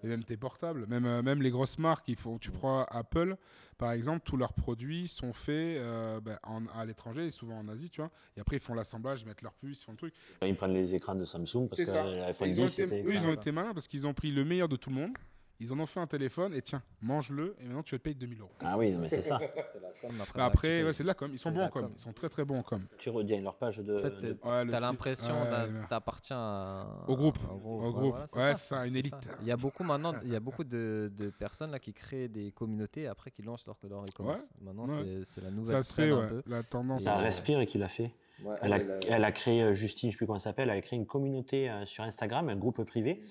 Et 0.05 0.07
même 0.07 0.23
tes 0.23 0.37
portables, 0.37 0.87
même, 0.87 1.07
euh, 1.07 1.23
même 1.23 1.41
les 1.41 1.51
grosses 1.51 1.79
marques, 1.79 2.07
ils 2.09 2.17
font, 2.17 2.37
tu 2.37 2.51
prends 2.51 2.85
Apple, 2.91 3.37
par 3.79 3.93
exemple, 3.93 4.21
tous 4.23 4.37
leurs 4.37 4.53
produits 4.53 5.09
sont 5.09 5.33
faits 5.33 5.79
euh, 5.79 6.21
ben, 6.21 6.39
en- 6.43 6.67
à 6.79 6.85
l'étranger 6.85 7.27
et 7.27 7.31
souvent 7.31 7.59
en 7.59 7.69
Asie, 7.69 7.89
tu 7.89 8.03
vois. 8.03 8.11
Et 8.37 8.41
après, 8.41 8.57
ils 8.57 8.63
font 8.63 8.75
l'assemblage, 8.75 9.23
ils 9.23 9.27
mettent 9.27 9.41
leur 9.41 9.55
puce, 9.55 9.81
ils 9.81 9.85
font 9.87 9.93
le 9.93 9.97
truc. 9.99 10.15
Ils 10.45 10.55
prennent 10.55 10.75
les 10.75 10.95
écrans 10.95 11.15
de 11.15 11.25
Samsung 11.25 11.69
parce 11.71 11.77
C'est 11.77 11.87
que 11.87 11.91
l'iPhone 11.93 12.49
Ils 12.49 12.61
ont 12.61 12.65
10, 12.67 12.79
été, 12.81 12.87
c'est 12.87 13.03
eux, 13.03 13.15
ils 13.15 13.25
ont 13.27 13.31
Ouais. 13.31 13.35
été 13.35 13.51
malins 13.51 13.73
parce 13.73 13.89
qu'ils 13.89 14.07
ont 14.07 14.13
pris 14.13 14.31
le 14.31 14.45
meilleur 14.45 14.69
de 14.69 14.77
tout 14.77 14.91
le 14.91 14.97
monde. 14.97 15.13
Ils 15.61 15.73
en 15.73 15.79
ont 15.79 15.87
fait 15.87 16.01
un 16.01 16.07
téléphone 16.07 16.53
et 16.53 16.63
tiens, 16.63 16.83
mange-le 17.01 17.55
et 17.61 17.65
maintenant 17.65 17.83
tu 17.85 17.95
vas 17.95 17.99
te 17.99 18.03
payer 18.03 18.15
2000 18.17 18.41
euros. 18.41 18.51
Ah 18.61 18.77
oui, 18.77 18.93
mais 18.95 19.09
c'est 19.09 19.23
ça. 19.23 19.39
C'est 19.73 19.81
la 19.81 19.89
com, 20.01 20.11
après, 20.37 20.83
ouais, 20.83 20.93
c'est 20.93 21.05
de 21.05 21.09
la 21.09 21.15
com. 21.15 21.31
Ils 21.33 21.39
sont 21.39 21.51
bons 21.53 21.63
en 21.63 21.69
com. 21.69 21.83
com. 21.85 21.93
Ils 21.97 22.01
sont 22.01 22.13
très 22.13 22.29
très 22.29 22.45
bons 22.45 22.59
en 22.59 22.63
com. 22.63 22.81
Tu 22.99 23.09
retiens 23.09 23.41
leur 23.41 23.55
page 23.57 23.79
de. 23.79 23.97
En 23.99 24.01
fait, 24.01 24.11
de- 24.21 24.37
Ouais, 24.45 24.65
le 24.65 24.71
T'as 24.73 24.81
l'impression 24.81 25.33
ouais, 25.43 25.69
t'appartiens 25.89 26.37
à 26.39 27.05
Au 27.09 27.17
groupe. 27.17 27.39
Au 27.49 27.85
ouais, 27.85 27.93
groupe. 27.93 28.17
voilà, 28.33 28.49
Ouais, 28.51 28.55
c'est 28.57 28.75
ça, 28.75 28.87
une 28.87 28.97
élite. 28.97 29.15
Il 29.41 29.47
y 29.47 29.53
a 29.53 29.57
beaucoup 29.57 29.85
maintenant, 29.85 30.13
il 30.25 30.33
y 30.33 30.37
a 30.37 30.41
beaucoup 30.41 30.65
de, 30.65 31.11
de 31.17 31.31
personnes 31.31 31.71
là 31.71 31.79
qui 31.79 31.93
créent 31.93 32.29
des 32.29 32.51
communautés 32.51 33.03
et 33.03 33.07
après 33.07 33.31
qui 33.31 33.43
lancent 33.43 33.67
leur, 33.67 33.77
leur 33.89 34.03
e-commerce. 34.05 34.51
Maintenant, 34.61 34.87
ouais. 34.87 35.23
c'est- 35.23 35.25
c'est 35.25 35.41
la 35.41 35.51
nouvelle 35.51 35.83
Ça 35.83 35.89
se 35.89 35.95
fait, 35.95 36.11
un 36.11 36.19
ouais. 36.19 36.29
peu. 36.29 36.43
La 36.47 36.63
tendance. 36.63 37.05
La 37.05 37.17
Respire 37.17 37.61
et 37.61 37.67
qui 37.67 37.79
l'a 37.79 37.89
fait. 37.89 38.11
Ouais, 38.45 38.57
Elle 38.63 38.73
a, 38.73 38.79
elle 39.09 39.25
a 39.25 39.31
créé, 39.33 39.63
euh, 39.63 39.73
Justine, 39.73 40.09
je 40.11 40.13
ne 40.13 40.13
sais 40.13 40.17
plus 40.19 40.27
comment 40.27 40.37
elle 40.37 40.43
s'appelle, 40.43 40.69
elle 40.69 40.77
a 40.79 40.83
créé 40.83 40.99
une 40.99 41.07
communauté 41.07 41.71
euh, 41.71 41.87
sur 41.87 42.03
Instagram, 42.03 42.49
un 42.49 42.57
groupe 42.57 42.83
privé, 42.83 43.23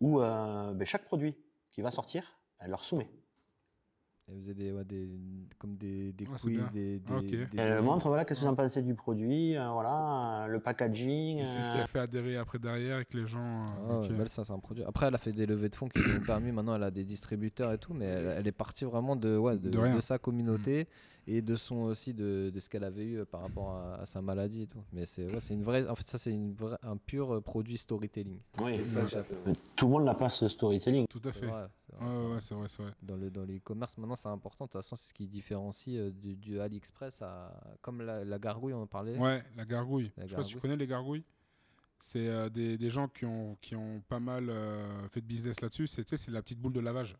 où 0.00 0.20
euh, 0.20 0.72
ben, 0.74 0.84
chaque 0.84 1.04
produit 1.04 1.36
qui 1.78 1.82
va 1.82 1.92
sortir, 1.92 2.24
elle 2.58 2.70
leur 2.70 2.82
soumet. 2.82 3.08
Elle 4.26 4.34
faisait 4.40 4.54
des, 4.54 4.72
ouais, 4.72 4.84
des, 4.84 5.08
comme 5.60 5.76
des, 5.76 6.12
des 6.12 6.24
Ah, 6.28 6.36
quiz, 6.40 6.70
des, 6.72 6.98
des, 6.98 7.12
Ah, 7.14 7.20
des- 7.22 7.46
Elle 7.56 7.68
leur 7.74 7.82
montre, 7.84 8.08
voilà, 8.08 8.24
qu'est-ce 8.24 8.40
que 8.40 8.44
vous 8.46 8.50
en 8.50 8.56
pensez 8.56 8.82
du 8.82 8.96
produit, 8.96 9.56
euh, 9.56 9.70
voilà, 9.70 10.42
euh, 10.42 10.46
le 10.48 10.58
packaging. 10.58 11.38
et 11.38 11.44
C'est 11.44 11.60
ce 11.60 11.70
euh, 11.70 11.74
qui 11.74 11.78
a 11.78 11.86
fait 11.86 12.00
adhérer 12.00 12.36
après 12.36 12.58
derrière 12.58 12.96
avec 12.96 13.14
les 13.14 13.28
gens. 13.28 13.38
euh, 13.38 13.68
Ah 13.90 13.98
ouais, 14.12 14.20
ok. 14.22 14.28
ça, 14.28 14.44
c'est 14.44 14.52
un 14.52 14.58
produit. 14.58 14.82
Après, 14.82 15.06
elle 15.06 15.14
a 15.14 15.18
fait 15.18 15.30
des 15.32 15.46
levées 15.46 15.68
de 15.68 15.76
fonds 15.76 15.88
qui 15.88 16.00
lui 16.02 16.10
ont 16.10 16.20
permis. 16.26 16.50
Maintenant, 16.50 16.74
elle 16.74 16.82
a 16.82 16.90
des 16.90 17.04
distributeurs 17.04 17.72
et 17.72 17.78
tout, 17.78 17.94
mais 17.94 18.06
elle, 18.06 18.34
elle 18.38 18.48
est 18.48 18.52
partie 18.52 18.84
vraiment 18.84 19.14
de, 19.14 19.36
ouais, 19.36 19.56
de, 19.56 19.70
De 19.70 19.78
rien. 19.78 19.94
de 19.94 20.00
sa 20.00 20.18
communauté 20.18 20.88
et 21.30 21.42
de 21.42 21.56
son 21.56 21.76
aussi 21.82 22.14
de, 22.14 22.50
de 22.54 22.60
ce 22.60 22.68
qu'elle 22.68 22.84
avait 22.84 23.04
eu 23.04 23.18
euh, 23.18 23.24
par 23.24 23.42
rapport 23.42 23.70
à, 23.72 23.96
à 23.96 24.06
sa 24.06 24.22
maladie 24.22 24.62
et 24.62 24.66
tout. 24.66 24.82
Mais 24.92 25.04
c'est 25.06 25.26
ouais, 25.26 25.40
c'est 25.40 25.54
une 25.54 25.62
vraie. 25.62 25.86
En 25.88 25.94
fait, 25.94 26.06
ça, 26.06 26.16
c'est 26.18 26.32
une 26.32 26.54
vraie- 26.54 26.78
un 26.82 26.96
pur 26.96 27.34
euh, 27.34 27.40
produit 27.40 27.76
storytelling. 27.78 28.38
oui, 28.60 28.80
tout 29.76 29.86
le 29.86 29.90
monde 29.92 30.04
n'a 30.04 30.14
pas 30.14 30.30
ce 30.30 30.48
storytelling. 30.48 31.06
Tout 31.08 31.20
à 31.24 31.32
fait. 31.32 31.46
vrai, 31.46 31.68
c'est 31.86 31.94
vrai, 31.96 32.06
Ouais, 32.06 32.10
c'est 32.12 32.18
ouais, 32.18 32.28
vrai. 32.28 32.40
c'est 32.40 32.54
vrai, 32.54 32.68
c'est 32.68 32.82
vrai. 32.82 32.92
Dans 33.02 33.16
le 33.16 33.30
dans 33.30 33.44
l'e-commerce, 33.44 33.96
maintenant, 33.98 34.16
c'est 34.16 34.28
important. 34.28 34.64
De 34.64 34.70
toute 34.70 34.80
façon, 34.82 34.96
c'est 34.96 35.08
ce 35.08 35.14
qui 35.14 35.26
différencie 35.26 35.96
euh, 35.98 36.10
du, 36.10 36.36
du 36.36 36.60
AliExpress 36.60 37.22
à 37.22 37.52
comme 37.82 38.02
la, 38.02 38.24
la 38.24 38.38
gargouille, 38.38 38.72
on 38.74 38.82
en 38.82 38.86
parlait. 38.86 39.16
Ouais, 39.18 39.42
la 39.56 39.64
gargouille. 39.64 40.10
La 40.16 40.24
Je 40.26 40.30
sais 40.30 40.36
pas 40.36 40.42
si 40.42 40.48
tu 40.48 40.54
gargouille. 40.54 40.60
connais 40.62 40.76
les 40.76 40.86
gargouilles. 40.86 41.24
C'est 42.00 42.28
euh, 42.28 42.48
des, 42.48 42.78
des 42.78 42.90
gens 42.90 43.08
qui 43.08 43.24
ont, 43.26 43.56
qui 43.60 43.74
ont 43.74 44.00
pas 44.08 44.20
mal 44.20 44.48
euh, 44.50 45.08
fait 45.08 45.20
de 45.20 45.26
business 45.26 45.60
là-dessus. 45.60 45.88
C'est 45.88 46.08
c'est 46.16 46.30
la 46.30 46.42
petite 46.42 46.60
boule 46.60 46.72
de 46.72 46.80
lavage. 46.80 47.16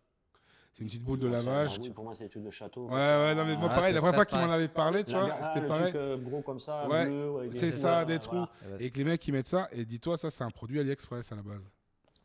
C'est 0.79 0.85
une 0.85 0.91
petite 0.91 1.03
boule 1.03 1.19
de 1.19 1.27
lavage. 1.27 1.77
oui, 1.81 1.91
pour 1.91 2.05
moi, 2.05 2.15
c'est 2.15 2.23
des 2.23 2.31
trucs 2.31 2.45
de 2.45 2.51
château. 2.53 2.87
Ouais, 2.87 2.93
ouais, 2.95 3.35
non, 3.35 3.45
mais 3.45 3.57
moi, 3.57 3.69
Ah, 3.73 3.75
pareil, 3.75 3.93
la 3.93 3.99
première 4.01 4.15
fois 4.15 4.25
presque 4.25 4.29
qu'il 4.31 4.39
m'en 4.49 4.55
avait 4.55 4.69
parlé, 4.69 5.03
tu 5.03 5.11
vois, 5.11 5.37
c'était 5.43 5.61
le 5.63 5.67
pareil. 5.67 5.83
truc, 5.91 5.97
euh, 5.97 6.17
gros 6.19 6.41
comme 6.41 6.61
ça, 6.61 6.87
Ouais, 6.87 7.05
bleu, 7.07 7.37
avec 7.41 7.51
des 7.51 7.59
c'est 7.59 7.73
ça, 7.73 8.05
des 8.05 8.21
trous. 8.21 8.47
Et 8.79 8.89
que 8.93 8.99
les 8.99 9.03
mecs 9.05 9.21
qui 9.21 9.33
mettent 9.33 9.49
ça, 9.49 9.67
et 9.73 9.85
dis-toi, 9.85 10.17
ça, 10.17 10.31
c'est 10.31 10.45
un 10.45 10.51
produit 10.51 10.79
AliExpress 10.79 11.33
à 11.33 11.35
la 11.35 11.43
base. 11.43 11.69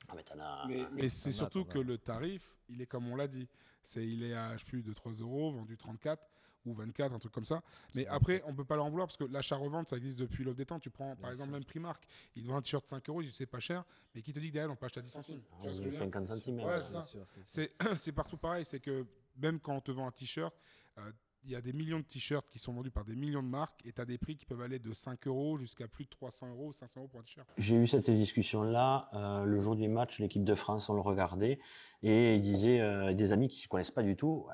Ah, 0.07 0.13
mais 0.15 0.21
t'en 0.21 0.39
as- 0.39 0.67
Mais, 0.67 0.83
mais 0.93 1.09
c'est 1.09 1.31
surtout 1.31 1.65
que 1.65 1.79
le 1.79 1.97
tarif, 1.97 2.43
il 2.69 2.79
est 2.79 2.85
comme 2.85 3.07
on 3.11 3.15
l'a 3.15 3.27
dit. 3.27 3.47
C'est, 3.81 4.05
il 4.05 4.23
est 4.23 4.35
à 4.35 4.53
je 4.55 4.59
sais 4.59 4.65
plus 4.69 4.83
de 4.83 4.93
3 4.93 5.13
euros, 5.13 5.51
vendu 5.51 5.75
34 5.75 6.21
ou 6.65 6.73
24, 6.73 7.13
un 7.13 7.19
truc 7.19 7.31
comme 7.31 7.45
ça. 7.45 7.61
Mais 7.93 8.05
après, 8.07 8.41
on 8.45 8.53
peut 8.53 8.65
pas 8.65 8.75
leur 8.75 8.85
en 8.85 8.89
vouloir 8.89 9.07
parce 9.07 9.17
que 9.17 9.23
l'achat-revente, 9.25 9.89
ça 9.89 9.97
existe 9.97 10.19
depuis 10.19 10.43
l'aube 10.43 10.55
des 10.55 10.65
temps. 10.65 10.79
Tu 10.79 10.89
prends 10.89 11.09
par 11.15 11.17
Bien 11.17 11.31
exemple 11.31 11.49
sûr. 11.49 11.57
même 11.59 11.65
Primark, 11.65 12.03
il 12.35 12.43
te 12.43 12.47
vend 12.47 12.57
un 12.57 12.61
t-shirt 12.61 12.87
5 12.87 13.09
euros, 13.09 13.21
il 13.21 13.27
dit 13.27 13.33
c'est 13.33 13.45
pas 13.45 13.59
cher, 13.59 13.83
mais 14.15 14.21
qui 14.21 14.33
te 14.33 14.39
dit 14.39 14.47
que 14.49 14.53
derrière 14.53 14.71
on 14.71 14.75
peut 14.75 14.85
acheter 14.85 14.99
à 14.99 15.03
10 15.03 15.09
centimes? 15.11 15.41
Tu 15.61 15.67
vois 15.67 15.73
ce 15.73 15.77
que 15.77 15.83
je 15.83 15.83
veux 15.85 15.91
dire? 15.91 15.99
50 15.99 16.27
centimes. 16.27 16.59
Ouais, 16.59 16.65
ouais. 16.65 17.71
c'est 17.95 18.11
partout 18.11 18.37
pareil, 18.37 18.65
c'est 18.65 18.79
que 18.79 19.05
même 19.37 19.59
quand 19.59 19.75
on 19.75 19.81
te 19.81 19.91
vend 19.91 20.07
un 20.07 20.11
t-shirt, 20.11 20.53
euh, 20.99 21.11
il 21.45 21.51
y 21.51 21.55
a 21.57 21.61
des 21.61 21.73
millions 21.73 21.99
de 21.99 22.05
t-shirts 22.05 22.49
qui 22.49 22.57
sont 22.57 22.71
vendus 22.71 22.89
par 22.91 23.03
des 23.03 23.15
millions 23.17 23.43
de 23.43 23.47
marques 23.49 23.81
et 23.85 23.91
tu 23.91 23.99
as 23.99 24.05
des 24.05 24.17
prix 24.17 24.37
qui 24.37 24.45
peuvent 24.45 24.61
aller 24.61 24.79
de 24.79 24.93
5 24.93 25.27
euros 25.27 25.57
jusqu'à 25.57 25.89
plus 25.89 26.05
de 26.05 26.09
300 26.09 26.47
euros 26.51 26.67
ou 26.67 26.71
500 26.71 27.01
euros 27.01 27.09
pour 27.09 27.19
un 27.19 27.23
t-shirt. 27.23 27.45
J'ai 27.57 27.75
eu 27.75 27.85
cette 27.85 28.09
discussion-là 28.09 29.09
euh, 29.13 29.43
le 29.43 29.59
jour 29.59 29.75
du 29.75 29.89
match, 29.89 30.19
l'équipe 30.19 30.45
de 30.45 30.55
France, 30.55 30.87
on 30.89 30.93
le 30.93 31.01
regardait, 31.01 31.59
et 32.01 32.35
il 32.35 32.41
disait, 32.41 32.79
euh, 32.79 33.13
des 33.13 33.33
amis 33.33 33.49
qui 33.49 33.65
ne 33.65 33.67
connaissent 33.67 33.91
pas 33.91 34.03
du 34.03 34.15
tout, 34.15 34.47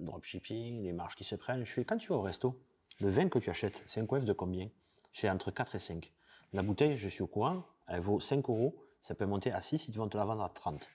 dropshipping, 0.00 0.82
les 0.82 0.92
marges 0.92 1.14
qui 1.14 1.24
se 1.24 1.34
prennent. 1.34 1.64
Je 1.64 1.72
fais, 1.72 1.84
quand 1.84 1.96
tu 1.96 2.08
vas 2.08 2.16
au 2.16 2.22
resto, 2.22 2.60
le 3.00 3.08
vin 3.08 3.28
que 3.28 3.38
tu 3.38 3.50
achètes, 3.50 3.82
c'est 3.86 4.00
un 4.00 4.06
coef 4.06 4.24
de 4.24 4.32
combien? 4.32 4.68
C'est 5.12 5.28
entre 5.30 5.50
4 5.50 5.74
et 5.74 5.78
5. 5.78 6.12
La 6.52 6.62
bouteille, 6.62 6.96
je 6.96 7.08
suis 7.08 7.22
au 7.22 7.26
courant, 7.26 7.64
elle 7.88 8.00
vaut 8.00 8.20
5 8.20 8.48
euros, 8.48 8.74
ça 9.00 9.14
peut 9.14 9.26
monter 9.26 9.52
à 9.52 9.60
6, 9.60 9.88
ils 9.88 9.96
vont 9.96 10.08
te 10.08 10.16
la 10.16 10.24
vendre 10.24 10.42
à 10.42 10.48
30. 10.48 10.88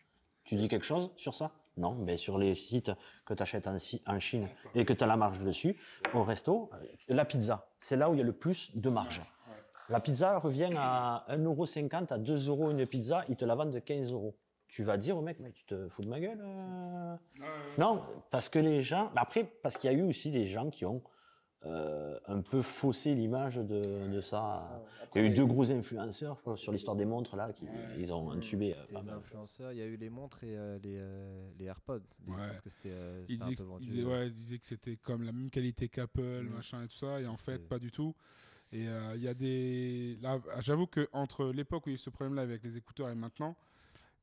Tu 0.44 0.56
dis 0.56 0.68
quelque 0.68 0.86
chose 0.86 1.12
sur 1.16 1.34
ça? 1.34 1.52
Non, 1.78 1.94
mais 1.94 2.18
sur 2.18 2.38
les 2.38 2.56
sites 2.56 2.92
que 3.26 3.34
tu 3.34 3.42
achètes 3.42 3.68
en, 3.68 3.76
en 4.06 4.20
Chine 4.20 4.48
et 4.76 4.86
que 4.86 4.94
tu 4.94 5.04
as 5.04 5.08
la 5.08 5.18
marge 5.18 5.40
dessus, 5.40 5.78
au 6.14 6.24
resto, 6.24 6.70
euh, 6.74 6.86
la 7.10 7.26
pizza, 7.26 7.68
c'est 7.80 7.98
là 7.98 8.10
où 8.10 8.14
il 8.14 8.20
y 8.20 8.22
a 8.22 8.26
le 8.26 8.34
plus 8.34 8.72
de 8.76 8.90
marge. 8.90 9.22
La 9.90 10.00
pizza 10.00 10.40
revient 10.40 10.74
à 10.78 11.26
1,50€ 11.30 12.14
à 12.14 12.18
2 12.18 12.50
euros 12.50 12.72
une 12.72 12.86
pizza, 12.88 13.24
ils 13.30 13.36
te 13.36 13.46
la 13.46 13.56
vendent 13.56 13.72
de 13.74 13.80
15 13.80 14.12
euros. 14.14 14.36
Tu 14.68 14.84
vas 14.84 14.98
dire 14.98 15.18
au 15.18 15.22
mec, 15.22 15.40
mais 15.40 15.52
tu 15.52 15.64
te 15.66 15.88
fous 15.90 16.02
de 16.02 16.10
ma 16.10 16.20
gueule 16.20 16.42
euh? 16.44 17.16
Non, 17.78 18.04
parce 18.32 18.50
que 18.50 18.60
les 18.60 18.82
gens. 18.82 19.12
Après, 19.16 19.44
parce 19.64 19.78
qu'il 19.78 19.92
y 19.92 19.94
a 19.94 19.98
eu 19.98 20.04
aussi 20.04 20.32
des 20.32 20.46
gens 20.48 20.70
qui 20.70 20.86
ont 20.86 21.02
euh, 21.66 22.20
un 22.28 22.42
peu 22.42 22.62
faussé 22.62 23.16
l'image 23.16 23.56
de, 23.56 24.08
de 24.10 24.22
ça. 24.22 24.84
Il 25.16 25.22
y 25.24 25.26
a 25.26 25.28
eu 25.28 25.34
deux 25.34 25.46
gros 25.48 25.72
influenceurs 25.72 26.40
crois, 26.42 26.56
sur 26.56 26.72
l'histoire 26.72 26.96
des 26.96 27.06
montres 27.06 27.36
là, 27.36 27.54
qui 27.54 27.66
ils 27.98 28.14
ont 28.14 28.30
intubé. 28.32 28.76
euh, 28.76 28.94
pas 28.94 29.02
mal. 29.02 29.16
influenceurs, 29.16 29.72
il 29.72 29.80
y 29.80 29.82
a 29.82 29.86
eu 29.86 29.96
les 29.98 30.10
montres 30.12 30.44
et 30.44 30.56
euh, 30.56 30.78
les, 30.84 30.98
euh, 31.00 31.50
les 31.58 31.66
AirPods. 31.66 32.02
les- 32.28 32.34
Ouais. 32.34 32.38
Parce 32.48 32.62
que 32.62 32.70
c'était 32.70 32.92
euh, 32.92 33.26
Il 33.28 33.32
c'était 33.32 33.44
un 33.44 33.48
disait, 33.48 33.56
peu 33.56 33.64
que- 33.64 33.70
vendu, 33.74 33.84
il 33.86 33.90
disait- 33.90 34.04
ouais, 34.04 34.28
il 34.28 34.34
disait 34.34 34.60
que 34.60 34.66
c'était 34.68 34.96
comme 34.98 35.24
la 35.24 35.32
même 35.32 35.50
qualité 35.50 35.88
qu'Apple, 35.90 36.22
Mm. 36.44 36.50
machin 36.50 36.84
et 36.84 36.88
tout 36.88 36.98
ça, 36.98 37.20
et 37.20 37.26
en 37.26 37.36
fait, 37.38 37.58
pas 37.68 37.80
du 37.80 37.92
tout. 37.92 38.14
Et 38.72 38.88
euh, 38.88 39.14
il 39.16 39.24
y 39.24 39.28
a 39.28 39.34
des. 39.34 40.18
Là, 40.22 40.40
j'avoue 40.60 40.86
que 40.88 41.08
entre 41.14 41.46
l'époque 41.46 41.88
où 41.88 41.90
il 41.90 41.94
y 41.94 41.96
a 41.96 41.96
eu 41.96 41.98
ce 41.98 42.10
problème-là 42.12 42.42
avec 42.44 42.62
les 42.64 42.78
écouteurs 42.78 43.10
et 43.10 43.16
maintenant, 43.16 43.56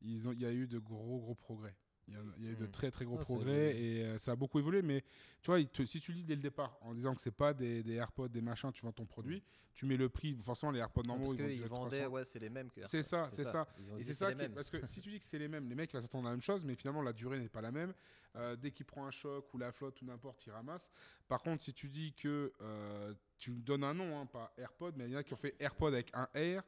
ils 0.03 0.29
ont, 0.29 0.33
il 0.33 0.41
y 0.43 0.47
a 0.47 0.53
eu 0.53 0.67
de 0.69 0.79
gros, 0.79 1.19
gros 1.19 1.35
progrès. 1.35 1.75
Il 2.09 2.15
y 2.15 2.17
a, 2.17 2.21
il 2.39 2.45
y 2.45 2.49
a 2.49 2.51
eu 2.51 2.57
de 2.57 2.67
Mm. 2.67 2.71
très, 2.71 2.91
très 2.91 3.05
gros 3.05 3.17
Ah, 3.21 3.25
progrès 3.25 3.77
et 3.81 4.05
euh, 4.05 4.19
ça 4.19 4.33
a 4.33 4.37
beaucoup 4.37 4.59
évolué. 4.59 4.83
Mais 4.83 5.03
tu 5.41 5.51
vois, 5.51 5.63
te- 5.65 5.85
si 5.85 6.01
tu 6.01 6.13
dis 6.13 6.25
dès 6.25 6.35
le 6.35 6.43
départ 6.43 6.77
en 6.83 6.95
disant 6.95 7.15
que 7.15 7.21
c'est 7.21 7.31
pas 7.31 7.55
des, 7.55 7.83
des 7.83 7.95
AirPods, 7.95 8.29
des 8.29 8.41
machins, 8.41 8.73
tu 8.73 8.83
vends 8.85 8.93
ton 8.93 9.07
produit, 9.07 9.43
tu 9.73 9.87
mets 9.87 9.97
le 9.97 10.09
prix. 10.09 10.37
Forcément, 10.43 10.73
les 10.73 10.81
AirPods 10.81 11.03
non, 11.03 11.09
normaux, 11.17 11.35
parce 11.35 11.53
ils 11.53 11.63
vendaient, 11.67 11.99
300. 11.99 12.09
ouais, 12.13 12.25
c'est 12.25 12.39
les 12.41 12.51
mêmes 12.51 12.71
que 12.71 12.81
C'est 12.85 12.99
AirPods, 12.99 13.09
ça, 13.09 13.29
c'est 13.31 13.45
ça. 13.45 13.69
Et 13.99 14.05
c'est 14.05 14.15
ça 14.15 14.31
parce 14.55 14.69
que 14.69 14.85
si 14.87 15.01
tu 15.01 15.11
dis 15.11 15.19
que 15.21 15.25
c'est 15.25 15.39
les 15.39 15.49
mêmes, 15.49 15.69
les 15.69 15.75
mecs 15.75 15.93
vont 15.93 16.01
s'attendre 16.01 16.27
à 16.27 16.31
la 16.31 16.37
même 16.37 16.43
chose, 16.43 16.65
mais 16.65 16.75
finalement 16.75 17.03
la 17.03 17.13
durée 17.13 17.39
n'est 17.39 17.49
pas 17.49 17.61
la 17.61 17.71
même. 17.71 17.95
Euh, 18.37 18.57
dès 18.57 18.71
qu'il 18.71 18.87
prend 18.87 19.07
un 19.07 19.11
choc 19.11 19.53
ou 19.53 19.59
la 19.59 19.73
flotte 19.73 20.01
ou 20.01 20.07
n'importe, 20.07 20.47
il 20.47 20.53
ramasse. 20.53 20.91
Par 21.29 21.43
contre, 21.43 21.63
si 21.63 21.75
tu 21.75 21.89
dis 21.89 22.15
que 22.15 22.53
euh, 22.63 23.13
tu 23.39 23.51
donnes 23.63 23.85
un 23.85 23.93
nom, 23.95 24.19
hein, 24.19 24.27
pas 24.27 24.53
AirPod, 24.57 24.95
mais 24.97 25.05
il 25.05 25.13
y 25.13 25.17
en 25.17 25.19
a 25.19 25.23
qui 25.23 25.35
ont 25.35 25.37
fait 25.39 25.55
AirPod 25.61 25.93
avec 25.93 26.11
un 26.15 26.29
R, 26.35 26.63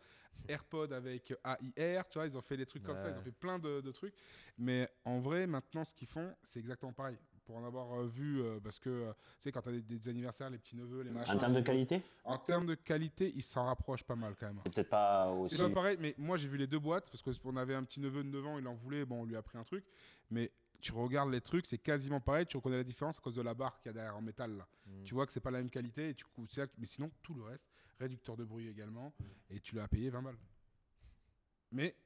AirPod 0.48 0.92
avec 0.92 1.32
AIR, 1.76 2.08
tu 2.08 2.18
vois, 2.18 2.26
ils 2.26 2.36
ont 2.36 2.42
fait 2.42 2.56
des 2.56 2.66
trucs 2.66 2.82
comme 2.82 2.98
ça, 2.98 3.08
ils 3.08 3.16
ont 3.16 3.22
fait 3.22 3.32
plein 3.32 3.58
de, 3.58 3.80
de 3.80 3.92
trucs. 3.92 4.14
Mais 4.58 4.88
en 5.04 5.20
vrai, 5.20 5.46
maintenant, 5.46 5.84
ce 5.84 5.94
qu'ils 5.94 6.08
font, 6.08 6.34
c'est 6.42 6.58
exactement 6.60 6.92
pareil. 6.92 7.16
Pour 7.44 7.56
en 7.56 7.64
avoir 7.64 7.92
euh, 7.92 8.06
vu, 8.06 8.40
euh, 8.40 8.58
parce 8.58 8.78
que 8.78 8.88
euh, 8.88 9.12
tu 9.12 9.42
sais, 9.42 9.52
quand 9.52 9.60
tu 9.60 9.68
as 9.68 9.72
des, 9.72 9.82
des 9.82 10.08
anniversaires, 10.08 10.48
les 10.48 10.56
petits 10.56 10.76
neveux, 10.76 11.02
les 11.02 11.10
machins. 11.10 11.34
En 11.34 11.38
termes 11.38 11.52
de 11.52 11.60
qualité, 11.60 12.02
En 12.24 12.38
termes 12.38 12.66
de 12.66 12.74
qualité, 12.74 13.32
ils 13.36 13.42
s'en 13.42 13.66
rapprochent 13.66 14.04
pas 14.04 14.16
mal 14.16 14.34
quand 14.40 14.46
même. 14.46 14.60
c'est 14.64 14.72
peut-être 14.72 14.88
pas 14.88 15.30
aussi. 15.30 15.54
C'est 15.54 15.62
pas 15.62 15.68
pareil, 15.68 15.98
mais 16.00 16.14
moi 16.16 16.38
j'ai 16.38 16.48
vu 16.48 16.56
les 16.56 16.66
deux 16.66 16.78
boîtes 16.78 17.10
parce 17.10 17.38
qu'on 17.38 17.56
avait 17.56 17.74
un 17.74 17.84
petit 17.84 18.00
neveu 18.00 18.24
de 18.24 18.30
9 18.30 18.46
ans, 18.46 18.58
il 18.58 18.66
en 18.66 18.72
voulait, 18.72 19.04
bon, 19.04 19.20
on 19.20 19.24
lui 19.26 19.36
a 19.36 19.42
pris 19.42 19.58
un 19.58 19.64
truc. 19.64 19.84
Mais 20.30 20.50
tu 20.84 20.92
regardes 20.92 21.30
les 21.30 21.40
trucs, 21.40 21.64
c'est 21.64 21.78
quasiment 21.78 22.20
pareil, 22.20 22.44
tu 22.44 22.58
reconnais 22.58 22.76
la 22.76 22.84
différence 22.84 23.16
à 23.16 23.20
cause 23.22 23.34
de 23.34 23.40
la 23.40 23.54
barre 23.54 23.78
qu'il 23.78 23.88
y 23.88 23.90
a 23.90 23.92
derrière 23.94 24.16
en 24.16 24.20
métal 24.20 24.54
là. 24.54 24.68
Mm. 24.86 25.04
Tu 25.04 25.14
vois 25.14 25.24
que 25.24 25.32
c'est 25.32 25.40
pas 25.40 25.50
la 25.50 25.58
même 25.58 25.70
qualité, 25.70 26.10
et 26.10 26.14
tu 26.14 26.26
là 26.26 26.68
mais 26.76 26.84
sinon 26.84 27.10
tout 27.22 27.32
le 27.32 27.42
reste, 27.42 27.66
réducteur 27.98 28.36
de 28.36 28.44
bruit 28.44 28.68
également, 28.68 29.14
et 29.48 29.60
tu 29.60 29.76
l'as 29.76 29.88
payé 29.88 30.10
20 30.10 30.20
balles. 30.20 30.38
Mais 31.72 31.96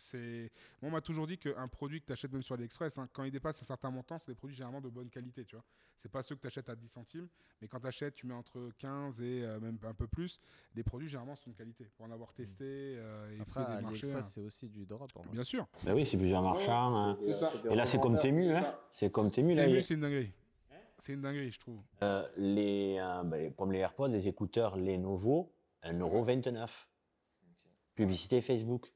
c'est. 0.00 0.50
Moi, 0.82 0.90
on 0.90 0.90
m'a 0.90 1.00
toujours 1.00 1.26
dit 1.26 1.38
qu'un 1.38 1.68
produit 1.68 2.00
que 2.00 2.06
tu 2.06 2.12
achètes 2.12 2.32
même 2.32 2.42
sur 2.42 2.54
AliExpress, 2.54 2.98
hein, 2.98 3.08
quand 3.12 3.24
il 3.24 3.30
dépasse 3.30 3.60
un 3.62 3.64
certain 3.64 3.90
montant, 3.90 4.18
c'est 4.18 4.30
des 4.30 4.34
produits 4.36 4.56
généralement 4.56 4.80
de 4.80 4.88
bonne 4.88 5.08
qualité, 5.10 5.44
tu 5.44 5.56
vois. 5.56 5.64
C'est 5.96 6.10
pas 6.10 6.22
ceux 6.22 6.34
que 6.34 6.40
tu 6.42 6.46
achètes 6.46 6.68
à 6.68 6.76
10 6.76 6.88
centimes, 6.88 7.28
mais 7.60 7.68
quand 7.68 7.80
tu 7.80 7.86
achètes, 7.86 8.14
tu 8.14 8.26
mets 8.26 8.34
entre 8.34 8.70
15 8.78 9.22
et 9.22 9.42
euh, 9.44 9.58
même 9.60 9.78
un 9.84 9.94
peu 9.94 10.06
plus, 10.06 10.40
les 10.74 10.82
produits 10.82 11.08
généralement 11.08 11.34
sont 11.36 11.50
de 11.50 11.56
qualité. 11.56 11.88
Pour 11.96 12.06
en 12.06 12.10
avoir 12.10 12.32
testé 12.34 12.64
euh, 12.66 13.34
et 13.36 13.40
Après, 13.40 13.64
fait 13.64 13.76
des 13.76 13.82
marchés. 13.82 14.06
AliExpress, 14.06 14.16
hein. 14.26 14.30
c'est 14.34 14.40
aussi 14.42 14.68
du 14.68 14.84
drop. 14.86 15.10
en. 15.16 15.22
Bien 15.32 15.42
sûr. 15.42 15.66
Ben 15.84 15.94
oui, 15.94 16.06
c'est 16.06 16.16
plusieurs 16.18 16.42
marchands. 16.42 16.94
hein. 16.96 17.18
C'est 17.24 17.32
ça. 17.32 17.52
Et 17.70 17.74
là, 17.74 17.86
c'est 17.86 17.98
comme 17.98 18.18
Temu, 18.18 18.54
hein. 18.54 18.74
C'est 18.92 19.10
comme 19.10 19.30
Temu. 19.30 19.54
Là, 19.54 19.64
Temu, 19.66 19.80
c'est 19.80 19.94
une 19.94 20.00
dinguerie. 20.00 20.32
C'est 20.98 21.12
une 21.12 21.20
dinguerie, 21.20 21.52
je 21.52 21.60
trouve. 21.60 21.80
Euh, 22.02 22.26
les, 22.36 22.96
euh, 22.98 23.22
ben, 23.22 23.52
comme 23.54 23.70
les 23.72 23.78
AirPods, 23.80 24.08
les 24.08 24.28
écouteurs 24.28 24.76
Lenovo, 24.76 25.52
1,29€. 25.82 26.68
Publicité 27.94 28.40
Facebook, 28.42 28.92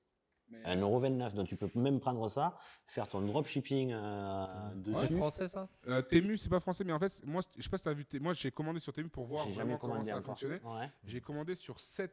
1,29€. 0.65 1.33
Donc 1.35 1.49
tu 1.49 1.57
peux 1.57 1.71
même 1.75 2.01
prendre 2.01 2.29
ça, 2.29 2.59
faire 2.87 3.09
ton 3.09 3.21
dropshipping 3.23 3.93
euh, 3.93 4.47
C'est 4.85 4.91
dessus. 4.91 5.17
français 5.17 5.49
ça? 5.49 5.69
Euh, 5.87 6.03
Temu, 6.03 6.37
c'est 6.37 6.49
pas 6.49 6.61
français, 6.61 6.85
mais 6.85 6.93
en 6.93 6.99
fait, 6.99 7.23
moi, 7.25 7.43
je 7.57 7.63
sais 7.63 7.71
pas 7.71 7.79
si 7.79 7.85
t'as 7.85 7.93
vu. 7.93 8.07
Moi, 8.21 8.33
j'ai 8.33 8.51
commandé 8.51 8.79
sur 8.81 8.93
Temu 8.93 9.09
pour 9.09 9.25
voir 9.27 9.49
vraiment 9.49 9.77
comment 9.79 10.01
ça 10.01 10.21
fonctionnait. 10.23 10.61
Ouais. 10.63 10.91
J'ai 11.05 11.21
commandé 11.21 11.55
sur 11.55 11.81
7, 11.81 12.13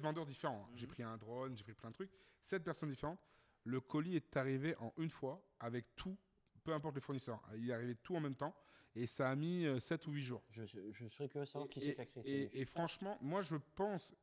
vendeurs 0.00 0.26
différents. 0.26 0.68
J'ai 0.74 0.86
pris 0.86 1.02
un 1.02 1.16
drone, 1.16 1.56
j'ai 1.56 1.64
pris 1.64 1.74
plein 1.74 1.90
de 1.90 1.94
trucs. 1.94 2.10
7 2.42 2.62
personnes 2.62 2.90
différentes. 2.90 3.18
Le 3.64 3.80
colis 3.80 4.14
est 4.16 4.36
arrivé 4.36 4.76
en 4.78 4.92
une 4.98 5.10
fois 5.10 5.42
avec 5.58 5.96
tout, 5.96 6.16
peu 6.62 6.72
importe 6.72 6.94
les 6.94 7.00
fournisseurs. 7.00 7.42
Il 7.56 7.68
est 7.68 7.72
arrivé 7.72 7.96
tout 7.96 8.14
en 8.14 8.20
même 8.20 8.36
temps 8.36 8.54
et 8.94 9.06
ça 9.08 9.28
a 9.28 9.34
mis 9.34 9.66
7 9.80 10.06
ou 10.06 10.12
8 10.12 10.22
jours. 10.22 10.42
Je, 10.50 10.62
je 10.64 11.08
serais 11.08 11.28
curieux 11.28 11.44
de 11.44 11.50
savoir 11.50 11.68
qui 11.68 11.80
c'est 11.80 11.94
qui 11.94 12.00
a 12.00 12.06
créé 12.06 12.42
et, 12.52 12.60
et 12.60 12.64
franchement, 12.64 13.18
moi 13.20 13.42
je 13.42 13.56
pense 13.74 14.14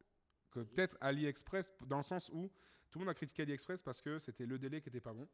que 0.49 0.61
peut-être 0.61 0.95
AliExpress, 1.01 1.71
dans 1.85 1.97
le 1.97 2.03
sens 2.03 2.29
où 2.33 2.49
tout 2.93 2.99
le 2.99 3.05
monde 3.05 3.11
a 3.11 3.15
critiqué 3.15 3.41
AliExpress 3.41 3.81
parce 3.81 4.01
que 4.03 4.19
c'était 4.19 4.45
le 4.45 4.59
délai 4.59 4.79
qui 4.79 4.89
était 4.89 5.01
pas 5.01 5.13
bon. 5.13 5.27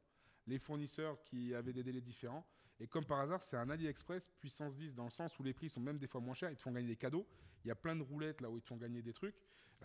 les 0.47 0.57
fournisseurs 0.57 1.21
qui 1.25 1.53
avaient 1.53 1.73
des 1.73 1.83
délais 1.83 1.99
différents. 1.99 2.45
Et 2.79 2.87
comme 2.87 3.03
par 3.03 3.19
hasard, 3.19 3.43
c'est 3.43 3.57
un 3.57 3.69
AliExpress 3.69 4.31
puissance 4.39 4.73
10 4.77 4.95
dans 4.95 5.03
le 5.03 5.09
sens 5.09 5.37
où 5.37 5.43
les 5.43 5.53
prix 5.53 5.69
sont 5.69 5.81
même 5.81 5.97
des 5.97 6.07
fois 6.07 6.21
moins 6.21 6.33
chers. 6.33 6.49
Ils 6.49 6.55
te 6.55 6.61
font 6.61 6.71
gagner 6.71 6.87
des 6.87 6.95
cadeaux. 6.95 7.27
Il 7.65 7.67
y 7.67 7.71
a 7.71 7.75
plein 7.75 7.97
de 7.97 8.01
roulettes 8.01 8.39
là 8.39 8.49
où 8.49 8.55
ils 8.55 8.61
te 8.61 8.67
font 8.67 8.77
gagner 8.77 9.01
des 9.01 9.11
trucs. 9.11 9.35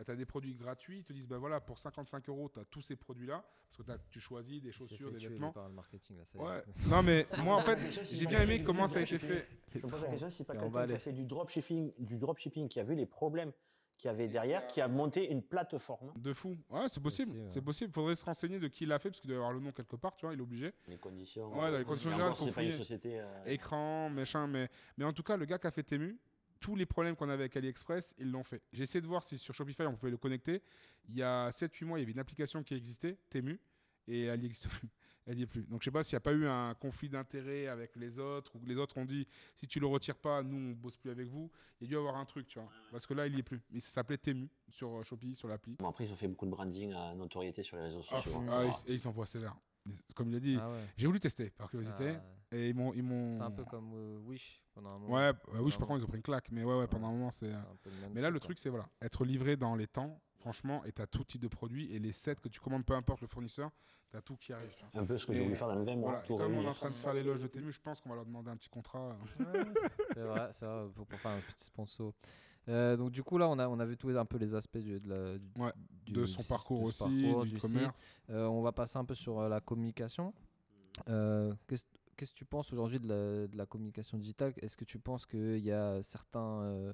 tu 0.05 0.11
as 0.11 0.15
des 0.15 0.25
produits 0.25 0.55
gratuits. 0.55 0.99
Ils 0.99 1.05
te 1.05 1.13
disent, 1.13 1.27
ben 1.27 1.39
voilà, 1.39 1.61
pour 1.61 1.81
55 1.81 2.29
euros, 2.29 2.49
tu 2.49 2.61
as 2.61 2.65
tous 2.65 2.81
ces 2.81 2.95
produits-là. 2.95 3.45
Parce 3.67 3.77
que 3.77 3.83
t'as- 3.83 3.99
tu 4.09 4.21
choisis 4.21 4.63
des 4.63 4.71
chaussures, 4.71 5.11
des 5.11 5.27
vêtements. 5.27 5.53
par 5.53 5.69
le 5.69 5.75
marketing, 5.75 6.17
là. 6.19 6.25
Ouais. 6.35 6.63
non, 6.89 7.03
mais 7.03 7.27
moi, 7.45 7.57
en 7.57 7.63
fait, 7.63 7.79
j'ai 8.05 8.27
bien 8.27 8.43
aimé 8.43 8.63
comment 8.63 8.87
ça 8.87 9.01
a 9.01 9.03
été 9.03 9.19
fait. 9.19 9.49
Je 9.75 10.29
si 10.31 10.45
pas 10.45 10.55
quelqu'un 10.55 10.75
a 10.79 10.83
aller. 10.83 10.99
fait 10.99 11.13
du 11.13 11.25
dropshipping, 11.25 11.93
du 11.99 12.19
dropshipping, 12.19 12.69
qui 12.69 12.79
a 12.79 12.85
vu 12.85 12.95
les 12.95 13.07
problèmes 13.07 13.53
qu'il 13.97 14.09
y 14.09 14.11
avait 14.15 14.29
derrière, 14.29 14.67
qui 14.67 14.81
a 14.81 14.89
monté 14.89 15.31
une 15.31 15.43
plateforme. 15.43 16.13
De 16.17 16.33
fou. 16.33 16.57
Ouais, 16.71 16.89
c'est 16.89 17.03
possible. 17.03 17.39
Ouais. 17.39 17.45
C'est 17.49 17.63
possible. 17.63 17.93
Faudrait 17.93 18.17
se 18.17 18.25
renseigner 18.25 18.59
de 18.59 18.69
qui 18.69 18.87
l'a 18.87 18.99
fait 18.99 19.11
parce 19.11 19.21
qu'il 19.21 19.29
doit 19.29 19.37
y 19.37 19.39
avoir 19.39 19.53
le 19.53 19.61
nom 19.61 19.73
quelque 19.73 19.97
part, 19.97 20.17
tu 20.17 20.27
vois, 20.27 20.35
il 20.35 20.39
est 20.39 20.43
obligé. 20.43 20.73
Les 20.89 20.99
conditions. 20.99 21.53
Ouais, 21.59 21.71
dans 21.71 21.79
les 21.79 21.85
conditions 21.85 22.11
générales, 22.11 22.35
faut 22.35 22.47
fouiller. 22.51 22.73
société. 22.73 23.21
euh, 23.21 23.45
Écran, 23.47 24.11
machin, 24.11 24.47
mais, 24.47 24.69
mais 24.97 25.05
en 25.05 25.13
tout 25.13 25.23
cas, 25.23 25.37
le 25.37 25.45
gars 25.47 25.59
qui 25.59 25.67
a 25.67 25.71
fait 25.71 25.83
Temu, 25.85 26.19
tous 26.61 26.77
les 26.77 26.87
problèmes 26.87 27.15
qu'on 27.15 27.29
avait 27.29 27.45
avec 27.45 27.57
AliExpress, 27.57 28.15
ils 28.19 28.31
l'ont 28.31 28.43
fait. 28.43 28.63
J'ai 28.73 28.83
essayé 28.85 29.01
de 29.03 29.07
voir 29.07 29.23
si 29.23 29.37
sur 29.39 29.55
Shopify 29.55 29.83
on 29.83 29.95
pouvait 29.97 30.11
le 30.11 30.17
connecter. 30.17 30.63
Il 31.09 31.15
y 31.17 31.23
a 31.23 31.51
7-8 31.51 31.85
mois, 31.85 31.99
il 31.99 32.03
y 32.03 32.05
avait 32.05 32.13
une 32.13 32.19
application 32.19 32.63
qui 32.63 32.75
existait, 32.75 33.19
Temu, 33.31 33.61
et 34.09 34.25
elle 34.25 34.41
n'y 34.41 34.47
existe 34.47 34.69
plus. 34.69 34.89
Elle 35.27 35.37
n'y 35.37 35.43
est 35.43 35.47
plus. 35.47 35.63
Donc 35.65 35.81
je 35.81 35.85
sais 35.87 35.91
pas 35.91 36.03
s'il 36.03 36.15
n'y 36.17 36.19
a 36.19 36.21
pas 36.21 36.33
eu 36.33 36.47
un 36.47 36.75
conflit 36.75 37.09
d'intérêt 37.09 37.67
avec 37.69 37.97
les 37.97 38.19
autres, 38.19 38.55
ou 38.55 38.59
que 38.59 38.67
les 38.67 38.77
autres 38.77 38.99
ont 38.99 39.07
dit 39.07 39.27
si 39.55 39.67
tu 39.67 39.81
le 39.81 39.87
retires 39.87 40.17
pas, 40.19 40.43
nous 40.43 40.57
on 40.57 40.73
bosse 40.73 40.97
plus 40.97 41.11
avec 41.11 41.29
vous. 41.29 41.51
Il 41.81 41.85
y 41.85 41.87
a 41.87 41.89
dû 41.89 41.97
avoir 41.97 42.17
un 42.17 42.25
truc, 42.27 42.47
tu 42.47 42.59
vois. 42.59 42.69
Parce 42.91 43.07
que 43.07 43.15
là, 43.15 43.27
il 43.27 43.33
n'y 43.33 43.41
est 43.41 43.43
plus. 43.43 43.63
Mais 43.71 43.81
ça 43.81 43.89
s'appelait 43.89 44.19
Temu 44.19 44.49
sur 44.69 44.99
euh, 44.99 45.03
Shopee, 45.03 45.35
sur 45.35 45.49
l'appli. 45.49 45.77
Bon, 45.79 45.89
après, 45.89 46.05
ils 46.05 46.13
ont 46.13 46.17
fait 46.17 46.29
beaucoup 46.29 46.45
de 46.47 46.51
branding 46.51 46.93
à 46.93 47.15
notoriété 47.15 47.63
sur 47.63 47.77
les 47.79 47.85
réseaux 47.85 48.03
Ah, 48.11 48.17
sociaux. 48.21 48.39
hein. 48.41 48.47
ah, 48.51 48.65
et, 48.87 48.93
ils 48.93 48.99
s'envoient 48.99 49.27
sévère. 49.27 49.57
Comme 50.15 50.29
il 50.31 50.37
a 50.37 50.41
dit, 50.41 50.59
Ah 50.61 50.71
ouais. 50.71 50.85
j'ai 50.97 51.07
voulu 51.07 51.21
tester 51.21 51.51
par 51.51 51.69
curiosité. 51.71 52.17
Ah, 52.17 52.57
Et 52.57 52.69
ils 52.71 52.75
m'ont. 52.75 52.93
ils 52.95 53.03
m'ont- 53.03 53.39
C'est 53.39 53.45
un 53.45 53.51
peu 53.51 53.65
comme 53.65 53.93
euh, 53.95 54.19
Wish 54.21 54.63
pendant 54.75 54.91
un 54.91 54.99
moment. 54.99 55.15
Ouais, 55.15 55.33
oui, 55.61 55.71
je 55.71 55.79
par 55.79 55.87
contre, 55.89 56.01
ils 56.01 56.05
ont 56.05 56.09
pris 56.09 56.17
une 56.19 56.23
claque. 56.23 56.51
Mais 56.51 56.65
ouais, 56.65 56.79
ouais, 56.79 56.87
pendant 56.87 57.09
un 57.09 57.13
moment, 57.13 57.31
c'est. 57.31 57.47
C'est 57.47 57.53
euh, 57.53 57.59
un 57.59 57.77
peu 57.83 57.91
le 57.91 57.97
même 58.03 58.13
Mais 58.15 58.21
là, 58.21 58.31
le 58.31 58.41
truc, 58.41 58.59
c'est 58.59 58.69
voilà, 58.71 58.89
être 59.03 59.25
livré 59.25 59.57
dans 59.57 59.75
les 59.75 59.87
temps, 59.87 60.19
franchement, 60.45 60.85
et 60.85 60.93
t'as 60.93 61.07
tout 61.07 61.25
type 61.25 61.41
de 61.41 61.49
produits. 61.49 61.91
Et 61.95 61.99
les 61.99 62.13
sets 62.13 62.37
que 62.37 62.49
tu 62.51 62.61
commandes, 62.61 62.85
peu 62.85 62.93
importe 62.93 63.23
le 63.23 63.27
fournisseur, 63.27 63.71
t'as 64.11 64.21
tout 64.21 64.37
qui 64.37 64.53
arrive. 64.53 64.71
tu 64.77 64.85
vois. 64.93 65.03
Un 65.03 65.07
peu 65.07 65.17
ce 65.17 65.25
que 65.25 65.33
j'ai 65.33 65.43
voulu 65.43 65.57
faire 65.57 65.69
dans 65.69 65.75
le 65.77 65.85
20 65.85 65.97
mois. 65.97 66.21
Voilà. 66.29 66.45
Comme 66.45 66.55
on 66.59 66.63
est 66.65 66.69
en 66.69 66.73
train 66.75 66.91
de 66.91 66.95
faire 66.95 67.15
l'éloge 67.15 67.41
de 67.41 67.47
Temu, 67.47 67.73
je 67.73 67.81
pense 67.81 68.03
qu'on 68.03 68.11
va 68.11 68.17
leur 68.17 68.27
demander 68.27 68.51
un 68.51 68.57
petit 68.57 68.69
contrat. 68.69 69.17
C'est 70.13 70.21
vrai, 70.21 70.51
c'est 70.53 70.67
vrai, 70.67 70.87
pour, 70.95 71.07
pour 71.07 71.19
faire 71.19 71.31
un 71.31 71.41
petit 71.41 71.65
sponsor. 71.65 72.13
Euh, 72.69 72.97
donc 72.97 73.11
du 73.11 73.23
coup 73.23 73.37
là 73.37 73.47
on 73.47 73.59
a 73.59 73.69
on 73.69 73.79
a 73.79 73.85
vu 73.85 73.95
tous 73.99 74.17
un 74.17 74.25
peu 74.25 74.39
les 74.39 74.55
aspects 74.55 74.79
du, 74.79 74.99
de, 74.99 75.07
la- 75.11 75.37
du- 75.37 75.61
Ouais, 75.61 75.73
du- 76.07 76.13
de 76.15 76.25
son 76.25 76.41
du- 76.41 76.49
parcours 76.49 76.81
aussi, 76.83 76.99
parcours, 77.01 77.45
du 77.45 77.59
commerce. 77.59 78.03
Euh, 78.31 78.47
on 78.47 78.63
va 78.63 78.73
passer 78.73 78.97
un 78.99 79.05
peu 79.05 79.15
sur 79.15 79.39
euh, 79.39 79.49
la 79.51 79.61
communication. 79.61 80.33
Euh, 81.09 81.53
Qu'est-ce 81.69 81.85
qu'est-ce 82.17 82.31
que 82.31 82.37
tu 82.37 82.45
penses 82.47 82.73
aujourd'hui 82.73 83.01
de 83.01 83.09
la, 83.09 83.47
de 83.49 83.57
la 83.57 83.67
communication 83.67 84.17
digitale? 84.17 84.55
Est-ce 84.63 84.77
que 84.77 84.85
tu 84.85 84.99
penses 84.99 85.27
qu'il 85.27 85.59
y 85.59 85.73
a 85.73 86.01
certains 86.03 86.63
euh, 86.63 86.93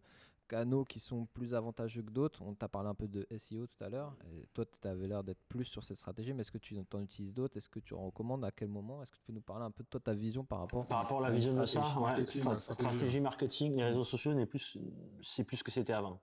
canaux 0.51 0.84
qui 0.84 0.98
sont 0.98 1.26
plus 1.26 1.55
avantageux 1.55 2.03
que 2.03 2.11
d'autres 2.11 2.42
On 2.42 2.55
t'a 2.55 2.68
parlé 2.68 2.88
un 2.88 2.94
peu 2.94 3.07
de 3.07 3.24
SEO 3.38 3.68
tout 3.68 3.84
à 3.84 3.88
l'heure. 3.88 4.16
Et 4.32 4.48
Toi, 4.53 4.64
tu 4.82 4.88
avais 4.88 5.07
l'air 5.07 5.22
d'être 5.22 5.42
plus 5.48 5.64
sur 5.64 5.84
cette 5.84 5.96
stratégie, 5.96 6.32
mais 6.32 6.40
est-ce 6.40 6.51
que 6.51 6.59
tu 6.59 6.76
en 6.92 7.01
utilises 7.01 7.32
d'autres? 7.32 7.57
Est-ce 7.57 7.68
que 7.68 7.78
tu 7.78 7.94
en 7.94 8.05
recommandes? 8.07 8.44
À 8.44 8.51
quel 8.51 8.68
moment? 8.68 9.01
Est-ce 9.03 9.12
que 9.12 9.16
tu 9.16 9.22
peux 9.22 9.32
nous 9.32 9.40
parler 9.40 9.64
un 9.64 9.70
peu 9.70 9.84
de 9.84 9.88
toi, 9.88 10.01
ta 10.01 10.12
vision 10.12 10.44
par 10.44 10.59
rapport 10.61 10.84
Par 10.86 11.03
rapport 11.03 11.24
à 11.24 11.28
la 11.28 11.34
vision 11.34 11.55
de 11.55 11.64
ça, 11.66 11.80
marketing, 11.80 12.44
ouais, 12.46 12.59
stratégie. 12.59 12.88
stratégie 12.90 13.20
marketing, 13.20 13.76
les 13.76 13.84
réseaux 13.84 14.05
sociaux 14.05 14.34
n'est 14.34 14.46
plus, 14.46 14.76
c'est 15.22 15.44
plus 15.44 15.59
ce 15.59 15.64
que 15.64 15.70
c'était 15.70 15.92
avant. 15.92 16.20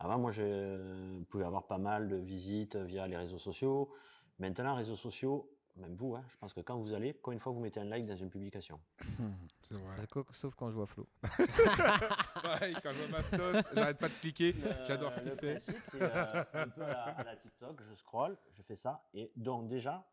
Avant, 0.00 0.18
moi, 0.18 0.32
je 0.32 1.22
pouvais 1.24 1.44
avoir 1.44 1.66
pas 1.66 1.78
mal 1.78 2.08
de 2.08 2.16
visites 2.16 2.74
via 2.74 3.06
les 3.06 3.16
réseaux 3.16 3.38
sociaux. 3.38 3.92
Maintenant, 4.38 4.74
réseaux 4.74 4.96
sociaux, 4.96 5.48
même 5.76 5.94
vous, 5.94 6.16
hein, 6.16 6.24
je 6.32 6.36
pense 6.38 6.54
que 6.54 6.60
quand 6.60 6.76
vous 6.78 6.92
allez, 6.92 7.14
quand 7.22 7.30
une 7.30 7.38
fois 7.38 7.52
vous 7.52 7.60
mettez 7.60 7.80
un 7.80 7.84
like 7.84 8.06
dans 8.06 8.16
une 8.16 8.30
publication, 8.30 8.80
vrai. 9.76 9.96
Sauf 10.32 10.54
quand 10.54 10.70
je 10.70 10.74
vois 10.74 10.86
Flo. 10.86 11.08
Pareil, 12.42 12.74
quand 12.82 12.92
je 12.92 12.98
vois 12.98 13.18
Mastos, 13.18 13.64
j'arrête 13.74 13.98
pas 13.98 14.08
de 14.08 14.14
cliquer. 14.14 14.54
J'adore 14.86 15.14
ce 15.14 15.20
qu'il 15.20 15.30
le 15.30 15.36
fait. 15.36 15.54
principe, 15.54 15.82
c'est 15.90 16.02
euh, 16.02 16.44
un 16.54 16.68
peu 16.68 16.82
à 16.82 16.88
la, 16.88 17.02
à 17.02 17.24
la 17.24 17.36
TikTok, 17.36 17.80
je 17.88 17.94
scroll, 17.94 18.36
je 18.52 18.62
fais 18.62 18.76
ça, 18.76 19.04
et 19.14 19.32
donc 19.36 19.68
déjà, 19.68 20.06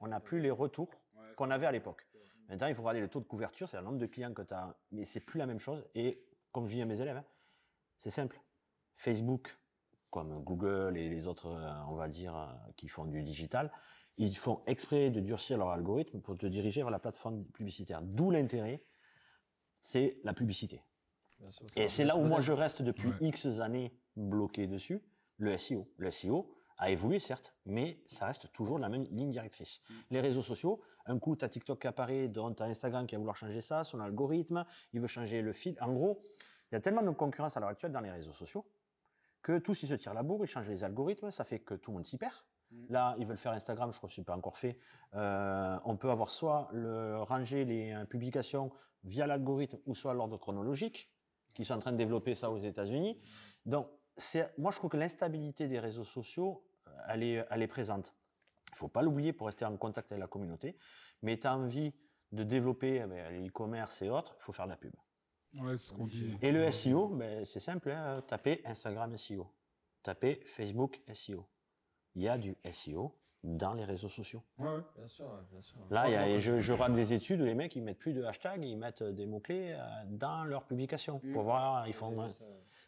on 0.00 0.08
n'a 0.08 0.20
plus 0.20 0.40
les 0.40 0.50
retours 0.50 0.90
qu'on 1.36 1.50
avait 1.50 1.66
à 1.66 1.72
l'époque. 1.72 2.06
Maintenant, 2.48 2.66
il 2.66 2.74
faut 2.74 2.82
regarder 2.82 3.00
le 3.00 3.08
taux 3.08 3.20
de 3.20 3.26
couverture, 3.26 3.68
c'est 3.68 3.76
le 3.76 3.82
nombre 3.82 3.98
de 3.98 4.06
clients 4.06 4.32
que 4.32 4.42
tu 4.42 4.54
as, 4.54 4.74
mais 4.90 5.04
c'est 5.04 5.20
plus 5.20 5.38
la 5.38 5.46
même 5.46 5.60
chose. 5.60 5.84
Et 5.94 6.24
comme 6.50 6.66
je 6.66 6.74
dis 6.74 6.82
à 6.82 6.86
mes 6.86 7.00
élèves, 7.00 7.18
hein, 7.18 7.24
c'est 7.98 8.10
simple. 8.10 8.40
Facebook, 8.96 9.56
comme 10.10 10.42
Google 10.42 10.96
et 10.96 11.08
les 11.08 11.26
autres, 11.26 11.48
euh, 11.48 11.72
on 11.88 11.94
va 11.94 12.08
dire, 12.08 12.34
euh, 12.34 12.46
qui 12.76 12.88
font 12.88 13.04
du 13.04 13.22
digital, 13.22 13.70
ils 14.18 14.36
font 14.36 14.62
exprès 14.66 15.10
de 15.10 15.20
durcir 15.20 15.58
leur 15.58 15.70
algorithme 15.70 16.20
pour 16.20 16.36
te 16.36 16.46
diriger 16.46 16.82
vers 16.82 16.90
la 16.90 16.98
plateforme 16.98 17.44
publicitaire. 17.46 18.02
D'où 18.02 18.30
l'intérêt, 18.30 18.82
c'est 19.80 20.18
la 20.24 20.34
publicité. 20.34 20.82
Sûr, 21.50 21.66
Et 21.76 21.88
c'est 21.88 22.04
là 22.04 22.16
où 22.16 22.24
moi 22.24 22.40
je 22.40 22.52
reste 22.52 22.82
depuis 22.82 23.08
Ouais. 23.08 23.28
X 23.28 23.46
années 23.60 23.96
bloqué 24.16 24.66
dessus, 24.66 25.00
le 25.36 25.56
SEO. 25.56 25.88
Le 25.96 26.10
SEO 26.10 26.52
a 26.78 26.90
évolué 26.90 27.20
certes, 27.20 27.54
mais 27.64 28.02
ça 28.06 28.26
reste 28.26 28.52
toujours 28.52 28.78
la 28.78 28.88
même 28.88 29.04
ligne 29.04 29.30
directrice. 29.30 29.80
Les 30.10 30.20
réseaux 30.20 30.42
sociaux, 30.42 30.80
un 31.06 31.18
coup 31.18 31.36
tu 31.36 31.44
as 31.44 31.48
TikTok 31.48 31.80
qui 31.80 31.86
apparaît, 31.86 32.30
tu 32.32 32.40
as 32.40 32.64
Instagram 32.66 33.06
qui 33.06 33.14
va 33.14 33.18
vouloir 33.18 33.36
changer 33.36 33.60
ça, 33.60 33.84
son 33.84 34.00
algorithme, 34.00 34.64
il 34.92 35.00
veut 35.00 35.06
changer 35.06 35.42
le 35.42 35.52
fil. 35.52 35.76
En 35.80 35.92
gros, 35.92 36.24
il 36.70 36.74
y 36.74 36.76
a 36.76 36.80
tellement 36.80 37.02
de 37.02 37.10
concurrence 37.10 37.56
à 37.56 37.60
l'heure 37.60 37.68
actuelle 37.68 37.92
dans 37.92 38.00
les 38.00 38.10
réseaux 38.10 38.32
sociaux 38.32 38.66
que 39.42 39.58
tous 39.58 39.82
ils 39.82 39.88
se 39.88 39.94
tirent 39.94 40.14
la 40.14 40.22
bourre, 40.24 40.44
ils 40.44 40.48
changent 40.48 40.68
les 40.68 40.82
algorithmes, 40.84 41.30
ça 41.30 41.44
fait 41.44 41.60
que 41.60 41.74
tout 41.74 41.90
le 41.92 41.96
monde 41.96 42.04
s'y 42.04 42.18
perd. 42.18 42.34
Là, 42.88 43.14
ils 43.18 43.26
veulent 43.26 43.38
faire 43.38 43.52
Instagram, 43.52 43.92
je 43.92 43.96
crois 43.98 44.08
que 44.08 44.14
ce 44.14 44.20
n'est 44.20 44.24
pas 44.24 44.36
encore 44.36 44.58
fait. 44.58 44.78
Euh, 45.14 45.78
on 45.84 45.96
peut 45.96 46.10
avoir 46.10 46.30
soit 46.30 46.68
le, 46.72 47.20
ranger 47.22 47.64
les 47.64 47.92
euh, 47.92 48.04
publications 48.04 48.70
via 49.04 49.26
l'algorithme 49.26 49.78
ou 49.86 49.94
soit 49.94 50.12
l'ordre 50.14 50.36
chronologique, 50.36 51.10
qui 51.54 51.64
sont 51.64 51.74
en 51.74 51.78
train 51.78 51.92
de 51.92 51.96
développer 51.96 52.34
ça 52.34 52.50
aux 52.50 52.58
États-Unis. 52.58 53.20
Donc, 53.64 53.88
c'est- 54.16 54.52
moi, 54.58 54.70
je 54.70 54.76
trouve 54.76 54.90
que 54.90 54.96
l'instabilité 54.96 55.66
des 55.66 55.78
réseaux 55.78 56.04
sociaux, 56.04 56.64
euh, 56.86 56.90
elle 57.08 57.22
est, 57.22 57.46
elle 57.50 57.62
est 57.62 57.68
présente. 57.68 58.14
Il 58.68 58.72
ne 58.72 58.76
faut 58.76 58.88
pas 58.88 59.02
l'oublier 59.02 59.32
pour 59.32 59.46
rester 59.46 59.64
en 59.64 59.76
contact 59.76 60.12
avec 60.12 60.20
la 60.20 60.28
communauté. 60.28 60.76
Mais 61.22 61.38
tu 61.38 61.46
as 61.46 61.56
envie 61.56 61.94
de 62.32 62.42
développer 62.44 63.00
eh 63.02 63.06
ben, 63.06 63.42
l'e-commerce 63.42 64.02
et 64.02 64.10
autres, 64.10 64.36
il 64.38 64.42
faut 64.42 64.52
faire 64.52 64.66
de 64.66 64.70
la 64.72 64.76
pub. 64.76 64.92
Ouais, 65.54 65.76
c'est 65.78 65.88
ce 65.88 65.92
qu'on 65.94 66.06
dit. 66.06 66.36
Et 66.42 66.52
le 66.52 66.70
SEO, 66.70 67.08
ben, 67.08 67.44
c'est 67.46 67.60
simple, 67.60 67.90
hein, 67.90 68.22
tapez 68.26 68.60
Instagram 68.66 69.16
SEO, 69.16 69.50
tapez 70.02 70.42
Facebook 70.44 71.00
SEO. 71.14 71.46
Il 72.14 72.22
y 72.22 72.28
a 72.28 72.38
du 72.38 72.56
SEO 72.72 73.14
dans 73.44 73.74
les 73.74 73.84
réseaux 73.84 74.08
sociaux. 74.08 74.42
Ouais, 74.58 74.66
ouais. 74.68 74.80
Bien 74.96 75.06
sûr, 75.06 75.24
ouais, 75.26 75.40
bien 75.52 75.60
sûr. 75.62 75.76
Là, 75.90 76.08
il 76.08 76.12
y 76.12 76.16
a, 76.16 76.28
et 76.28 76.40
je, 76.40 76.58
je 76.58 76.72
rate 76.72 76.94
des 76.94 77.12
études 77.12 77.40
où 77.40 77.44
les 77.44 77.54
mecs, 77.54 77.74
ils 77.76 77.82
mettent 77.82 77.98
plus 77.98 78.12
de 78.12 78.24
hashtags, 78.24 78.64
ils 78.64 78.76
mettent 78.76 79.02
euh, 79.02 79.12
des 79.12 79.26
mots-clés 79.26 79.72
euh, 79.78 80.04
dans 80.06 80.44
leurs 80.44 80.64
publications 80.64 81.20
pour 81.32 81.42
voir, 81.44 81.86
ils 81.86 81.94
font 81.94 82.14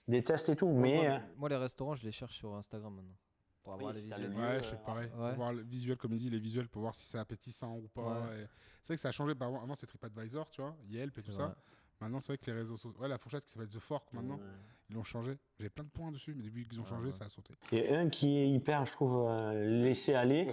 des 0.09 0.25
tests 0.25 0.49
et 0.49 0.57
tout. 0.57 0.69
Mais 0.73 1.07
euh, 1.07 1.11
moi, 1.11 1.21
moi, 1.37 1.49
les 1.51 1.57
restaurants, 1.57 1.95
je 1.95 2.05
les 2.05 2.11
cherche 2.13 2.35
sur 2.37 2.53
Instagram 2.55 2.95
maintenant. 2.95 3.15
Pour 3.63 3.75
avoir 3.75 3.91
Oui, 3.95 3.99
les 3.99 4.03
visuels. 4.03 4.33
Ouais, 4.35 4.43
euh, 4.43 4.59
je 4.63 4.69
fais 4.71 4.77
pareil. 4.79 5.09
ouais. 5.11 5.29
Pour 5.29 5.37
voir 5.37 5.53
le 5.53 5.63
visuel, 5.63 5.97
comme 5.99 6.13
il 6.15 6.19
dit, 6.19 6.31
les 6.31 6.39
visuels 6.39 6.67
pour 6.69 6.81
voir 6.81 6.95
si 6.95 7.07
c'est 7.07 7.19
appétissant 7.19 7.77
ou 7.77 7.89
pas. 7.89 8.23
Ouais. 8.23 8.41
et 8.43 8.47
C'est 8.83 8.89
vrai 8.89 8.95
que 8.97 9.01
ça 9.03 9.11
a 9.11 9.13
changé. 9.13 9.35
Par 9.35 9.49
avant, 9.49 9.63
avant, 9.63 9.75
c'était 9.75 9.89
TripAdvisor, 9.99 10.49
tu 10.51 10.63
vois, 10.63 10.75
Yelp 10.89 11.17
et 11.19 11.23
tout 11.23 11.31
ça. 11.33 11.55
Maintenant, 12.01 12.19
c'est 12.21 12.33
vrai 12.33 12.39
que 12.39 12.47
les 12.51 12.57
réseaux 12.57 12.77
sociaux. 12.77 12.99
Ouais, 13.01 13.09
la 13.09 13.19
fourchette 13.19 13.45
qui 13.45 13.51
s'appelle 13.51 13.69
The 13.69 13.79
Fork 13.79 14.13
maintenant, 14.13 14.37
Ouais. 14.37 14.43
ils 14.89 14.95
l'ont 14.97 15.05
changé. 15.05 15.37
J'avais 15.59 15.69
plein 15.71 15.85
de 15.85 15.91
points 15.91 16.11
dessus, 16.11 16.35
mais 16.35 16.43
depuis 16.43 16.67
qu'ils 16.67 16.81
ont 16.81 16.85
Ah, 16.87 16.89
changé, 16.89 17.07
ouais. 17.07 17.11
ça 17.13 17.25
a 17.25 17.29
sauté. 17.29 17.55
Et 17.73 17.95
un 17.95 18.09
qui 18.09 18.39
est 18.39 18.49
hyper, 18.49 18.87
je 18.87 18.93
trouve, 18.93 19.27
euh, 19.29 19.83
laissé 19.83 20.15
aller. 20.15 20.49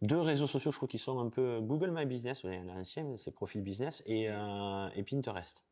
Deux 0.00 0.20
réseaux 0.20 0.46
sociaux, 0.46 0.70
je 0.70 0.76
trouve, 0.76 0.88
qui 0.88 0.98
sont 0.98 1.18
un 1.18 1.28
peu 1.28 1.60
Google 1.60 1.90
My 1.90 2.06
Business, 2.06 2.44
l'ancien, 2.44 3.16
c'est 3.16 3.32
Profil 3.32 3.62
Business, 3.62 4.02
et, 4.06 4.30
euh, 4.30 4.88
et 4.94 5.02
Pinterest. 5.02 5.64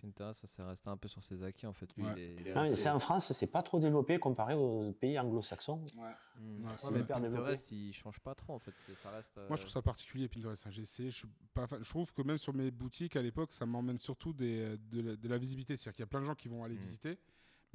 Pinterest, 0.00 0.46
ça 0.46 0.66
resté 0.66 0.88
un 0.88 0.96
peu 0.96 1.08
sur 1.08 1.22
ses 1.22 1.42
acquis 1.42 1.66
en 1.66 1.72
fait. 1.72 1.92
Lui, 1.96 2.04
Ouais. 2.04 2.12
il 2.16 2.18
est- 2.22 2.34
il 2.40 2.46
est 2.48 2.54
Non, 2.54 2.62
mais 2.62 2.68
resté- 2.70 2.76
c'est 2.76 2.90
en 2.90 2.98
France, 3.00 3.32
c'est 3.32 3.46
pas 3.46 3.62
trop 3.62 3.80
développé 3.80 4.18
comparé 4.18 4.54
aux 4.54 4.92
pays 4.92 5.18
anglo-saxons. 5.18 5.84
Ouais, 5.96 6.02
Ouais, 6.02 6.70
c'est 6.76 6.90
mais 6.92 7.00
hyper 7.00 7.20
développé. 7.20 7.42
Pinterest, 7.42 7.72
il 7.72 7.92
change 7.92 8.20
pas 8.20 8.34
trop 8.34 8.54
en 8.54 8.58
fait. 8.58 8.72
c'est- 8.86 8.94
Ça 8.94 9.10
reste. 9.10 9.36
Moi, 9.36 9.56
je 9.56 9.62
trouve 9.62 9.70
ça 9.72 9.82
particulier, 9.82 10.28
Pinterest. 10.28 10.66
hein. 10.66 10.70
J'ai 10.70 10.82
essayé. 10.82 11.10
Je, 11.10 11.26
pas 11.52 11.66
je 11.80 11.88
trouve 11.88 12.12
que 12.12 12.22
même 12.22 12.38
sur 12.38 12.54
mes 12.54 12.70
boutiques 12.70 13.16
à 13.16 13.22
l'époque, 13.22 13.52
ça 13.52 13.66
m'emmène 13.66 13.98
surtout 13.98 14.32
des, 14.32 14.78
de, 14.78 15.00
la, 15.00 15.16
de 15.16 15.28
la 15.28 15.38
visibilité. 15.38 15.76
C'est-à-dire 15.76 15.92
qu'il 15.96 16.02
y 16.02 16.04
a 16.04 16.08
plein 16.08 16.20
de 16.20 16.26
gens 16.26 16.34
qui 16.36 16.48
vont 16.48 16.62
aller 16.64 16.76
Mm. 16.76 16.78
visiter. 16.78 17.18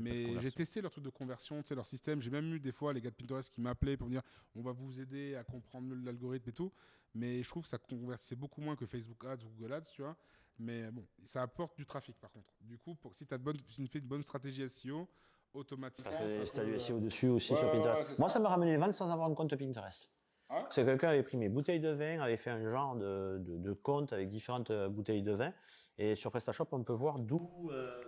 Mais 0.02 0.14
j'ai 0.22 0.26
conversion. 0.28 0.52
testé 0.52 0.82
leur 0.82 0.92
truc 0.92 1.04
de 1.04 1.10
conversion, 1.10 1.62
tu 1.62 1.68
sais, 1.68 1.76
leur 1.76 1.86
système. 1.86 2.22
J'ai 2.22 2.30
même 2.32 2.54
eu 2.54 2.60
des 2.62 2.72
fois 2.72 2.94
les 2.94 3.02
gars 3.02 3.10
de 3.10 3.16
Pinterest 3.16 3.54
qui 3.54 3.60
m'appelaient 3.60 3.98
pour 3.98 4.08
me 4.08 4.14
dire 4.14 4.22
on 4.56 4.62
va 4.62 4.72
vous 4.72 5.02
aider 5.02 5.36
à 5.36 5.44
comprendre 5.44 5.94
l'algorithme 5.94 6.50
et 6.50 6.54
tout. 6.54 6.72
Mais 7.14 7.44
je 7.44 7.50
trouve 7.50 7.64
que 7.64 7.70
ça 7.70 7.78
convertissait 7.80 8.36
beaucoup 8.38 8.62
moins 8.62 8.78
que 8.78 8.86
Facebook 8.86 9.26
Ads 9.26 9.44
ou 9.44 9.50
Google 9.58 9.74
Ads, 9.74 9.82
tu 9.92 10.02
vois. 10.04 10.16
Mais 10.60 10.92
bon, 10.92 11.08
ça 11.24 11.42
apporte 11.42 11.78
du 11.78 11.86
trafic 11.86 12.20
par 12.20 12.32
contre. 12.32 12.54
Du 12.62 12.78
coup, 12.78 12.94
pour, 12.96 13.16
si 13.16 13.26
tu 13.26 13.34
as 13.34 13.38
bonne, 13.38 13.58
si 13.70 13.82
tu 13.84 13.88
fais 13.88 14.00
une 14.00 14.08
bonne 14.08 14.24
stratégie 14.24 14.62
SEO, 14.68 15.08
automatiquement. 15.54 16.12
Parce 16.12 16.22
que 16.22 16.30
ça 16.30 16.46
si 16.46 16.52
tu 16.54 16.60
as 16.60 16.64
peut- 16.64 16.70
du 16.70 16.76
SEO 16.80 17.00
dessus 17.00 17.28
aussi 17.30 17.54
Ouais, 17.54 17.60
sur 17.60 17.68
ouais, 17.68 17.74
Pinterest. 17.74 18.10
ouais, 18.12 18.16
Moi, 18.20 18.28
ça. 18.30 18.34
ça 18.34 18.40
m'a 18.40 18.50
ramené 18.50 18.72
les 18.72 18.78
ventes 18.78 18.94
sans 18.94 19.10
avoir 19.10 19.30
un 19.30 19.34
compte 19.34 19.56
Pinterest. 19.56 20.10
Ah 20.50 20.62
ouais 20.64 20.68
C'est 20.72 20.84
quelqu'un 20.84 21.10
avait 21.10 21.24
pris 21.24 21.38
mes 21.38 21.48
bouteilles 21.50 21.80
de 21.80 21.90
vin, 21.90 22.20
avait 22.20 22.36
fait 22.38 22.50
un 22.50 22.62
genre 22.70 22.96
de, 22.96 23.38
de, 23.40 23.58
de 23.58 23.74
compte 23.74 24.12
avec 24.14 24.28
différentes 24.30 24.72
euh, 24.72 24.90
bouteilles 24.90 25.24
de 25.24 25.32
vin. 25.34 25.54
Et 25.98 26.16
sur 26.16 26.32
PrestaShop, 26.32 26.68
on 26.72 26.84
peut 26.84 26.94
voir 26.94 27.20
d'où. 27.20 27.70
euh, 27.72 28.02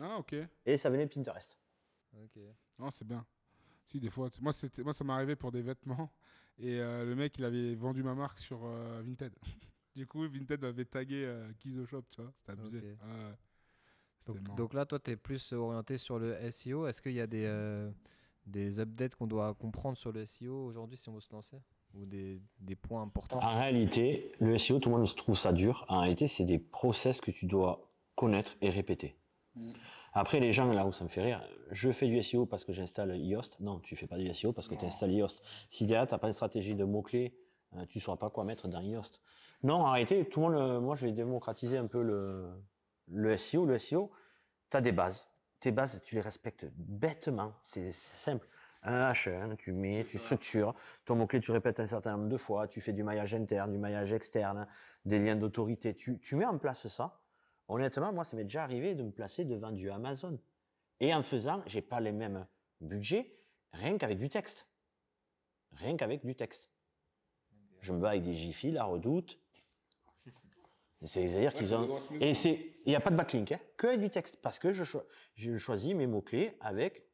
Ah, 0.00 0.18
ok. 0.18 0.36
et 0.66 0.76
ça 0.76 0.90
venait 0.90 1.06
de 1.06 1.10
Pinterest. 1.12 1.58
Ok. 2.14 2.38
Non, 2.78 2.90
c'est 2.90 3.06
bien. 3.06 3.24
Si, 3.84 3.98
des 3.98 4.10
fois. 4.10 4.28
Moi, 4.40 4.52
ça 4.52 5.04
m'est 5.04 5.12
arrivé 5.12 5.34
pour 5.34 5.50
des 5.50 5.62
vêtements. 5.62 6.12
Et 6.58 6.80
euh, 6.80 7.04
le 7.04 7.14
mec, 7.16 7.38
il 7.38 7.44
avait 7.44 7.74
vendu 7.74 8.02
ma 8.02 8.14
marque 8.14 8.38
sur 8.38 8.60
euh, 8.64 9.02
Vinted. 9.04 9.32
Du 9.94 10.06
coup, 10.06 10.26
Vinted 10.28 10.60
m'avait 10.60 10.84
tagué 10.84 11.24
euh, 11.24 11.52
Kizo 11.58 11.86
Shop, 11.86 12.02
tu 12.10 12.20
vois. 12.20 12.32
C'était 12.36 12.52
abusé. 12.52 12.78
Ok. 12.78 14.36
Ouais, 14.36 14.40
Donc, 14.56 14.74
là, 14.74 14.86
toi, 14.86 14.98
tu 14.98 15.10
es 15.10 15.16
plus 15.16 15.52
orienté 15.52 15.98
sur 15.98 16.18
le 16.18 16.36
SEO. 16.50 16.86
Est-ce 16.86 17.02
qu'il 17.02 17.12
y 17.12 17.20
a 17.20 17.26
des, 17.26 17.44
euh, 17.44 17.90
des 18.46 18.80
updates 18.80 19.14
qu'on 19.14 19.26
doit 19.26 19.54
comprendre 19.54 19.96
sur 19.96 20.12
le 20.12 20.24
SEO 20.24 20.66
aujourd'hui 20.66 20.96
si 20.96 21.08
on 21.08 21.14
veut 21.14 21.20
se 21.20 21.32
lancer 21.32 21.56
Ou 21.94 22.06
des, 22.06 22.40
des 22.60 22.76
points 22.76 23.02
importants 23.02 23.40
En 23.40 23.60
réalité, 23.60 24.32
le 24.38 24.56
SEO, 24.58 24.78
tout 24.78 24.90
le 24.90 24.96
monde 24.96 25.14
trouve 25.16 25.36
ça 25.36 25.52
dur. 25.52 25.84
En 25.88 26.00
réalité, 26.00 26.28
c'est 26.28 26.44
des 26.44 26.58
process 26.58 27.20
que 27.20 27.30
tu 27.30 27.46
dois 27.46 27.90
connaître 28.14 28.56
et 28.60 28.70
répéter. 28.70 29.16
Mm. 29.56 29.72
Après, 30.14 30.40
les 30.40 30.52
gens, 30.52 30.70
là 30.70 30.86
où 30.86 30.92
ça 30.92 31.04
me 31.04 31.08
fait 31.08 31.22
rire, 31.22 31.42
je 31.70 31.90
fais 31.90 32.06
du 32.06 32.22
SEO 32.22 32.44
parce 32.46 32.64
que 32.64 32.72
j'installe 32.72 33.16
Yoast. 33.16 33.58
Non, 33.60 33.80
tu 33.80 33.96
fais 33.96 34.06
pas 34.06 34.18
du 34.18 34.32
SEO 34.32 34.52
parce 34.52 34.68
que 34.68 34.74
tu 34.74 34.84
installes 34.84 35.12
Yoast. 35.12 35.42
Si 35.68 35.86
derrière, 35.86 36.06
tu 36.06 36.12
n'as 36.12 36.18
pas 36.18 36.28
de 36.28 36.32
stratégie 36.32 36.74
de 36.74 36.84
mots-clés, 36.84 37.34
euh, 37.76 37.86
tu 37.86 37.98
ne 37.98 38.02
sauras 38.02 38.16
pas 38.16 38.30
quoi 38.30 38.44
mettre 38.44 38.68
dans 38.68 38.80
Yoast. 38.80 39.20
Non, 39.62 39.84
réalité, 39.84 40.24
tout 40.28 40.40
le 40.40 40.46
monde, 40.46 40.54
euh, 40.56 40.80
moi, 40.80 40.94
je 40.94 41.06
vais 41.06 41.12
démocratiser 41.12 41.78
un 41.78 41.86
peu 41.86 42.02
le, 42.02 42.50
le 43.08 43.36
SEO. 43.36 43.64
Le 43.64 43.78
SEO, 43.78 44.10
tu 44.70 44.76
as 44.76 44.80
des 44.80 44.92
bases. 44.92 45.26
Tes 45.60 45.70
bases, 45.70 46.00
tu 46.04 46.16
les 46.16 46.20
respectes 46.20 46.66
bêtement. 46.76 47.54
C'est 47.66 47.92
c'est 47.92 48.16
simple. 48.16 48.48
Un 48.84 49.12
H1, 49.12 49.56
tu 49.56 49.72
mets, 49.72 50.04
tu 50.04 50.18
structures. 50.18 50.74
Ton 51.04 51.14
mot-clé, 51.14 51.40
tu 51.40 51.52
répètes 51.52 51.78
un 51.78 51.86
certain 51.86 52.16
nombre 52.16 52.28
de 52.28 52.36
fois. 52.36 52.66
Tu 52.66 52.80
fais 52.80 52.92
du 52.92 53.04
maillage 53.04 53.32
interne, 53.32 53.70
du 53.70 53.78
maillage 53.78 54.12
externe, 54.12 54.66
des 55.04 55.20
liens 55.20 55.36
d'autorité. 55.36 55.94
Tu, 55.94 56.18
tu 56.18 56.34
mets 56.34 56.46
en 56.46 56.58
place 56.58 56.88
ça. 56.88 57.20
Honnêtement, 57.68 58.12
moi, 58.12 58.24
ça 58.24 58.36
m'est 58.36 58.42
déjà 58.42 58.64
arrivé 58.64 58.96
de 58.96 59.04
me 59.04 59.12
placer 59.12 59.44
devant 59.44 59.70
du 59.70 59.88
Amazon. 59.88 60.36
Et 60.98 61.14
en 61.14 61.22
faisant, 61.22 61.62
j'ai 61.66 61.80
pas 61.80 62.00
les 62.00 62.10
mêmes 62.10 62.44
budgets, 62.80 63.32
rien 63.72 63.96
qu'avec 63.98 64.18
du 64.18 64.28
texte. 64.28 64.66
Rien 65.72 65.96
qu'avec 65.96 66.24
du 66.26 66.34
texte. 66.34 66.71
Je 67.82 67.92
me 67.92 67.98
bats 67.98 68.10
avec 68.10 68.22
des 68.22 68.32
Jiffy, 68.34 68.70
la 68.70 68.84
Redoute. 68.84 69.38
C'est-à-dire 71.02 71.52
qu'ils 71.52 71.74
ont. 71.74 71.98
Et 72.20 72.32
c'est, 72.32 72.72
il 72.86 72.90
n'y 72.90 72.94
a 72.94 73.00
pas 73.00 73.10
de 73.10 73.16
backlink, 73.16 73.50
hein, 73.52 73.58
que 73.76 73.96
du 73.96 74.08
texte, 74.08 74.38
parce 74.40 74.58
que 74.60 74.72
je, 74.72 74.84
cho- 74.84 75.02
je 75.34 75.56
choisis 75.58 75.94
mes 75.94 76.06
mots-clés 76.06 76.56
avec 76.60 77.04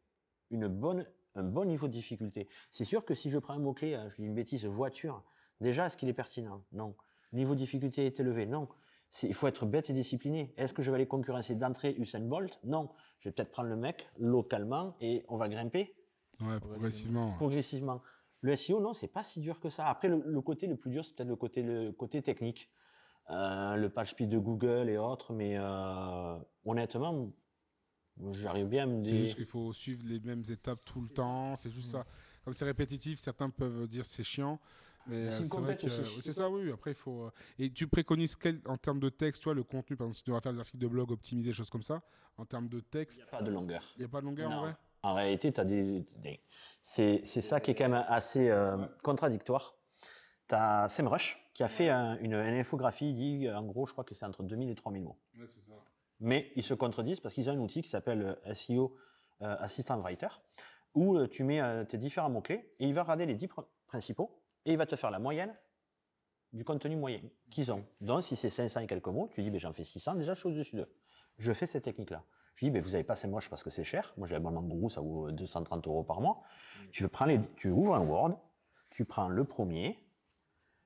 une 0.50 0.68
bonne, 0.68 1.06
un 1.34 1.42
bon 1.42 1.64
niveau 1.64 1.88
de 1.88 1.92
difficulté. 1.92 2.48
C'est 2.70 2.84
sûr 2.84 3.04
que 3.04 3.14
si 3.14 3.30
je 3.30 3.38
prends 3.38 3.54
un 3.54 3.58
mot-clé, 3.58 3.94
euh, 3.94 4.10
je 4.10 4.16
dis 4.16 4.26
une 4.26 4.34
bêtise, 4.34 4.66
voiture, 4.66 5.22
déjà, 5.62 5.86
est-ce 5.86 5.96
qu'il 5.96 6.08
est 6.10 6.14
pertinent? 6.14 6.62
Non. 6.72 6.94
Niveau 7.32 7.54
de 7.54 7.60
difficulté 7.60 8.04
est 8.04 8.20
élevé? 8.20 8.44
Non. 8.44 8.68
C'est- 9.10 9.26
Il 9.26 9.32
faut 9.34 9.46
être 9.46 9.64
bête 9.64 9.88
et 9.88 9.94
discipliné. 9.94 10.52
Est-ce 10.58 10.74
que 10.74 10.82
je 10.82 10.90
vais 10.90 10.96
aller 10.96 11.06
concurrencer 11.08 11.54
d'entrée 11.54 11.94
Usain 11.98 12.20
Bolt? 12.20 12.58
Non. 12.64 12.90
Je 13.20 13.30
vais 13.30 13.32
peut-être 13.32 13.50
prendre 13.50 13.70
le 13.70 13.76
mec 13.76 14.06
localement 14.18 14.96
et 15.00 15.24
on 15.28 15.38
va 15.38 15.48
grimper? 15.48 15.94
Ouais, 16.42 16.60
progressivement. 16.60 17.32
progressivement. 17.36 18.02
Le 18.42 18.52
SEO, 18.56 18.80
non, 18.80 18.94
c'est 18.94 19.08
pas 19.08 19.22
si 19.22 19.40
dur 19.40 19.58
que 19.60 19.68
ça. 19.68 19.86
Après, 19.88 20.08
le, 20.08 20.22
le 20.24 20.40
côté 20.40 20.66
le 20.66 20.76
plus 20.76 20.90
dur, 20.90 21.04
c'est 21.04 21.14
peut-être 21.14 21.28
le 21.28 21.36
côté, 21.36 21.62
le 21.62 21.92
côté 21.92 22.22
technique. 22.22 22.70
Euh, 23.30 23.74
le 23.76 23.90
page 23.90 24.10
speed 24.10 24.30
de 24.30 24.38
Google 24.38 24.88
et 24.88 24.96
autres, 24.96 25.34
mais 25.34 25.58
euh, 25.58 26.38
honnêtement, 26.64 27.30
j'arrive 28.30 28.68
bien 28.68 28.84
à 28.84 28.86
me 28.86 29.04
C'est 29.04 29.10
dire. 29.10 29.22
juste 29.24 29.36
qu'il 29.36 29.44
faut 29.44 29.70
suivre 29.74 30.02
les 30.06 30.18
mêmes 30.20 30.42
étapes 30.50 30.82
tout 30.84 31.02
le 31.02 31.08
temps. 31.08 31.54
C'est 31.54 31.70
juste 31.70 31.90
ça. 31.90 32.06
Comme 32.42 32.54
c'est 32.54 32.64
répétitif, 32.64 33.18
certains 33.18 33.50
peuvent 33.50 33.86
dire 33.86 34.06
c'est 34.06 34.24
chiant. 34.24 34.58
Mais 35.06 35.30
C'est 35.30 35.42
euh, 35.42 35.44
c'est 35.44 35.60
vrai 35.60 35.76
que 35.76 35.88
c'est 35.88 36.32
ça, 36.32 36.48
oui. 36.48 36.70
Après, 36.72 36.92
il 36.92 36.96
faut. 36.96 37.30
Et 37.58 37.70
tu 37.70 37.86
préconises 37.86 38.34
quel, 38.34 38.62
en 38.66 38.78
termes 38.78 39.00
de 39.00 39.10
texte, 39.10 39.42
tu 39.42 39.44
vois, 39.44 39.54
le 39.54 39.62
contenu, 39.62 39.96
par 39.96 40.06
exemple, 40.06 40.16
si 40.16 40.22
tu 40.22 40.30
devras 40.30 40.40
faire 40.40 40.52
des 40.54 40.58
articles 40.60 40.78
de 40.78 40.86
blog 40.88 41.10
optimisés, 41.10 41.52
choses 41.52 41.70
comme 41.70 41.82
ça, 41.82 42.02
en 42.38 42.46
termes 42.46 42.68
de 42.68 42.80
texte, 42.80 43.22
Pas 43.30 43.42
de 43.42 43.50
longueur. 43.50 43.82
il 43.96 43.98
n'y 44.00 44.04
a 44.06 44.08
pas 44.08 44.20
de 44.22 44.26
longueur 44.26 44.50
en 44.50 44.60
vrai? 44.62 44.76
En 45.02 45.14
réalité, 45.14 45.52
t'as 45.52 45.64
des, 45.64 46.00
des- 46.16 46.40
c'est, 46.82 47.24
ça 47.24 47.60
qui 47.60 47.70
est 47.70 47.74
quand 47.74 47.88
même 47.88 48.04
assez 48.08 48.48
euh, 48.50 48.76
contradictoire. 49.02 49.74
Tu 50.48 50.54
as 50.54 50.88
SEMrush 50.88 51.38
qui 51.54 51.62
a 51.62 51.68
fait 51.68 51.88
un- 51.90 52.16
une, 52.18 52.34
une 52.34 52.58
infographie, 52.58 53.10
il 53.10 53.14
dit 53.14 53.50
en 53.50 53.62
gros, 53.64 53.86
je 53.86 53.92
crois 53.92 54.04
que 54.04 54.14
c'est 54.14 54.24
entre 54.26 54.42
2000 54.42 54.70
et 54.70 54.74
3000 54.74 55.02
mots. 55.04 55.18
Ouais, 55.38 55.46
c'est 55.46 55.60
ça. 55.60 55.74
Mais 56.20 56.50
ils 56.56 56.62
se 56.64 56.74
contredisent 56.74 57.20
parce 57.20 57.34
qu'ils 57.34 57.48
ont 57.48 57.52
un 57.52 57.58
outil 57.58 57.82
qui 57.82 57.88
s'appelle 57.90 58.36
euh, 58.46 58.54
SEO 58.54 58.96
euh, 59.42 59.56
Assistant 59.60 59.98
Writer, 60.00 60.28
où 60.94 61.24
tu 61.28 61.44
mets 61.44 61.60
euh, 61.60 61.84
tes 61.84 61.96
différents 61.98 62.30
mots-clés 62.30 62.74
et 62.80 62.86
il 62.88 62.94
va 62.94 63.02
regarder 63.02 63.26
les 63.26 63.34
10 63.34 63.46
pr- 63.46 63.66
principaux 63.86 64.42
et 64.64 64.72
il 64.72 64.78
va 64.78 64.86
te 64.86 64.96
faire 64.96 65.10
la 65.12 65.18
moyenne 65.20 65.54
du 66.52 66.64
contenu 66.64 66.96
moyen 66.96 67.20
qu'ils 67.50 67.70
ont. 67.70 67.84
Donc, 68.00 68.22
si 68.24 68.34
c'est 68.34 68.50
500 68.50 68.80
et 68.80 68.86
quelques 68.86 69.06
mots, 69.08 69.28
tu 69.32 69.42
dis, 69.42 69.50
ben, 69.50 69.60
j'en 69.60 69.72
fais 69.72 69.84
600, 69.84 70.14
déjà, 70.16 70.34
je 70.34 70.40
suis 70.40 70.48
au-dessus 70.48 70.76
d'eux. 70.76 70.90
Je 71.36 71.52
fais 71.52 71.66
cette 71.66 71.84
technique-là. 71.84 72.24
Je 72.58 72.66
dis, 72.66 72.70
ben, 72.72 72.82
vous 72.82 72.90
n'avez 72.90 73.04
pas 73.04 73.14
moche 73.28 73.48
parce 73.48 73.62
que 73.62 73.70
c'est 73.70 73.84
cher. 73.84 74.12
Moi, 74.16 74.26
j'ai 74.26 74.34
l'abonnement 74.34 74.62
Guru, 74.62 74.90
ça 74.90 75.00
vaut 75.00 75.30
230 75.30 75.86
euros 75.86 76.02
par 76.02 76.20
mois. 76.20 76.42
Tu, 76.90 77.06
prends 77.06 77.24
les, 77.24 77.40
tu 77.54 77.70
ouvres 77.70 77.94
un 77.94 78.04
Word, 78.04 78.36
tu 78.90 79.04
prends 79.04 79.28
le 79.28 79.44
premier, 79.44 79.96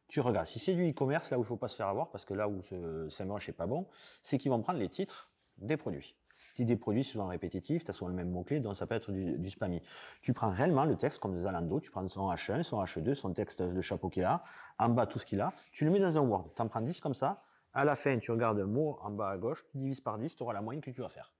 tu 0.06 0.20
regardes. 0.20 0.48
Si 0.48 0.58
c'est 0.58 0.74
du 0.74 0.90
e-commerce, 0.90 1.30
là 1.30 1.38
où 1.38 1.40
il 1.40 1.44
ne 1.44 1.48
faut 1.48 1.56
pas 1.56 1.68
se 1.68 1.76
faire 1.76 1.88
avoir, 1.88 2.10
parce 2.10 2.26
que 2.26 2.34
là 2.34 2.46
où 2.46 2.60
ce 2.60 3.08
SEMrush 3.08 3.48
n'est 3.48 3.54
pas 3.54 3.66
bon, 3.66 3.86
c'est 4.22 4.36
qu'ils 4.36 4.50
vont 4.50 4.60
prendre 4.60 4.78
les 4.78 4.90
titres 4.90 5.30
des 5.56 5.78
produits. 5.78 6.14
Dis 6.56 6.66
des 6.66 6.76
produits 6.76 7.04
souvent 7.04 7.28
répétitifs, 7.28 7.84
tu 7.84 7.90
as 7.90 7.94
souvent 7.94 8.10
le 8.10 8.16
même 8.16 8.28
mot-clé, 8.28 8.60
donc 8.60 8.76
ça 8.76 8.86
peut 8.86 8.94
être 8.94 9.10
du, 9.10 9.38
du 9.38 9.48
spammy. 9.48 9.80
Tu 10.20 10.34
prends 10.34 10.50
réellement 10.50 10.84
le 10.84 10.96
texte 10.96 11.20
comme 11.20 11.38
Zalando, 11.38 11.80
tu 11.80 11.90
prends 11.90 12.06
son 12.06 12.30
H1, 12.30 12.64
son 12.64 12.84
H2, 12.84 13.14
son 13.14 13.32
texte 13.32 13.62
de 13.62 13.80
chapeau 13.80 14.10
qu'il 14.10 14.24
a, 14.24 14.44
en 14.78 14.90
bas 14.90 15.06
tout 15.06 15.18
ce 15.18 15.24
qu'il 15.24 15.40
a, 15.40 15.54
tu 15.70 15.86
le 15.86 15.90
mets 15.90 16.00
dans 16.00 16.18
un 16.18 16.20
Word, 16.20 16.50
tu 16.54 16.60
en 16.60 16.68
prends 16.68 16.82
10 16.82 17.00
comme 17.00 17.14
ça, 17.14 17.42
à 17.72 17.86
la 17.86 17.96
fin 17.96 18.18
tu 18.18 18.30
regardes 18.30 18.60
un 18.60 18.66
mot 18.66 18.98
en 19.00 19.10
bas 19.10 19.30
à 19.30 19.38
gauche, 19.38 19.64
tu 19.70 19.78
divises 19.78 20.02
par 20.02 20.18
10, 20.18 20.36
tu 20.36 20.42
auras 20.42 20.52
la 20.52 20.60
moyenne 20.60 20.82
que 20.82 20.90
tu 20.90 21.00
vas 21.00 21.08
faire. 21.08 21.32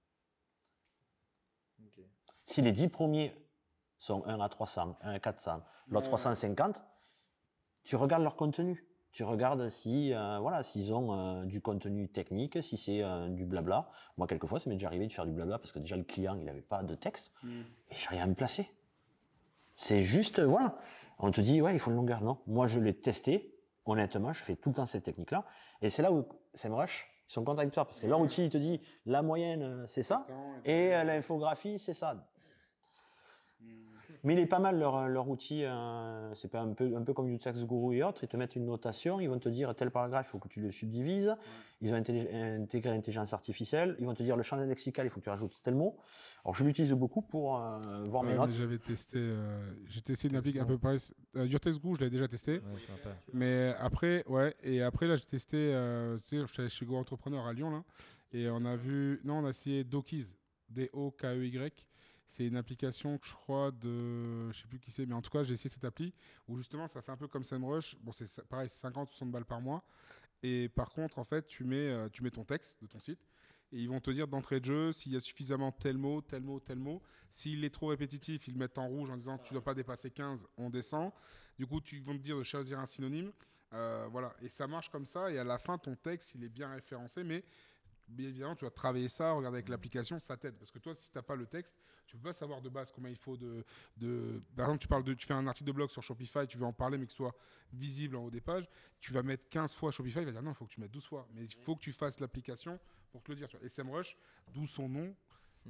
Si 2.45 2.63
les 2.63 2.73
10 2.73 2.89
premiers 2.89 3.35
sont 3.99 4.25
1 4.27 4.41
à 4.41 4.49
300, 4.49 4.97
1 5.03 5.13
à 5.13 5.19
400, 5.21 5.63
l'autre 5.89 6.07
350, 6.09 6.83
tu 7.85 7.97
regardes 7.97 8.23
leur 8.23 8.37
contenu. 8.37 8.87
Tu 9.13 9.25
regardes 9.25 9.69
si, 9.69 10.15
euh, 10.15 10.39
voilà, 10.41 10.63
s'ils 10.63 10.95
ont 10.95 11.13
euh, 11.13 11.45
du 11.45 11.61
contenu 11.61 12.09
technique, 12.09 12.63
si 12.63 12.79
c'est 12.79 13.03
euh, 13.03 13.29
du 13.29 13.45
blabla. 13.45 13.91
Moi, 14.17 14.27
quelquefois, 14.27 14.59
ça 14.59 14.71
m'est 14.71 14.77
déjà 14.77 14.87
arrivé 14.87 15.07
de 15.07 15.13
faire 15.13 15.27
du 15.27 15.33
blabla 15.33 15.59
parce 15.59 15.71
que 15.71 15.79
déjà 15.79 15.97
le 15.97 16.03
client, 16.03 16.35
il 16.35 16.45
n'avait 16.45 16.63
pas 16.63 16.83
de 16.83 16.95
texte 16.95 17.31
et 17.45 17.95
j'arrive 17.95 18.23
à 18.23 18.27
me 18.27 18.35
placer. 18.35 18.71
C'est 19.77 20.03
juste, 20.03 20.41
voilà. 20.41 20.79
On 21.19 21.31
te 21.31 21.43
dit, 21.43 21.61
ouais, 21.61 21.75
il 21.75 21.79
faut 21.79 21.91
une 21.91 21.97
longueur. 21.97 22.23
Non, 22.23 22.39
moi, 22.47 22.67
je 22.67 22.81
l'ai 22.81 22.95
testé. 22.95 23.55
Honnêtement, 23.85 24.33
je 24.33 24.43
fais 24.43 24.57
tout 24.57 24.71
le 24.71 24.77
temps 24.77 24.87
cette 24.87 25.03
technique-là. 25.03 25.45
Et 25.83 25.91
c'est 25.91 26.03
là 26.03 26.11
où 26.11 26.25
SEMrush, 26.55 27.07
ils 27.29 27.33
sont 27.33 27.45
contradictoires 27.45 27.87
parce 27.87 28.01
que 28.01 28.07
leur 28.07 28.21
outil, 28.21 28.45
il 28.45 28.51
te 28.51 28.57
dit, 28.57 28.81
la 29.05 29.21
moyenne, 29.21 29.85
c'est 29.89 30.03
ça. 30.03 30.27
Et 30.65 30.91
l'infographie, 31.05 31.79
c'est 31.79 31.93
ça. 31.93 32.17
Mais 34.25 34.35
il 34.35 34.39
est 34.39 34.47
pas 34.47 34.61
mal 34.61 34.79
leur, 34.79 35.09
leur 35.09 35.29
outil. 35.29 35.65
euh, 35.65 36.33
c'est 36.35 36.47
pas 36.47 36.61
un 36.61 36.75
peu, 36.75 36.97
un 36.97 37.03
peu 37.03 37.13
comme 37.13 37.27
du 37.27 37.39
Text 37.41 37.65
Guru 37.67 37.97
et 37.97 38.05
autres. 38.05 38.23
Ils 38.23 38.29
te 38.29 38.37
mettent 38.37 38.55
une 38.55 38.67
notation. 38.67 39.19
Ils 39.19 39.29
vont 39.29 39.41
te 39.41 39.49
dire 39.49 39.75
tel 39.75 39.91
paragraphe, 39.91 40.27
il 40.29 40.31
faut 40.31 40.39
que 40.39 40.47
tu 40.47 40.61
le 40.61 40.71
subdivises. 40.71 41.35
Ils 41.81 41.93
ont 41.93 41.97
intégré 41.97 42.91
l'intelligence 42.93 43.33
artificielle. 43.33 43.97
Ils 43.99 44.07
vont 44.07 44.15
te 44.15 44.23
dire 44.23 44.37
le 44.37 44.45
champ 44.45 44.55
lexical, 44.57 45.07
il 45.07 45.11
faut 45.11 45.19
que 45.19 45.25
tu 45.25 45.31
rajoutes 45.31 45.61
tel 45.65 45.75
mot. 45.75 45.99
Alors 46.45 46.55
je 46.55 46.63
l'utilise 46.63 46.93
beaucoup 46.93 47.21
pour 47.23 47.59
euh, 47.59 47.81
voir 48.05 48.23
mes 48.23 48.35
notes. 48.35 48.53
J'avais 48.53 48.79
testé, 48.79 49.19
euh, 49.19 49.73
j'ai 49.87 50.03
testé 50.03 50.29
une 50.29 50.37
application 50.37 50.67
à 50.67 50.69
peu 50.69 50.79
près. 50.79 50.99
Euh, 51.35 51.47
Durtex 51.47 51.81
Goo, 51.81 51.97
je 51.97 52.01
l'avais 52.01 52.11
déjà 52.11 52.29
testé. 52.29 52.59
Ouais. 52.59 53.13
Mais 53.33 53.75
après, 53.81 54.25
ouais, 54.29 54.55
et 54.63 54.83
après 54.83 55.09
là, 55.09 55.17
j'ai 55.17 55.25
testé, 55.25 55.57
euh, 55.57 56.17
tu 56.29 56.37
sais, 56.37 56.47
je 56.47 56.53
suis 56.53 56.61
allé 56.61 56.71
chez 56.71 56.87
Go 56.87 56.97
Entrepreneur 56.97 57.45
à 57.45 57.53
Lyon, 57.53 57.71
là, 57.71 57.83
et 58.33 58.49
on 58.49 58.65
a 58.65 58.77
vu, 58.77 59.21
non, 59.25 59.39
on 59.39 59.47
a 59.47 59.51
essayé 59.51 59.83
Dokiz, 59.83 60.33
D-O-K-E-Y. 60.69 61.87
C'est 62.33 62.47
une 62.47 62.57
application 62.57 63.19
que 63.19 63.27
je 63.27 63.35
crois 63.35 63.71
de, 63.73 64.51
je 64.53 64.63
sais 64.63 64.67
plus 64.67 64.81
qui 64.81 64.91
c'est, 64.91 65.05
mais 65.05 65.15
en 65.15 65.21
tout 65.21 65.31
cas, 65.31 65.43
j'ai 65.43 65.53
essayé 65.53 65.69
cette 65.69 65.85
appli 65.85 66.15
où 66.49 66.57
justement, 66.57 66.89
ça 66.89 67.03
fait 67.03 67.13
un 67.13 67.17
peu 67.19 67.29
comme 67.29 67.45
SEMrush. 67.45 67.95
Bon, 68.01 68.11
c'est 68.11 68.43
pareil, 68.45 68.71
c'est 68.71 68.79
50 68.79 69.11
60 69.11 69.31
balles 69.31 69.45
par 69.45 69.61
mois. 69.61 69.85
Et 70.43 70.71
par 70.71 70.89
contre, 70.89 71.19
en 71.19 71.25
fait, 71.25 71.47
tu 71.47 71.65
mets, 71.65 71.91
euh, 71.91 72.09
tu 72.09 72.23
mets 72.23 72.31
ton 72.31 72.43
texte 72.43 72.81
de 72.81 72.87
ton 72.87 73.01
site. 73.01 73.21
Et 73.71 73.81
ils 73.81 73.89
vont 73.91 74.01
te 74.01 74.11
dire 74.11 74.29
d'entrée 74.29 74.61
de 74.61 74.65
jeu 74.65 74.93
s'il 74.93 75.13
y 75.13 75.17
a 75.17 75.21
suffisamment 75.21 75.73
tel 75.73 75.99
mot, 75.99 76.23
tel 76.23 76.43
mot, 76.43 76.59
tel 76.59 76.79
mot. 76.79 77.03
S'il 77.31 77.67
est 77.67 77.75
trop 77.75 77.89
répétitif, 77.89 78.49
ils 78.49 78.55
le 78.55 78.59
mettent 78.59 78.79
en 78.79 78.89
rouge 78.89 79.11
en 79.11 79.19
disant 79.19 79.37
tu 79.37 79.53
ne 79.53 79.59
dois 79.59 79.65
pas 79.65 79.75
dépasser 79.75 80.11
15, 80.11 80.47
on 80.57 80.71
descend. 80.71 81.13
Du 81.59 81.67
coup, 81.67 81.83
ils 81.93 82.03
vont 82.03 82.17
te 82.17 82.23
dire 82.23 82.39
de 82.39 82.45
choisir 82.45 82.79
un 82.79 82.87
synonyme. 82.87 83.31
Euh, 83.75 84.09
voilà, 84.11 84.35
et 84.41 84.49
ça 84.49 84.67
marche 84.67 84.89
comme 84.89 85.05
ça. 85.05 85.31
Et 85.31 85.39
à 85.39 85.45
la 85.45 85.59
fin, 85.59 85.77
ton 85.77 85.97
texte, 85.97 86.35
il 86.35 86.45
est 86.45 86.49
bien 86.49 86.73
référencé, 86.73 87.25
mais 87.25 87.45
bien 88.09 88.29
évidemment, 88.29 88.55
tu 88.55 88.65
vas 88.65 88.71
travailler 88.71 89.09
ça, 89.09 89.33
regarder 89.33 89.57
avec 89.57 89.69
l'application, 89.69 90.19
ça 90.19 90.37
t'aide. 90.37 90.57
Parce 90.57 90.71
que 90.71 90.79
toi, 90.79 90.95
si 90.95 91.11
tu 91.11 91.19
n'as 91.19 91.23
pas 91.23 91.37
le 91.37 91.47
texte, 91.47 91.75
tu 92.07 92.17
peux 92.17 92.25
pas 92.25 92.33
savoir 92.33 92.61
de 92.61 92.69
base 92.69 92.91
combien 92.93 93.11
il 93.11 93.17
faut 93.17 93.37
de, 93.37 93.65
de. 93.97 94.43
Par 94.57 94.67
exemple, 94.67 94.81
tu, 94.81 94.89
parles 94.89 95.05
de, 95.05 95.15
tu 95.15 95.27
fais 95.27 95.35
un 95.35 95.47
article 95.47 95.69
de 95.69 95.73
blog 95.73 95.91
sur 95.91 96.03
Shopify, 96.03 96.47
tu 96.47 96.59
veux 96.59 96.67
en 96.67 96.73
parler, 96.73 96.99
mais 96.99 97.07
que 97.07 97.13
ce 97.13 97.19
soit 97.19 97.35
visible 97.73 98.17
en 98.17 98.25
haut 98.25 98.31
des 98.31 98.41
pages. 98.41 98.69
Tu 99.01 99.13
vas 99.13 99.23
mettre 99.23 99.49
15 99.49 99.75
fois 99.75 99.91
Shopify, 99.91 100.21
il 100.21 100.27
va 100.27 100.33
dire 100.33 100.43
non, 100.43 100.53
il 100.53 100.55
faut 100.55 100.67
que 100.67 100.75
tu 100.75 100.81
mettes 100.81 100.91
12 100.91 101.07
fois. 101.07 101.29
Mais 101.35 101.45
il 101.45 101.53
faut 101.53 101.75
que 101.75 101.81
tu 101.81 101.93
fasses 101.93 102.21
l'application 102.21 102.79
pour 103.11 103.23
te 103.23 103.33
le 103.33 103.37
dire. 103.37 103.49
Tu 103.49 103.57
vois. 103.57 103.69
SMrush, 103.69 104.17
d'où 104.53 104.67
son 104.67 104.89
nom. 104.89 105.15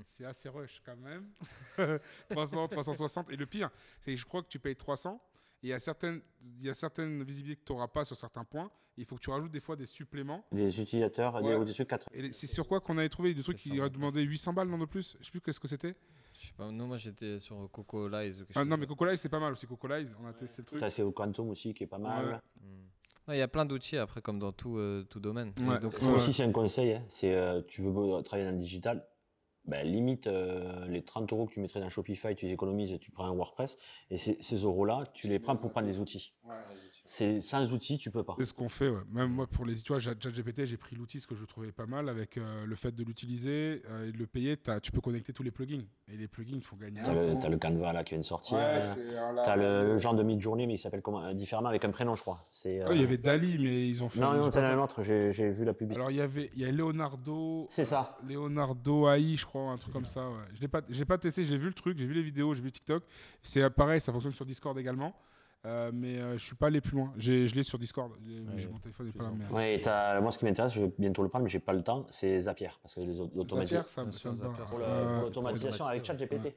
C'est 0.06 0.24
assez 0.24 0.48
rush 0.48 0.80
quand 0.84 0.96
même. 0.96 1.30
300, 2.30 2.68
360. 2.68 3.30
Et 3.30 3.36
le 3.36 3.44
pire, 3.44 3.70
c'est 4.00 4.12
que 4.12 4.16
je 4.18 4.24
crois 4.24 4.42
que 4.42 4.48
tu 4.48 4.58
payes 4.58 4.74
300. 4.74 5.20
Et 5.62 5.68
il 5.68 5.70
y 5.70 5.72
a 5.72 5.78
certaines, 5.78 6.20
il 6.42 6.64
y 6.66 6.68
a 6.68 6.74
certaines 6.74 7.22
visibilités 7.22 7.60
que 7.60 7.66
tu 7.66 7.72
n'auras 7.72 7.88
pas 7.88 8.04
sur 8.04 8.16
certains 8.16 8.44
points. 8.44 8.70
Il 8.96 9.06
faut 9.06 9.16
que 9.16 9.20
tu 9.20 9.30
rajoutes 9.30 9.52
des 9.52 9.60
fois 9.60 9.74
des 9.76 9.86
suppléments. 9.86 10.44
Des 10.52 10.80
utilisateurs, 10.80 11.34
Ouais. 11.36 11.42
des 11.42 11.54
au-dessus 11.54 11.82
de 11.84 11.88
4. 11.88 12.08
Et 12.12 12.32
c'est 12.32 12.46
sur 12.46 12.66
quoi 12.68 12.80
qu'on 12.80 12.98
avait 12.98 13.08
trouvé 13.08 13.32
des 13.32 13.42
trucs 13.42 13.56
qui 13.56 13.78
auraient 13.80 13.88
demandé 13.90 14.22
800 14.22 14.52
balles, 14.52 14.68
non 14.68 14.76
de 14.78 14.84
plus? 14.86 15.16
Je 15.20 15.24
sais 15.24 15.30
plus 15.30 15.40
qu'est-ce 15.40 15.60
que 15.60 15.68
c'était. 15.68 15.94
Je 16.34 16.40
Je 16.42 16.46
sais 16.48 16.52
pas, 16.54 16.70
non, 16.70 16.86
moi 16.88 16.96
j'étais 16.96 17.38
sur 17.38 17.68
Coco 17.70 18.08
Lies 18.08 18.40
ou 18.40 18.44
Ah, 18.50 18.60
chose 18.60 18.66
non, 18.68 18.76
mais 18.76 18.86
Coco 18.86 19.04
Live, 19.04 19.16
c'est 19.16 19.28
pas 19.28 19.38
mal 19.38 19.52
aussi. 19.52 19.66
Coco 19.66 19.86
Live, 19.86 20.14
on 20.20 20.26
a 20.26 20.32
testé 20.32 20.62
le 20.62 20.66
truc. 20.66 20.80
Ça, 20.80 20.90
c'est 20.90 21.02
au 21.02 21.12
Quantum 21.12 21.48
aussi 21.50 21.72
qui 21.72 21.84
est 21.84 21.86
pas 21.86 21.98
mal. 21.98 22.26
Ouais. 22.26 22.34
Hmm. 22.60 22.88
Il 23.28 23.36
y 23.38 23.40
a 23.42 23.48
plein 23.48 23.64
d'outils 23.64 23.96
après, 23.98 24.20
comme 24.20 24.40
dans 24.40 24.50
tout, 24.52 24.76
euh, 24.78 25.04
tout 25.08 25.20
domaine. 25.20 25.52
Ouais. 25.60 25.78
donc, 25.78 25.94
Ça 26.00 26.08
Ouais. 26.08 26.14
aussi, 26.16 26.32
c'est 26.32 26.42
un 26.42 26.50
conseil. 26.50 26.94
hein. 26.94 27.04
C'est 27.06 27.32
euh, 27.32 27.62
tu 27.68 27.80
veux 27.82 27.92
travailler 28.24 28.48
dans 28.50 28.56
le 28.56 28.62
digital, 28.62 29.06
ben, 29.64 29.86
limite 29.86 30.26
euh, 30.26 30.86
les 30.88 31.02
30 31.02 31.32
euros 31.32 31.46
que 31.46 31.54
tu 31.54 31.60
mettrais 31.60 31.80
dans 31.80 31.88
Shopify, 31.88 32.34
tu 32.34 32.46
les 32.46 32.52
économises, 32.52 32.98
tu 33.00 33.10
prends 33.10 33.26
un 33.26 33.32
WordPress. 33.32 33.76
Et 34.10 34.18
ces, 34.18 34.36
ces 34.40 34.56
euros-là, 34.56 35.04
tu 35.14 35.28
les 35.28 35.38
prends 35.38 35.56
pour 35.56 35.70
prendre 35.70 35.86
des 35.86 35.98
outils. 35.98 36.34
C'est 37.04 37.40
sans 37.40 37.70
outils, 37.72 37.98
tu 37.98 38.10
peux 38.12 38.22
pas. 38.22 38.36
C'est 38.38 38.44
ce 38.44 38.54
qu'on 38.54 38.68
fait, 38.68 38.88
ouais. 38.88 39.00
Même 39.10 39.32
moi, 39.32 39.48
pour 39.48 39.64
les 39.64 39.74
tu 39.74 39.92
vois, 39.92 39.98
ChatGPT, 39.98 40.66
j'ai 40.66 40.76
pris 40.76 40.94
l'outil, 40.94 41.18
ce 41.18 41.26
que 41.26 41.34
je 41.34 41.44
trouvais 41.44 41.72
pas 41.72 41.84
mal, 41.84 42.08
avec 42.08 42.38
euh, 42.38 42.64
le 42.64 42.74
fait 42.76 42.92
de 42.94 43.02
l'utiliser 43.02 43.82
euh, 43.90 44.08
et 44.08 44.12
de 44.12 44.18
le 44.18 44.26
payer. 44.28 44.56
t'as- 44.56 44.78
Tu 44.80 44.92
peux 44.92 45.00
connecter 45.00 45.32
tous 45.32 45.42
les 45.42 45.50
plugins. 45.50 45.82
Et 46.06 46.16
les 46.16 46.28
plugins, 46.28 46.60
faut 46.62 46.76
gagner. 46.76 47.00
T'as 47.04 47.12
le, 47.12 47.38
t'as 47.40 47.48
le 47.48 47.58
Canva 47.58 47.92
là 47.92 48.04
qui 48.04 48.10
vient 48.14 48.20
de 48.20 48.24
sortir. 48.24 48.56
Ouais, 48.56 48.62
euh, 48.64 48.80
c'est 48.80 49.42
T'as 49.44 49.56
le, 49.56 49.92
le 49.92 49.98
genre 49.98 50.14
de 50.14 50.22
mid-journée, 50.22 50.66
mais 50.68 50.74
il 50.74 50.78
s'appelle 50.78 51.02
comment 51.02 51.24
euh, 51.24 51.34
différemment 51.34 51.70
avec 51.70 51.84
un 51.84 51.90
prénom, 51.90 52.14
je 52.14 52.22
crois. 52.22 52.38
C'est. 52.52 52.80
il 52.92 53.00
y 53.00 53.02
avait 53.04 53.18
Dali, 53.18 53.58
mais 53.58 53.88
ils 53.88 54.00
ont 54.04 54.08
fait. 54.08 54.20
Non, 54.20 54.34
non, 54.34 54.46
as 54.46 54.52
fait. 54.52 54.60
un 54.60 54.78
autre. 54.78 55.02
J'ai 55.02 55.50
vu 55.50 55.64
la 55.64 55.74
publicité. 55.74 55.98
Alors, 56.00 56.12
il 56.12 56.18
y 56.18 56.20
avait 56.20 56.50
il 56.54 56.62
y 56.62 56.64
a 56.64 56.70
Leonardo. 56.70 57.66
C'est 57.68 57.84
ça. 57.84 58.16
Leonardo 58.28 59.08
AI, 59.08 59.36
je 59.36 59.44
crois, 59.44 59.72
un 59.72 59.76
truc 59.76 59.92
comme 59.92 60.06
ça. 60.06 60.28
Ouais. 60.28 60.36
Je 60.54 60.60
l'ai 60.60 60.68
pas, 60.68 60.82
j'ai 60.88 61.04
pas 61.04 61.18
testé, 61.18 61.42
j'ai 61.42 61.58
vu 61.58 61.66
le 61.66 61.74
truc, 61.74 61.98
j'ai 61.98 62.06
vu 62.06 62.14
les 62.14 62.22
vidéos, 62.22 62.54
j'ai 62.54 62.62
vu 62.62 62.70
TikTok. 62.70 63.02
C'est 63.42 63.68
pareil, 63.70 64.00
ça 64.00 64.12
fonctionne 64.12 64.32
sur 64.32 64.46
Discord 64.46 64.78
également. 64.78 65.12
Euh, 65.64 65.90
mais 65.94 66.18
euh, 66.18 66.32
je 66.38 66.44
suis 66.44 66.56
pas 66.56 66.66
allé 66.66 66.80
plus 66.80 66.96
loin. 66.96 67.12
Je 67.16 67.54
l'ai 67.54 67.62
sur 67.62 67.78
Discord. 67.78 68.12
J'ai, 68.26 68.42
j'ai 68.58 68.68
mon 68.68 68.78
téléphone 68.78 69.06
n'est 69.06 69.12
pas 69.12 69.24
là. 69.24 69.30
Mais... 69.38 69.54
Ouais, 69.54 69.74
et 69.76 69.80
t'as- 69.80 70.20
moi, 70.20 70.32
ce 70.32 70.38
qui 70.38 70.44
m'intéresse, 70.44 70.72
je 70.74 70.80
vais 70.82 70.92
bientôt 70.98 71.22
le 71.22 71.28
prendre, 71.28 71.44
mais 71.44 71.50
j'ai 71.50 71.60
pas 71.60 71.72
le 71.72 71.82
temps, 71.82 72.04
c'est 72.10 72.38
Zapier. 72.40 72.70
Parce 72.82 72.94
que 72.96 73.00
les. 73.00 73.12
Zapier, 73.14 73.82
ça, 73.84 74.04
ça 74.10 74.32
Pour 74.66 74.80
Euh, 74.80 75.20
l'automatisation 75.22 75.84
avec 75.84 76.04
ChatGPT. 76.04 76.54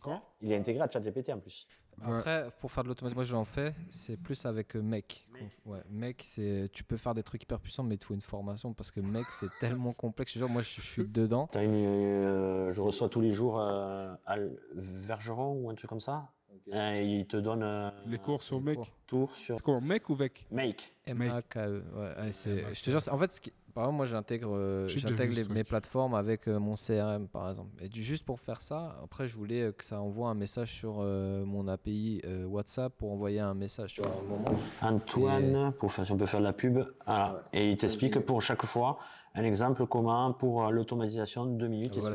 Comment 0.00 0.22
Il 0.40 0.50
est 0.50 0.56
intégré 0.56 0.82
à 0.82 0.90
ChatGPT 0.90 1.30
en 1.30 1.38
plus. 1.38 1.66
Ouais. 1.98 2.16
Après, 2.18 2.48
pour 2.60 2.72
faire 2.72 2.82
de 2.82 2.88
l'automatisation, 2.88 3.36
moi 3.36 3.44
j'en 3.44 3.44
fais, 3.44 3.74
c'est 3.88 4.16
plus 4.16 4.44
avec 4.46 4.74
euh, 4.74 4.82
Mec. 4.82 5.28
Ouais, 5.64 5.78
Mec, 5.90 6.22
c'est, 6.26 6.68
tu 6.72 6.82
peux 6.82 6.96
faire 6.96 7.14
des 7.14 7.22
trucs 7.22 7.42
hyper 7.44 7.60
puissants, 7.60 7.84
mais 7.84 7.94
il 7.94 8.02
faut 8.04 8.14
une 8.14 8.20
formation 8.22 8.72
parce 8.74 8.90
que 8.90 8.98
Mec, 9.00 9.26
c'est 9.30 9.48
tellement 9.60 9.92
complexe. 9.92 10.32
Jure, 10.32 10.48
moi 10.48 10.62
je 10.62 10.68
je 10.68 10.80
suis 10.80 11.06
dedans. 11.06 11.48
Une, 11.54 11.60
euh, 11.86 12.70
je 12.72 12.80
reçois 12.80 13.08
tous 13.08 13.20
les 13.20 13.30
jours 13.30 13.60
euh, 13.60 14.12
à 14.26 14.36
Vergeron 14.74 15.52
ou 15.62 15.70
un 15.70 15.74
truc 15.74 15.88
comme 15.88 16.00
ça? 16.00 16.28
Euh, 16.72 17.00
il 17.02 17.26
te 17.26 17.36
donne 17.38 17.62
euh, 17.62 17.90
Les 18.06 18.18
cours 18.18 18.42
sur 18.42 18.56
les 18.58 18.62
mec. 18.64 18.76
cours. 18.76 18.88
tour 19.06 19.34
sur 19.34 19.60
comment 19.62 19.80
Mec 19.80 20.08
ou 20.10 20.14
Vec? 20.14 20.46
Make. 20.50 20.94
M-A-K-E. 21.06 21.82
Ouais, 21.94 22.00
ouais, 22.00 22.32
c'est, 22.32 22.64
je 22.74 22.82
te 22.82 22.90
jure, 22.90 23.00
en 23.12 23.18
fait, 23.18 23.32
ce 23.32 23.40
qui- 23.40 23.52
par 23.74 23.84
exemple, 23.84 23.96
moi 23.96 24.06
j'intègre, 24.06 24.50
euh, 24.54 24.86
j'intègre 24.88 25.34
mes 25.34 25.44
truc. 25.44 25.66
plateformes 25.68 26.14
avec 26.14 26.46
euh, 26.46 26.58
mon 26.60 26.74
CRM 26.76 27.26
par 27.26 27.48
exemple. 27.48 27.70
Et 27.82 27.88
du- 27.88 28.02
juste 28.02 28.24
pour 28.26 28.38
faire 28.38 28.60
ça, 28.60 28.98
après 29.02 29.26
je 29.26 29.34
voulais 29.36 29.72
que 29.72 29.82
ça 29.82 30.00
envoie 30.00 30.28
un 30.28 30.34
message 30.34 30.70
sur 30.72 30.96
euh, 31.00 31.44
mon 31.46 31.66
API 31.68 32.20
euh, 32.26 32.44
WhatsApp 32.44 32.92
pour 32.96 33.12
envoyer 33.12 33.40
un 33.40 33.54
message. 33.54 33.94
Tu 33.94 34.02
vois, 34.02 34.10
à 34.12 34.14
un 34.14 34.28
moment. 34.28 34.58
Antoine, 34.82 35.72
pour 35.78 35.90
faire, 35.90 36.04
si 36.06 36.12
on 36.12 36.16
peut 36.18 36.26
faire 36.26 36.40
de 36.40 36.44
la 36.44 36.52
pub. 36.52 36.80
Voilà. 37.06 37.42
Et 37.52 37.70
il 37.70 37.76
t'explique 37.78 38.18
pour 38.20 38.42
chaque 38.42 38.64
fois 38.66 38.98
un 39.34 39.42
exemple 39.44 39.86
comment 39.86 40.32
pour 40.34 40.70
l'automatisation 40.70 41.46
de 41.46 41.56
deux 41.56 41.68
minutes. 41.68 41.94
Ah, 41.96 42.00
voilà, 42.00 42.14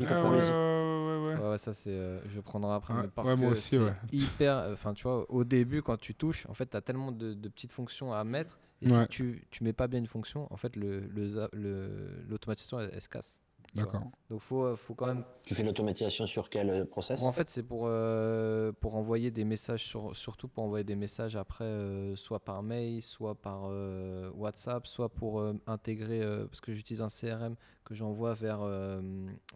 ouais, 1.38 1.50
ouais, 1.50 1.58
ça 1.58 1.74
c'est. 1.74 1.90
euh, 1.90 2.18
je 2.28 2.40
prendrai 2.40 2.74
après, 2.74 2.94
Ouais, 2.94 3.02
mais 3.02 3.08
parce 3.08 3.34
que 3.34 3.44
aussi, 3.46 3.68
c'est 3.76 3.78
ouais. 3.80 3.92
hyper. 4.12 4.68
Enfin, 4.72 4.94
tu 4.94 5.04
vois, 5.04 5.30
au 5.30 5.44
début, 5.44 5.82
quand 5.82 5.96
tu 5.98 6.14
touches, 6.14 6.46
en 6.46 6.54
fait, 6.54 6.66
tu 6.70 6.76
as 6.76 6.80
tellement 6.80 7.12
de, 7.12 7.34
de 7.34 7.48
petites 7.48 7.72
fonctions 7.72 8.12
à 8.12 8.24
mettre. 8.24 8.58
Et 8.80 8.88
si 8.88 9.08
tu, 9.08 9.44
tu 9.50 9.64
mets 9.64 9.72
pas 9.72 9.88
bien 9.88 9.98
une 9.98 10.06
fonction, 10.06 10.46
en 10.52 10.56
fait, 10.56 10.76
le, 10.76 11.00
le, 11.00 11.48
le- 11.52 12.24
l'automatisation, 12.28 12.78
elle, 12.78 12.90
elle 12.92 13.00
se 13.02 13.08
casse. 13.08 13.40
D'accord. 13.74 14.02
Donc, 14.30 14.40
faut, 14.40 14.64
euh, 14.64 14.76
faut 14.76 14.94
quand 14.94 15.06
même. 15.06 15.24
Tu 15.44 15.54
fais 15.54 15.62
l'automatisation 15.62 16.26
sur 16.26 16.48
quel 16.50 16.70
euh, 16.70 16.84
process? 16.84 17.22
En 17.22 17.32
fait, 17.32 17.50
c'est 17.50 17.62
pour, 17.62 17.82
euh, 17.84 18.72
pour 18.72 18.96
envoyer 18.96 19.30
des 19.30 19.44
messages, 19.44 19.84
sur, 19.84 20.16
surtout 20.16 20.48
pour 20.48 20.64
envoyer 20.64 20.84
des 20.84 20.96
messages 20.96 21.36
après, 21.36 21.64
euh, 21.64 22.16
soit 22.16 22.40
par 22.40 22.62
mail, 22.62 23.02
soit 23.02 23.34
par 23.34 23.64
euh, 23.66 24.30
WhatsApp, 24.34 24.86
soit 24.86 25.08
pour 25.10 25.40
euh, 25.40 25.54
intégrer, 25.66 26.22
euh, 26.22 26.46
parce 26.46 26.60
que 26.60 26.72
j'utilise 26.72 27.02
un 27.02 27.08
CRM 27.08 27.56
que 27.84 27.94
j'envoie 27.94 28.34
vers 28.34 28.60
euh, 28.62 29.00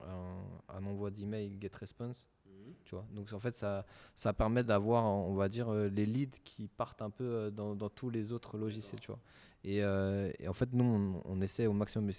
un, 0.06 0.74
un 0.76 0.86
envoi 0.86 1.10
d'email 1.10 1.58
GetResponse. 1.60 2.28
Tu 2.84 2.94
vois 2.94 3.06
Donc 3.12 3.32
en 3.32 3.40
fait, 3.40 3.56
ça, 3.56 3.84
ça 4.14 4.32
permet 4.32 4.62
d'avoir, 4.62 5.04
on 5.04 5.34
va 5.34 5.48
dire, 5.48 5.72
les 5.72 6.06
leads 6.06 6.38
qui 6.44 6.68
partent 6.68 7.02
un 7.02 7.10
peu 7.10 7.50
dans, 7.50 7.74
dans 7.74 7.88
tous 7.88 8.08
les 8.08 8.32
autres 8.32 8.56
logiciels. 8.56 9.00
Tu 9.00 9.08
vois 9.08 9.18
et, 9.64 9.82
euh, 9.82 10.30
et 10.38 10.48
en 10.48 10.52
fait, 10.52 10.72
nous, 10.72 10.84
on, 10.84 11.22
on 11.24 11.40
essaie 11.40 11.66
au 11.66 11.72
maximum. 11.72 12.06
Mais 12.06 12.12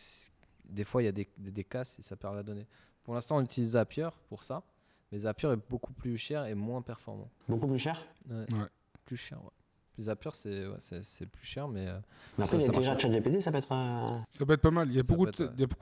des 0.66 0.84
fois, 0.84 1.02
il 1.02 1.06
y 1.06 1.10
a 1.10 1.12
des, 1.12 1.28
des, 1.38 1.52
des 1.52 1.64
casses 1.64 1.98
et 2.00 2.02
ça 2.02 2.16
perd 2.16 2.36
la 2.36 2.44
donnée. 2.44 2.68
Pour 3.04 3.14
l'instant, 3.14 3.38
on 3.38 3.42
utilise 3.42 3.72
Zapier 3.72 4.10
pour 4.30 4.44
ça. 4.44 4.64
Mais 5.12 5.20
Zapier 5.20 5.50
est 5.52 5.70
beaucoup 5.70 5.94
plus 5.94 6.18
cher 6.18 6.46
et 6.46 6.56
moins 6.56 6.82
performant. 6.82 7.30
Beaucoup 7.48 7.68
plus 7.68 7.80
cher? 7.80 8.00
Ouais. 8.30 8.46
Ouais. 8.54 8.68
Plus 9.06 9.18
cher, 9.18 9.44
ouais. 9.44 9.52
Zapier, 10.00 10.32
c'est 10.34 10.68
ouais, 10.68 10.76
c'est- 10.80 11.04
c'est 11.04 11.26
plus 11.28 11.46
cher, 11.46 11.68
mais. 11.68 11.88
euh, 11.88 12.00
Mais 12.38 12.46
Ça- 12.46 12.58
après, 12.58 12.88
à. 12.88 12.98
ChatGPT, 12.98 13.42
ça 13.42 13.52
peut 13.52 13.58
être. 13.60 13.72
euh, 13.72 14.08
Ça 14.34 14.46
peut 14.46 14.54
être 14.54 14.62
pas 14.62 14.72
mal. 14.72 14.88
Il 14.90 14.96
y 14.96 15.00
a, 15.00 15.04
Ça 15.04 15.08
beaucoup, 15.14 15.26
ouais. 15.26 15.32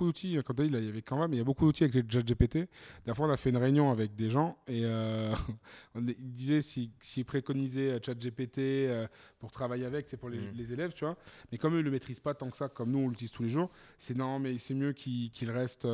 d'outils. 0.08 0.38
Quand 0.46 0.54
tu 0.54 0.62
as 0.62 0.66
dit, 0.66 0.70
là, 0.72 0.80
il 0.80 0.86
y 0.86 0.90
avait 0.90 1.02
Canva, 1.02 1.28
mais 1.30 1.38
il 1.38 1.40
y 1.40 1.42
a 1.42 1.46
beaucoup 1.46 1.66
d'outils 1.66 1.84
avec 1.86 1.96
les 1.96 2.04
ChatGPT. 2.12 2.68
La 3.06 3.14
fois, 3.14 3.28
on 3.28 3.30
a 3.32 3.38
fait 3.38 3.52
une 3.52 3.58
réunion 3.58 3.90
avec 3.92 4.14
des 4.16 4.30
gens 4.30 4.58
et 4.68 4.82
euh, 4.84 5.34
on 5.96 6.02
disaient 6.20 6.62
s'ils 6.62 6.90
si, 7.00 7.24
préconisaient 7.24 7.92
euh, 7.94 8.00
ChatGPT 8.06 8.58
euh, 8.60 9.08
pour 9.40 9.52
travailler 9.52 9.86
avec, 9.86 10.10
c'est 10.10 10.18
pour 10.18 10.30
les, 10.30 10.40
Mm. 10.40 10.52
les 10.56 10.74
élèves, 10.74 10.94
tu 10.94 11.06
vois. 11.06 11.16
Mais 11.52 11.58
comme 11.58 11.76
eux, 11.76 11.80
ils 11.80 11.86
le 11.86 11.92
maîtrisent 11.92 12.20
pas 12.20 12.34
tant 12.34 12.50
que 12.50 12.58
ça, 12.58 12.68
comme 12.68 12.92
nous, 12.92 13.00
on 13.00 13.08
l'utilise 13.10 13.32
tous 13.32 13.44
les 13.44 13.50
jours, 13.50 13.70
c'est 13.98 14.18
non, 14.18 14.40
mais 14.40 14.58
c'est 14.58 14.74
mieux 14.74 14.92
qu'ils 14.94 15.32
qu'ils 15.32 15.52
restent 15.52 15.86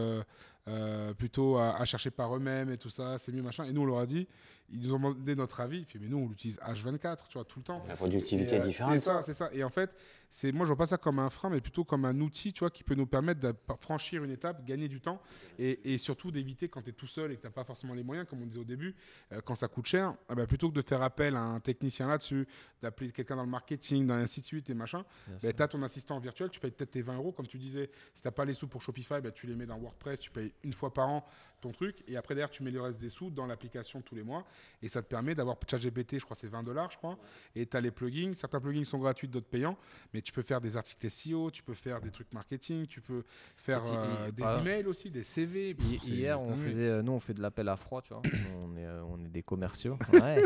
euh, 0.68 1.14
plutôt 1.14 1.58
à, 1.58 1.78
à 1.78 1.86
chercher 1.86 2.12
par 2.12 2.36
eux-mêmes 2.36 2.72
et 2.72 2.78
tout 2.78 2.90
ça, 2.90 3.18
c'est 3.18 3.32
mieux, 3.32 3.42
machin. 3.42 3.66
Et 3.66 3.72
nous, 3.72 3.82
on 3.82 3.86
leur 3.86 4.00
a 4.00 4.06
dit, 4.06 4.28
ils 4.72 4.80
nous 4.82 4.94
ont 4.94 4.98
demandé 4.98 5.36
notre 5.36 5.62
avis. 5.62 5.86
Fait, 5.86 6.00
mais 6.00 6.08
nous, 6.08 6.18
on 6.18 6.28
l'utilise 6.28 6.58
H24, 6.60 7.28
tu 7.30 7.38
vois, 7.38 7.46
tout 7.46 7.60
le 7.60 7.64
temps. 7.64 7.84
La 7.88 7.96
productivité 7.96 8.56
Et, 8.56 8.58
est 8.58 8.62
euh, 8.62 8.66
différente. 8.68 8.94
C'est 8.94 9.00
ça, 9.00 9.22
c'est 9.22 9.34
ça. 9.34 9.50
Et 9.54 9.64
en 9.64 9.70
fait, 9.70 9.92
c'est 10.30 10.52
moi 10.52 10.66
je 10.66 10.70
vois 10.70 10.78
pas 10.78 10.86
ça 10.86 10.98
comme 10.98 11.20
un 11.20 11.30
frein, 11.30 11.50
mais 11.50 11.62
plutôt 11.62 11.84
comme 11.84 12.06
un 12.06 12.20
outil, 12.20 12.54
tu 12.54 12.60
vois, 12.60 12.70
qui 12.70 12.84
peut 12.84 12.96
nous 12.96 13.08
permettre 13.08 13.40
de 13.40 13.54
franchir 13.80 14.24
une 14.24 14.32
étape, 14.32 14.66
gagner 14.66 14.88
du 14.88 15.02
temps, 15.02 15.22
et, 15.60 15.94
et 15.94 15.98
surtout 15.98 16.32
d'éviter 16.32 16.70
quand 16.70 16.82
tu 16.82 16.90
es 16.90 16.94
tout 16.94 17.08
seul 17.08 17.32
et 17.32 17.38
que 17.38 17.42
t'as 17.42 17.50
pas 17.50 17.64
forcément 17.64 17.94
les 17.94 18.04
moyens, 18.04 18.28
comme 18.28 18.42
on 18.42 18.46
disait 18.46 18.60
au 18.60 18.66
début, 18.66 18.96
euh, 19.32 19.42
quand 19.42 19.56
ça 19.56 19.68
coûte 19.68 19.86
cher, 19.86 20.14
eh 20.30 20.36
ben, 20.36 20.46
plutôt 20.46 20.70
que 20.70 20.76
de 20.76 20.82
faire 20.82 21.02
appel 21.02 21.36
à 21.36 21.42
un 21.42 21.60
technicien 21.60 22.08
là-dessus, 22.08 22.48
d'appeler 22.82 23.12
quelqu'un 23.12 23.36
dans 23.36 23.44
le 23.44 23.50
marketing, 23.50 24.06
dans 24.06 24.16
ainsi 24.16 24.42
de 24.42 24.46
suite 24.46 24.70
et 24.70 24.74
machin, 24.74 25.04
ben, 25.42 25.54
tu 25.54 25.64
as 25.64 25.68
ton 25.68 25.82
assistant 25.84 26.20
virtuel, 26.20 26.50
tu 26.50 26.60
payes 26.60 26.72
peut-être 26.72 26.92
tes 26.92 27.02
20 27.02 27.16
euros, 27.16 27.32
comme 27.32 27.48
tu 27.48 27.58
disais. 27.58 27.90
Si 28.14 28.22
tu 28.22 28.32
pas 28.32 28.46
les 28.46 28.54
sous 28.54 28.68
pour 28.68 28.82
Shopify, 28.82 29.22
ben, 29.22 29.32
tu 29.32 29.48
les 29.48 29.56
mets 29.56 29.66
dans 29.66 29.78
WordPress, 29.78 30.20
tu 30.20 30.32
payes 30.32 30.54
une 30.64 30.74
fois 30.74 30.94
par 30.94 31.10
an 31.10 31.26
ton 31.62 31.72
truc, 31.72 32.04
et 32.08 32.18
après 32.18 32.36
derrière, 32.36 32.50
tu 32.50 32.64
mets 32.64 32.72
le 32.72 32.82
reste 32.82 33.00
des 33.00 33.10
sous 33.10 33.30
dans 33.30 33.46
l'application 33.46 34.02
tous 34.02 34.16
les 34.16 34.24
mois, 34.24 34.46
et 34.82 34.90
ça 34.90 35.02
te 35.02 35.08
permet 35.08 35.34
d'avoir 35.36 35.58
ChatGPT, 35.70 36.20
je 36.20 36.26
crois 36.26 36.36
c'est 36.36 36.48
20 36.48 36.64
dollars, 36.64 36.92
je 36.92 36.98
crois, 36.98 37.18
et 37.56 37.66
tu 37.66 37.76
as 37.76 37.82
les 37.82 37.92
plugins. 37.92 38.34
Certains 38.36 38.60
plugins 38.60 38.84
sont 38.84 39.00
gratuits, 39.00 39.28
d'autres 39.28 39.48
payants, 39.48 39.78
mais 40.14 40.22
tu 40.22 40.32
peux 40.32 40.42
faire 40.44 40.62
des 40.62 40.78
articles 40.78 41.10
SEO, 41.10 41.50
tu 41.52 41.64
peux 41.64 41.74
faire 41.74 42.00
des 42.02 42.12
trucs 42.12 42.32
marketing, 42.34 42.86
tu 42.88 43.02
peux 43.02 43.24
faire 43.56 43.82
euh, 43.86 44.32
des 44.32 44.44
par- 44.44 44.60
emails 44.60 44.86
aussi, 44.86 45.10
des 45.10 45.24
CV. 45.24 45.74
Pff, 45.74 45.86
c'est- 46.04 46.14
Hier, 46.14 46.38
c'est 46.38 46.46
on 46.46 46.56
faisait, 46.56 46.88
euh, 46.88 47.02
nous, 47.02 47.14
on 47.14 47.20
fait 47.20 47.34
de 47.34 47.42
l'appel 47.42 47.68
à 47.70 47.76
froid, 47.76 48.02
tu 48.02 48.14
vois. 48.14 48.22
On, 48.64 48.76
est, 48.76 48.86
euh, 48.86 49.02
on 49.10 49.24
est 49.24 49.30
des 49.30 49.44
commerciaux. 49.44 49.98
Ouais. 50.14 50.44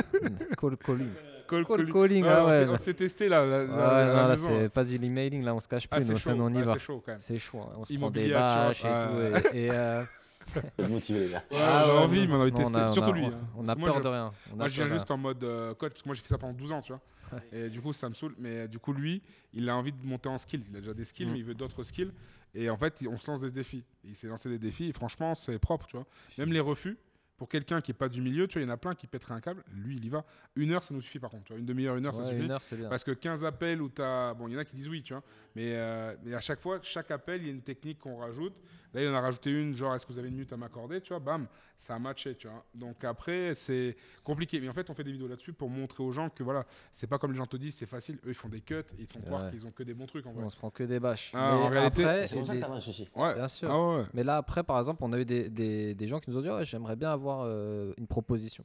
Call 0.60 0.78
calling. 0.78 1.10
Call 1.48 1.66
Call 1.66 1.92
calling. 1.92 2.26
ah 2.26 2.44
on 2.46 2.48
ouais. 2.50 2.60
s'est- 2.64 2.70
on 2.70 2.78
s'est 2.78 2.94
testé 2.94 3.28
là, 3.30 3.46
là, 3.46 4.28
là, 4.28 4.38
c'est 4.38 4.70
pas 4.70 4.84
du 4.84 4.96
emailing, 4.96 5.44
là, 5.44 5.54
on 5.56 5.60
se 5.60 5.68
cache 5.68 5.88
Ah, 5.92 5.98
plus, 5.98 6.06
c'est 6.06 6.14
nous, 6.14 6.20
chaud, 6.20 6.32
on 6.40 6.54
y 6.54 6.58
ah, 6.60 6.62
va. 6.62 6.74
c'est 6.74 6.80
chaud 6.80 7.02
quand 7.06 7.12
même. 7.12 7.20
C'est 7.20 7.38
chaud, 7.40 7.60
hein. 7.62 7.74
on 7.78 7.86
se 7.86 7.94
prend 7.96 8.10
des 8.12 8.30
bâches 8.32 8.86
et 8.86 8.88
ah. 8.88 9.08
tout. 9.42 9.56
Et, 9.58 9.70
motivés, 10.90 11.20
les 11.22 11.30
gars. 11.32 11.44
Ah, 11.54 11.86
ouais, 11.88 12.00
envie, 12.00 12.28
mais 12.28 12.34
on 12.34 12.38
a 12.38 12.42
envie 12.44 12.52
de 12.52 12.58
tester. 12.58 12.78
a- 12.78 12.90
Surtout 12.90 13.12
a- 13.12 13.14
lui. 13.14 13.24
On, 13.26 13.30
hein. 13.32 13.48
on 13.58 13.68
a 13.68 13.76
peur 13.76 13.98
je- 13.98 14.02
de 14.04 14.08
rien. 14.08 14.32
On 14.52 14.56
Moi, 14.58 14.68
je 14.68 14.76
viens 14.76 14.88
juste 14.88 15.10
en 15.12 15.18
mode 15.18 15.44
euh, 15.44 15.74
code, 15.74 15.92
parce 15.92 16.02
que 16.04 16.08
moi, 16.10 16.16
j'ai 16.16 16.22
fait 16.22 16.28
ça 16.28 16.38
pendant 16.38 16.54
12 16.54 16.72
ans, 16.72 16.82
tu 16.82 16.92
vois. 16.94 17.02
Et 17.54 17.70
du 17.70 17.80
coup, 17.82 17.94
ça 17.94 18.10
me 18.10 18.14
saoule. 18.14 18.36
Mais 18.38 18.50
euh, 18.64 18.68
du 18.68 18.78
coup, 18.80 18.92
lui, 18.94 19.22
il 19.54 19.70
a 19.70 19.76
envie 19.78 19.94
de 19.94 20.06
monter 20.06 20.28
en 20.30 20.38
skills. 20.38 20.64
Il 20.70 20.76
a 20.76 20.80
déjà 20.80 20.94
des 20.94 21.06
skills, 21.06 21.28
Mm. 21.28 21.32
mais 21.32 21.40
il 21.40 21.46
veut 21.46 21.54
d'autres 21.56 21.84
skills. 21.84 22.12
Et 22.54 22.70
en 22.70 22.78
fait, 22.78 23.02
on 23.10 23.18
se 23.18 23.32
lance 23.32 23.40
des 23.40 23.52
défis. 23.52 23.86
Il 24.04 24.16
s'est 24.16 24.28
lancé 24.28 24.50
des 24.50 24.60
défis, 24.60 24.90
et 24.90 24.94
franchement, 24.94 25.34
c'est 25.36 25.58
propre, 25.58 25.88
tu 25.88 25.96
vois. 25.96 26.06
Même 26.38 26.52
les 26.52 26.60
refus, 26.60 26.98
pour 27.38 27.48
quelqu'un 27.48 27.80
qui 27.82 27.90
n'est 27.92 27.96
pas 27.98 28.10
du 28.10 28.22
milieu, 28.22 28.48
tu 28.48 28.56
vois, 28.60 28.64
il 28.64 28.68
y 28.68 28.70
en 28.70 28.74
a 28.74 28.78
plein 28.78 28.94
qui 28.94 29.08
pèteraient 29.08 29.34
un 29.34 29.40
câble. 29.40 29.64
Lui, 29.74 29.96
il 29.96 30.06
y 30.06 30.10
va. 30.10 30.26
Une 30.58 30.72
heure, 30.74 30.84
ça 30.84 30.94
nous 30.94 31.00
suffit, 31.02 31.18
par 31.20 31.30
contre. 31.30 31.46
Tu 31.46 31.54
vois. 31.54 31.60
Une 31.60 31.66
demi-heure, 31.66 31.96
une 31.96 32.06
heure, 32.06 32.14
ça 32.14 32.24
suffit. 32.24 32.44
une 32.44 32.52
heure, 32.52 32.62
c'est 32.62 32.76
bien. 32.76 32.90
Parce 32.90 33.04
que 33.06 33.12
15 33.12 33.46
appels 33.46 33.82
où 33.82 33.90
tu 33.90 34.02
as. 34.02 34.34
Bon, 34.34 34.48
il 34.50 34.54
y 34.54 34.58
en 34.58 34.60
a 34.60 34.66
qui 34.66 34.76
disent 34.76 34.90
oui, 34.90 35.02
tu 35.02 35.14
vois. 35.14 35.24
Mais, 35.56 35.72
euh, 35.76 36.14
mais 36.26 36.34
à 36.36 36.42
chaque 36.42 36.60
fois, 36.60 36.80
chaque 36.84 37.10
appel, 37.12 37.42
il 37.42 37.48
y 37.48 37.50
a 37.50 37.54
une 37.54 37.62
technique 37.64 38.00
qu'on 38.00 38.18
rajoute. 38.18 38.54
Là, 38.94 39.02
il 39.02 39.08
en 39.08 39.14
a 39.14 39.22
rajouté 39.22 39.50
une, 39.52 39.76
genre, 39.76 39.96
est-ce 39.96 40.06
que 40.06 40.12
vous 40.12 40.20
avez 40.20 40.28
une 40.28 40.34
minute 40.36 40.52
à 40.52 40.58
m'accorder 40.58 41.00
Tu 41.00 41.10
vois, 41.10 41.20
bam, 41.20 41.48
ça 41.78 41.96
a 41.96 42.00
matché, 42.00 42.36
tu 42.36 42.48
vois. 42.48 42.64
Donc 42.76 43.04
après, 43.06 43.54
c'est 43.56 43.96
compliqué. 44.26 44.60
Mais 44.60 44.68
en 44.68 44.74
fait, 44.74 44.90
on 44.90 44.94
fait 44.94 45.04
des 45.06 45.14
vidéos 45.14 45.28
là-dessus 45.28 45.54
pour 45.54 45.70
montrer 45.70 46.04
aux 46.04 46.12
gens 46.12 46.30
que 46.30 46.44
voilà, 46.44 46.66
c'est 46.92 47.08
pas 47.08 47.18
comme 47.18 47.32
les 47.32 47.38
gens 47.38 47.46
te 47.46 47.56
disent, 47.58 47.76
c'est 47.76 47.86
facile. 47.86 48.16
Eux, 48.26 48.30
ils 48.30 48.34
font 48.34 48.50
des 48.50 48.60
cuts 48.62 48.76
ils 49.00 49.06
te 49.06 49.14
font 49.14 49.22
croire 49.22 49.46
Ouais. 49.46 49.52
qu'ils 49.52 49.66
ont 49.66 49.72
que 49.72 49.84
des 49.84 49.94
bons 49.94 50.08
trucs 50.08 50.26
en 50.26 50.34
vrai. 50.34 50.44
On 50.44 50.50
se 50.50 50.58
prend 50.58 50.70
que 50.70 50.84
des 50.84 51.00
bâches. 51.00 51.32
Ah, 51.34 51.56
en 51.56 51.70
Mais 51.70 51.80
réalité- 51.80 52.04
après, 52.04 52.28
C'est 52.28 52.46
ça 52.46 52.54
que. 52.56 53.20
Ouais. 53.20 53.36
Bien 53.36 53.48
sûr. 53.48 53.72
Ah 53.72 53.98
ouais. 53.98 54.04
Mais 54.14 54.24
là, 54.24 54.38
après, 54.38 54.64
par 54.64 54.78
exemple, 54.78 55.04
on 55.04 55.14
a 55.14 55.20
eu 55.20 55.26
des, 55.26 55.50
des, 55.50 55.96
des 55.96 56.08
gens 56.08 56.20
qui 56.20 56.30
nous 56.30 56.38
ont 56.38 56.42
dit 56.42 56.50
Ouais, 56.50 56.66
J'aimerais 56.66 56.96
bien 56.98 57.12
avoir 57.12 57.44
euh, 57.46 57.94
une 57.98 58.08
proposition. 58.08 58.64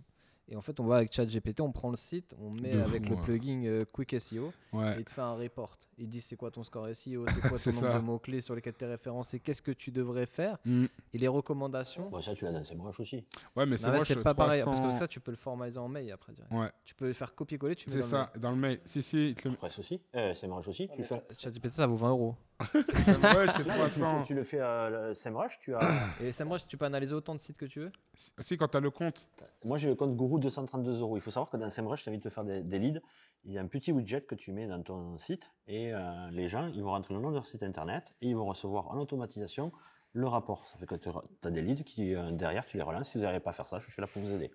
Et 0.49 0.55
en 0.55 0.61
fait, 0.61 0.79
on 0.79 0.85
va 0.85 0.99
avec 0.99 1.13
ChatGPT, 1.13 1.61
on 1.61 1.73
prend 1.73 1.91
le 1.91 1.97
site, 1.97 2.33
on 2.41 2.51
met 2.51 2.71
De 2.73 2.81
avec 2.81 3.05
fou, 3.05 3.11
le 3.11 3.17
ouais. 3.17 3.23
plugin 3.25 3.65
euh, 3.65 3.85
Quick 3.93 4.15
SEO, 4.21 4.53
et 4.75 4.99
il 4.99 5.05
te 5.05 5.11
fait 5.11 5.21
un 5.21 5.35
report. 5.35 5.77
Il 5.99 6.09
dit 6.09 6.21
c'est 6.21 6.37
quoi 6.37 6.51
ton 6.53 6.63
score 6.63 6.87
SEO, 6.95 7.25
c'est 7.35 7.49
quoi 7.49 7.59
C'est 7.59 7.71
ton 7.73 7.81
nombre 7.81 7.93
ça. 7.95 7.99
de 7.99 8.05
mots-clés 8.05 8.41
sur 8.43 8.55
lesquels 8.55 8.75
tu 8.79 8.85
es 8.85 8.89
référencé, 8.89 9.41
qu'est-ce 9.41 9.63
que 9.63 9.73
tu 9.73 9.91
devrais 9.91 10.27
faire, 10.27 10.59
Mm. 10.65 10.85
et 11.15 11.19
les 11.19 11.27
recommandations. 11.27 12.11
Bon, 12.11 12.21
ça, 12.21 12.33
tu 12.35 12.45
l'as 12.45 12.53
dans 12.53 12.63
SEMrush 12.63 13.01
aussi. 13.01 13.25
Ouais, 13.57 13.67
mais 13.67 13.77
c'est 13.77 13.99
c'est 14.05 14.23
pas 14.23 14.35
pareil, 14.35 14.63
parce 14.65 14.77
que 14.79 14.83
300 14.85 14.99
ça, 15.01 15.09
tu 15.09 15.19
peux 15.19 15.33
le 15.33 15.37
formaliser 15.37 15.79
en 15.79 15.89
mail 15.89 16.13
après 16.13 16.33
direct. 16.33 16.53
Ouais, 16.53 16.71
Tu 16.85 16.95
peux 16.95 17.07
le 17.09 17.13
faire 17.13 17.35
copier-coller, 17.35 17.75
tu 17.75 17.89
mets 17.89 17.93
c'est 17.95 17.99
le 17.99 18.05
ça. 18.05 18.31
Dans 18.39 18.51
le 18.51 18.57
mail. 18.57 18.81
Si, 18.85 19.03
si. 19.03 19.31
il 19.31 19.35
te 19.35 19.49
le- 19.49 19.57
Presse 19.57 19.79
aussi. 19.81 20.01
Euh, 20.15 20.33
SEMrush 20.33 20.69
aussi. 20.69 20.89
tu, 20.95 21.03
fais... 21.03 21.21
ChatGPT, 21.39 21.73
ça 21.73 21.87
vaut 21.89 21.97
20 21.97 22.11
euros. 22.11 22.37
C'est 22.95 23.21
Là, 23.21 23.47
tu, 23.53 23.63
le 23.63 23.69
300. 23.69 24.21
fais, 24.21 24.27
tu 24.27 24.35
le 24.35 24.45
fais 24.45 24.61
euh, 24.61 25.13
SEMrush, 25.15 25.59
tu 25.61 25.75
as. 25.75 25.81
Et 26.23 26.33
SEMrush, 26.33 26.67
tu 26.67 26.77
peux 26.79 26.87
analyser 26.87 27.15
autant 27.15 27.35
de 27.35 27.41
sites 27.41 27.59
que 27.59 27.67
tu 27.67 27.81
veux? 27.81 27.93
Si- 28.15 28.57
quand 28.57 28.69
tu 28.69 28.77
as 28.77 28.81
le 28.81 28.91
compte. 28.91 29.27
Moi, 29.65 29.77
j'ai 29.79 29.89
le 29.89 29.95
compte 29.95 30.17
Guru 30.17 30.41
232 30.41 31.01
euros. 31.01 31.17
Il 31.17 31.21
faut 31.21 31.31
savoir 31.31 31.51
que 31.51 31.57
dans 31.59 31.69
SEMrush, 31.69 32.03
tu 32.03 32.09
envie 32.09 32.19
de 32.19 32.23
te 32.23 32.31
faire 32.31 32.45
des, 32.45 32.63
des 32.63 32.79
leads. 32.79 33.01
Il 33.45 33.53
y 33.53 33.59
a 33.59 33.61
un 33.61 33.67
petit 33.67 33.93
widget 33.93 34.23
que 34.23 34.35
tu 34.35 34.53
mets 34.53 34.67
dans 34.67 34.83
ton 34.83 35.19
site 35.19 35.51
et 35.69 35.93
euh, 35.95 36.01
les 36.33 36.49
gens, 36.49 36.67
ils 36.75 36.83
vont 36.83 36.91
rentrer 36.91 37.15
le 37.15 37.21
nom 37.21 37.29
de 37.31 37.35
leur 37.35 37.47
site 37.47 37.63
internet 37.63 38.15
et 38.23 38.29
ils 38.29 38.35
vont 38.37 38.47
recevoir 38.47 38.89
en 38.89 38.99
automatisation 38.99 39.71
le 40.15 40.27
rapport. 40.27 40.67
Ça 40.69 40.79
fait 40.79 40.87
que 40.87 40.95
tu 40.97 41.09
as 41.45 41.51
des 41.51 41.63
leads 41.63 41.85
qui, 41.85 42.15
euh, 42.15 42.31
derrière, 42.33 42.65
tu 42.67 42.77
les 42.79 42.83
relances. 42.83 43.11
Si 43.11 43.19
vous 43.19 43.23
n'arrivez 43.25 43.41
pas 43.41 43.51
à 43.51 43.53
faire 43.53 43.67
ça, 43.67 43.79
je 43.79 43.91
suis 43.91 44.01
là 44.01 44.09
pour 44.09 44.23
vous 44.23 44.33
aider. 44.33 44.51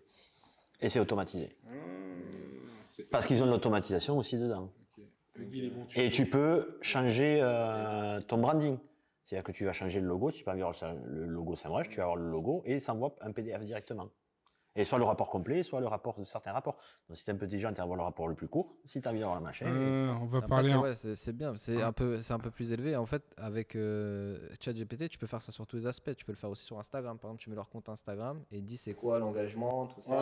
Et 0.82 0.90
c'est 0.90 1.00
automatisé. 1.00 1.56
Parce 3.12 3.26
qu'ils 3.28 3.42
ont 3.44 3.46
de 3.46 3.52
l'automatisation 3.52 4.18
aussi 4.18 4.38
dedans. 4.38 4.70
Et 5.96 6.10
tu 6.10 6.26
peux 6.26 6.78
changer 6.82 7.40
euh, 7.42 8.22
ton 8.22 8.38
branding. 8.38 8.78
C'est-à-dire 9.24 9.44
que 9.44 9.52
tu 9.52 9.66
vas 9.66 9.74
changer 9.74 10.00
le 10.00 10.08
logo, 10.08 10.32
tu 10.32 10.44
peux 10.44 10.52
avoir 10.52 10.74
le 11.06 11.26
logo 11.26 11.56
SEMrush, 11.56 11.90
tu 11.90 11.98
vas 11.98 12.04
avoir 12.04 12.18
le 12.18 12.30
logo 12.30 12.64
et 12.66 12.80
ça 12.80 12.94
envoie 12.94 13.16
un 13.22 13.32
PDF 13.32 13.64
directement. 13.64 14.10
Et 14.76 14.86
soit 14.86 14.98
le 14.98 15.04
rapport 15.04 15.30
complet, 15.30 15.64
soit 15.64 15.82
le 15.82 15.88
rapport 15.88 16.18
de 16.18 16.24
certains 16.24 16.54
rapports. 16.54 16.78
Donc 17.10 17.18
si 17.18 17.26
tu 17.26 17.30
es 17.30 17.34
un 17.34 17.38
peu 17.38 17.46
intelligent, 17.46 17.70
tu 17.72 17.76
vas 17.78 17.84
avoir 17.84 17.98
le 17.98 18.04
rapport 18.04 18.30
le 18.30 18.36
plus 18.36 18.48
court. 18.48 18.78
Si 18.86 19.02
tu 19.02 19.08
as 19.08 19.12
envie 19.12 19.20
d'avoir 19.20 19.38
le 19.38 19.44
machin. 19.44 19.66
Euh, 19.66 20.14
on 20.22 20.26
va 20.28 20.38
Après, 20.38 20.48
parler. 20.50 20.70
c'est- 20.70 20.76
en- 20.76 20.82
ouais, 20.82 20.96
c'est 20.96 21.16
c'est 21.16 21.34
bien, 21.36 21.54
c'est 21.58 21.82
un 21.82 21.92
peu, 21.92 22.22
c'est 22.22 22.34
un 22.34 22.40
peu 22.40 22.52
plus 22.52 22.72
élevé. 22.72 22.96
En 22.96 23.06
fait, 23.06 23.22
avec 23.36 23.76
euh, 23.76 24.38
ChatGPT, 24.62 25.10
tu 25.10 25.18
peux 25.18 25.28
faire 25.28 25.42
ça 25.42 25.52
sur 25.52 25.68
tous 25.68 25.76
les 25.76 25.88
aspects. 25.88 26.16
Tu 26.16 26.24
peux 26.24 26.32
le 26.32 26.38
faire 26.38 26.50
aussi 26.50 26.64
sur 26.64 26.80
Instagram. 26.80 27.18
Par 27.20 27.30
exemple, 27.32 27.42
tu 27.44 27.50
mets 27.50 27.56
leur 27.58 27.70
compte 27.70 27.90
Instagram 27.90 28.42
et 28.50 28.62
dit 28.62 28.78
c'est 28.78 28.94
quoi 28.94 29.20
l'engagement, 29.20 29.88
tout 29.88 30.02
ça. 30.04 30.20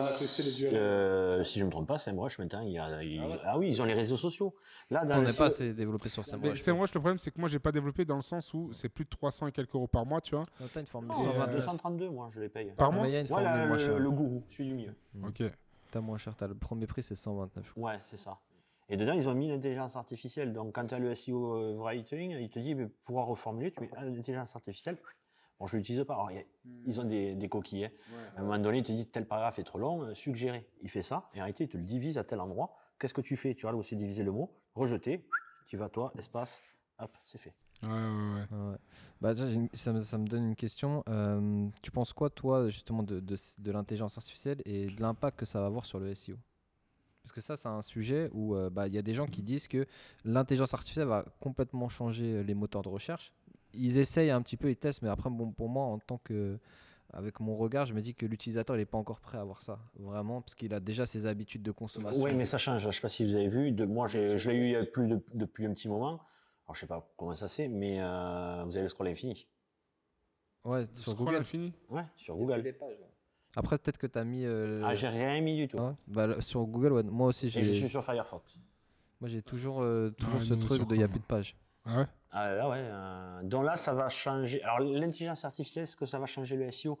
Euh, 0.72 1.44
si 1.44 1.58
je 1.58 1.64
ne 1.64 1.66
me 1.66 1.70
trompe 1.70 1.86
pas, 1.86 1.98
SEMrush 1.98 2.38
maintenant, 2.40 2.60
il 2.62 2.72
y 2.72 2.78
a, 2.78 3.02
il- 3.04 3.20
ah, 3.44 3.56
oui, 3.56 3.68
ils 3.68 3.80
ont 3.80 3.84
les 3.84 3.94
réseaux 3.94 4.16
sociaux. 4.16 4.54
Là, 4.90 5.04
dans 5.04 5.18
On 5.18 5.22
n'est 5.22 5.32
pas 5.32 5.46
assez 5.46 5.72
développé 5.74 6.08
sur 6.08 6.22
Mais 6.22 6.30
SEMrush. 6.30 6.60
c'est 6.60 6.72
moi, 6.72 6.86
le 6.92 6.98
problème, 6.98 7.18
c'est 7.18 7.30
que 7.30 7.38
moi, 7.38 7.48
j'ai 7.48 7.58
pas 7.60 7.70
développé 7.72 8.04
dans 8.04 8.16
le 8.16 8.22
sens 8.22 8.52
où 8.52 8.72
c'est 8.72 8.88
plus 8.88 9.04
de 9.04 9.10
300 9.10 9.46
et 9.46 9.52
quelques 9.52 9.74
euros 9.74 9.86
par 9.86 10.04
mois, 10.06 10.20
tu 10.20 10.34
vois. 10.34 10.44
Non, 10.60 10.66
t'as 10.72 10.80
une 10.80 10.86
formule 10.86 11.12
Non, 11.12 11.24
Et, 11.36 11.40
euh, 11.40 11.46
232, 11.46 12.10
moi, 12.10 12.28
je 12.30 12.40
les 12.40 12.48
paye. 12.48 12.72
Par 12.76 12.88
Ah, 12.88 12.96
mois 12.96 13.06
il 13.08 13.12
y 13.12 13.16
a 13.16 13.20
une 13.20 13.26
Voilà, 13.26 13.50
formule 13.50 13.66
moins 13.68 13.76
le, 13.76 13.82
chère. 13.82 13.98
Celui 14.48 14.68
du 14.70 14.74
milieu. 14.74 14.94
Mm. 15.14 15.24
Ok. 15.26 15.42
T'as 15.90 16.00
moins 16.00 16.18
cher. 16.18 16.34
T'as 16.36 16.46
le 16.46 16.54
premier 16.54 16.86
prix, 16.86 17.02
c'est 17.02 17.14
129. 17.14 17.64
je 17.66 17.70
crois. 17.72 17.90
Ouais, 17.92 17.98
c'est 18.04 18.16
ça. 18.16 18.38
Et 18.88 18.96
dedans, 18.96 19.12
ils 19.12 19.28
ont 19.28 19.34
mis 19.34 19.48
l'intelligence 19.48 19.96
artificielle. 19.96 20.52
Donc, 20.52 20.74
quand 20.74 20.86
tu 20.86 20.94
as 20.94 20.98
le 20.98 21.14
SEO 21.14 21.54
euh, 21.56 21.76
writing, 21.78 22.30
il 22.32 22.48
te 22.50 22.58
dit, 22.58 22.74
mais 22.74 22.86
pour 22.86 23.02
pouvoir 23.04 23.26
reformuler, 23.26 23.70
tu 23.72 23.80
mets 23.80 23.90
ah, 23.96 24.04
l'intelligence 24.04 24.54
artificielle. 24.56 24.98
Bon, 25.58 25.66
je 25.66 25.76
ne 25.76 25.80
l'utilise 25.80 26.04
pas. 26.04 26.14
Alors, 26.14 26.30
y 26.32 26.38
a- 26.38 26.44
ils 26.86 27.00
ont 27.00 27.04
des, 27.04 27.34
des 27.34 27.48
coquilles. 27.48 27.84
hein. 27.86 27.90
À 28.36 28.40
un 28.40 28.42
moment 28.42 28.58
donné, 28.58 28.78
il 28.78 28.84
te 28.84 28.92
dit, 28.92 29.06
tel 29.06 29.26
paragraphe 29.26 29.58
est 29.58 29.64
trop 29.64 29.78
long, 29.78 30.02
euh, 30.02 30.14
suggérer. 30.14 30.66
Il 30.82 30.88
fait 30.90 31.02
ça, 31.02 31.28
et 31.34 31.38
en 31.40 31.44
réalité, 31.44 31.64
il 31.64 31.68
te 31.68 31.76
le 31.76 31.82
divise 31.84 32.18
à 32.18 32.24
tel 32.24 32.40
endroit. 32.40 32.76
Qu'est-ce 32.98 33.14
que 33.14 33.20
tu 33.20 33.36
fais? 33.36 33.54
Tu 33.54 33.66
vas 33.66 33.72
là 33.72 33.78
aussi 33.78 33.94
diviser 33.96 34.22
le 34.24 34.32
mot, 34.32 34.50
rejeter, 34.74 35.24
tu 35.66 35.76
vas 35.76 35.88
toi, 35.88 36.12
espace, 36.18 36.60
hop, 36.98 37.16
c'est 37.24 37.38
fait. 37.38 37.54
Ouais, 37.82 37.88
ouais, 37.88 38.34
ouais. 38.34 38.46
Ah 38.52 38.68
ouais. 38.70 38.76
Bah, 39.20 39.34
déjà, 39.34 39.48
j'ai 39.48 39.56
une- 39.56 39.68
ça, 39.72 39.92
me, 39.92 40.00
ça 40.00 40.18
me 40.18 40.26
donne 40.26 40.48
une 40.48 40.56
question. 40.56 41.02
Euh, 41.08 41.66
tu 41.82 41.90
penses 41.90 42.12
quoi, 42.12 42.28
toi, 42.30 42.68
justement, 42.68 43.02
de, 43.02 43.20
de, 43.20 43.36
de 43.58 43.70
l'intelligence 43.72 44.16
artificielle 44.18 44.60
et 44.64 44.86
de 44.86 45.00
l'impact 45.00 45.38
que 45.38 45.46
ça 45.46 45.60
va 45.60 45.66
avoir 45.66 45.86
sur 45.86 45.98
le 45.98 46.14
SEO 46.14 46.36
Parce 47.22 47.32
que 47.32 47.40
ça, 47.40 47.56
c'est 47.56 47.68
un 47.68 47.82
sujet 47.82 48.28
où 48.32 48.54
euh, 48.54 48.70
bah, 48.70 48.86
il 48.86 48.94
y 48.94 48.98
a 48.98 49.02
des 49.02 49.14
gens 49.14 49.26
qui 49.26 49.42
disent 49.42 49.68
que 49.68 49.86
l'intelligence 50.24 50.74
artificielle 50.74 51.06
va 51.08 51.24
complètement 51.40 51.88
changer 51.88 52.34
euh, 52.34 52.42
les 52.42 52.54
moteurs 52.54 52.82
de 52.82 52.88
recherche. 52.88 53.32
Ils 53.72 53.98
essayent 53.98 54.30
un 54.30 54.42
petit 54.42 54.56
peu, 54.56 54.68
ils 54.70 54.76
testent, 54.76 55.02
mais 55.02 55.08
après, 55.08 55.30
bon, 55.30 55.50
pour 55.52 55.68
moi, 55.68 55.84
en 55.84 55.98
tant 55.98 56.18
que. 56.18 56.58
Avec 57.12 57.40
mon 57.40 57.56
regard, 57.56 57.86
je 57.86 57.92
me 57.94 58.00
dis 58.00 58.14
que 58.14 58.24
l'utilisateur 58.24 58.76
n'est 58.76 58.84
pas 58.84 58.96
encore 58.96 59.18
prêt 59.18 59.36
à 59.36 59.40
avoir 59.40 59.62
ça, 59.62 59.80
vraiment, 59.98 60.42
parce 60.42 60.54
qu'il 60.54 60.72
a 60.72 60.78
déjà 60.78 61.06
ses 61.06 61.26
habitudes 61.26 61.62
de 61.62 61.72
consommation. 61.72 62.22
Oui, 62.22 62.32
mais 62.34 62.44
ça 62.44 62.56
change. 62.56 62.82
Je 62.82 62.86
ne 62.86 62.92
sais 62.92 63.00
pas 63.00 63.08
si 63.08 63.24
vous 63.26 63.34
avez 63.34 63.48
vu. 63.48 63.72
De, 63.72 63.84
moi, 63.84 64.06
j'ai- 64.06 64.38
je 64.38 64.48
l'ai 64.50 64.70
eu 64.80 64.84
plus 64.92 65.08
de- 65.08 65.20
depuis 65.34 65.66
un 65.66 65.72
petit 65.74 65.88
moment. 65.88 66.20
Alors, 66.70 66.76
je 66.76 66.84
ne 66.84 66.86
sais 66.86 66.94
pas 66.94 67.12
comment 67.16 67.34
ça 67.34 67.48
c'est, 67.48 67.66
mais 67.66 67.96
euh, 68.00 68.62
vous 68.64 68.76
avez 68.76 68.84
le 68.84 68.88
scroll 68.88 69.08
infini. 69.08 69.48
Ouais, 70.62 70.82
Le 70.82 70.94
sur 70.94 71.10
scroll 71.12 71.26
Google. 71.26 71.38
infini 71.40 71.72
Ouais, 71.88 72.04
sur 72.14 72.36
Google. 72.36 72.62
Après, 73.56 73.76
peut-être 73.76 73.98
que 73.98 74.06
tu 74.06 74.16
as 74.16 74.22
mis. 74.22 74.44
euh, 74.46 74.80
Ah, 74.84 74.94
j'ai 74.94 75.08
rien 75.08 75.40
mis 75.40 75.56
du 75.56 75.66
tout. 75.66 75.78
ouais. 75.78 75.92
Bah, 76.06 76.28
le- 76.28 76.40
sur 76.40 76.64
Google, 76.66 76.92
ouais, 76.92 77.02
moi 77.02 77.26
aussi, 77.26 77.46
Et 77.46 77.50
je 77.50 77.60
j'ai. 77.62 77.72
suis 77.72 77.88
sur 77.88 78.04
Firefox. 78.04 78.56
Moi, 79.20 79.28
j'ai 79.28 79.42
toujours, 79.42 79.82
euh, 79.82 80.10
toujours 80.16 80.34
Ouais, 80.34 80.40
ce 80.46 80.54
nous, 80.54 80.60
truc 80.64 80.76
sur 80.76 80.86
de 80.86 80.94
il 80.94 80.98
n'y 80.98 81.02
a 81.02 81.08
Chrome. 81.08 81.18
plus 81.18 81.20
de 81.22 81.26
page. 81.26 81.56
Ah 81.86 81.98
ouais? 81.98 82.06
Ah, 82.30 82.54
là, 82.54 82.68
ouais. 82.68 82.76
euh, 82.78 83.42
donc 83.42 83.64
là, 83.64 83.74
ça 83.74 83.92
va 83.92 84.08
changer. 84.08 84.62
Alors, 84.62 84.78
l'intelligence 84.78 85.44
artificielle, 85.44 85.82
est-ce 85.82 85.96
que 85.96 86.06
ça 86.06 86.20
va 86.20 86.26
changer 86.26 86.54
le 86.56 86.70
SEO 86.70 87.00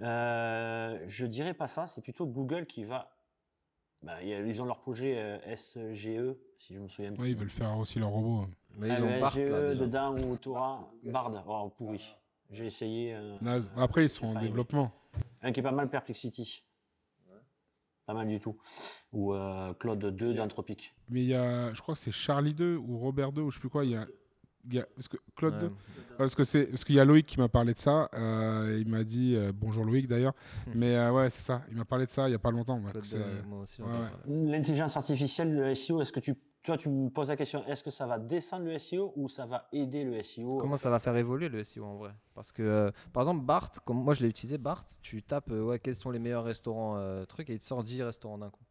Euh, 0.00 0.96
Je 1.08 1.26
dirais 1.26 1.54
pas 1.54 1.66
ça. 1.66 1.88
C'est 1.88 2.02
plutôt 2.02 2.24
Google 2.24 2.66
qui 2.66 2.84
va. 2.84 3.10
Bah, 4.02 4.22
ils 4.22 4.62
ont 4.62 4.64
leur 4.64 4.78
projet 4.80 5.14
euh, 5.18 5.56
SGE, 5.56 6.36
si 6.58 6.74
je 6.74 6.78
me 6.78 6.88
souviens 6.88 7.10
bien. 7.12 7.22
Ouais, 7.22 7.30
ils 7.30 7.36
veulent 7.36 7.50
faire 7.50 7.76
aussi 7.78 7.98
leur 7.98 8.10
robot. 8.10 8.46
Mais 8.76 8.90
Ah, 8.90 8.94
ils 8.98 9.02
ont 9.04 9.20
Bart 9.20 9.36
là 9.36 9.44
SGE 9.44 9.68
déjà. 9.70 9.74
dedans 9.86 10.16
ou 10.18 10.36
Torah. 10.36 10.88
Bard. 11.04 11.44
Oh, 11.48 11.72
pourri. 11.76 12.14
J'ai 12.50 12.66
essayé. 12.66 13.14
euh, 13.14 13.36
Naze. 13.40 13.70
Après, 13.76 14.04
ils 14.04 14.10
sont 14.10 14.26
en 14.28 14.40
développement. 14.40 14.90
Un 15.42 15.52
qui 15.52 15.60
est 15.60 15.62
pas 15.62 15.72
mal, 15.72 15.88
Perplexity. 15.90 16.64
Pas 18.06 18.14
mal 18.14 18.26
du 18.28 18.40
tout. 18.40 18.56
Ou 19.12 19.34
euh, 19.34 19.74
Claude 19.74 19.98
2 20.16 20.32
d'Anthropique. 20.34 20.94
Mais 21.10 21.20
il 21.22 21.28
y 21.28 21.34
a, 21.34 21.74
je 21.74 21.82
crois 21.82 21.94
que 21.94 22.00
c'est 22.00 22.12
Charlie 22.12 22.54
2 22.54 22.76
ou 22.76 22.98
Robert 22.98 23.32
2 23.32 23.42
ou 23.42 23.50
je 23.50 23.56
sais 23.56 23.60
plus 23.60 23.68
quoi. 23.68 23.84
Il 23.84 23.90
y 23.90 23.96
a, 23.96 24.06
parce 24.94 25.08
que 25.08 25.16
Claude 25.36 25.54
Ouais. 25.54 25.60
2. 25.60 25.72
Parce 26.16 26.34
que 26.34 26.42
c'est 26.44 26.66
parce 26.66 26.84
qu'il 26.84 26.96
y 26.96 27.00
a 27.00 27.04
Loïc 27.04 27.26
qui 27.26 27.38
m'a 27.38 27.48
parlé 27.48 27.74
de 27.74 27.78
ça. 27.78 28.08
euh, 28.14 28.76
il 28.80 28.88
m'a 28.88 29.04
dit 29.04 29.34
euh, 29.36 29.52
bonjour 29.54 29.84
Loïc 29.84 30.08
d'ailleurs. 30.08 30.34
Mais 30.74 30.96
euh, 30.96 31.12
ouais, 31.12 31.30
c'est 31.30 31.42
ça. 31.42 31.62
Il 31.70 31.76
m'a 31.76 31.84
parlé 31.84 32.06
de 32.06 32.10
ça 32.10 32.28
il 32.28 32.32
y 32.32 32.34
a 32.34 32.38
pas 32.38 32.50
longtemps. 32.50 32.80
ouais. 32.82 32.92
L'intelligence 34.26 34.96
artificielle, 34.96 35.54
le 35.54 35.74
SEO, 35.74 36.00
est-ce 36.02 36.12
que 36.12 36.20
tu. 36.20 36.34
Toi, 36.64 36.76
tu 36.76 36.88
me 36.90 37.08
poses 37.08 37.28
la 37.28 37.36
question, 37.36 37.64
est-ce 37.66 37.84
que 37.84 37.90
ça 37.90 38.04
va 38.06 38.18
descendre 38.18 38.64
le 38.66 38.76
SEO 38.78 39.12
ou 39.16 39.28
ça 39.28 39.46
va 39.46 39.68
aider 39.72 40.02
le 40.04 40.20
SEO 40.22 40.58
Comment 40.58 40.76
ça 40.76 40.90
va 40.90 40.98
faire 40.98 41.16
évoluer 41.16 41.48
le 41.48 41.62
SEO 41.62 41.84
en 41.84 41.96
vrai? 41.96 42.10
Parce 42.34 42.50
que, 42.52 42.62
euh, 42.62 42.90
par 43.12 43.22
exemple, 43.22 43.44
Bart, 43.44 43.70
comme 43.84 44.02
moi 44.02 44.12
je 44.12 44.22
l'ai 44.22 44.28
utilisé, 44.28 44.58
Bart, 44.58 44.84
tu 45.00 45.22
tapes 45.22 45.50
euh, 45.52 45.62
ouais, 45.62 45.78
quels 45.78 45.94
sont 45.94 46.10
les 46.10 46.18
meilleurs 46.18 46.44
restaurants, 46.44 46.96
euh, 46.98 47.24
trucs, 47.24 47.48
et 47.48 47.54
il 47.54 47.58
te 47.60 47.64
sort 47.64 47.84
10 47.84 48.02
restaurants 48.02 48.38
d'un 48.38 48.50
coup. 48.50 48.64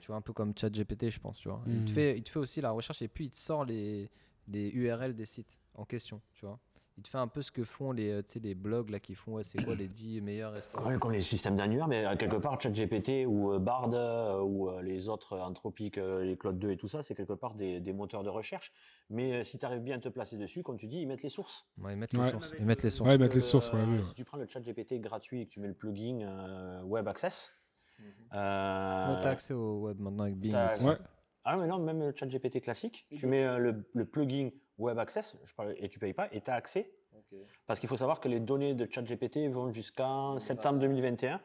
Tu 0.00 0.06
vois, 0.08 0.16
un 0.16 0.22
peu 0.22 0.32
comme 0.32 0.54
ChatGPT, 0.56 1.10
je 1.10 1.20
pense, 1.20 1.38
tu 1.38 1.48
vois. 1.48 1.62
Il, 1.66 1.84
te 1.84 1.90
Mhm. 1.90 1.94
fait, 1.94 2.16
il 2.18 2.22
te 2.24 2.30
fait 2.30 2.38
aussi 2.38 2.60
la 2.62 2.70
recherche 2.70 3.02
et 3.02 3.08
puis 3.08 3.26
il 3.26 3.30
te 3.30 3.36
sort 3.36 3.64
les, 3.64 4.10
les 4.48 4.68
URL 4.70 5.14
des 5.14 5.24
sites 5.24 5.58
en 5.74 5.84
question, 5.84 6.20
tu 6.34 6.44
vois. 6.46 6.58
Il 6.98 7.02
te 7.02 7.08
fait 7.10 7.18
un 7.18 7.28
peu 7.28 7.42
ce 7.42 7.50
que 7.52 7.62
font 7.62 7.92
les, 7.92 8.10
euh, 8.10 8.22
tu 8.22 8.32
sais, 8.32 8.38
les 8.40 8.54
blogs 8.54 8.88
là 8.88 8.98
qui 9.00 9.14
font, 9.14 9.34
ouais, 9.34 9.42
c'est 9.44 9.62
quoi 9.62 9.74
les 9.74 9.86
10 9.86 10.22
meilleurs 10.22 10.52
restaurants. 10.52 10.88
Ouais, 10.88 10.98
comme 10.98 11.12
les 11.12 11.20
systèmes 11.20 11.54
d'annuaires, 11.54 11.88
mais 11.88 12.06
euh, 12.06 12.16
quelque 12.16 12.36
part, 12.36 12.58
ChatGPT 12.58 13.26
ou 13.26 13.52
euh, 13.52 13.58
Bard 13.58 13.90
euh, 13.92 14.40
ou 14.40 14.70
euh, 14.70 14.80
les 14.80 15.10
autres 15.10 15.36
Anthropiques, 15.38 15.98
euh, 15.98 16.24
les 16.24 16.38
Claude 16.38 16.58
2 16.58 16.70
et 16.70 16.78
tout 16.78 16.88
ça, 16.88 17.02
c'est 17.02 17.14
quelque 17.14 17.34
part 17.34 17.54
des, 17.54 17.80
des 17.80 17.92
moteurs 17.92 18.22
de 18.22 18.30
recherche. 18.30 18.72
Mais 19.10 19.34
euh, 19.34 19.44
si 19.44 19.58
tu 19.58 19.66
arrives 19.66 19.82
bien 19.82 19.96
à 19.98 20.00
te 20.00 20.08
placer 20.08 20.38
dessus, 20.38 20.62
comme 20.62 20.78
tu 20.78 20.86
dis, 20.86 21.02
ils 21.02 21.06
mettent 21.06 21.22
les 21.22 21.28
sources. 21.28 21.66
Ouais, 21.82 21.92
ils 21.92 21.98
mettent 21.98 22.14
les 22.14 22.18
Ouais. 22.20 22.30
sources. 22.30 22.54
Ils 22.58 22.64
mettent 22.64 22.82
les 22.84 22.88
sources. 22.88 23.10
Les 23.74 23.78
Euh, 23.78 23.84
vu. 23.84 23.96
ouais. 23.98 24.02
Si 24.02 24.14
tu 24.14 24.24
prends 24.24 24.38
le 24.38 24.46
ChatGPT 24.46 24.98
gratuit 25.02 25.42
et 25.42 25.46
que 25.46 25.50
tu 25.50 25.60
mets 25.60 25.68
le 25.68 25.74
plugin 25.74 26.20
euh, 26.22 26.80
Web 26.82 27.06
Access, 27.08 27.52
Mhm. 27.98 28.06
euh, 28.34 29.14
Ouais, 29.14 29.20
t'as 29.22 29.30
accès 29.30 29.52
au 29.54 29.80
web 29.80 30.00
maintenant 30.00 30.24
avec 30.24 30.36
Bing. 30.36 30.54
Ouais. 30.54 30.96
Ah 31.48 31.56
mais 31.56 31.66
non, 31.68 31.78
même 31.78 32.00
le 32.00 32.12
ChatGPT 32.14 32.60
classique, 32.60 33.06
tu 33.16 33.26
mets 33.28 33.44
euh, 33.44 33.58
le, 33.58 33.88
le 33.94 34.04
plugin 34.04 34.50
Web 34.78 34.98
Access 34.98 35.36
je 35.44 35.54
parle- 35.54 35.74
et 35.78 35.88
tu 35.88 35.98
payes 36.00 36.12
pas 36.12 36.28
et 36.32 36.40
tu 36.40 36.50
as 36.50 36.54
accès. 36.54 36.90
Parce 37.66 37.78
qu'il 37.80 37.88
faut 37.88 37.96
savoir 37.96 38.18
que 38.20 38.28
les 38.28 38.40
données 38.40 38.74
de 38.74 38.86
ChatGPT 38.90 39.48
vont 39.48 39.70
jusqu'en 39.70 40.38
septembre 40.40 40.80
2021. 40.80 41.36
Euh, 41.36 41.38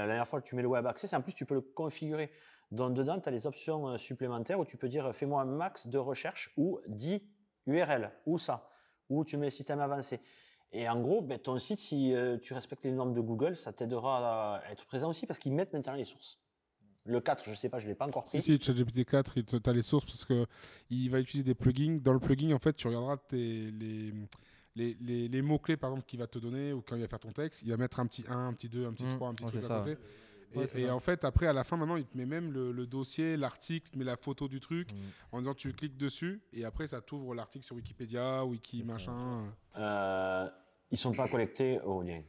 la 0.00 0.06
dernière 0.06 0.26
fois 0.26 0.40
que 0.40 0.46
tu 0.48 0.56
mets 0.56 0.62
le 0.62 0.68
Web 0.68 0.84
Access, 0.86 1.14
en 1.14 1.20
plus 1.22 1.32
tu 1.32 1.46
peux 1.46 1.54
le 1.54 1.60
configurer. 1.60 2.30
Donc 2.72 2.94
dedans, 2.94 3.20
tu 3.20 3.28
as 3.28 3.32
les 3.32 3.46
options 3.46 3.88
euh, 3.88 3.98
supplémentaires 3.98 4.58
où 4.58 4.64
tu 4.64 4.76
peux 4.76 4.88
dire 4.88 5.14
fais-moi 5.14 5.40
un 5.42 5.46
max 5.46 5.86
de 5.86 5.98
recherche 5.98 6.52
ou 6.56 6.80
10 6.88 7.22
URL 7.66 8.10
ou 8.26 8.36
ça. 8.36 8.68
Ou 9.10 9.24
tu 9.24 9.36
mets 9.36 9.46
le 9.46 9.50
système 9.50 9.80
avancé. 9.80 10.20
Et 10.72 10.88
en 10.88 11.00
gros, 11.00 11.20
ben, 11.22 11.38
ton 11.38 11.56
site, 11.58 11.78
si 11.78 12.14
euh, 12.14 12.36
tu 12.38 12.52
respectes 12.52 12.84
les 12.84 12.92
normes 12.92 13.14
de 13.14 13.20
Google, 13.20 13.56
ça 13.56 13.72
t'aidera 13.72 14.56
à 14.58 14.70
être 14.72 14.86
présent 14.86 15.08
aussi 15.10 15.26
parce 15.26 15.38
qu'ils 15.38 15.52
mettent 15.52 15.72
maintenant 15.72 15.94
les 15.94 16.04
sources. 16.04 16.39
Le 17.06 17.18
4, 17.20 17.48
je 17.48 17.54
sais 17.54 17.68
pas, 17.70 17.78
je 17.78 17.86
l'ai 17.88 17.94
pas 17.94 18.06
encore 18.06 18.24
pris. 18.24 18.42
Si, 18.42 18.58
si, 18.58 18.62
ChatGPT 18.62 19.04
4, 19.06 19.32
il 19.38 19.44
te- 19.44 19.56
t'as 19.56 19.72
les 19.72 19.82
sources 19.82 20.04
parce 20.04 20.24
que 20.24 20.46
il 20.90 21.08
va 21.10 21.18
utiliser 21.20 21.44
des 21.44 21.54
plugins. 21.54 21.98
Dans 22.02 22.12
le 22.12 22.20
plugin, 22.20 22.52
en 22.54 22.58
fait, 22.58 22.74
tu 22.74 22.86
regarderas 22.88 23.16
tes, 23.16 23.70
les, 23.70 24.12
les, 24.76 24.96
les, 25.00 25.28
les 25.28 25.42
mots-clés, 25.42 25.76
par 25.78 25.90
exemple, 25.90 26.06
qu'il 26.06 26.18
va 26.18 26.26
te 26.26 26.38
donner 26.38 26.72
ou 26.74 26.82
quand 26.82 26.96
il 26.96 27.02
va 27.02 27.08
faire 27.08 27.18
ton 27.20 27.32
texte. 27.32 27.62
Il 27.62 27.70
va 27.70 27.76
mettre 27.78 28.00
un 28.00 28.06
petit 28.06 28.24
1, 28.28 28.48
un 28.48 28.52
petit 28.52 28.68
2, 28.68 28.86
un 28.86 28.92
petit 28.92 29.04
Mm. 29.04 29.16
3, 29.16 29.28
un 29.28 29.34
petit 29.34 29.44
Ouais, 29.44 29.50
truc 29.50 29.62
à 29.64 29.66
ça, 29.66 29.78
côté. 29.80 29.96
Et, 30.74 30.90
en 30.90 30.98
fait, 31.00 31.24
après, 31.24 31.46
à 31.46 31.52
la 31.52 31.62
fin, 31.64 31.76
maintenant, 31.76 31.94
il 31.96 32.04
te 32.04 32.16
met 32.18 32.26
même 32.26 32.52
le, 32.52 32.72
le 32.72 32.86
dossier, 32.86 33.36
l'article, 33.36 33.96
met 33.96 34.04
la 34.04 34.16
photo 34.16 34.46
du 34.48 34.60
truc 34.60 34.92
Mm. 34.92 34.96
en 35.32 35.38
disant 35.38 35.54
tu 35.54 35.72
cliques 35.72 35.96
dessus 35.96 36.42
et 36.52 36.64
après, 36.64 36.86
ça 36.88 37.00
t'ouvre 37.00 37.34
l'article 37.34 37.64
sur 37.64 37.76
Wikipédia, 37.76 38.44
Wiki, 38.44 38.82
machin. 38.84 39.46
Euh, 39.76 40.48
ils 40.90 40.98
sont 40.98 41.12
pas 41.12 41.28
connectés 41.28 41.80
au 41.80 42.02
lien. 42.02 42.20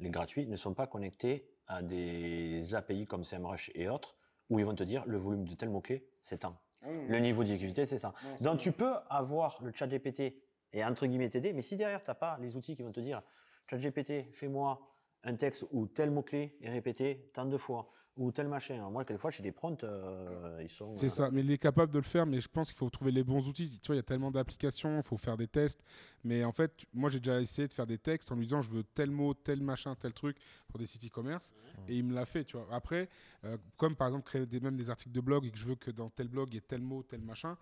Les 0.00 0.10
gratuits 0.10 0.46
ne 0.46 0.56
sont 0.56 0.74
pas 0.74 0.86
connectés 0.86 1.44
à 1.68 1.82
des 1.82 2.74
API 2.74 3.06
comme 3.06 3.24
SEMrush 3.24 3.70
et 3.74 3.88
autres, 3.88 4.16
où 4.50 4.58
ils 4.58 4.64
vont 4.64 4.74
te 4.74 4.84
dire 4.84 5.04
le 5.06 5.18
volume 5.18 5.46
de 5.46 5.54
tel 5.54 5.68
mot-clé, 5.68 6.06
c'est 6.22 6.38
tant. 6.38 6.56
Le 6.82 7.18
niveau 7.18 7.42
de 7.42 7.48
difficulté, 7.48 7.86
c'est 7.86 7.98
ça. 7.98 8.14
Donc 8.40 8.60
tu 8.60 8.72
peux 8.72 8.94
avoir 9.10 9.62
le 9.62 9.72
chat 9.72 9.86
GPT 9.86 10.34
et 10.72 10.84
entre 10.84 11.06
guillemets 11.06 11.28
t'aider, 11.28 11.52
mais 11.52 11.62
si 11.62 11.76
derrière 11.76 12.02
tu 12.02 12.10
n'as 12.10 12.14
pas 12.14 12.38
les 12.40 12.56
outils 12.56 12.76
qui 12.76 12.82
vont 12.82 12.92
te 12.92 13.00
dire 13.00 13.22
chat 13.68 13.78
GPT, 13.78 14.32
fais-moi 14.32 14.80
un 15.24 15.34
texte 15.34 15.66
où 15.72 15.86
tel 15.86 16.10
mot-clé 16.10 16.56
est 16.62 16.70
répété 16.70 17.30
tant 17.34 17.46
de 17.46 17.56
fois, 17.56 17.90
ou 18.18 18.32
tel 18.32 18.48
machin. 18.48 18.90
Moi, 18.90 19.04
quelquefois, 19.04 19.30
chez 19.30 19.42
des 19.44 19.52
prompts, 19.52 19.82
euh, 19.84 20.58
ils 20.60 20.68
sont. 20.68 20.94
C'est 20.96 21.06
euh, 21.06 21.08
ça, 21.08 21.30
mais 21.30 21.40
il 21.40 21.50
est 21.50 21.58
capable 21.58 21.92
de 21.92 21.98
le 21.98 22.04
faire, 22.04 22.26
mais 22.26 22.40
je 22.40 22.48
pense 22.48 22.68
qu'il 22.68 22.76
faut 22.76 22.90
trouver 22.90 23.12
les 23.12 23.22
bons 23.22 23.46
outils. 23.48 23.78
Tu 23.80 23.86
vois, 23.86 23.94
il 23.94 23.98
y 23.98 24.00
a 24.00 24.04
tellement 24.04 24.30
d'applications, 24.32 24.98
il 24.98 25.02
faut 25.04 25.16
faire 25.16 25.36
des 25.36 25.46
tests. 25.46 25.82
Mais 26.24 26.42
en 26.44 26.50
fait, 26.52 26.72
moi, 26.92 27.08
j'ai 27.10 27.20
déjà 27.20 27.40
essayé 27.40 27.68
de 27.68 27.72
faire 27.72 27.86
des 27.86 27.98
textes 27.98 28.32
en 28.32 28.34
lui 28.34 28.44
disant 28.46 28.60
je 28.60 28.70
veux 28.70 28.82
tel 28.82 29.10
mot, 29.10 29.34
tel 29.34 29.62
machin, 29.62 29.94
tel 29.94 30.12
truc 30.12 30.36
pour 30.66 30.78
des 30.78 30.86
sites 30.86 31.04
e-commerce. 31.06 31.54
Et 31.86 31.96
il 31.96 32.04
me 32.04 32.12
l'a 32.12 32.26
fait, 32.26 32.44
tu 32.44 32.56
vois. 32.56 32.66
Après, 32.72 33.08
euh, 33.44 33.56
comme 33.76 33.94
par 33.94 34.08
exemple 34.08 34.26
créer 34.26 34.44
des, 34.46 34.58
même 34.58 34.76
des 34.76 34.90
articles 34.90 35.14
de 35.14 35.20
blog 35.20 35.46
et 35.46 35.50
que 35.50 35.58
je 35.58 35.64
veux 35.64 35.76
que 35.76 35.92
dans 35.92 36.10
tel 36.10 36.26
blog 36.28 36.48
il 36.50 36.54
y 36.54 36.58
ait 36.58 36.60
tel 36.62 36.82
mot, 36.82 37.04
tel 37.04 37.20
machin, 37.22 37.56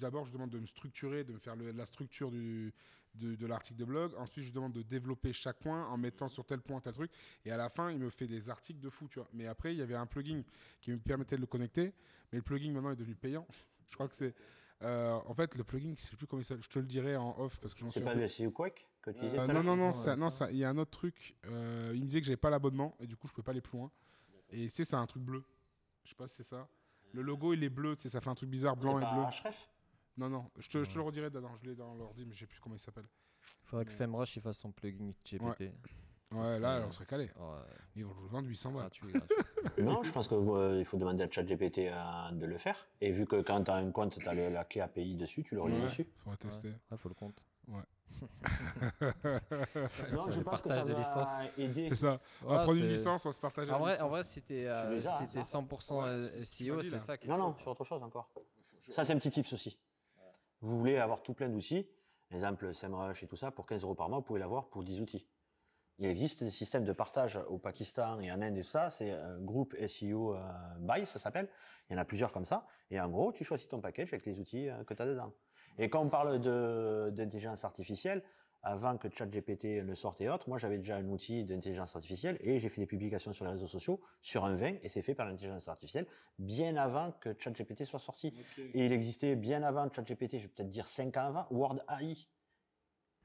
d'abord, 0.00 0.24
je 0.24 0.32
demande 0.32 0.50
de 0.50 0.60
me 0.60 0.66
structurer, 0.66 1.24
de 1.24 1.32
me 1.32 1.38
faire 1.38 1.56
le- 1.56 1.72
la 1.72 1.84
structure 1.84 2.30
du, 2.30 2.72
de, 3.16 3.34
de 3.34 3.46
l'article 3.46 3.78
de 3.80 3.84
blog. 3.84 4.12
Ensuite, 4.16 4.44
je 4.44 4.52
demande 4.52 4.72
de 4.72 4.82
développer 4.82 5.32
chaque 5.32 5.58
point 5.58 5.86
en 5.88 5.96
mettant 5.96 6.28
sur 6.28 6.44
tel 6.44 6.60
point 6.60 6.80
tel 6.80 6.92
truc. 6.92 7.10
Et 7.44 7.50
à 7.50 7.56
la 7.56 7.68
fin, 7.68 7.90
il 7.90 7.98
me 7.98 8.10
fait 8.10 8.26
des 8.26 8.50
articles 8.50 8.80
de 8.80 8.88
fou, 8.90 9.08
tu 9.08 9.18
vois. 9.18 9.28
Mais 9.32 9.46
après, 9.46 9.74
il 9.74 9.78
y 9.78 9.82
avait 9.82 9.94
un 9.94 10.06
plugin 10.06 10.42
qui 10.80 10.90
me 10.92 10.98
permettait 10.98 11.36
de 11.36 11.40
le 11.40 11.46
connecter. 11.46 11.92
Mais 12.32 12.38
le 12.38 12.42
plugin 12.42 12.72
maintenant 12.72 12.90
est 12.90 12.96
devenu 12.96 13.14
payant. 13.14 13.46
je 13.90 13.94
crois 13.94 14.08
que 14.08 14.16
c'est. 14.16 14.34
euh, 14.82 15.18
en 15.26 15.34
fait, 15.34 15.54
le 15.56 15.64
plugin, 15.64 15.94
je 15.96 16.02
sais 16.02 16.16
plus 16.16 16.26
comment 16.26 16.40
il 16.40 16.44
s'appelle. 16.44 16.64
Je 16.64 16.68
te 16.68 16.78
le 16.78 16.86
dirai 16.86 17.16
en 17.16 17.34
off 17.38 17.58
parce 17.60 17.72
que 17.74 17.80
j'en 17.80 17.90
suis. 17.90 18.00
C'est 18.00 18.04
pas 18.04 18.14
le 18.14 18.50
Quake 18.50 18.88
que 19.02 19.10
tu 19.10 19.20
disais 19.20 19.38
Euh, 19.38 19.46
non, 19.46 19.62
non, 19.62 19.76
non, 19.76 19.86
Ouais, 19.86 19.92
ça- 19.92 20.16
non, 20.16 20.30
ça. 20.30 20.46
ça- 20.46 20.50
il 20.52 20.58
y 20.58 20.64
a 20.64 20.68
un 20.70 20.76
autre 20.78 20.90
truc. 20.90 21.34
euh, 21.46 21.92
il 21.94 22.00
me 22.02 22.06
disait 22.06 22.20
que 22.20 22.26
j'avais 22.26 22.36
pas 22.36 22.50
l'abonnement 22.50 22.96
et 23.00 23.06
du 23.06 23.16
coup, 23.16 23.26
je 23.28 23.32
pouvais 23.32 23.44
pas 23.44 23.52
aller 23.52 23.60
plus 23.60 23.78
loin. 23.78 23.90
Et 24.50 24.68
c'est 24.68 24.84
c'est 24.84 24.96
un 24.96 25.06
truc 25.06 25.22
bleu. 25.22 25.42
Je 26.04 26.10
sais 26.10 26.14
pas 26.16 26.28
si 26.28 26.36
c'est 26.36 26.42
ça. 26.44 26.68
Le 27.12 27.22
logo, 27.22 27.52
il 27.54 27.64
est 27.64 27.68
bleu, 27.70 27.96
tu 27.96 28.02
sais, 28.02 28.08
ça 28.10 28.20
fait 28.20 28.28
un 28.30 28.34
truc 28.34 28.50
bizarre, 28.50 28.76
blanc 28.76 28.98
C'est 29.00 29.06
et 29.06 29.10
bleu. 29.12 29.22
Href 29.22 29.70
Non, 30.16 30.28
non, 30.30 30.50
je 30.58 30.68
te, 30.68 30.82
je 30.82 30.90
te 30.90 30.94
le 30.96 31.02
redirai 31.02 31.30
dedans. 31.30 31.54
Je 31.56 31.68
l'ai 31.68 31.74
dans 31.74 31.94
l'ordi, 31.94 32.24
mais 32.24 32.34
je 32.34 32.40
sais 32.40 32.46
plus 32.46 32.58
comment 32.60 32.74
il 32.74 32.78
s'appelle. 32.80 33.06
Il 33.64 33.68
faudrait 33.68 33.84
que 33.84 33.92
SEMrush 33.92 34.36
il 34.36 34.42
fasse 34.42 34.58
son 34.58 34.72
plugin 34.72 35.12
GPT. 35.24 35.72
Ça 36.32 36.38
Ouais, 36.40 36.58
là, 36.58 36.76
serait- 36.78 36.88
on 36.88 36.92
serait 36.92 37.06
calé. 37.06 37.24
Ouais, 37.36 37.58
Ils 37.94 38.04
vont 38.04 38.14
le 38.22 38.28
vendre 38.28 38.48
800 38.48 38.70
balles. 38.72 38.80
gratuit, 38.82 39.12
gratuit. 39.12 39.36
Non, 39.78 40.02
je 40.02 40.10
pense 40.12 40.26
qu'il 40.28 40.84
faut 40.86 40.96
demander 40.96 41.22
à 41.24 41.30
ChatGPT 41.30 41.78
euh, 41.80 42.30
de 42.32 42.46
le 42.46 42.56
faire. 42.58 42.88
Et 43.00 43.12
vu 43.12 43.26
que 43.26 43.42
quand 43.42 43.62
tu 43.64 43.70
as 43.70 43.74
un 43.74 43.90
compte, 43.90 44.18
tu 44.18 44.28
as 44.28 44.34
la 44.34 44.64
clé 44.64 44.80
API 44.80 45.16
dessus, 45.16 45.42
tu 45.44 45.54
le 45.54 45.60
relis 45.62 45.74
Ouais, 45.76 45.82
dessus. 45.82 46.06
faudrait 46.24 46.36
tester. 46.38 46.68
Ouais, 46.90 46.96
faut 46.96 47.08
le 47.08 47.14
compte. 47.14 47.44
Non, 50.12 50.22
Sur 50.22 50.32
je 50.32 50.40
pense 50.40 50.60
que 50.62 50.70
ça 50.70 50.84
de 50.84 50.92
va 50.92 50.98
licences. 50.98 51.58
aider. 51.58 51.88
C'est 51.90 51.94
ça. 51.96 52.18
On 52.42 52.46
va 52.48 52.52
Ouais, 52.58 52.62
prendre 52.64 52.72
une 52.78 52.78
c'est- 52.84 52.88
licence, 52.96 53.26
on 53.26 53.28
va 53.28 53.32
se 53.32 53.40
partager 53.40 53.70
En 53.70 53.74
la 53.74 53.78
vrai, 53.80 53.90
en 53.92 53.94
licence. 53.94 54.10
vrai, 54.10 54.24
si 54.24 54.42
t'es 54.42 54.66
euh, 54.66 54.90
les 54.90 55.06
as, 55.06 55.18
si 55.18 55.26
t'es 55.26 55.42
ça 55.44 55.58
100% 55.60 56.04
euh, 56.06 56.28
tu 56.38 56.44
SEO, 56.44 56.76
m'as 56.76 56.82
dit, 56.82 56.88
c'est 56.88 56.94
là. 56.96 56.98
ça 57.00 57.18
qui 57.18 57.28
Non, 57.28 57.36
non, 57.38 57.54
sur 57.58 57.70
autre 57.72 57.84
chose 57.84 58.02
encore. 58.02 58.30
Ça, 58.88 59.04
c'est 59.04 59.12
un 59.12 59.18
petit 59.18 59.30
tips 59.30 59.52
aussi. 59.52 59.76
Vous 60.66 60.80
voulez 60.80 60.96
avoir 60.98 61.22
tout 61.22 61.32
plein 61.32 61.48
d'outils, 61.48 61.86
exemple 62.32 62.74
SEMrush 62.74 63.22
et 63.22 63.28
tout 63.28 63.36
ça, 63.36 63.52
pour 63.52 63.66
15 63.66 63.84
euros 63.84 63.94
par 63.94 64.08
mois, 64.08 64.18
vous 64.18 64.24
pouvez 64.24 64.40
l'avoir 64.40 64.68
pour 64.68 64.82
10 64.82 65.00
outils. 65.00 65.28
Il 66.00 66.06
existe 66.06 66.42
des 66.42 66.50
systèmes 66.50 66.84
de 66.84 66.92
partage 66.92 67.38
au 67.48 67.56
Pakistan 67.56 68.18
et 68.18 68.32
en 68.32 68.42
Inde 68.42 68.56
et 68.56 68.62
tout 68.62 68.66
ça, 68.66 68.90
c'est 68.90 69.12
un 69.12 69.38
groupe 69.38 69.76
SEO 69.86 70.34
euh, 70.34 70.40
Buy, 70.80 71.06
ça 71.06 71.20
s'appelle. 71.20 71.48
Il 71.88 71.92
y 71.92 71.96
en 71.96 72.00
a 72.00 72.04
plusieurs 72.04 72.32
comme 72.32 72.44
ça. 72.44 72.66
Et 72.90 72.98
en 73.00 73.08
gros, 73.08 73.32
tu 73.32 73.44
choisis 73.44 73.68
ton 73.68 73.80
package 73.80 74.08
avec 74.08 74.26
les 74.26 74.40
outils 74.40 74.68
euh, 74.68 74.82
que 74.82 74.92
tu 74.92 75.02
as 75.02 75.06
dedans. 75.06 75.32
Et 75.78 75.88
quand 75.88 76.02
on 76.02 76.08
parle 76.08 76.40
d'intelligence 76.40 77.64
artificielle, 77.64 78.24
avant 78.62 78.96
que 78.98 79.08
ChatGPT 79.08 79.84
ne 79.84 79.94
sorte 79.94 80.20
et 80.20 80.28
autres, 80.28 80.48
moi 80.48 80.58
j'avais 80.58 80.78
déjà 80.78 80.96
un 80.96 81.08
outil 81.08 81.44
d'intelligence 81.44 81.94
artificielle 81.94 82.36
et 82.40 82.58
j'ai 82.58 82.68
fait 82.68 82.80
des 82.80 82.86
publications 82.86 83.32
sur 83.32 83.44
les 83.44 83.52
réseaux 83.52 83.68
sociaux 83.68 84.00
sur 84.20 84.44
un 84.44 84.56
20 84.56 84.78
et 84.82 84.88
c'est 84.88 85.02
fait 85.02 85.14
par 85.14 85.26
l'intelligence 85.26 85.68
artificielle 85.68 86.06
bien 86.38 86.76
avant 86.76 87.12
que 87.20 87.34
ChatGPT 87.38 87.84
soit 87.84 88.00
sorti. 88.00 88.34
Et 88.58 88.86
il 88.86 88.92
existait 88.92 89.36
bien 89.36 89.62
avant 89.62 89.88
ChatGPT, 89.92 90.38
je 90.38 90.42
vais 90.42 90.48
peut-être 90.48 90.70
dire 90.70 90.88
5 90.88 91.16
ans 91.16 91.26
avant, 91.26 91.46
Word 91.50 91.80
AI. 91.88 92.14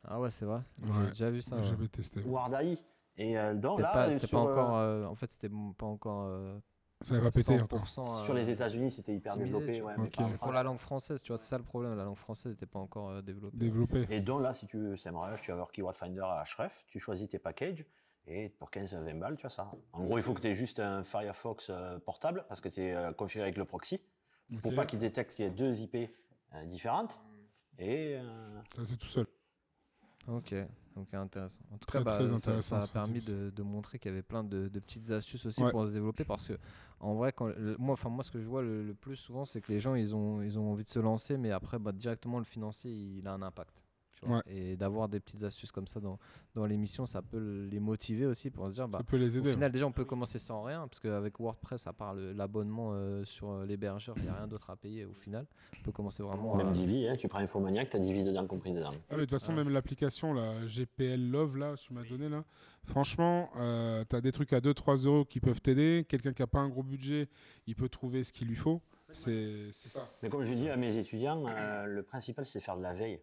Ah 0.03 0.20
ouais, 0.20 0.32
c'est 0.32 0.45
vrai. 0.45 0.62
Ouais. 0.82 0.90
J'ai 1.03 1.08
déjà 1.10 1.30
vu 1.32 1.41
ça. 1.41 1.58
Ouais. 1.58 1.64
J'avais 1.64 1.88
testé. 1.88 2.22
Word 2.22 2.53
AI. 2.56 2.78
Et 3.18 3.38
euh, 3.38 3.53
donc 3.53 3.80
C'était 3.80 3.84
là, 3.84 3.94
pas, 3.94 4.08
euh, 4.10 4.20
sur, 4.20 4.30
pas 4.30 4.38
euh, 4.38 4.52
encore. 4.52 4.76
euh, 4.78 5.06
en 5.06 5.16
fait, 5.16 5.32
c'était 5.32 5.49
pas 5.78 5.86
encore. 5.86 6.62
Euh, 7.02 7.03
Ça 7.03 7.15
n'avait 7.15 7.26
pas 7.26 7.32
pété 7.32 7.57
100%, 7.57 7.64
encore. 7.64 7.88
sur 8.26 8.34
euh, 8.34 8.38
les 8.38 8.49
États-Unis, 8.49 8.91
c'était 8.91 9.14
hyper 9.14 9.36
développé. 9.38 9.65
tu 9.78 9.82
ouais, 9.82 9.94
vois. 9.95 9.98
mais 9.98 10.07
Ok. 10.07 10.15
pas 10.15 10.23
en 10.23 10.38
Pour 10.38 10.52
la 10.52 10.64
langue 10.64 10.78
française, 10.80 11.22
tu 11.23 11.30
vois, 11.32 11.38
c'est 11.38 11.48
ça 11.49 11.57
le 11.57 11.64
problème. 11.64 11.95
La 11.95 12.03
langue 12.03 12.18
française 12.18 12.52
n'était 12.53 12.65
pas 12.65 12.80
encore 12.80 13.10
euh, 13.10 13.22
développée. 13.22 13.57
Développé. 13.57 14.06
Et 14.10 14.19
donc 14.22 14.41
là, 14.41 14.53
si 14.53 14.68
tu 14.68 14.78
veux 14.78 14.95
SEMrush, 14.98 15.41
tu 15.41 15.48
vas 15.48 15.53
avoir 15.53 15.72
Keyword 15.72 15.95
Finder 15.95 16.22
à 16.22 16.44
Href, 16.57 16.84
tu 16.88 16.99
choisis 16.99 17.28
tes 17.30 17.40
packages 17.40 17.86
et 18.28 18.49
pour 18.49 18.69
15-20 18.69 19.18
balles, 19.19 19.36
tu 19.38 19.45
as 19.48 19.49
ça. 19.49 19.72
En 19.94 20.03
gros, 20.03 20.18
il 20.18 20.23
faut 20.23 20.34
que 20.34 20.41
tu 20.41 20.48
aies 20.48 20.56
juste 20.56 20.80
un 20.80 21.03
Firefox 21.03 21.69
euh, 21.69 21.98
portable 21.99 22.45
parce 22.48 22.61
que 22.61 22.69
tu 22.69 22.82
es 22.82 22.94
euh, 22.94 23.11
configuré 23.14 23.44
avec 23.45 23.57
le 23.57 23.65
proxy 23.65 23.99
pour 24.61 24.72
Ok. 24.72 24.76
pas 24.76 24.86
qu'il 24.86 24.99
détecte 24.99 25.34
qu'il 25.34 25.45
y 25.45 25.48
ait 25.48 25.52
deux 25.52 25.80
IP 25.82 25.95
euh, 26.53 26.65
différentes. 26.65 27.19
Et 27.80 28.15
euh, 28.18 28.61
Ça, 28.76 28.86
c'est 28.86 28.98
tout 28.98 29.07
seul. 29.07 29.26
Ok, 30.27 30.53
ok, 30.95 31.14
intéressant. 31.15 31.61
En 31.72 31.77
tout 31.77 31.85
Très, 31.88 31.99
cas, 31.99 32.03
bah, 32.03 32.14
très 32.18 32.27
ça- 32.27 32.34
intéressant, 32.35 32.81
ça, 32.81 32.84
a 32.84 32.88
permis 32.88 33.22
de, 33.22 33.49
de 33.56 33.64
montrer 33.64 33.98
qu'il 33.99 34.10
y 34.10 34.14
avait 34.14 34.22
plein 34.22 34.43
de, 34.43 34.68
de 34.68 34.80
petites 34.80 35.10
astuces 35.11 35.45
aussi 35.48 35.64
Ouais. 35.64 35.72
pour 35.72 35.85
se 35.88 35.91
développer 35.91 36.23
parce 36.26 36.48
que, 36.48 36.53
en 36.99 37.15
vrai, 37.15 37.34
quand, 37.34 37.48
le- 37.48 37.76
moi, 37.80 37.93
enfin, 37.93 38.10
moi, 38.10 38.23
ce 38.23 38.30
que 38.31 38.39
je 38.39 38.48
vois 38.48 38.61
le, 38.61 38.84
le 38.84 38.93
plus 38.93 39.15
souvent, 39.15 39.45
c'est 39.45 39.61
que 39.61 39.72
les 39.72 39.80
gens, 39.80 39.95
ils 39.95 40.15
ont, 40.15 40.41
ils 40.43 40.60
ont 40.60 40.72
envie 40.72 40.84
de 40.84 40.89
se 40.89 40.99
lancer, 40.99 41.38
mais 41.38 41.52
après, 41.52 41.80
bah, 41.80 41.91
directement, 41.91 42.38
le 42.38 42.45
financier, 42.45 42.91
il 42.91 43.27
a 43.27 43.34
un 43.34 43.41
impact. 43.41 43.81
Tu 44.22 44.27
vois. 44.27 44.38
Ouais. 44.38 44.43
Et 44.48 44.76
d'avoir 44.77 45.10
des 45.10 45.19
petites 45.19 45.43
astuces 45.43 45.72
comme 45.72 45.88
ça 45.88 45.99
dans, 45.99 46.19
dans 46.56 46.65
l'émission, 46.65 47.06
ça 47.06 47.22
peut 47.22 47.68
les 47.72 47.80
motiver 47.80 48.26
aussi 48.26 48.49
pour 48.49 48.68
se 48.68 48.73
dire, 48.73 48.88
bah, 48.88 48.99
Ça 48.99 49.03
peut 49.03 49.18
les 49.18 49.38
au 49.38 49.41
aider. 49.41 49.53
final, 49.53 49.72
déjà, 49.72 49.85
on 49.88 49.91
peut 49.91 50.06
commencer 50.06 50.39
sans 50.39 50.61
rien, 50.64 50.88
parce 50.88 50.99
qu'avec 50.99 51.39
WordPress, 51.39 51.88
à 51.88 51.93
part 51.93 52.14
l'abonnement 52.14 52.91
euh, 52.93 53.26
sur 53.26 53.49
euh, 53.52 53.65
l'hébergeur, 53.65 54.15
il 54.18 54.23
n'y 54.23 54.30
a 54.30 54.35
rien 54.35 54.48
d'autre 54.48 54.69
à 54.69 54.76
payer 54.76 55.06
au 55.06 55.14
final. 55.14 55.45
On 55.80 55.84
peut 55.84 55.91
commencer 55.91 56.23
vraiment 56.23 56.56
même 56.56 56.68
à- 56.68 56.72
Divi, 56.72 57.07
hein, 57.07 57.15
tu 57.18 57.27
prends 57.27 57.39
Infomaniac, 57.39 57.89
tu 57.89 57.98
as 57.98 57.99
Divi 57.99 58.23
dedans 58.23 58.45
compris 58.48 58.73
dedans. 58.73 58.91
Ah, 58.91 58.98
mais 59.11 59.15
de 59.18 59.22
toute 59.22 59.31
façon, 59.31 59.52
Ouais. 59.53 59.64
même 59.64 59.69
l'application, 59.73 60.34
la 60.34 60.65
GPL 60.68 61.30
Love, 61.31 61.57
là, 61.57 61.76
tu 61.77 61.93
m'as 61.93 62.03
donné, 62.03 62.30
là, 62.30 62.43
franchement, 62.85 63.49
euh, 63.57 64.03
tu 64.10 64.15
as 64.15 64.22
des 64.22 64.31
trucs 64.31 64.53
à 64.53 64.60
2-3 64.61 65.06
euros 65.06 65.26
qui 65.26 65.39
peuvent 65.39 65.61
t'aider. 65.61 66.06
Quelqu'un 66.07 66.34
qui 66.34 66.41
n'a 66.41 66.48
pas 66.48 66.60
un 66.60 66.69
gros 66.69 66.84
budget, 66.84 67.27
il 67.68 67.76
peut 67.76 67.89
trouver 67.89 68.23
ce 68.23 68.31
qu'il 68.34 68.48
lui 68.48 68.56
faut. 68.56 68.81
C'est 69.14 69.68
c'est 69.73 69.89
ça. 69.89 70.10
Mais 70.23 70.30
comme 70.30 70.43
je 70.45 70.53
dis 70.53 70.69
à 70.69 70.77
mes 70.77 70.95
étudiants, 70.95 71.43
euh, 71.49 71.85
le 71.85 72.02
principal 72.02 72.45
c'est 72.45 72.61
faire 72.61 72.77
de 72.77 72.81
la 72.81 72.93
veille. 72.93 73.19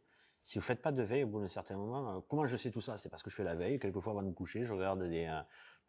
Si 0.49 0.59
vous 0.59 0.65
faites 0.65 0.81
pas 0.81 0.93
de 0.93 1.03
veille 1.03 1.25
au 1.25 1.27
bout 1.27 1.41
d'un 1.43 1.47
certain 1.49 1.77
moment, 1.77 2.17
euh, 2.17 2.21
comment 2.27 2.47
je 2.47 2.57
sais 2.57 2.71
tout 2.71 2.81
ça? 2.81 2.97
C'est 2.97 3.11
parce 3.11 3.23
que 3.23 3.29
je 3.29 3.35
fais 3.37 3.45
la 3.45 3.55
veille. 3.55 3.79
Quelquefois 3.79 4.13
avant 4.13 4.23
de 4.23 4.29
me 4.29 4.33
coucher, 4.33 4.65
je 4.65 4.73
regarde 4.73 5.03
des. 5.03 5.27
euh, 5.27 5.41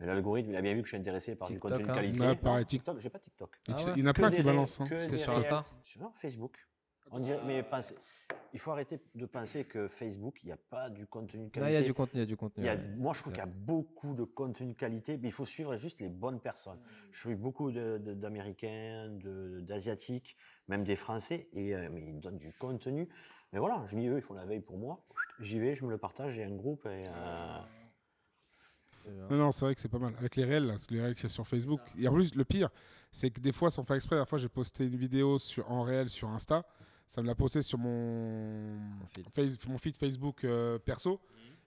mais 0.01 0.05
L'algorithme, 0.05 0.49
il 0.51 0.55
a 0.57 0.61
bien 0.61 0.73
vu 0.73 0.81
que 0.81 0.85
je 0.85 0.89
suis 0.89 0.97
intéressé 0.97 1.33
par 1.37 1.47
TikTok, 1.47 1.71
du 1.71 1.77
contenu 1.77 1.85
de 1.87 1.91
hein. 1.91 1.95
qualité. 1.95 2.35
Pareil, 2.41 2.59
Non, 2.59 2.65
TikTok, 2.65 2.99
j'ai 2.99 3.09
pas 3.09 3.19
TikTok. 3.19 3.57
Ah 3.69 3.71
ouais. 3.75 3.81
il 3.95 4.03
y 4.03 4.05
en 4.05 4.07
a 4.07 4.11
Que 4.13 4.19
plein 4.19 4.31
qui 4.31 4.43
balancent. 4.43 4.81
hein. 4.81 4.83
que 4.83 5.05
Que 5.05 5.11
des 5.11 5.17
sur 5.17 5.33
Insta 5.37 5.63
sur- 5.81 6.01
Non, 6.01 6.11
Facebook. 6.21 6.57
On 7.11 7.19
dirait, 7.19 7.39
mais 7.45 7.63
pensez- 7.63 7.95
il 8.53 8.59
faut 8.59 8.71
arrêter 8.71 8.99
de 9.15 9.25
penser 9.25 9.63
que 9.63 9.87
Facebook, 9.87 10.43
il 10.43 10.47
n'y 10.47 10.51
a 10.51 10.57
pas 10.69 10.89
du 10.89 11.07
contenu 11.07 11.39
de 11.39 11.43
Non, 11.45 11.49
qualité. 11.51 11.71
il 11.71 11.73
y 11.73 11.77
a 11.77 11.81
du 11.81 11.93
contenu, 11.93 12.17
il 12.17 12.19
y 12.19 12.23
a 12.23 12.25
du 12.27 12.35
contenu. 12.37 12.63
Il 12.63 12.67
y 12.67 12.69
a- 12.69 12.75
ouais. 12.75 12.95
moi, 12.97 13.13
je 13.13 13.21
trouve 13.21 13.31
qu'il 13.31 13.39
y 13.39 13.43
a 13.43 13.47
beaucoup 13.49 14.13
de 14.13 14.25
contenu 14.25 14.67
de 14.67 14.73
qualité, 14.73 15.17
mais 15.17 15.29
il 15.29 15.31
faut 15.31 15.45
suivre 15.45 15.75
juste 15.77 16.01
les 16.01 16.09
bonnes 16.09 16.41
personnes. 16.41 16.79
Je 17.13 17.19
suis 17.21 17.35
beaucoup 17.35 17.71
de- 17.71 17.97
de- 17.97 18.13
d'Américains, 18.13 19.07
de- 19.23 19.61
d'Asiatiques, 19.61 20.35
même 20.67 20.83
des 20.83 20.97
Français, 20.97 21.47
et 21.53 21.73
euh, 21.73 21.87
mais 21.91 22.01
ils 22.09 22.19
donnent 22.19 22.37
du 22.37 22.53
contenu. 22.59 23.07
Mais 23.53 23.59
voilà, 23.59 23.83
je 23.87 23.95
me 23.95 24.01
dis, 24.01 24.07
eux, 24.07 24.17
ils 24.17 24.21
font 24.21 24.33
la 24.35 24.45
veille 24.45 24.59
pour 24.61 24.77
moi. 24.77 25.03
J'y 25.39 25.59
vais, 25.59 25.73
je 25.75 25.83
me 25.85 25.89
le 25.89 25.97
partage, 25.97 26.33
j'ai 26.33 26.43
un 26.43 26.55
groupe. 26.55 26.85
Et, 26.85 27.07
euh. 27.07 27.59
Non, 29.29 29.37
non, 29.37 29.51
c'est 29.51 29.65
vrai 29.65 29.73
que 29.75 29.81
c'est 29.81 29.89
pas 29.89 29.97
mal. 29.99 30.13
Avec 30.17 30.35
les 30.35 30.43
réels, 30.43 30.65
là, 30.67 30.75
les 30.89 31.01
réels 31.01 31.15
qu'il 31.15 31.23
y 31.23 31.25
a 31.27 31.29
sur 31.29 31.47
Facebook. 31.47 31.79
Et 31.97 32.07
en 32.07 32.13
plus, 32.13 32.35
le 32.35 32.45
pire, 32.45 32.69
c'est 33.11 33.31
que 33.31 33.39
des 33.39 33.51
fois, 33.51 33.69
sans 33.69 33.83
faire 33.83 33.95
exprès, 33.95 34.15
la 34.15 34.19
dernière 34.19 34.29
fois, 34.29 34.37
j'ai 34.37 34.49
posté 34.49 34.85
une 34.85 34.95
vidéo 34.97 35.39
sur, 35.39 35.69
en 35.71 35.81
réel 35.83 36.09
sur 36.09 36.29
Insta. 36.29 36.65
Ça 37.07 37.21
me 37.23 37.27
l'a 37.27 37.33
posté 37.33 37.61
sur 37.63 37.79
mon, 37.79 38.77
feed. 39.07 39.25
face- 39.33 39.67
mon 39.67 39.77
feed 39.79 39.97
Facebook 39.97 40.43
euh, 40.43 40.77
perso. 40.77 41.19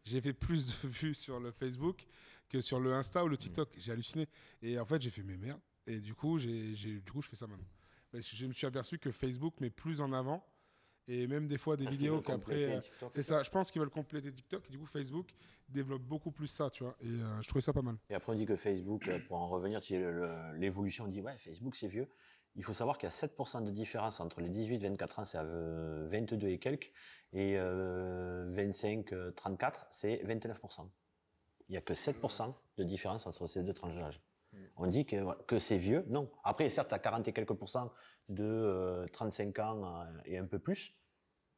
J'ai 0.05 0.21
fait 0.21 0.33
plus 0.35 0.69
de 0.83 0.89
vues 0.89 1.15
sur 1.15 1.41
le 1.41 1.51
Facebook 1.51 2.07
que 2.49 2.61
sur 2.61 2.79
le 2.79 2.93
Insta 2.93 3.25
ou 3.25 3.29
le 3.29 3.37
TikTok. 3.37 3.71
J'ai 3.79 3.91
halluciné. 3.93 4.29
Et 4.61 4.79
en 4.79 4.85
fait, 4.85 5.01
j'ai 5.01 5.11
fait, 5.11 5.23
mais 5.23 5.37
merde. 5.37 5.61
Et 5.87 5.99
du 5.99 6.15
coup, 6.15 6.39
j'ai, 6.39 6.75
j'ai- 6.75 7.01
du 7.01 7.11
coup, 7.11 7.23
je 7.23 7.29
fais 7.29 7.37
ça 7.37 7.47
maintenant. 7.49 7.67
Parce 8.13 8.29
que 8.29 8.37
je 8.37 8.47
me 8.47 8.53
suis 8.53 8.67
aperçu 8.67 8.99
que 8.99 9.11
Facebook 9.11 9.55
met 9.61 9.71
plus 9.71 10.01
en 10.01 10.13
avant. 10.13 10.45
Et 11.09 11.27
même 11.27 11.49
des 11.49 11.59
fois, 11.59 11.77
des 11.77 11.85
parce 11.85 11.97
vidéos 11.97 12.21
qu'après. 12.21 12.65
euh, 12.65 12.81
TikTok. 12.81 13.13
c'est 13.15 13.23
ça, 13.23 13.43
je 13.43 13.51
pense 13.51 13.71
qu'ils 13.71 13.81
veulent 13.81 13.91
compléter 13.91 14.33
TikTok. 14.33 14.65
Et 14.69 14.71
du 14.71 14.79
coup, 14.79 14.87
Facebook 14.87 15.29
développe 15.69 16.03
beaucoup 16.03 16.31
plus 16.31 16.47
ça, 16.47 16.71
tu 16.71 16.85
vois. 16.85 16.97
Et 17.01 17.07
euh, 17.09 17.43
je 17.43 17.49
trouvais 17.49 17.61
ça 17.63 17.73
pas 17.73 17.83
mal. 17.83 17.97
Et 18.09 18.15
après, 18.15 18.33
on 18.33 18.37
dit 18.37 18.47
que 18.47 18.57
Facebook, 18.57 19.09
euh, 19.09 19.19
pour 19.27 19.39
en 19.39 19.49
revenir, 19.49 19.81
l'évolution, 20.57 21.05
on 21.05 21.09
dit, 21.09 21.21
ouais, 21.21 21.37
Facebook, 21.39 21.75
c'est 21.75 21.89
vieux. 21.89 22.09
Il 22.55 22.63
faut 22.65 22.75
savoir 22.75 22.99
qu'il 22.99 23.07
y 23.07 23.13
a 23.13 23.15
7% 23.15 23.65
de 23.65 23.71
différence 23.71 24.21
entre 24.21 24.43
les 24.43 24.51
18-24 24.51 25.21
ans, 25.21 25.25
c'est 25.25 25.39
à 25.39 25.43
euh, 25.43 26.07
22 26.09 26.49
et 26.49 26.59
quelques, 26.59 26.93
et 27.33 27.55
25-34, 27.57 29.87
c'est 29.91 30.23
29%. 30.25 30.87
Il 31.69 31.73
n'y 31.73 31.79
a 31.79 31.81
que 31.81 31.95
7% 31.95 32.55
de 32.77 32.85
différence 32.85 33.27
entre 33.27 33.47
ces 33.47 33.63
deux 33.63 33.73
tranches 33.73 33.97
d'âge. 33.97 34.21
On 34.77 34.87
dit 34.87 35.05
que, 35.07 35.17
que 35.45 35.59
c'est 35.59 35.79
vieux. 35.79 36.05
Non. 36.09 36.31
Après, 36.45 36.69
certes, 36.69 36.93
à 36.93 36.99
40 36.99 37.27
et 37.29 37.33
quelques 37.33 37.55
pourcents 37.55 37.91
de 38.29 38.45
euh, 38.45 39.07
35 39.13 39.59
ans 39.59 39.85
euh, 39.85 40.05
et 40.25 40.39
un 40.39 40.47
peu 40.47 40.59
plus, 40.59 40.95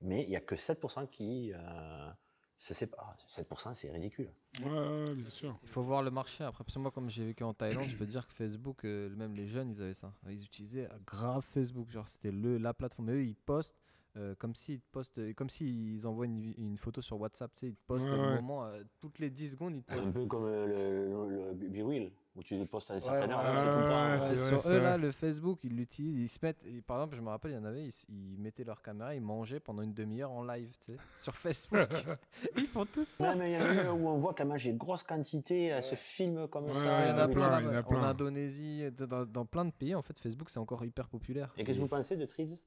mais 0.00 0.22
il 0.24 0.28
n'y 0.28 0.36
a 0.36 0.40
que 0.40 0.54
7% 0.54 1.08
qui, 1.08 1.52
euh, 1.54 2.10
c'est 2.56 2.86
pas 2.86 3.16
7%, 3.26 3.74
c'est 3.74 3.90
ridicule. 3.90 4.30
Ouais, 4.62 4.70
ouais, 4.70 5.14
bien 5.14 5.30
sûr. 5.30 5.58
Il 5.62 5.68
faut 5.68 5.82
voir 5.82 6.02
le 6.02 6.10
marché 6.10 6.44
après. 6.44 6.62
Parce 6.64 6.74
que 6.74 6.80
moi, 6.80 6.90
comme 6.90 7.10
j'ai 7.10 7.24
vécu 7.26 7.42
en 7.44 7.52
Thaïlande, 7.54 7.84
je 7.84 7.96
peux 7.96 8.06
dire 8.06 8.26
que 8.26 8.32
Facebook, 8.32 8.84
euh, 8.84 9.10
même 9.16 9.34
les 9.34 9.46
jeunes, 9.46 9.70
ils 9.70 9.82
avaient 9.82 9.94
ça. 9.94 10.12
Ils 10.28 10.44
utilisaient 10.44 10.88
grave 11.06 11.42
Facebook. 11.44 11.90
Genre, 11.90 12.08
c'était 12.08 12.32
le, 12.32 12.58
la 12.58 12.74
plateforme. 12.74 13.06
Mais 13.08 13.14
eux, 13.14 13.24
ils 13.24 13.36
postent. 13.36 13.76
euh, 14.16 14.34
comme 14.36 14.54
s'ils 14.54 14.80
postent, 14.80 15.18
euh, 15.18 15.32
comme 15.34 15.50
s'ils 15.50 16.06
envoient 16.06 16.26
une, 16.26 16.54
une 16.56 16.78
photo 16.78 17.02
sur 17.02 17.20
WhatsApp, 17.20 17.52
tu 17.54 17.58
sais, 17.60 17.66
ils 17.70 17.74
te 17.74 17.82
postent 17.86 18.06
Ouais, 18.06 18.14
au 18.14 18.20
ouais. 18.20 18.34
moment, 18.36 18.64
euh, 18.64 18.82
toutes 19.00 19.18
les 19.18 19.28
10 19.28 19.50
secondes, 19.52 19.74
ils 19.74 19.82
te 19.82 19.92
Un 19.92 20.12
peu 20.12 20.24
comme 20.26 20.44
euh, 20.44 20.66
le, 20.66 21.28
le, 21.28 21.52
le 21.52 21.68
Be 21.68 21.84
Real, 21.84 22.10
où 22.36 22.42
tu 22.42 22.66
postes 22.66 22.90
à 22.90 22.94
une 22.94 23.00
certaine 23.00 23.30
heure, 23.30 23.40
voilà. 23.42 23.54
là, 23.54 23.62
c'est 23.62 23.72
tout 23.72 23.78
le 23.78 23.84
temps. 23.84 24.04
Ouais, 24.06 24.12
euh, 24.12 24.18
c'est 24.18 24.28
Ouais, 24.30 24.34
vrai, 24.56 24.60
sur 24.60 24.72
eux, 24.72 24.80
là, 24.80 24.96
le 24.96 25.10
Facebook, 25.12 25.58
ils 25.62 25.76
l'utilisent, 25.76 26.18
ils 26.20 26.28
se 26.28 26.38
mettent. 26.42 26.64
et 26.66 26.80
par 26.82 26.96
exemple, 26.98 27.16
je 27.16 27.20
me 27.20 27.28
rappelle, 27.28 27.52
il 27.52 27.54
y 27.54 27.58
en 27.58 27.64
avait, 27.64 27.88
ils, 28.08 28.38
mettaient 28.38 28.64
leur 28.64 28.82
caméra, 28.82 29.14
ils 29.14 29.20
mangeaient 29.22 29.60
pendant 29.60 29.82
une 29.82 29.94
demi-heure 29.94 30.32
en 30.32 30.42
live, 30.42 30.70
tu 30.84 30.92
sais, 30.92 30.98
sur 31.16 31.34
Facebook. 31.36 31.78
ils 32.56 32.66
font 32.66 32.84
tous 32.86 33.06
ça. 33.06 33.30
Ouais, 33.30 33.36
mais 33.36 33.52
il 33.52 33.54
y 33.54 33.80
en 33.80 33.88
a 33.88 33.92
où 33.92 34.08
on 34.08 34.18
voit 34.18 34.34
quand 34.34 34.44
même 34.46 34.58
j'ai 34.58 34.70
une 34.70 34.76
grosse 34.78 35.04
quantité, 35.04 35.66
elle 35.66 35.82
se 35.82 35.94
filme 35.94 36.48
comme 36.48 36.66
Ouais, 36.66 36.74
ça. 36.74 37.04
il 37.04 37.08
y 37.08 37.12
en 37.12 37.18
a 37.18 37.26
ouais, 37.26 37.32
plein, 37.34 37.56
ouais, 37.56 37.62
il 37.62 37.66
y 37.66 37.68
en 37.68 37.72
a 37.74 37.80
en 37.80 37.82
plein. 37.84 38.02
Indonésie, 38.02 38.90
de- 38.90 39.06
dans, 39.06 39.24
dans 39.24 39.46
plein 39.46 39.64
de 39.64 39.70
pays, 39.72 39.94
en 39.94 40.02
fait, 40.02 40.18
Facebook, 40.18 40.50
c'est 40.50 40.58
encore 40.58 40.84
hyper 40.84 41.08
populaire. 41.08 41.52
Et 41.56 41.62
qu'est-ce 41.64 41.78
que 41.78 41.82
vous 41.82 41.88
pensez 41.88 42.16
de 42.16 42.26
Threads? 42.26 42.60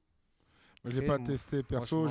Moi, 0.84 0.92
j'ai 0.92 0.98
Après, 1.00 1.18
pas 1.18 1.18
testé 1.18 1.62
perso. 1.62 2.06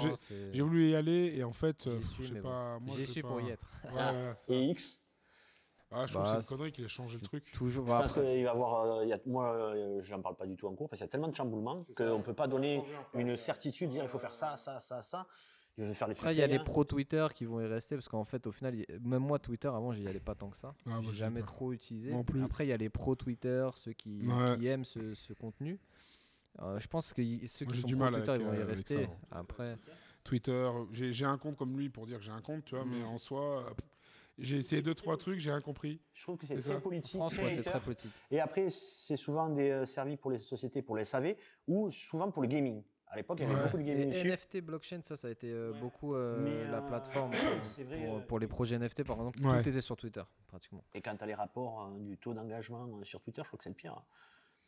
J'ai 0.52 0.62
voulu 0.62 0.90
y 0.92 0.96
aller 0.96 1.34
et 1.38 1.44
en 1.44 1.54
fait, 1.54 1.88
euh, 1.88 2.00
je 2.20 2.24
sais 2.28 2.34
mais 2.34 2.42
pas. 2.42 2.78
moi, 2.80 2.96
J'y 2.96 3.08
suis 3.08 3.22
pour 3.24 3.40
y 3.42 3.50
être. 3.50 3.72
Ouais. 3.86 4.34
Et 4.50 4.66
X? 4.72 5.00
Ah, 5.92 6.06
je 6.06 6.12
trouve 6.14 6.24
Bah, 6.24 6.30
que 6.30 6.36
c'est 6.42 6.48
c'est- 6.48 6.54
une 6.54 6.58
connerie 6.58 6.72
qu'il 6.74 6.84
ait 6.86 6.90
changé 6.90 7.18
le 7.22 7.26
truc. 7.26 7.52
Toujours. 7.54 7.86
Je 7.86 7.92
bah, 7.92 8.00
pense 8.02 8.12
après- 8.12 8.22
qu'il 8.22 8.30
va 8.44 8.52
y 8.52 8.54
avoir. 8.54 8.82
euh, 9.00 9.04
il 9.06 9.10
y 9.10 9.14
a, 9.14 9.20
moi, 9.26 9.54
euh, 9.54 10.02
je 10.02 10.12
n'en 10.14 10.22
parle 10.22 10.36
pas 10.36 10.46
du 10.46 10.56
tout 10.58 10.68
en 10.68 10.76
cours 10.76 10.90
parce 10.90 11.00
qu'il 11.00 11.06
y 11.06 11.10
a 11.10 11.12
tellement 11.12 11.30
de 11.30 11.36
chamboulements 11.36 11.82
qu'on 11.96 12.18
ne 12.18 12.24
peut 12.24 12.34
pas 12.34 12.48
donner 12.48 12.84
une 13.14 13.38
certitude, 13.38 13.90
dire 13.90 14.04
il 14.04 14.10
faut 14.10 14.20
faire 14.20 14.34
ça, 14.36 14.58
ça, 14.58 14.80
ça, 14.80 15.02
ça. 15.02 15.26
Il 15.80 15.86
veut 15.86 15.94
faire 15.94 16.08
les 16.08 16.14
Après, 16.16 16.34
il 16.34 16.40
y 16.40 16.42
a 16.42 16.48
les 16.48 16.58
pros 16.60 16.84
Twitter 16.84 17.28
qui 17.36 17.46
vont 17.46 17.62
y 17.62 17.66
rester 17.68 17.96
parce 17.96 18.08
qu'en 18.10 18.26
fait, 18.26 18.48
au 18.48 18.52
final, 18.52 18.76
même 19.04 19.22
moi, 19.22 19.38
Twitter, 19.38 19.68
avant, 19.68 19.94
j'y 19.94 20.08
allais 20.08 20.20
pas 20.20 20.34
tant 20.34 20.50
que 20.50 20.58
ça. 20.58 20.74
Ah, 20.88 21.00
j'ai 21.04 21.12
jamais 21.12 21.36
vais 21.36 21.46
pas. 21.46 21.52
trop 21.54 21.72
utilisé. 21.72 22.12
Non 22.12 22.24
plus. 22.24 22.44
Après, 22.44 22.66
il 22.66 22.70
y 22.70 22.74
a 22.74 22.78
les 22.78 22.90
pros 22.90 23.16
Twitter, 23.16 23.68
ceux 23.76 23.94
qui, 23.94 24.28
Ouais. 24.28 24.58
qui 24.58 24.66
aiment 24.68 24.84
ce, 24.86 25.14
ce 25.14 25.34
contenu. 25.34 25.80
Euh, 26.64 26.80
je 26.80 26.88
pense 26.88 27.14
que 27.14 27.22
ceux 27.46 27.66
Moi, 27.66 27.74
qui 27.76 27.82
sont 27.82 27.88
du 27.88 27.96
pro 27.96 28.06
mal 28.06 28.14
Twitter, 28.16 28.32
avec, 28.32 28.42
ils 28.42 28.48
vont 28.48 28.54
y 28.56 28.64
rester. 28.64 29.04
ça. 29.06 29.10
Après, 29.30 29.78
Twitter, 30.24 30.68
j'ai 30.92 31.26
un 31.26 31.38
compte 31.38 31.56
comme 31.56 31.78
lui 31.78 31.90
pour 31.90 32.08
dire 32.08 32.18
que 32.18 32.24
j'ai 32.24 32.32
un 32.32 32.42
compte, 32.42 32.66
tu 32.66 32.76
vois, 32.76 32.84
mais 32.84 33.00
Mm. 33.02 33.06
en 33.10 33.18
soi, 33.20 33.64
j'ai 34.38 34.58
essayé 34.58 34.82
deux, 34.82 34.94
trois 34.96 35.18
trucs, 35.18 35.40
j'ai 35.40 35.52
rien 35.52 35.62
compris. 35.62 36.00
Je 36.14 36.24
trouve 36.24 36.38
que 36.38 36.46
c'est 36.46 36.56
très 36.56 36.74
ça. 36.74 36.80
politique. 36.80 37.16
François, 37.20 37.46
très 37.46 37.56
c'est 37.56 37.62
très 37.64 37.80
politique. 37.80 38.12
Et 38.32 38.40
après, 38.40 38.70
c'est 38.70 39.16
souvent 39.18 39.50
des 39.50 39.70
euh, 39.72 39.86
servis 39.86 40.18
pour 40.18 40.32
les 40.32 40.40
sociétés, 40.40 40.82
pour 40.82 40.96
les 40.98 41.06
SAV, 41.06 41.36
ou 41.68 41.90
souvent 41.92 42.30
pour 42.32 42.42
le 42.44 42.48
gaming. 42.48 42.84
À 43.10 43.16
l'époque, 43.16 43.38
il 43.40 43.44
y 43.44 43.46
avait 43.46 43.56
Ouais. 43.56 43.64
beaucoup 43.64 43.78
de 43.78 43.84
gaming 43.84 44.10
Et 44.10 44.12
dessus. 44.12 44.28
NFT, 44.28 44.58
blockchain, 44.62 45.00
ça, 45.02 45.16
ça 45.16 45.30
a 45.30 45.32
été 45.32 45.50
euh, 45.50 45.72
beaucoup 45.80 46.14
euh, 46.14 46.70
la 46.70 46.80
euh, 46.80 46.82
plateforme 46.82 47.32
pour, 47.32 47.86
vrai, 47.86 48.06
pour- 48.06 48.18
euh, 48.18 48.20
pour 48.20 48.40
les 48.40 48.48
projets 48.48 48.78
NFT, 48.78 49.04
par 49.06 49.16
exemple. 49.18 49.40
Ouais. 49.46 49.62
Tout 49.64 49.70
était 49.70 49.82
sur 49.82 49.96
Twitter, 49.96 50.24
pratiquement. 50.48 50.84
Et 50.94 51.02
quand 51.02 51.16
tu 51.16 51.24
as 51.24 51.28
les 51.28 51.34
rapports 51.34 51.84
euh, 51.96 52.00
du 52.00 52.18
taux 52.18 52.34
d'engagement 52.34 52.86
euh, 52.86 53.04
sur 53.06 53.22
Twitter, 53.22 53.42
je 53.44 53.48
crois 53.48 53.58
que 53.58 53.64
c'est 53.64 53.70
le 53.70 53.76
pire. 53.76 54.04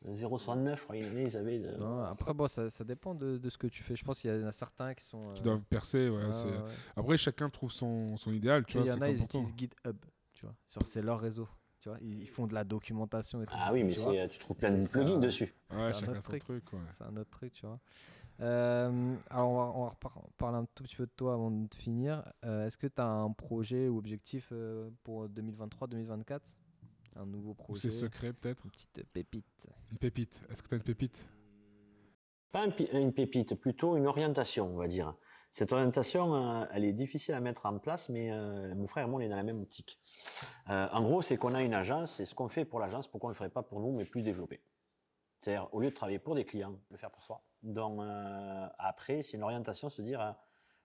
0,69, 0.05 0.77
je 0.77 0.83
crois, 0.83 0.95
une 0.97 1.05
année, 1.05 1.23
ils 1.25 1.35
avaient. 1.37 1.59
de- 1.59 1.75
Non, 1.77 2.03
après, 2.03 2.33
bon, 2.33 2.47
ça, 2.47 2.69
ça 2.69 2.83
dépend 2.83 3.13
de, 3.15 3.37
de 3.37 3.49
ce 3.49 3.57
que 3.57 3.67
tu 3.67 3.83
fais. 3.83 3.95
Je 3.95 4.03
pense 4.05 4.19
qu'il 4.21 4.31
y 4.33 4.43
en 4.43 4.47
a 4.47 4.51
certains 4.51 4.93
qui 4.93 5.03
sont. 5.03 5.31
Qui 5.33 5.41
euh, 5.41 5.43
doivent 5.43 5.63
percer, 5.63 6.09
ouais. 6.09 6.23
ouais, 6.25 6.31
c'est- 6.31 6.47
ouais. 6.47 6.73
Après, 6.95 7.17
chacun 7.17 7.49
trouve 7.49 7.71
son, 7.71 8.15
son 8.17 8.31
idéal, 8.31 8.65
tu 8.65 8.77
vois. 8.77 8.85
Il 8.85 8.89
y 8.89 8.91
c'est 8.91 8.97
en 8.97 9.01
a, 9.01 9.09
ils 9.09 9.21
utilisent 9.21 9.53
GitHub, 9.57 9.97
tu 10.33 10.45
vois. 10.45 10.55
Genre, 10.69 10.83
c'est 10.85 11.01
leur 11.01 11.19
réseau. 11.19 11.47
Tu 11.79 11.87
vois, 11.89 11.97
ils, 12.01 12.21
ils 12.23 12.27
font 12.29 12.45
de 12.45 12.53
la 12.53 12.63
documentation 12.65 13.41
et 13.41 13.45
tout. 13.45 13.55
Ah 13.57 13.71
oui, 13.71 13.83
mais 13.83 13.93
tu 13.93 13.99
vois. 14.01 14.11
c'est, 14.13 14.27
tu 14.29 14.39
trouves 14.39 14.57
plein 14.57 14.75
de 14.75 14.85
plugins 14.85 15.17
dessus. 15.17 15.53
c'est 15.69 15.75
un 15.75 15.87
autre 16.09 16.15
son 16.23 16.29
truc. 16.29 16.43
truc, 16.43 16.73
ouais. 16.73 16.79
C'est 16.91 17.03
un 17.05 17.15
autre 17.15 17.29
truc, 17.29 17.53
tu 17.53 17.65
vois. 17.65 17.79
Euh, 18.41 19.15
alors, 19.29 19.49
on 19.49 19.57
va, 19.57 19.63
on 19.75 19.83
va 19.85 19.95
parler 20.37 20.57
un 20.57 20.65
tout 20.75 20.83
petit 20.83 20.95
peu 20.95 21.05
de 21.05 21.11
toi 21.15 21.33
avant 21.33 21.51
de 21.51 21.73
finir. 21.75 22.23
Euh, 22.45 22.65
Est-ce 22.65 22.77
que 22.77 22.87
tu 22.87 23.01
as 23.01 23.07
un 23.07 23.31
projet 23.31 23.87
ou 23.89 23.97
objectif 23.97 24.49
euh, 24.51 24.89
pour 25.03 25.27
2023-2024 25.27 26.39
Un 27.19 27.25
nouveau 27.25 27.51
Ou 27.51 27.53
projet 27.55 27.89
c'est 27.89 27.89
secret, 27.89 28.31
peut-être 28.31 28.63
Une 28.63 28.71
petite 28.71 29.03
pépite. 29.11 29.67
Une 29.91 29.97
pépite. 29.97 30.41
Est-ce 30.49 30.63
que 30.63 30.69
tu 30.69 30.75
as 30.75 30.77
une 30.77 30.83
pépite? 30.83 31.27
Pas 32.53 32.63
un 32.63 32.71
une 32.93 33.13
pépite, 33.13 33.55
plutôt 33.55 33.97
une 33.97 34.07
orientation, 34.07 34.67
on 34.73 34.77
va 34.77 34.87
dire. 34.87 35.13
Cette 35.51 35.73
orientation, 35.73 36.33
euh, 36.35 36.65
elle 36.71 36.85
est 36.85 36.93
difficile 36.93 37.33
à 37.33 37.41
mettre 37.41 37.65
en 37.65 37.77
place, 37.77 38.07
mais 38.07 38.31
euh, 38.31 38.73
mon 38.73 38.87
frère 38.87 39.05
et 39.05 39.09
moi, 39.09 39.19
on 39.19 39.21
est 39.21 39.27
dans 39.27 39.35
la 39.35 39.43
même 39.43 39.61
optique. 39.61 39.99
Euh, 40.69 40.87
en 40.91 41.03
gros, 41.03 41.21
c'est 41.21 41.35
qu'on 41.37 41.53
a 41.55 41.61
une 41.61 41.73
agence, 41.73 42.21
et 42.21 42.25
ce 42.25 42.33
qu'on 42.33 42.47
fait 42.47 42.63
pour 42.65 42.79
l'agence, 42.79 43.07
pourquoi 43.07 43.27
on 43.27 43.31
ne 43.31 43.33
le 43.33 43.37
ferait 43.37 43.49
pas 43.49 43.63
pour 43.63 43.81
nous, 43.81 43.91
mais 43.91 44.05
plus 44.05 44.21
développé 44.21 44.61
C'est-à-dire, 45.41 45.67
au 45.73 45.81
lieu 45.81 45.89
de 45.89 45.95
travailler 45.95 46.19
pour 46.19 46.35
des 46.35 46.45
clients, 46.45 46.79
le 46.89 46.97
faire 46.97 47.11
pour 47.11 47.23
soi. 47.23 47.43
Donc, 47.63 47.99
euh, 47.99 48.67
après, 48.77 49.23
c'est 49.23 49.35
une 49.35 49.43
orientation, 49.43 49.89
se 49.89 50.01
dire, 50.01 50.21
euh, 50.21 50.31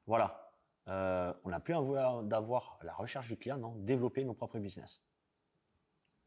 voilà, 0.07 0.53
euh, 0.89 1.33
on 1.45 1.51
n'a 1.51 1.61
plus 1.61 1.75
envie 1.75 2.29
d'avoir 2.29 2.79
la 2.83 2.93
recherche 2.93 3.29
du 3.29 3.37
client, 3.37 3.57
non, 3.57 3.77
développer 3.77 4.25
nos 4.25 4.35
propres 4.35 4.59
business. 4.59 5.01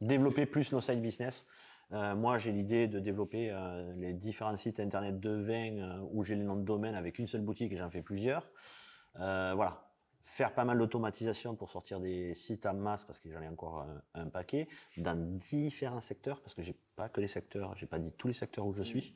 Développer 0.02 0.46
plus 0.46 0.72
nos 0.72 0.82
side 0.82 1.02
business. 1.02 1.46
Euh, 1.94 2.16
moi, 2.16 2.38
j'ai 2.38 2.52
l'idée 2.52 2.88
de 2.88 3.00
développer 3.00 3.50
euh, 3.50 3.94
les 3.98 4.14
différents 4.14 4.56
sites 4.58 4.80
internet 4.80 5.20
de 5.20 5.30
vin 5.30 5.78
euh, 5.78 6.00
où 6.12 6.24
j'ai 6.24 6.36
le 6.36 6.44
nom 6.44 6.56
de 6.56 6.64
domaine 6.64 6.96
avec 6.96 7.18
une 7.18 7.28
seule 7.28 7.42
boutique 7.42 7.72
et 7.72 7.78
j'en 7.78 7.90
fais 7.90 8.02
plusieurs. 8.02 8.50
Voilà. 9.16 9.88
Faire 10.28 10.54
pas 10.54 10.66
mal 10.66 10.78
d'automatisation 10.78 11.56
pour 11.56 11.70
sortir 11.70 12.02
des 12.02 12.34
sites 12.34 12.66
en 12.66 12.74
masse 12.74 13.06
parce 13.06 13.18
que 13.22 13.32
j'en 13.32 13.42
ai 13.42 13.48
encore 13.48 13.84
euh, 13.84 14.22
un 14.22 14.28
paquet 14.28 14.68
dans 14.98 15.16
différents 15.16 16.02
secteurs 16.02 16.42
parce 16.42 16.54
que 16.54 16.62
j'ai 16.62 16.76
pas 16.98 17.08
que 17.08 17.22
les 17.22 17.30
secteurs, 17.30 17.74
j'ai 17.78 17.86
pas 17.86 17.98
dit 17.98 18.12
tous 18.18 18.28
les 18.28 18.34
secteurs 18.34 18.68
où 18.68 18.74
je 18.74 18.84
suis. 18.84 19.16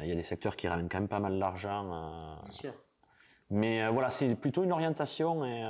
Il 0.00 0.06
y 0.06 0.12
a 0.12 0.14
des 0.14 0.22
secteurs 0.22 0.54
qui 0.56 0.68
ramènent 0.68 0.90
quand 0.90 1.00
même 1.00 1.08
pas 1.08 1.18
mal 1.18 1.38
d'argent. 1.38 1.90
euh, 1.94 2.70
mais 3.48 3.82
euh, 3.82 3.88
voilà, 3.88 4.10
c'est 4.10 4.34
plutôt 4.34 4.64
une 4.64 4.72
orientation 4.72 5.46
et 5.46 5.62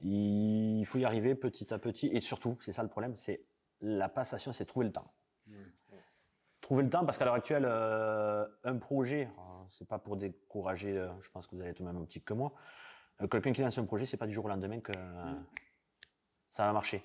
il 0.00 0.84
faut 0.84 0.98
y 0.98 1.04
arriver 1.04 1.34
petit 1.34 1.72
à 1.72 1.78
petit. 1.78 2.08
Et 2.08 2.20
surtout, 2.20 2.58
c'est 2.60 2.72
ça 2.72 2.82
le 2.82 2.88
problème, 2.88 3.16
c'est 3.16 3.44
la 3.80 4.08
passation, 4.08 4.52
c'est 4.52 4.64
trouver 4.64 4.86
le 4.86 4.92
temps. 4.92 5.12
Trouver 6.60 6.82
le 6.82 6.90
temps, 6.90 7.04
parce 7.04 7.18
qu'à 7.18 7.24
l'heure 7.24 7.34
actuelle, 7.34 7.64
euh, 7.64 8.44
un 8.64 8.76
projet, 8.76 9.28
alors, 9.38 9.56
c'est 9.70 9.86
pas 9.86 9.98
pour 9.98 10.16
décourager, 10.16 10.96
euh, 10.96 11.08
je 11.20 11.30
pense 11.30 11.46
que 11.46 11.54
vous 11.54 11.60
allez 11.60 11.70
être 11.70 11.80
même 11.80 11.96
optique 11.96 12.24
que 12.24 12.34
moi, 12.34 12.52
euh, 13.20 13.28
quelqu'un 13.28 13.52
qui 13.52 13.60
lance 13.60 13.78
un 13.78 13.84
projet, 13.84 14.06
c'est 14.06 14.16
pas 14.16 14.26
du 14.26 14.34
jour 14.34 14.44
au 14.44 14.48
lendemain 14.48 14.80
que 14.80 14.92
euh, 14.96 15.34
ça 16.50 16.66
va 16.66 16.72
marcher. 16.72 17.04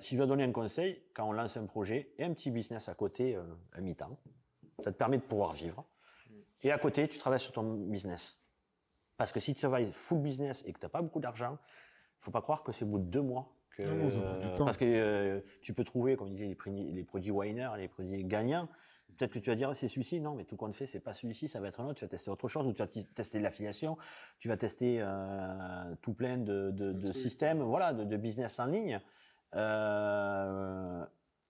Si 0.00 0.14
je 0.14 0.16
dois 0.16 0.26
donner 0.26 0.42
un 0.42 0.50
conseil, 0.50 1.00
quand 1.14 1.28
on 1.28 1.32
lance 1.32 1.56
un 1.56 1.64
projet 1.64 2.12
et 2.18 2.24
un 2.24 2.34
petit 2.34 2.50
business 2.50 2.88
à 2.88 2.94
côté, 2.94 3.38
à 3.72 3.80
mi-temps, 3.80 4.18
ça 4.80 4.90
te 4.90 4.96
permet 4.96 5.16
de 5.16 5.22
pouvoir 5.22 5.52
vivre. 5.52 5.84
Et 6.62 6.72
à 6.72 6.78
côté, 6.78 7.06
tu 7.06 7.18
travailles 7.18 7.38
sur 7.38 7.52
ton 7.52 7.74
business. 7.74 8.36
Parce 9.16 9.32
que 9.32 9.38
si 9.38 9.54
tu 9.54 9.60
travailles 9.60 9.92
full 9.92 10.18
business 10.18 10.64
et 10.66 10.72
que 10.72 10.80
tu 10.80 10.86
n'as 10.86 10.90
pas 10.90 11.02
beaucoup 11.02 11.20
d'argent, 11.20 11.56
faut 12.20 12.30
pas 12.30 12.42
croire 12.42 12.62
que 12.62 12.72
c'est 12.72 12.84
au 12.84 12.88
bout 12.88 12.98
de 12.98 13.04
deux 13.04 13.22
mois. 13.22 13.52
Que, 13.76 13.82
Non, 13.82 14.10
ça 14.10 14.20
prend 14.20 14.38
du 14.38 14.54
temps. 14.56 14.64
parce 14.64 14.76
que 14.76 14.84
euh, 14.84 15.40
tu 15.62 15.72
peux 15.74 15.84
trouver, 15.84 16.16
comme 16.16 16.30
disait, 16.30 16.46
les, 16.48 16.54
produits- 16.54 16.92
les 16.92 17.04
produits 17.04 17.30
Winer, 17.30 17.70
les 17.78 17.88
produits 17.88 18.24
gagnants. 18.24 18.68
Peut-être 19.16 19.32
que 19.32 19.38
tu 19.38 19.50
vas 19.50 19.56
dire, 19.56 19.74
c'est 19.76 19.88
celui-ci. 19.88 20.20
Non, 20.20 20.34
mais 20.34 20.44
tout 20.44 20.56
compte 20.56 20.74
fait, 20.74 20.86
c'est 20.86 21.00
pas 21.00 21.12
celui-ci, 21.14 21.48
ça 21.48 21.60
va 21.60 21.68
être 21.68 21.80
un 21.80 21.84
autre. 21.86 21.94
Tu 21.94 22.04
vas 22.04 22.08
tester 22.08 22.30
autre 22.30 22.48
chose 22.48 22.66
ou 22.66 22.72
tu 22.72 22.78
vas 22.82 22.88
tester 22.88 23.38
l'affiliation. 23.38 23.96
Tu 24.38 24.48
vas 24.48 24.56
tester 24.56 24.98
euh, 25.00 25.94
tout 26.02 26.14
plein 26.14 26.38
de, 26.38 26.70
de- 26.70 26.92
de 26.92 27.12
systèmes, 27.12 27.60
voilà, 27.62 27.92
de, 27.92 28.04
de 28.04 28.16
business 28.16 28.58
en 28.60 28.66
ligne. 28.66 29.00
Euh, 29.54 31.04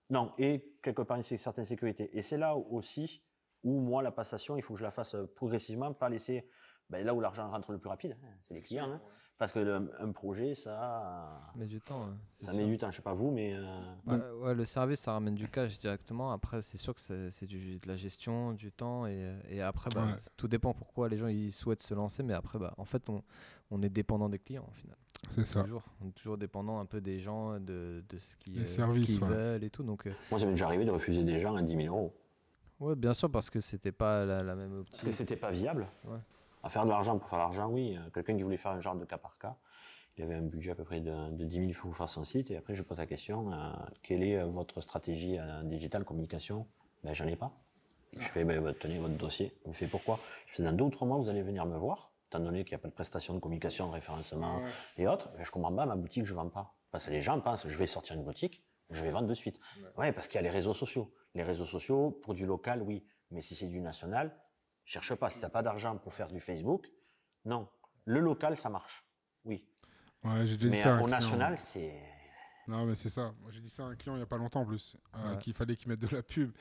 non, 0.09 0.33
et 0.37 0.73
quelque 0.83 1.01
part 1.01 1.17
une 1.17 1.23
certaine 1.23 1.65
sécurité. 1.65 2.09
Et 2.17 2.21
c'est 2.21 2.37
là 2.37 2.55
aussi 2.55 3.23
où 3.63 3.79
moi, 3.79 4.01
la 4.03 4.11
passation, 4.11 4.57
il 4.57 4.63
faut 4.63 4.73
que 4.73 4.79
je 4.79 4.83
la 4.83 4.91
fasse 4.91 5.15
progressivement, 5.35 5.93
pas 5.93 6.09
laisser 6.09 6.47
ben, 6.89 7.05
là 7.05 7.13
où 7.13 7.21
l'argent 7.21 7.49
rentre 7.49 7.71
le 7.71 7.77
plus 7.77 7.89
rapide, 7.89 8.17
hein, 8.23 8.27
c'est 8.41 8.53
les 8.53 8.61
clients. 8.61 8.89
hein. 8.91 9.01
Parce 9.41 9.53
que 9.53 9.57
le- 9.57 9.91
un 9.99 10.11
projet, 10.11 10.53
ça, 10.53 11.41
Ça 11.51 11.51
met 11.55 11.65
du 11.65 11.81
temps. 11.81 12.03
hein, 12.03 12.15
ça 12.35 12.51
sûr. 12.51 12.59
met 12.61 12.67
du 12.67 12.77
temps. 12.77 12.91
Je 12.91 12.97
sais 12.97 13.01
pas 13.01 13.15
vous, 13.15 13.31
mais 13.31 13.55
euh, 13.55 13.81
Bah, 14.05 14.19
ouais, 14.39 14.53
le 14.53 14.65
service, 14.65 14.99
ça 14.99 15.13
ramène 15.13 15.33
du 15.33 15.47
cash 15.47 15.79
directement. 15.79 16.31
Après, 16.31 16.61
c'est 16.61 16.77
sûr 16.77 16.93
que 16.93 17.01
c'est 17.01 17.47
de 17.47 17.87
la 17.87 17.95
gestion, 17.95 18.53
du 18.53 18.71
temps. 18.71 19.07
Et, 19.07 19.33
et 19.49 19.59
après, 19.63 19.89
bah, 19.89 20.03
Ouais. 20.05 20.11
tout 20.37 20.47
dépend 20.47 20.75
pourquoi 20.75 21.09
les 21.09 21.17
gens 21.17 21.25
ils 21.25 21.51
souhaitent 21.51 21.81
se 21.81 21.95
lancer. 21.95 22.21
Mais 22.21 22.35
après, 22.35 22.59
bah, 22.59 22.75
en 22.77 22.85
fait, 22.85 23.09
on, 23.09 23.23
on 23.71 23.81
est 23.81 23.89
dépendant 23.89 24.29
des 24.29 24.37
clients 24.37 24.67
au 24.69 24.73
final. 24.73 24.95
C'est 25.31 25.43
ça. 25.45 25.63
Toujours. 25.63 25.81
On 26.03 26.09
est 26.09 26.11
toujours 26.11 26.37
dépendant 26.37 26.79
un 26.79 26.85
peu 26.85 27.01
des 27.01 27.19
gens, 27.19 27.59
de, 27.59 28.03
de 28.07 28.17
ce 28.19 28.37
qu'ils 28.37 28.59
euh, 28.59 28.89
qu'ils 28.91 29.23
ouais. 29.23 29.27
veulent 29.27 29.63
et 29.63 29.71
tout. 29.71 29.81
Donc, 29.81 30.05
euh, 30.05 30.11
moi, 30.29 30.39
ça 30.39 30.45
m'est 30.45 30.51
déjà 30.51 30.67
arrivé 30.67 30.85
de 30.85 30.91
refuser 30.91 31.23
des 31.23 31.39
gens 31.39 31.55
à 31.55 31.63
10 31.63 31.75
000 31.83 31.87
euros. 31.95 32.13
ouais, 32.79 32.95
bien 32.95 33.15
sûr, 33.15 33.31
parce 33.31 33.49
que 33.49 33.59
c'était 33.59 33.91
pas 33.91 34.23
la, 34.23 34.43
la 34.43 34.53
même 34.55 34.69
Parce 34.69 34.81
optique. 34.81 35.05
que 35.05 35.11
c'était 35.11 35.35
pas 35.35 35.49
viable. 35.49 35.87
Ouais. 36.05 36.19
À 36.63 36.69
faire 36.69 36.85
de 36.85 36.89
l'argent 36.89 37.17
pour 37.17 37.27
faire 37.29 37.39
de 37.39 37.43
l'argent, 37.43 37.67
oui. 37.69 37.97
Euh, 37.97 38.09
Quelqu'un 38.13 38.35
qui 38.35 38.43
voulait 38.43 38.57
faire 38.57 38.71
un 38.71 38.79
genre 38.79 38.95
de 38.95 39.05
cas 39.05 39.17
par 39.17 39.37
cas, 39.37 39.55
il 40.17 40.23
avait 40.23 40.35
un 40.35 40.41
budget 40.41 40.71
à 40.71 40.75
peu 40.75 40.83
près 40.83 40.99
de, 40.99 41.31
de 41.31 41.45
10 41.45 41.67
000 41.73 41.79
pour 41.81 41.95
faire 41.95 42.09
son 42.09 42.23
site. 42.23 42.51
Et 42.51 42.57
après, 42.57 42.75
je 42.75 42.83
pose 42.83 42.97
la 42.99 43.05
question 43.05 43.51
euh, 43.53 43.71
quelle 44.03 44.23
est 44.23 44.37
euh, 44.37 44.45
votre 44.45 44.81
stratégie 44.81 45.37
euh, 45.39 45.63
digitale, 45.63 46.03
communication? 46.03 46.67
Ben, 47.03 47.13
j'en 47.13 47.25
ai 47.27 47.35
pas. 47.35 47.51
Je 48.17 48.27
fais, 48.27 48.43
ben, 48.43 48.73
tenez 48.79 48.99
votre 48.99 49.15
dossier. 49.15 49.53
Il 49.65 49.69
me 49.69 49.73
fait 49.73 49.87
pourquoi? 49.87 50.19
Je 50.47 50.55
fais, 50.55 50.63
dans 50.63 50.73
deux 50.73 50.83
ou 50.83 50.89
trois 50.89 51.07
mois, 51.07 51.17
vous 51.17 51.29
allez 51.29 51.41
venir 51.41 51.65
me 51.65 51.77
voir, 51.77 52.11
étant 52.27 52.39
donné 52.41 52.65
qu'il 52.65 52.73
n'y 52.75 52.81
a 52.81 52.83
pas 52.83 52.89
de 52.89 52.93
prestation 52.93 53.33
de 53.33 53.39
communication, 53.39 53.87
de 53.87 53.93
référencement 53.93 54.61
et 54.97 55.07
autres. 55.07 55.29
Ben, 55.37 55.43
je 55.45 55.51
comprends 55.51 55.73
pas, 55.73 55.85
ma 55.85 55.95
boutique, 55.95 56.25
je 56.25 56.33
vends 56.33 56.49
pas. 56.49 56.73
Parce 56.91 57.05
que 57.05 57.11
les 57.11 57.21
gens 57.21 57.39
pensent, 57.39 57.67
je 57.67 57.77
vais 57.77 57.87
sortir 57.87 58.17
une 58.17 58.23
boutique, 58.23 58.63
je 58.89 59.01
vais 59.01 59.11
vendre 59.11 59.27
de 59.27 59.33
suite. 59.33 59.61
Ouais, 59.97 60.11
parce 60.11 60.27
qu'il 60.27 60.35
y 60.35 60.39
a 60.39 60.41
les 60.41 60.49
réseaux 60.49 60.73
sociaux. 60.73 61.13
Les 61.33 61.43
réseaux 61.43 61.65
sociaux, 61.65 62.11
pour 62.21 62.33
du 62.33 62.45
local, 62.45 62.81
oui. 62.81 63.05
Mais 63.31 63.39
si 63.39 63.55
c'est 63.55 63.67
du 63.67 63.79
national, 63.79 64.35
cherche 64.85 65.13
pas. 65.15 65.29
Si 65.29 65.37
tu 65.39 65.43
n'as 65.43 65.49
pas 65.49 65.63
d'argent 65.63 65.97
pour 65.97 66.13
faire 66.13 66.27
du 66.27 66.39
Facebook, 66.39 66.87
non. 67.45 67.67
Le 68.05 68.19
local, 68.19 68.57
ça 68.57 68.69
marche. 68.69 69.03
oui. 69.45 69.65
Ouais, 70.23 70.45
j'ai 70.45 70.55
déjà 70.55 70.69
dit 70.69 70.77
ça. 70.77 71.01
au 71.01 71.07
national, 71.07 71.57
c'est. 71.57 71.99
Non, 72.67 72.85
mais 72.85 72.93
c'est 72.93 73.09
ça. 73.09 73.33
Moi, 73.41 73.49
j'ai 73.51 73.59
dit 73.59 73.69
ça 73.69 73.83
à 73.83 73.87
un 73.87 73.95
client 73.95 74.13
il 74.13 74.17
n'y 74.19 74.23
a 74.23 74.27
pas 74.27 74.37
longtemps 74.37 74.61
en 74.61 74.65
plus, 74.67 74.95
euh, 75.15 75.31
Ouais. 75.33 75.39
qu'il 75.39 75.53
fallait 75.55 75.75
qu'il 75.75 75.89
mette 75.89 75.99
de 75.99 76.07
la 76.15 76.21
pub. 76.21 76.51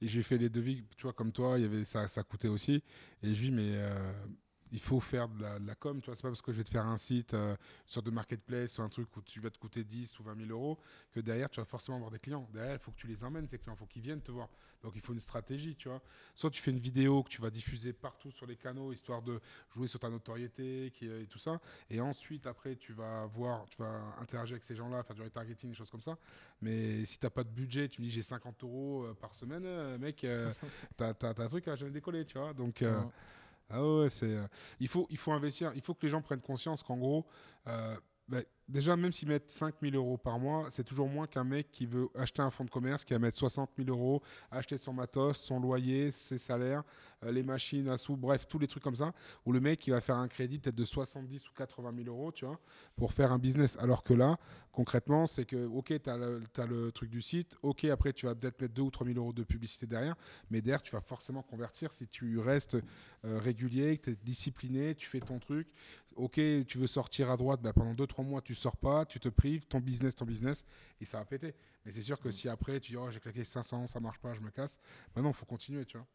Et 0.00 0.08
j'ai 0.08 0.22
fait 0.22 0.38
les 0.38 0.48
devis, 0.48 0.86
tu 0.96 1.02
vois, 1.02 1.12
comme 1.12 1.30
toi, 1.30 1.58
il 1.58 1.62
y 1.62 1.64
avait, 1.66 1.84
ça, 1.84 2.08
ça 2.08 2.22
coûtait 2.22 2.48
aussi. 2.48 2.82
Et 3.22 3.34
je 3.34 3.42
lui 3.42 3.50
dis, 3.50 3.50
mais 3.50 3.72
euh, 3.74 4.10
il 4.72 4.80
faut 4.80 5.00
faire 5.00 5.28
de 5.28 5.42
la, 5.42 5.58
de 5.58 5.66
la 5.66 5.74
com, 5.74 6.00
tu 6.00 6.06
vois. 6.06 6.16
C'est 6.16 6.22
pas 6.22 6.28
parce 6.28 6.42
que 6.42 6.52
je 6.52 6.58
vais 6.58 6.64
te 6.64 6.70
faire 6.70 6.86
un 6.86 6.96
site, 6.96 7.34
euh, 7.34 7.50
une 7.52 7.56
sorte 7.86 8.06
de 8.06 8.10
marketplace, 8.10 8.78
ou 8.78 8.82
un 8.82 8.88
truc 8.88 9.14
où 9.16 9.22
tu 9.22 9.40
vas 9.40 9.50
te 9.50 9.58
coûter 9.58 9.84
10 9.84 10.18
ou 10.18 10.22
20 10.22 10.36
000 10.46 10.50
euros, 10.50 10.78
que 11.12 11.20
derrière, 11.20 11.50
tu 11.50 11.60
vas 11.60 11.66
forcément 11.66 11.96
avoir 11.96 12.10
des 12.10 12.18
clients. 12.18 12.48
Derrière, 12.52 12.74
il 12.74 12.78
faut 12.78 12.90
que 12.92 12.96
tu 12.96 13.06
les 13.06 13.24
emmènes, 13.24 13.48
ces 13.48 13.58
clients. 13.58 13.74
Il 13.74 13.78
faut 13.78 13.86
qu'ils 13.86 14.02
viennent 14.02 14.22
te 14.22 14.30
voir. 14.30 14.48
Donc, 14.82 14.92
il 14.94 15.00
faut 15.02 15.12
une 15.12 15.20
stratégie, 15.20 15.76
tu 15.76 15.88
vois. 15.88 16.00
Soit 16.34 16.50
tu 16.50 16.62
fais 16.62 16.70
une 16.70 16.78
vidéo 16.78 17.22
que 17.22 17.28
tu 17.28 17.42
vas 17.42 17.50
diffuser 17.50 17.92
partout 17.92 18.30
sur 18.30 18.46
les 18.46 18.56
canaux, 18.56 18.92
histoire 18.92 19.20
de 19.22 19.38
jouer 19.74 19.86
sur 19.86 20.00
ta 20.00 20.08
notoriété 20.08 20.90
qui, 20.94 21.06
et 21.06 21.26
tout 21.26 21.38
ça. 21.38 21.60
Et 21.90 22.00
ensuite, 22.00 22.46
après, 22.46 22.76
tu 22.76 22.92
vas 22.94 23.26
voir, 23.26 23.66
tu 23.68 23.76
vas 23.78 24.00
interagir 24.20 24.54
avec 24.54 24.64
ces 24.64 24.76
gens-là, 24.76 25.02
faire 25.02 25.16
du 25.16 25.22
retargeting, 25.22 25.70
des 25.70 25.76
choses 25.76 25.90
comme 25.90 26.00
ça. 26.00 26.16
Mais 26.62 27.04
si 27.04 27.18
t'as 27.18 27.28
pas 27.30 27.44
de 27.44 27.50
budget, 27.50 27.88
tu 27.88 28.00
me 28.00 28.06
dis 28.06 28.12
j'ai 28.12 28.22
50 28.22 28.62
euros 28.64 29.04
euh, 29.04 29.14
par 29.14 29.34
semaine, 29.34 29.64
euh, 29.66 29.98
mec, 29.98 30.24
euh, 30.24 30.52
t'as 30.96 31.12
t'as- 31.12 31.34
t'as 31.34 31.44
un 31.44 31.48
truc 31.48 31.68
à 31.68 31.74
jamais 31.74 31.90
décoller, 31.90 32.24
tu 32.24 32.38
vois. 32.38 32.54
Donc, 32.54 32.80
euh. 32.82 33.02
Ah 33.70 33.82
ouais, 33.82 34.08
c'est, 34.08 34.26
euh, 34.26 34.46
il, 34.80 34.88
faut, 34.88 35.06
il 35.10 35.16
faut 35.16 35.32
investir, 35.32 35.72
il 35.74 35.80
faut 35.80 35.94
que 35.94 36.02
les 36.02 36.08
gens 36.08 36.20
prennent 36.22 36.42
conscience 36.42 36.82
qu'en 36.82 36.96
gros, 36.96 37.24
euh, 37.68 37.96
bah, 38.30 38.42
déjà, 38.68 38.94
même 38.94 39.10
s'ils 39.10 39.26
mettent 39.26 39.50
5 39.50 39.74
000 39.82 39.96
euros 39.96 40.16
par 40.16 40.38
mois, 40.38 40.68
c'est 40.70 40.84
toujours 40.84 41.08
moins 41.08 41.26
qu'un 41.26 41.42
mec 41.42 41.72
qui 41.72 41.84
veut 41.84 42.08
acheter 42.14 42.40
un 42.40 42.50
fonds 42.50 42.64
de 42.64 42.70
commerce, 42.70 43.04
qui 43.04 43.12
va 43.12 43.18
mettre 43.18 43.36
60 43.36 43.70
000 43.76 43.88
euros, 43.90 44.22
acheter 44.52 44.78
son 44.78 44.92
matos, 44.92 45.36
son 45.36 45.58
loyer, 45.58 46.12
ses 46.12 46.38
salaires, 46.38 46.84
euh, 47.24 47.32
les 47.32 47.42
machines 47.42 47.88
à 47.88 47.98
sous, 47.98 48.16
bref, 48.16 48.46
tous 48.46 48.60
les 48.60 48.68
trucs 48.68 48.84
comme 48.84 48.94
ça, 48.94 49.12
où 49.44 49.52
le 49.52 49.58
mec, 49.58 49.84
il 49.88 49.90
va 49.90 50.00
faire 50.00 50.14
un 50.14 50.28
crédit 50.28 50.60
peut-être 50.60 50.76
de 50.76 50.84
70 50.84 51.48
ou 51.48 51.52
80 51.54 51.92
000 52.04 52.08
euros, 52.08 52.30
tu 52.30 52.44
vois, 52.44 52.60
pour 52.94 53.12
faire 53.12 53.32
un 53.32 53.38
business. 53.40 53.76
Alors 53.80 54.04
que 54.04 54.14
là, 54.14 54.38
concrètement, 54.70 55.26
c'est 55.26 55.44
que, 55.44 55.66
ok, 55.66 56.00
tu 56.00 56.08
as, 56.08 56.66
le 56.66 56.92
truc 56.92 57.10
du 57.10 57.22
site, 57.22 57.56
ok, 57.62 57.86
après, 57.86 58.12
tu 58.12 58.26
vas 58.26 58.36
peut-être 58.36 58.60
mettre 58.60 58.74
2 58.74 58.82
ou 58.82 58.90
3 58.92 59.08
000 59.08 59.18
euros 59.18 59.32
de 59.32 59.42
publicité 59.42 59.88
derrière, 59.88 60.14
mais 60.50 60.62
derrière, 60.62 60.82
tu 60.82 60.92
vas 60.92 61.00
forcément 61.00 61.42
convertir 61.42 61.90
si 61.90 62.06
tu 62.06 62.38
restes 62.38 62.76
euh, 63.24 63.40
régulier, 63.40 63.98
que 63.98 64.04
tu 64.04 64.10
es 64.12 64.16
discipliné, 64.22 64.94
tu 64.94 65.08
fais 65.08 65.18
ton 65.18 65.40
truc. 65.40 65.66
Ok, 66.16 66.34
tu 66.66 66.78
veux 66.78 66.86
sortir 66.86 67.30
à 67.30 67.36
droite, 67.36 67.60
bah, 67.62 67.72
pendant 67.72 67.94
2-3 67.94 68.24
mois, 68.24 68.42
tu 68.42 68.54
sors 68.54 68.76
pas, 68.76 69.06
tu 69.06 69.20
te 69.20 69.28
prives, 69.28 69.66
ton 69.66 69.78
business, 69.78 70.14
ton 70.14 70.24
business, 70.24 70.64
et 71.00 71.04
ça 71.04 71.18
va 71.18 71.24
péter. 71.24 71.54
Mais 71.84 71.92
c'est 71.92 72.02
sûr 72.02 72.18
que 72.20 72.30
si 72.30 72.48
après, 72.48 72.80
tu 72.80 72.92
dis, 72.92 72.96
oh, 72.96 73.10
j'ai 73.10 73.20
claqué 73.20 73.44
500, 73.44 73.86
ça 73.86 74.00
marche 74.00 74.18
pas, 74.18 74.34
je 74.34 74.40
me 74.40 74.50
casse, 74.50 74.78
maintenant, 75.14 75.30
il 75.30 75.36
faut 75.36 75.46
continuer, 75.46 75.84
tu 75.84 75.96
vois. 75.96 76.06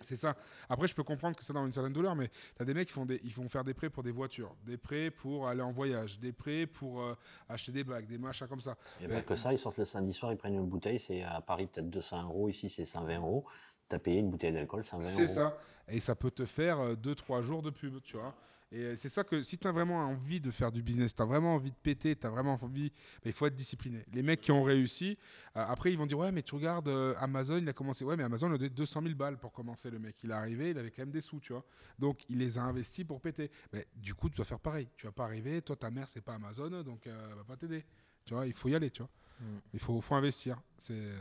C'est 0.00 0.16
ça. 0.16 0.36
Après, 0.68 0.88
je 0.88 0.94
peux 0.94 1.02
comprendre 1.02 1.36
que 1.36 1.44
c'est 1.44 1.52
dans 1.52 1.64
une 1.64 1.72
certaine 1.72 1.92
douleur, 1.92 2.14
mais 2.14 2.28
tu 2.28 2.62
as 2.62 2.64
des 2.64 2.74
mecs 2.74 2.88
qui 2.88 2.94
font 2.94 3.06
des, 3.06 3.20
ils 3.22 3.32
vont 3.32 3.48
faire 3.48 3.64
des 3.64 3.74
prêts 3.74 3.90
pour 3.90 4.02
des 4.02 4.10
voitures, 4.10 4.54
des 4.64 4.76
prêts 4.76 5.10
pour 5.10 5.48
aller 5.48 5.62
en 5.62 5.72
voyage, 5.72 6.18
des 6.18 6.32
prêts 6.32 6.66
pour 6.66 7.02
euh, 7.02 7.14
acheter 7.48 7.72
des 7.72 7.84
bagues, 7.84 8.06
des 8.06 8.18
machins 8.18 8.46
comme 8.46 8.60
ça. 8.60 8.76
Il 9.00 9.06
n'y 9.06 9.12
a 9.12 9.16
pas 9.16 9.22
que 9.22 9.36
ça, 9.36 9.52
ils 9.52 9.58
sortent 9.58 9.78
le 9.78 9.84
samedi 9.84 10.12
soir, 10.12 10.32
ils 10.32 10.38
prennent 10.38 10.54
une 10.54 10.66
bouteille, 10.66 10.98
c'est 10.98 11.22
à 11.22 11.40
Paris 11.40 11.66
peut-être 11.66 11.90
200 11.90 12.24
euros, 12.24 12.48
ici 12.48 12.68
c'est 12.68 12.84
120 12.84 13.18
euros. 13.18 13.44
Tu 13.88 13.96
as 13.96 13.98
payé 13.98 14.20
une 14.20 14.30
bouteille 14.30 14.52
d'alcool, 14.52 14.82
120 14.82 15.04
euros. 15.04 15.16
C'est 15.16 15.26
ça. 15.26 15.56
Et 15.88 16.00
ça 16.00 16.14
peut 16.14 16.30
te 16.30 16.46
faire 16.46 16.96
2-3 16.96 17.42
jours 17.42 17.62
de 17.62 17.70
pub, 17.70 18.00
tu 18.02 18.16
vois. 18.16 18.34
Et 18.72 18.84
euh, 18.84 18.96
c'est 18.96 19.10
ça 19.10 19.22
que 19.22 19.42
si 19.42 19.58
tu 19.58 19.68
as 19.68 19.72
vraiment 19.72 19.98
envie 19.98 20.40
de 20.40 20.50
faire 20.50 20.72
du 20.72 20.82
business, 20.82 21.14
tu 21.14 21.20
as 21.20 21.26
vraiment 21.26 21.54
envie 21.54 21.70
de 21.70 21.76
péter, 21.76 22.16
tu 22.16 22.26
as 22.26 22.30
vraiment 22.30 22.58
envie, 22.60 22.88
bah, 22.88 23.26
il 23.26 23.32
faut 23.32 23.46
être 23.46 23.54
discipliné. 23.54 24.04
Les 24.14 24.22
mecs 24.22 24.40
qui 24.40 24.50
ont 24.50 24.62
réussi, 24.62 25.18
euh, 25.56 25.64
après 25.68 25.92
ils 25.92 25.98
vont 25.98 26.06
dire 26.06 26.18
Ouais, 26.18 26.32
mais 26.32 26.42
tu 26.42 26.54
regardes 26.54 26.88
euh, 26.88 27.14
Amazon, 27.18 27.58
il 27.58 27.68
a 27.68 27.74
commencé. 27.74 28.04
Ouais, 28.04 28.16
mais 28.16 28.24
Amazon, 28.24 28.48
il 28.48 28.54
a 28.54 28.58
donné 28.58 28.70
200 28.70 29.02
000 29.02 29.14
balles 29.14 29.36
pour 29.36 29.52
commencer, 29.52 29.90
le 29.90 29.98
mec. 29.98 30.16
Il 30.24 30.30
est 30.30 30.34
arrivé, 30.34 30.70
il 30.70 30.78
avait 30.78 30.90
quand 30.90 31.02
même 31.02 31.10
des 31.10 31.20
sous, 31.20 31.38
tu 31.38 31.52
vois. 31.52 31.64
Donc 31.98 32.20
il 32.30 32.38
les 32.38 32.58
a 32.58 32.62
investis 32.62 33.04
pour 33.04 33.20
péter. 33.20 33.50
Mais 33.74 33.86
du 33.94 34.14
coup, 34.14 34.30
tu 34.30 34.36
dois 34.36 34.46
faire 34.46 34.60
pareil. 34.60 34.88
Tu 34.96 35.04
vas 35.04 35.12
pas 35.12 35.24
arriver, 35.24 35.60
toi, 35.60 35.76
ta 35.76 35.90
mère, 35.90 36.08
c'est 36.08 36.22
pas 36.22 36.34
Amazon, 36.34 36.82
donc 36.82 37.06
euh, 37.06 37.28
elle 37.30 37.36
va 37.36 37.44
pas 37.44 37.56
t'aider. 37.56 37.84
Tu 38.24 38.32
vois, 38.32 38.46
il 38.46 38.54
faut 38.54 38.70
y 38.70 38.74
aller, 38.74 38.90
tu 38.90 39.02
vois. 39.02 39.10
Mm. 39.40 39.58
Il 39.74 39.80
faut, 39.80 40.00
faut 40.00 40.14
investir. 40.14 40.62
C'est. 40.78 41.12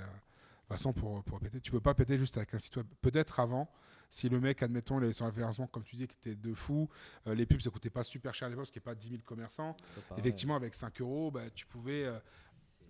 De 0.71 0.77
toute 0.77 0.83
façon, 0.83 0.93
pour, 0.93 1.23
pour 1.23 1.39
péter, 1.39 1.59
tu 1.59 1.71
peux 1.71 1.81
pas 1.81 1.93
péter 1.93 2.17
juste 2.17 2.37
avec 2.37 2.53
un 2.53 2.59
site 2.59 2.77
web. 2.77 2.85
Peut-être 3.01 3.39
avant, 3.39 3.69
si 4.09 4.29
le 4.29 4.39
mec, 4.39 4.63
admettons, 4.63 4.99
il 4.99 5.03
avait 5.03 5.13
son 5.13 5.25
référencement, 5.25 5.67
comme 5.67 5.83
tu 5.83 5.95
disais, 5.95 6.07
qui 6.07 6.15
était 6.15 6.35
de 6.35 6.53
fou, 6.53 6.89
euh, 7.27 7.35
les 7.35 7.45
pubs, 7.45 7.59
ça 7.59 7.69
coûtait 7.69 7.89
pas 7.89 8.03
super 8.03 8.33
cher 8.33 8.45
à 8.45 8.49
l'époque, 8.49 8.63
parce 8.63 8.71
qu'il 8.71 8.81
n'y 8.85 8.89
avait 8.89 8.95
pas 8.95 9.01
10 9.01 9.09
000 9.09 9.21
commerçants. 9.25 9.75
Effectivement, 10.17 10.55
avec 10.55 10.73
5 10.73 11.01
euros, 11.01 11.29
bah, 11.29 11.49
tu 11.53 11.65
pouvais 11.65 12.05
euh, 12.05 12.17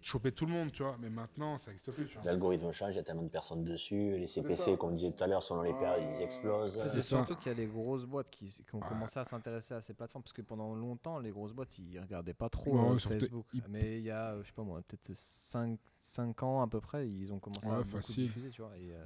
choper 0.02 0.32
tout 0.32 0.46
le 0.46 0.52
monde, 0.52 0.72
tu 0.72 0.84
vois. 0.84 0.98
Mais 1.00 1.10
maintenant, 1.10 1.58
ça 1.58 1.72
n'existe 1.72 1.92
plus, 1.92 2.06
tu 2.08 2.16
vois. 2.16 2.24
L'algorithme 2.26 2.72
change, 2.72 2.94
il 2.94 2.98
y 2.98 3.00
a 3.00 3.04
tellement 3.04 3.24
de 3.24 3.30
personnes 3.30 3.64
dessus. 3.64 4.18
Les. 4.18 4.28
CPC, 4.28 4.78
comme 4.78 4.92
on 4.92 4.96
disait 4.96 5.12
tout 5.12 5.24
à 5.24 5.28
l'heure, 5.28 5.44
selon 5.44 5.62
les 5.62 5.74
périodes, 5.74 6.04
ils 6.18 6.22
explosent. 6.22 6.80
C'est 6.86 7.02
surtout 7.02 7.36
qu'il 7.36 7.52
y 7.52 7.56
a 7.56 7.58
les 7.58 7.68
grosses 7.68 8.06
boîtes 8.06 8.30
qui, 8.30 8.46
qui 8.46 8.76
ont 8.76 8.80
Ouais. 8.80 8.88
commencé 8.88 9.20
à 9.20 9.26
s'intéresser 9.26 9.74
à 9.74 9.82
ces 9.82 9.94
plateformes 9.94 10.24
parce 10.24 10.34
que 10.34 10.42
pendant 10.42 10.74
longtemps, 10.74 11.20
les 11.20 11.32
grosses 11.32 11.54
boîtes 11.54 11.78
ils 11.80 12.00
regardaient 12.00 12.34
pas 12.34 12.50
trop 12.50 12.92
Ouais, 12.94 13.00
surtout, 13.00 13.20
Facebook. 13.20 13.46
ils- 13.54 13.64
Mais 13.70 13.98
il 14.00 14.04
y 14.06 14.10
a, 14.12 14.32
euh, 14.34 14.42
je 14.44 14.48
sais 14.48 14.54
pas 14.54 14.64
moi, 14.64 14.82
peut-être 14.88 15.12
5, 15.16 16.44
ans 16.44 16.62
à 16.62 16.68
peu 16.68 16.82
près, 16.82 17.08
ils 17.10 17.32
ont 17.32 17.40
commencé 17.40 17.68
Ouais, 17.68 17.74
à 17.74 17.78
beaucoup 17.78 17.90
facile. 17.98 18.26
diffuser, 18.28 18.50
tu 18.50 18.62
vois. 18.62 18.72
euh, 18.72 19.04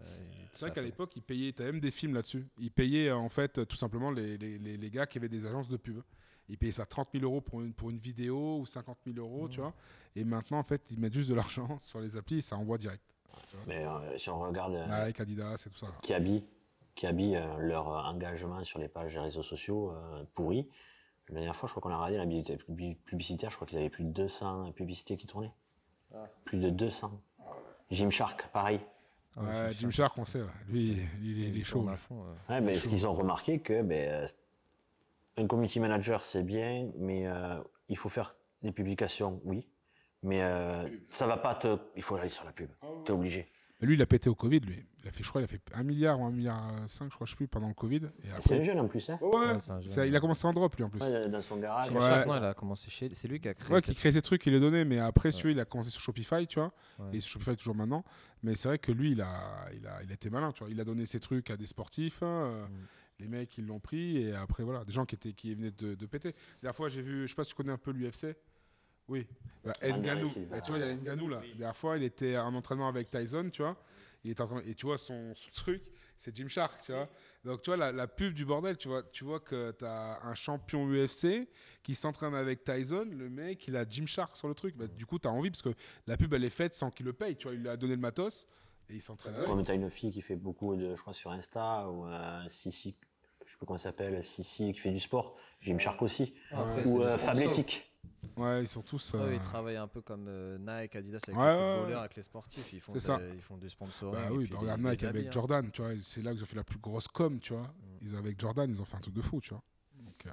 C'est 0.54 0.60
ça 0.60 0.66
vrai 0.68 0.76
qu'à 0.76 0.82
l'époque, 0.82 1.12
ils 1.16 1.22
payaient, 1.24 1.52
t'as 1.52 1.66
même 1.66 1.80
des 1.80 1.92
films 1.92 2.14
là-dessus. 2.14 2.48
Ils 2.58 2.72
payaient 2.72 3.12
en 3.12 3.28
fait 3.30 3.66
tout 3.68 3.76
simplement 3.76 4.12
les, 4.12 4.38
les, 4.38 4.58
les- 4.58 4.78
les 4.78 4.90
gars 4.90 5.06
qui 5.06 5.18
avaient 5.18 5.28
des 5.30 5.46
agences 5.46 5.68
de 5.68 5.78
pub. 5.78 6.02
Ils 6.50 6.58
payaient 6.58 6.72
ça 6.72 6.86
30 6.86 7.10
000 7.14 7.24
euros 7.26 7.42
pour 7.42 7.62
une, 7.62 7.74
pour 7.74 7.90
une 7.90 7.98
vidéo 7.98 8.60
ou 8.60 8.66
50 8.66 8.98
000 9.06 9.18
euros, 9.18 9.48
tu 9.50 9.60
Mhm. 9.60 9.66
vois. 9.66 9.74
Et 10.16 10.24
maintenant, 10.24 10.60
en 10.60 10.64
fait, 10.64 10.82
ils 10.92 11.00
mettent 11.00 11.14
juste 11.14 11.30
de 11.30 11.36
l'argent 11.36 11.78
sur 11.82 12.00
les 12.00 12.16
applis 12.18 12.38
et 12.38 12.42
ça 12.42 12.56
envoie 12.58 12.78
direct. 12.78 13.04
Tu 13.50 13.56
vois, 13.58 13.66
Mais 13.68 13.84
euh, 13.86 14.18
si 14.18 14.30
on 14.30 14.40
regarde 14.40 14.74
euh, 14.76 15.06
Nike, 15.08 15.20
Adidas 15.20 15.64
et 15.66 15.70
tout 15.70 15.78
ça. 15.78 15.88
qui 16.02 16.14
habillent 16.14 17.36
euh, 17.36 17.58
leur 17.58 17.90
euh, 17.92 18.02
engagement 18.04 18.64
sur 18.64 18.80
les 18.80 18.88
pages 18.88 19.14
des 19.14 19.20
réseaux 19.20 19.44
sociaux 19.44 19.92
euh, 19.92 20.24
pourris, 20.34 20.68
la 21.30 21.36
dernière 21.36 21.56
fois, 21.56 21.68
je 21.68 21.74
crois 21.74 21.82
qu'on 21.82 21.90
a 21.96 22.06
regardé 22.06 22.18
la 22.18 22.26
publicité- 22.26 22.58
pub- 22.58 22.96
publicitaire, 23.06 23.50
je 23.50 23.56
crois 23.56 23.68
qu'ils 23.68 23.80
avaient 23.80 23.90
plus 23.90 24.04
de 24.04 24.12
200 24.12 24.72
publicités 24.74 25.18
qui 25.18 25.26
tournaient. 25.28 25.52
Plus 26.46 26.60
de 26.60 26.70
200. 26.70 27.12
Gymshark, 27.92 28.48
pareil. 28.52 28.80
Ah 29.36 29.42
ouais, 29.42 29.48
Ouais, 29.50 29.74
Jim. 29.74 29.90
Shark, 29.92 30.18
on 30.18 30.26
sait, 30.26 30.42
ouais. 30.42 30.48
lui, 30.70 30.94
lui, 30.94 31.02
il 31.24 31.44
est- 31.44 31.50
il 31.50 31.60
est 31.60 31.64
chaud. 31.64 31.86
fond. 31.98 32.24
Ouais, 32.50 32.62
mais 32.62 32.76
chaud. 32.76 32.82
ce 32.82 32.88
qu'ils 32.90 33.06
ont 33.06 33.14
remarqué 33.14 33.60
que 33.60 33.82
ben, 33.82 34.28
un 35.38 35.48
community 35.48 35.80
manager 35.80 36.24
c'est 36.24 36.44
bien, 36.44 36.90
mais 36.98 37.28
euh, 37.28 37.60
il 37.90 37.98
faut 37.98 38.10
faire 38.10 38.36
des 38.62 38.72
publications, 38.72 39.42
oui. 39.44 39.68
Mais 40.24 40.42
euh, 40.42 40.88
ça 41.08 41.28
va 41.28 41.38
pas 41.38 41.54
te. 41.56 41.78
Il 41.96 42.02
faut 42.02 42.16
aller 42.16 42.30
sur 42.30 42.46
la 42.46 42.52
pub. 42.52 42.70
T'es 43.06 43.12
obligé. 43.12 43.48
Mais 43.82 43.88
lui, 43.88 43.96
il 43.96 44.02
a 44.02 44.06
pété 44.06 44.30
au 44.30 44.36
Covid, 44.36 44.62
lui. 44.62 44.84
Il 45.04 45.08
a 45.08 45.12
fait, 45.12 45.22
je 45.22 45.30
crois, 45.30 45.42
il 45.42 45.44
a 45.44 45.48
fait 45.48 45.62
1 45.74 45.84
milliard 45.84 46.20
ou 46.20 46.26
1 46.26 46.32
milliard 46.32 46.72
5, 46.88 47.10
je 47.12 47.16
crois, 47.16 47.26
je 47.26 47.32
sais 47.32 47.36
plus, 47.36 47.48
pendant 47.50 47.68
le 47.68 47.74
Covid. 47.74 48.04
Et 48.24 48.28
C'est 48.42 48.58
un 48.60 48.64
jeune 48.64 48.80
en 48.80 48.88
plus, 48.88 49.08
hein. 49.10 49.20
Ouais, 49.22 49.36
Ouais, 49.36 49.60
c'est 49.60 49.72
un 49.72 49.82
jeune, 49.82 49.90
ça- 49.90 50.08
il 50.08 50.16
a 50.16 50.20
commencé 50.22 50.48
en 50.48 50.54
drop, 50.54 50.74
lui, 50.78 50.84
en 50.86 50.90
plus. 50.90 51.02
Ouais, 51.02 51.28
dans 51.30 51.42
son 51.42 51.58
garage. 51.58 51.92
Ouais. 51.92 52.24
Il 52.26 52.44
a 52.46 52.54
commencé 52.54 52.90
chez. 52.90 53.14
C'est 53.14 53.28
lui 53.28 53.40
qui 53.42 53.50
a 53.50 53.54
créé. 53.54 53.72
Ouais, 53.76 53.82
qui 53.82 53.94
crée 53.94 54.14
ses 54.14 54.22
trucs, 54.22 54.44
il 54.48 54.54
les 54.54 54.60
donnait, 54.62 54.86
mais 54.86 54.98
après, 55.00 55.32
celui 55.32 55.52
il 55.54 55.60
a 55.60 55.66
commencé 55.66 55.90
sur 55.90 56.00
Shopify, 56.02 56.48
tu 56.48 56.58
vois. 56.58 56.72
Ouais. 57.00 57.18
Et 57.18 57.20
sur 57.20 57.34
Shopify 57.34 57.58
toujours 57.58 57.76
maintenant. 57.76 58.04
Mais 58.42 58.56
c'est 58.56 58.70
vrai 58.70 58.80
que 58.80 58.94
lui, 58.94 59.12
il 59.12 59.22
a, 59.22 59.66
il 59.74 59.86
a, 59.86 60.02
il 60.02 60.10
a 60.10 60.14
été 60.14 60.30
malin, 60.30 60.52
tu 60.54 60.64
vois. 60.64 60.70
Il 60.72 60.80
a 60.80 60.86
donné 60.86 61.06
ses 61.06 61.20
trucs 61.20 61.52
à 61.52 61.58
des 61.58 61.66
sportifs. 61.68 62.24
hein, 62.24 62.26
euh, 62.28 62.66
Mm. 62.66 62.70
Les 63.20 63.28
mecs, 63.28 63.58
ils 63.58 63.66
l'ont 63.66 63.80
pris. 63.80 64.18
Et 64.18 64.34
après, 64.34 64.64
voilà, 64.64 64.84
des 64.86 64.92
gens 64.94 65.06
qui, 65.06 65.16
étaient, 65.16 65.34
qui 65.34 65.54
venaient 65.56 65.72
de, 65.72 65.96
de 65.96 66.06
péter. 66.06 66.30
La 66.30 66.34
dernière 66.64 66.76
fois, 66.76 66.90
j'ai 66.90 67.02
vu, 67.02 67.24
je 67.24 67.28
sais 67.28 67.36
pas 67.36 67.44
si 67.44 67.52
tu 67.52 67.56
connais 67.56 67.72
un 67.72 67.78
peu 67.78 67.92
l'UFC. 67.92 68.36
Oui. 69.08 69.28
Bah, 69.64 69.74
Anderlecht 69.84 70.04
Ngannou. 70.06 70.26
Silva. 70.28 70.58
Et 70.58 70.62
tu 70.62 70.72
vois, 70.72 70.80
il 70.80 70.86
y 70.86 70.90
a 70.90 70.94
Ngannou 70.96 71.28
là. 71.30 71.40
La 71.42 71.48
dernière 71.48 71.76
fois, 71.76 71.98
il 71.98 72.04
était 72.04 72.38
en 72.38 72.54
entraînement 72.56 72.88
avec 72.90 73.10
Tyson, 73.12 73.50
tu 73.52 73.62
vois. 73.62 73.78
Il 74.24 74.32
était 74.32 74.42
en 74.42 74.48
train- 74.48 74.64
et 74.66 74.74
tu 74.74 74.88
vois, 74.88 74.98
son, 74.98 75.36
son 75.36 75.52
truc, 75.52 75.84
c'est 76.18 76.36
Jim 76.36 76.48
Shark, 76.48 76.82
tu 76.84 76.92
vois. 76.92 77.08
Donc, 77.44 77.62
tu 77.62 77.70
vois, 77.70 77.78
la, 77.78 77.92
la 77.92 78.08
pub 78.08 78.34
du 78.34 78.44
bordel, 78.44 78.76
tu 78.78 78.88
vois, 78.88 79.04
tu 79.04 79.24
vois 79.24 79.40
que 79.40 79.72
tu 79.78 79.86
as 79.86 80.20
un 80.24 80.34
champion 80.34 80.88
UFC 80.90 81.48
qui 81.84 81.94
s'entraîne 81.94 82.34
avec 82.34 82.64
Tyson. 82.64 83.08
Le 83.12 83.30
mec, 83.30 83.68
il 83.68 83.76
a 83.78 83.86
Jim 83.88 84.08
Shark 84.08 84.36
sur 84.36 84.48
le 84.48 84.56
truc. 84.56 84.76
Bah, 84.76 84.88
du 84.88 85.06
coup, 85.06 85.20
tu 85.20 85.28
as 85.28 85.32
envie 85.32 85.52
parce 85.52 85.62
que 85.62 85.74
la 86.08 86.18
pub, 86.18 86.34
elle 86.34 86.44
est 86.44 86.50
faite 86.50 86.74
sans 86.74 86.90
qu'il 86.90 87.06
le 87.06 87.14
paye. 87.14 87.36
Tu 87.36 87.44
vois, 87.48 87.54
il 87.54 87.62
lui 87.62 87.70
a 87.70 87.78
donné 87.78 87.94
le 87.96 88.02
matos 88.02 88.48
et 88.90 88.96
il 88.96 89.02
s'entraîne 89.02 89.36
avec. 89.36 89.48
Comme 89.48 89.64
tu 89.64 89.72
as 89.72 89.76
une 89.76 89.90
fille 89.90 90.12
qui 90.12 90.22
fait 90.22 90.36
beaucoup 90.36 90.76
de, 90.76 90.96
je 90.96 91.02
crois, 91.02 91.14
sur 91.14 91.32
Insta, 91.32 91.90
ou 91.90 92.06
euh, 92.06 92.44
Sissi, 92.50 92.96
je 93.46 93.52
sais 93.52 93.58
plus 93.58 93.66
comment 93.66 93.78
elle 93.78 93.82
s'appelle, 93.82 94.24
Sissi, 94.24 94.72
qui 94.74 94.80
fait 94.80 94.92
du 94.92 95.00
sport. 95.00 95.36
Aussi. 96.02 96.34
Après, 96.52 96.76
Ouais. 96.76 96.84
c'est 96.86 96.90
Ou 96.94 96.98
des 97.00 97.04
euh. 97.06 97.18
Fabletic. 97.18 97.92
Ouais, 98.38 98.62
ils 98.64 98.68
sont 98.68 98.82
tous. 98.82 99.14
Ouais, 99.14 99.20
euh, 99.22 99.34
ils 99.36 99.40
travaillent 99.40 99.78
un 99.78 99.88
peu 99.88 100.02
comme 100.02 100.26
euh, 100.28 100.58
Nike, 100.60 100.96
Adidas 100.96 101.20
avec 101.28 101.38
Ouais, 101.40 101.46
les 101.46 101.52
ouais, 101.52 101.58
footballeurs, 101.58 101.88
ouais. 101.90 101.96
avec 102.00 102.16
les 102.16 102.24
sportifs. 102.24 102.74
Ils 102.74 102.82
font, 102.82 102.94
C'est 102.94 103.00
ça. 103.00 103.18
des- 103.18 103.30
ils 103.36 103.42
font 103.42 103.58
du 103.58 103.70
sponsoring. 103.70 104.14
Bah 104.22 104.28
et 104.30 104.32
oui, 104.32 104.44
puis 104.46 104.54
bah 104.54 104.58
les- 104.58 104.62
regarde 104.64 104.82
les 104.82 104.90
Nike 104.90 105.04
avec 105.04 105.16
habits, 105.16 105.28
hein. 105.28 105.32
Jordan, 105.32 105.72
tu 105.72 105.82
vois. 105.82 105.92
C'est 106.00 106.22
là 106.22 106.32
que 106.32 106.38
ils 106.38 106.44
ont 106.44 106.46
fait 106.46 106.56
la 106.56 106.64
plus 106.64 106.80
grosse 106.80 107.08
com, 107.08 107.40
tu 107.40 107.54
vois. 107.54 107.68
Ils 108.02 108.16
avec 108.16 108.40
Jordan, 108.40 108.70
ils 108.70 108.82
ont 108.82 108.86
fait 108.86 108.98
un 108.98 109.00
truc 109.00 109.14
de 109.14 109.22
fou, 109.22 109.40
tu 109.42 109.50
vois. 109.52 109.64
Donc, 110.00 110.26
euh, 110.26 110.30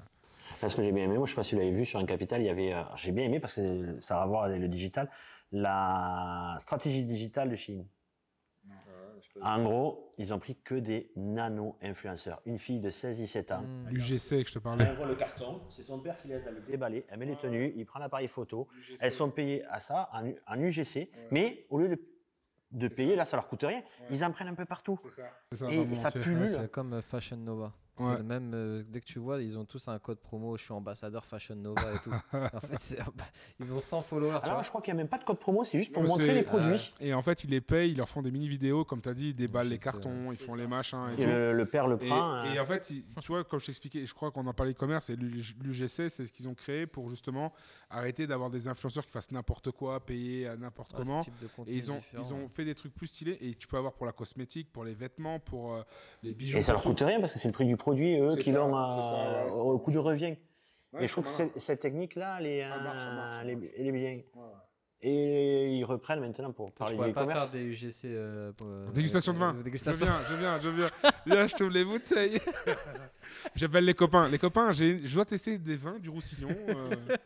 Parce 0.60 0.74
que 0.74 0.82
j'ai 0.82 0.90
bien 0.92 1.04
aimé, 1.04 1.16
moi 1.16 1.26
je 1.26 1.30
sais 1.30 1.36
pas 1.36 1.42
si 1.44 1.54
vous 1.54 1.60
l'avez 1.60 1.72
vu 1.72 1.84
sur 1.86 1.98
un 2.00 2.04
capital, 2.06 2.40
il 2.42 2.46
y 2.46 2.50
avait, 2.50 2.72
euh, 2.72 2.82
j'ai 2.96 3.12
bien 3.12 3.24
aimé 3.24 3.40
parce 3.40 3.54
que 3.56 4.00
ça 4.00 4.18
a 4.18 4.22
à 4.22 4.26
voir 4.26 4.44
avec 4.44 4.60
le 4.60 4.68
digital, 4.68 5.08
la 5.52 6.56
stratégie 6.60 7.04
digitale 7.04 7.50
de 7.50 7.56
Chine. 7.56 7.86
En 9.40 9.62
gros, 9.62 10.14
ils 10.18 10.32
ont 10.34 10.38
pris 10.38 10.56
que 10.56 10.74
des 10.74 11.10
nano-influenceurs. 11.16 12.40
Une 12.44 12.58
fille 12.58 12.80
de 12.80 12.90
16-17 12.90 13.54
ans. 13.54 13.62
Mm. 13.62 13.88
L'UGC 13.88 14.44
que 14.44 14.48
je 14.48 14.52
te 14.52 14.58
Elle 14.58 14.62
parlais. 14.62 14.90
envoie 14.90 15.06
le 15.06 15.14
carton, 15.14 15.62
c'est 15.68 15.82
son 15.82 16.00
père 16.00 16.16
qui 16.16 16.28
l'aide 16.28 16.46
à 16.46 16.50
le 16.50 16.60
déballer, 16.60 17.06
elle 17.08 17.18
met 17.18 17.26
les 17.26 17.36
tenues, 17.36 17.72
il 17.76 17.86
prend 17.86 17.98
l'appareil 17.98 18.28
photo. 18.28 18.68
Elles 19.00 19.12
sont 19.12 19.30
payées 19.30 19.64
à 19.66 19.80
ça 19.80 20.10
en, 20.12 20.60
UGC, 20.60 21.10
mais 21.30 21.66
au 21.70 21.78
lieu 21.78 21.88
de, 21.88 21.98
de 22.72 22.88
payer, 22.88 23.16
là 23.16 23.24
ça 23.24 23.36
leur 23.36 23.48
coûte 23.48 23.62
rien, 23.64 23.82
ils 24.10 24.24
en 24.24 24.30
prennent 24.32 24.48
un 24.48 24.54
peu 24.54 24.66
partout. 24.66 24.98
C'est 25.04 25.22
ça. 25.22 25.30
C'est 25.50 25.58
ça, 25.58 25.70
Et 25.72 25.78
monde 25.78 25.94
ça 25.94 26.10
pullule. 26.10 26.40
Ouais, 26.40 26.46
c'est 26.46 26.70
comme 26.70 26.92
euh, 26.92 27.02
Fashion 27.02 27.36
Nova. 27.36 27.72
C'est 28.02 28.10
Ouais. 28.10 28.16
le 28.18 28.22
même. 28.24 28.52
euh, 28.54 28.82
dès 28.86 29.00
que 29.00 29.06
tu 29.06 29.18
vois, 29.18 29.40
ils 29.42 29.56
ont 29.58 29.64
tous 29.64 29.88
un 29.88 29.98
code 29.98 30.18
promo. 30.18 30.56
Je 30.56 30.64
suis 30.64 30.72
ambassadeur 30.72 31.24
Fashion 31.24 31.54
Nova 31.56 31.94
et 31.94 31.98
tout. 31.98 32.10
en 32.32 32.60
fait, 32.60 32.76
c'est- 32.80 32.98
ils 33.60 33.72
ont 33.72 33.80
100 33.80 34.02
followers. 34.02 34.38
tu 34.40 34.44
Alors, 34.44 34.56
vois. 34.56 34.62
je 34.62 34.68
crois 34.68 34.80
qu'il 34.82 34.92
n'y 34.94 35.00
a 35.00 35.02
même 35.02 35.08
pas 35.08 35.18
de 35.18 35.24
code 35.24 35.38
promo, 35.38 35.64
c'est 35.64 35.78
juste 35.78 35.92
pour 35.92 36.02
montrer 36.02 36.26
c'est- 36.26 36.34
les 36.34 36.42
produits. 36.42 36.92
Et 37.00 37.14
en 37.14 37.22
fait, 37.22 37.44
ils 37.44 37.50
les 37.50 37.60
payent, 37.60 37.90
ils 37.92 37.96
leur 37.96 38.08
font 38.08 38.22
des 38.22 38.30
mini-vidéos, 38.30 38.84
comme 38.84 39.00
tu 39.00 39.08
as 39.08 39.14
dit, 39.14 39.28
ils 39.30 39.34
déballent 39.34 39.68
les 39.68 39.78
cartons, 39.78 40.32
ils 40.32 40.36
font 40.38 40.54
les 40.54 40.66
machins 40.66 41.08
et, 41.10 41.20
Et 41.20 41.24
tout. 41.24 41.30
le, 41.30 41.52
le 41.52 41.66
père 41.66 41.86
le 41.88 41.96
Et, 42.02 42.08
prend. 42.08 42.22
hein. 42.34 42.52
et 42.52 42.58
en 42.60 42.66
fait, 42.66 42.90
ils- 42.90 43.04
tu 43.20 43.28
vois, 43.28 43.44
comme 43.44 43.60
je 43.60 43.66
t'expliquais, 43.66 44.04
je 44.06 44.14
crois 44.14 44.30
qu'on 44.30 44.46
en 44.46 44.52
parlait 44.54 44.74
commerce 44.74 45.10
et 45.10 45.16
l'UGC, 45.16 46.08
c'est 46.08 46.26
ce 46.26 46.32
qu'ils 46.32 46.48
ont 46.48 46.54
créé 46.54 46.86
pour 46.86 47.08
justement 47.08 47.52
arrêter 47.90 48.26
d'avoir 48.26 48.50
des 48.50 48.68
influenceurs 48.68 49.04
qui 49.04 49.12
fassent 49.12 49.30
n'importe 49.30 49.70
quoi, 49.70 50.00
payer 50.04 50.48
à 50.48 50.56
n'importe 50.56 50.92
Ouais, 50.92 51.00
ce 51.00 51.04
comment. 51.04 51.20
type 51.20 51.38
de 51.40 51.46
contenu 51.46 51.72
Et 51.72 51.76
ils 51.76 51.90
ont, 51.90 51.96
différent, 51.96 52.22
ils 52.22 52.34
ont 52.34 52.48
fait 52.48 52.64
des 52.64 52.74
trucs 52.74 52.94
plus 52.94 53.06
stylés 53.06 53.38
et 53.40 53.54
tu 53.54 53.66
peux 53.68 53.76
avoir 53.76 53.92
pour 53.92 54.06
la 54.06 54.12
cosmétique, 54.12 54.72
pour 54.72 54.84
les 54.84 54.94
vêtements, 54.94 55.38
pour 55.38 55.74
euh, 55.74 55.82
les 56.22 56.32
bijoux. 56.32 56.58
Et 56.58 56.62
ça 56.62 56.72
leur 56.72 56.82
pour 56.82 56.90
coûte 56.92 57.00
rien 57.02 57.20
parce 57.20 57.32
que 57.32 57.38
c'est 57.38 57.48
le 57.48 57.52
prix 57.52 57.66
du 57.66 57.76
produit, 57.92 58.18
eux, 58.18 58.36
qui 58.36 58.52
l'ont 58.52 58.74
euh, 58.76 59.44
ouais, 59.48 59.52
au 59.52 59.78
coût 59.78 59.90
de 59.90 59.98
revient. 59.98 60.36
Ouais, 60.92 61.04
et 61.04 61.06
je 61.06 61.12
trouve 61.12 61.24
que 61.24 61.30
cette, 61.30 61.58
cette 61.58 61.80
technique-là, 61.80 62.38
elle, 62.40 62.46
euh, 62.46 63.40
elle 63.42 63.48
elle 63.78 63.86
est- 63.86 63.92
bien. 63.92 64.20
Et 65.04 65.78
ils 65.78 65.84
reprennent 65.84 66.20
maintenant 66.20 66.52
pour 66.52 66.70
parler 66.70 66.96
du 66.96 67.12
pas 67.12 67.26
faire 67.26 67.50
des 67.50 67.64
UGC. 67.64 68.04
euh, 68.04 68.52
pour, 68.52 68.68
euh, 68.68 68.86
Dégustation 68.92 69.32
de 69.32 69.38
euh, 69.38 69.40
vin. 69.40 69.56
Je 69.58 69.64
Dégustation. 69.64 70.06
viens, 70.06 70.18
je 70.30 70.34
viens, 70.36 70.60
je 70.60 70.68
viens. 70.70 70.90
Viens, 71.26 71.46
je 71.48 71.54
t'ouvre 71.56 71.70
les 71.72 71.84
bouteilles. 71.84 72.38
J'appelle 73.56 73.84
les 73.84 73.94
copains. 73.94 74.28
Les 74.28 74.38
copains, 74.38 74.70
j'ai- 74.70 75.04
je 75.04 75.14
dois 75.14 75.24
tester 75.24 75.58
des 75.58 75.74
vins 75.76 75.98
du 75.98 76.08
Roussillon. 76.08 76.50
euh, 76.68 77.16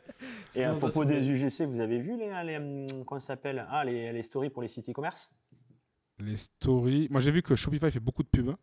Et 0.55 0.65
à 0.65 0.73
propos 0.73 1.05
des 1.05 1.29
UGC, 1.29 1.67
vous 1.67 1.81
avez 1.81 1.99
vu 1.99 2.17
les, 2.17 2.31
les, 2.45 2.57
hum, 2.57 3.05
comment 3.05 3.21
ça 3.21 3.29
s'appelle? 3.29 3.67
Ah, 3.69 3.85
les, 3.85 4.11
les 4.11 4.23
stories 4.23 4.49
pour 4.49 4.63
les 4.63 4.69
sites 4.69 4.89
e-commerce? 4.89 5.31
Les 6.19 6.37
stories. 6.37 7.09
Moi, 7.11 7.21
j'ai 7.21 7.31
vu 7.31 7.43
que 7.43 7.55
Shopify 7.57 7.91
fait 7.91 8.01
beaucoup 8.01 8.23
de 8.23 8.29
pubs. 8.29 8.55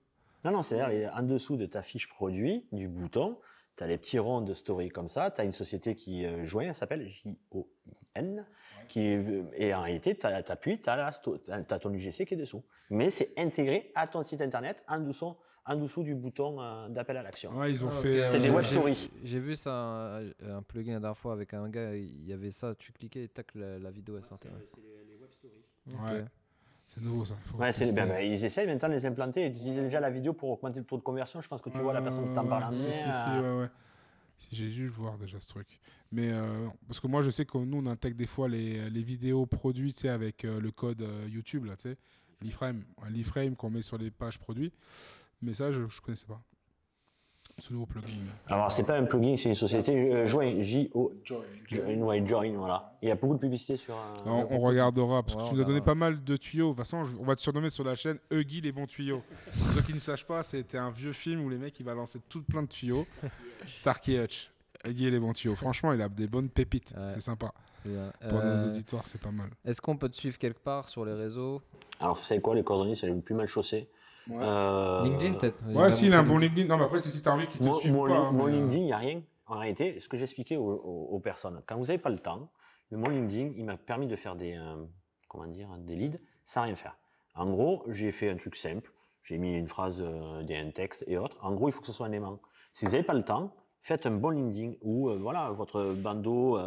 Non, 0.44 0.52
non, 0.52 0.62
c'est-à-dire 0.64 1.12
en 1.16 1.24
dessous 1.24 1.58
de 1.58 1.66
ta 1.66 1.82
fiche 1.82 2.08
produit, 2.10 2.66
du 2.72 2.88
bouton, 2.88 3.38
tu 3.78 3.84
as 3.84 3.88
les 3.88 3.98
petits 3.98 4.20
ronds 4.20 4.42
de 4.42 4.54
story 4.54 4.90
comme 4.90 5.08
ça, 5.08 5.32
tu 5.32 5.42
as 5.42 5.44
une 5.46 5.54
société 5.54 5.96
qui 5.96 6.26
euh, 6.26 6.44
joint, 6.44 6.66
elle 6.66 6.76
s'appelle 6.76 7.08
J-O-I-N, 7.08 8.46
qui 8.88 9.14
euh, 9.16 9.44
et 9.56 9.74
en 9.74 9.82
réalité, 9.82 10.16
tu 10.18 10.26
appuies, 10.28 10.82
tu 10.82 10.90
as, 10.90 11.12
ton 11.80 11.94
UGC 11.94 12.26
qui 12.26 12.34
est 12.34 12.38
dessous. 12.38 12.64
Mais 12.90 13.10
c'est 13.10 13.34
intégré 13.38 13.92
à 13.96 14.08
ton 14.08 14.22
site 14.24 14.42
internet 14.42 14.84
en 14.88 15.00
dessous, 15.00 15.36
en 15.66 15.76
dessous 15.76 16.04
du 16.04 16.14
bouton 16.14 16.62
euh, 16.62 16.90
d'appel 16.90 17.18
à 17.18 17.24
l'action. 17.24 17.58
Ouais, 17.58 17.72
ils 17.72 17.84
ont 17.84 17.90
Ah, 17.90 18.02
fait. 18.02 18.22
ouais, 18.22 18.28
C'est 18.28 18.38
des 18.40 18.46
j'ai- 18.46 18.52
web 18.52 18.64
stories. 18.66 19.12
J'ai 19.24 19.40
vu 19.40 19.56
ça, 19.56 19.72
un, 20.20 20.30
un 20.58 20.62
plugin 20.62 20.94
la 20.96 21.00
dernière 21.00 21.18
fois 21.18 21.34
avec 21.34 21.54
un 21.54 21.68
gars, 21.70 21.96
il 21.96 22.28
y 22.28 22.34
avait 22.34 22.52
ça, 22.52 22.76
tu 22.76 22.92
cliquais 22.92 23.24
et 23.24 23.28
tac, 23.30 23.56
la, 23.56 23.80
la 23.80 23.90
vidéo 23.92 24.18
elle 24.18 24.26
sortait. 24.26 24.50
Ok. 24.50 24.78
Ouais. 25.88 26.26
C'est 26.94 27.02
nouveau 27.02 27.26
ça. 27.26 27.36
Faut 27.46 27.58
Ouais, 27.58 27.72
ben, 27.72 28.08
ben, 28.08 28.20
ils 28.20 28.46
essayent 28.46 28.68
maintenant 28.68 28.88
de 28.88 28.94
les 28.94 29.06
implanter. 29.06 29.48
Ils 29.48 29.56
utilisaient 29.56 29.82
déjà 29.82 30.00
la 30.00 30.12
vidéo 30.12 30.34
pour 30.34 30.52
augmenter 30.52 30.80
le 30.80 30.86
taux 30.86 30.98
de 30.98 31.02
conversion. 31.02 31.42
Je 31.42 31.48
pense 31.48 31.62
que 31.62 31.70
tu 31.72 31.80
vois 31.80 31.94
la 31.94 32.02
personne 32.04 32.26
qui 32.26 32.34
t'en 32.34 32.46
parle 32.46 32.66
en 32.66 32.70
ouais, 32.72 32.76
bien. 32.76 32.92
Si, 32.92 33.02
si, 33.02 33.30
euh, 33.30 33.56
ouais, 33.56 33.62
ouais. 33.64 33.70
Si, 34.38 34.56
j'ai 34.56 34.70
dû 34.70 34.88
voir 34.88 35.18
déjà 35.18 35.40
ce 35.40 35.48
truc. 35.48 35.80
Mais 36.12 36.32
euh, 36.32 36.68
parce 36.88 37.00
que 37.00 37.08
moi, 37.08 37.24
je 37.24 37.32
sais 37.32 37.46
que 37.46 37.58
nous, 37.58 37.78
on 37.78 37.86
intègre 37.88 38.16
des 38.16 38.28
fois 38.28 38.48
les, 38.48 38.90
les 38.92 39.02
vidéos 39.02 39.48
produites 39.48 40.06
avec 40.06 40.46
euh, 40.46 40.60
le 40.60 40.70
code 40.70 41.02
euh, 41.02 41.28
YouTube, 41.28 41.66
là, 41.66 41.76
tu 41.76 41.90
sais, 41.90 41.98
l'iframe 42.42 43.56
qu'on 43.56 43.72
met 43.72 43.82
sur 43.82 43.98
les 43.98 44.12
pages 44.12 44.38
produits. 44.38 44.72
Mais 45.42 45.54
ça, 45.54 45.72
je 45.72 45.82
ne 45.82 45.88
connaissais 46.04 46.28
pas. 46.28 46.42
Ce 47.60 47.72
nouveau 47.72 47.86
plugin. 47.86 48.08
Alors, 48.48 48.72
c'est 48.72 48.84
pas 48.84 48.98
un 48.98 49.04
plugin, 49.06 49.36
c'est 49.38 49.48
une 49.50 49.56
société 49.56 50.12
euh, 50.12 50.26
Join, 50.26 50.64
J-O. 50.64 51.14
Join, 51.24 51.44
ouais, 52.02 52.26
Join, 52.26 52.56
voilà. 52.58 52.98
Il 53.02 53.08
y 53.10 53.12
a 53.12 53.16
beaucoup 53.16 53.36
de 53.36 53.40
publicité 53.40 53.78
sur. 53.78 53.94
euh, 53.96 54.00
On, 54.26 54.48
on 54.50 54.60
regardera, 54.60 55.22
parce 55.22 55.36
que 55.36 55.48
tu 55.50 55.56
nous 55.56 55.62
as 55.62 55.66
donné 55.66 55.80
pas 55.82 55.94
mal 55.96 56.24
de 56.24 56.36
tuyaux. 56.38 56.72
De 56.72 56.76
toute 56.76 56.80
façon, 56.80 57.04
on 57.20 57.24
va 57.24 57.36
te 57.36 57.42
surnommer 57.42 57.70
sur 57.70 57.84
la 57.84 57.94
chaîne 57.96 58.18
Huggy 58.32 58.62
les 58.62 58.72
bons 58.72 58.88
tuyaux. 58.88 59.22
Pour 59.58 59.68
ceux 59.68 59.82
qui 59.82 59.94
ne 59.94 60.00
sachent 60.00 60.26
pas, 60.26 60.42
c'était 60.42 60.80
un 60.80 60.90
vieux 60.90 61.14
film 61.14 61.42
où 61.46 61.50
les 61.50 61.58
mecs 61.58 61.80
ils 61.80 61.84
balançaient 61.84 62.22
tout 62.28 62.42
plein 62.42 62.64
de 62.64 62.68
tuyaux. 62.68 63.06
Starkey 63.72 64.22
Hutch. 64.22 64.50
Huggy 64.86 65.12
les 65.12 65.20
bons 65.20 65.34
tuyaux. 65.34 65.56
Franchement, 65.56 65.94
il 65.94 66.02
a 66.02 66.10
des 66.10 66.28
bonnes 66.28 66.50
pépites. 66.50 66.94
Ouais. 66.98 67.10
C'est 67.10 67.22
sympa. 67.22 67.54
Bien. 67.86 68.12
Pour 68.30 68.40
Euh, 68.40 68.64
nos 68.66 68.70
auditoires, 68.72 69.06
c'est 69.06 69.22
pas 69.22 69.32
mal. 69.32 69.50
Est-ce 69.64 69.80
qu'on 69.80 69.96
peut 69.96 70.10
te 70.10 70.16
suivre 70.18 70.38
quelque 70.38 70.60
part 70.60 70.90
sur 70.90 71.06
les 71.06 71.14
réseaux? 71.14 71.62
Alors, 72.00 72.16
vous 72.16 72.24
savez 72.24 72.42
quoi, 72.42 72.56
les 72.56 72.64
coordonnées, 72.64 72.96
c'est 72.96 73.08
le 73.08 73.20
plus 73.22 73.36
mal 73.36 73.46
chaussé. 73.48 73.88
Euh, 74.32 75.04
LinkedIn 75.04 75.34
peut-être 75.36 75.64
Ouais, 75.66 75.92
si, 75.92 76.08
il 76.08 76.14
a 76.14 76.20
un 76.20 76.24
bon 76.24 76.38
LinkedIn. 76.38 76.68
Non, 76.68 76.78
mais 76.78 76.86
après, 76.86 77.00
c'est 77.00 77.10
si 77.10 77.22
t'as 77.22 77.32
envie 77.34 77.48
qu'il 77.48 77.60
te 77.60 77.66
Mon, 77.66 77.74
suive 77.74 77.92
mon 77.92 78.08
pas. 78.08 78.32
mon 78.32 78.46
mais, 78.46 78.52
euh, 78.52 78.56
LinkedIn, 78.56 78.78
il 78.82 78.86
n'y 78.86 78.94
a 78.94 78.98
rien. 78.98 79.22
En 79.48 79.58
réalité, 79.58 80.00
ce 80.00 80.08
que 80.08 80.18
j'expliquais 80.18 80.56
aux, 80.58 80.64
aux- 80.72 81.08
aux 81.16 81.20
personnes, 81.20 81.62
quand 81.68 81.76
vous 81.78 81.86
n'avez 81.86 81.98
pas 81.98 82.10
le 82.10 82.20
temps, 82.20 82.50
le- 82.90 82.98
mon 82.98 83.10
LinkedIn, 83.10 83.52
il 83.58 83.66
m'a 83.66 83.78
permis 83.78 84.08
de 84.08 84.16
faire 84.16 84.36
des, 84.36 84.56
euh, 84.56 84.76
comment 85.28 85.48
dire, 85.48 85.70
des 85.80 85.96
leads 85.96 86.20
sans 86.46 86.64
rien 86.64 86.76
faire. 86.76 86.98
En 87.36 87.50
gros, 87.50 87.84
j'ai 87.90 88.12
fait 88.12 88.30
un 88.30 88.38
truc 88.38 88.56
simple. 88.56 88.92
J'ai 89.24 89.38
mis 89.38 89.58
une 89.58 89.68
phrase, 89.68 90.02
euh, 90.06 90.44
des- 90.44 90.56
un 90.58 90.72
texte 90.72 91.04
et 91.08 91.18
autres. 91.18 91.38
En 91.42 91.54
gros, 91.54 91.70
il 91.70 91.72
faut 91.72 91.82
que 91.82 91.88
ce 91.88 91.94
soit 91.94 92.08
un 92.08 92.12
aimant. 92.12 92.40
Si 92.74 92.86
vous 92.86 92.92
n'avez 92.92 93.04
pas 93.04 93.14
le 93.14 93.24
temps, 93.24 93.54
faites 93.84 94.06
un 94.06 94.12
bon 94.12 94.30
LinkedIn 94.30 94.74
où 94.82 95.10
euh, 95.10 95.18
voilà, 95.18 95.52
votre 95.52 95.94
bandeau 95.94 96.58
euh, 96.58 96.62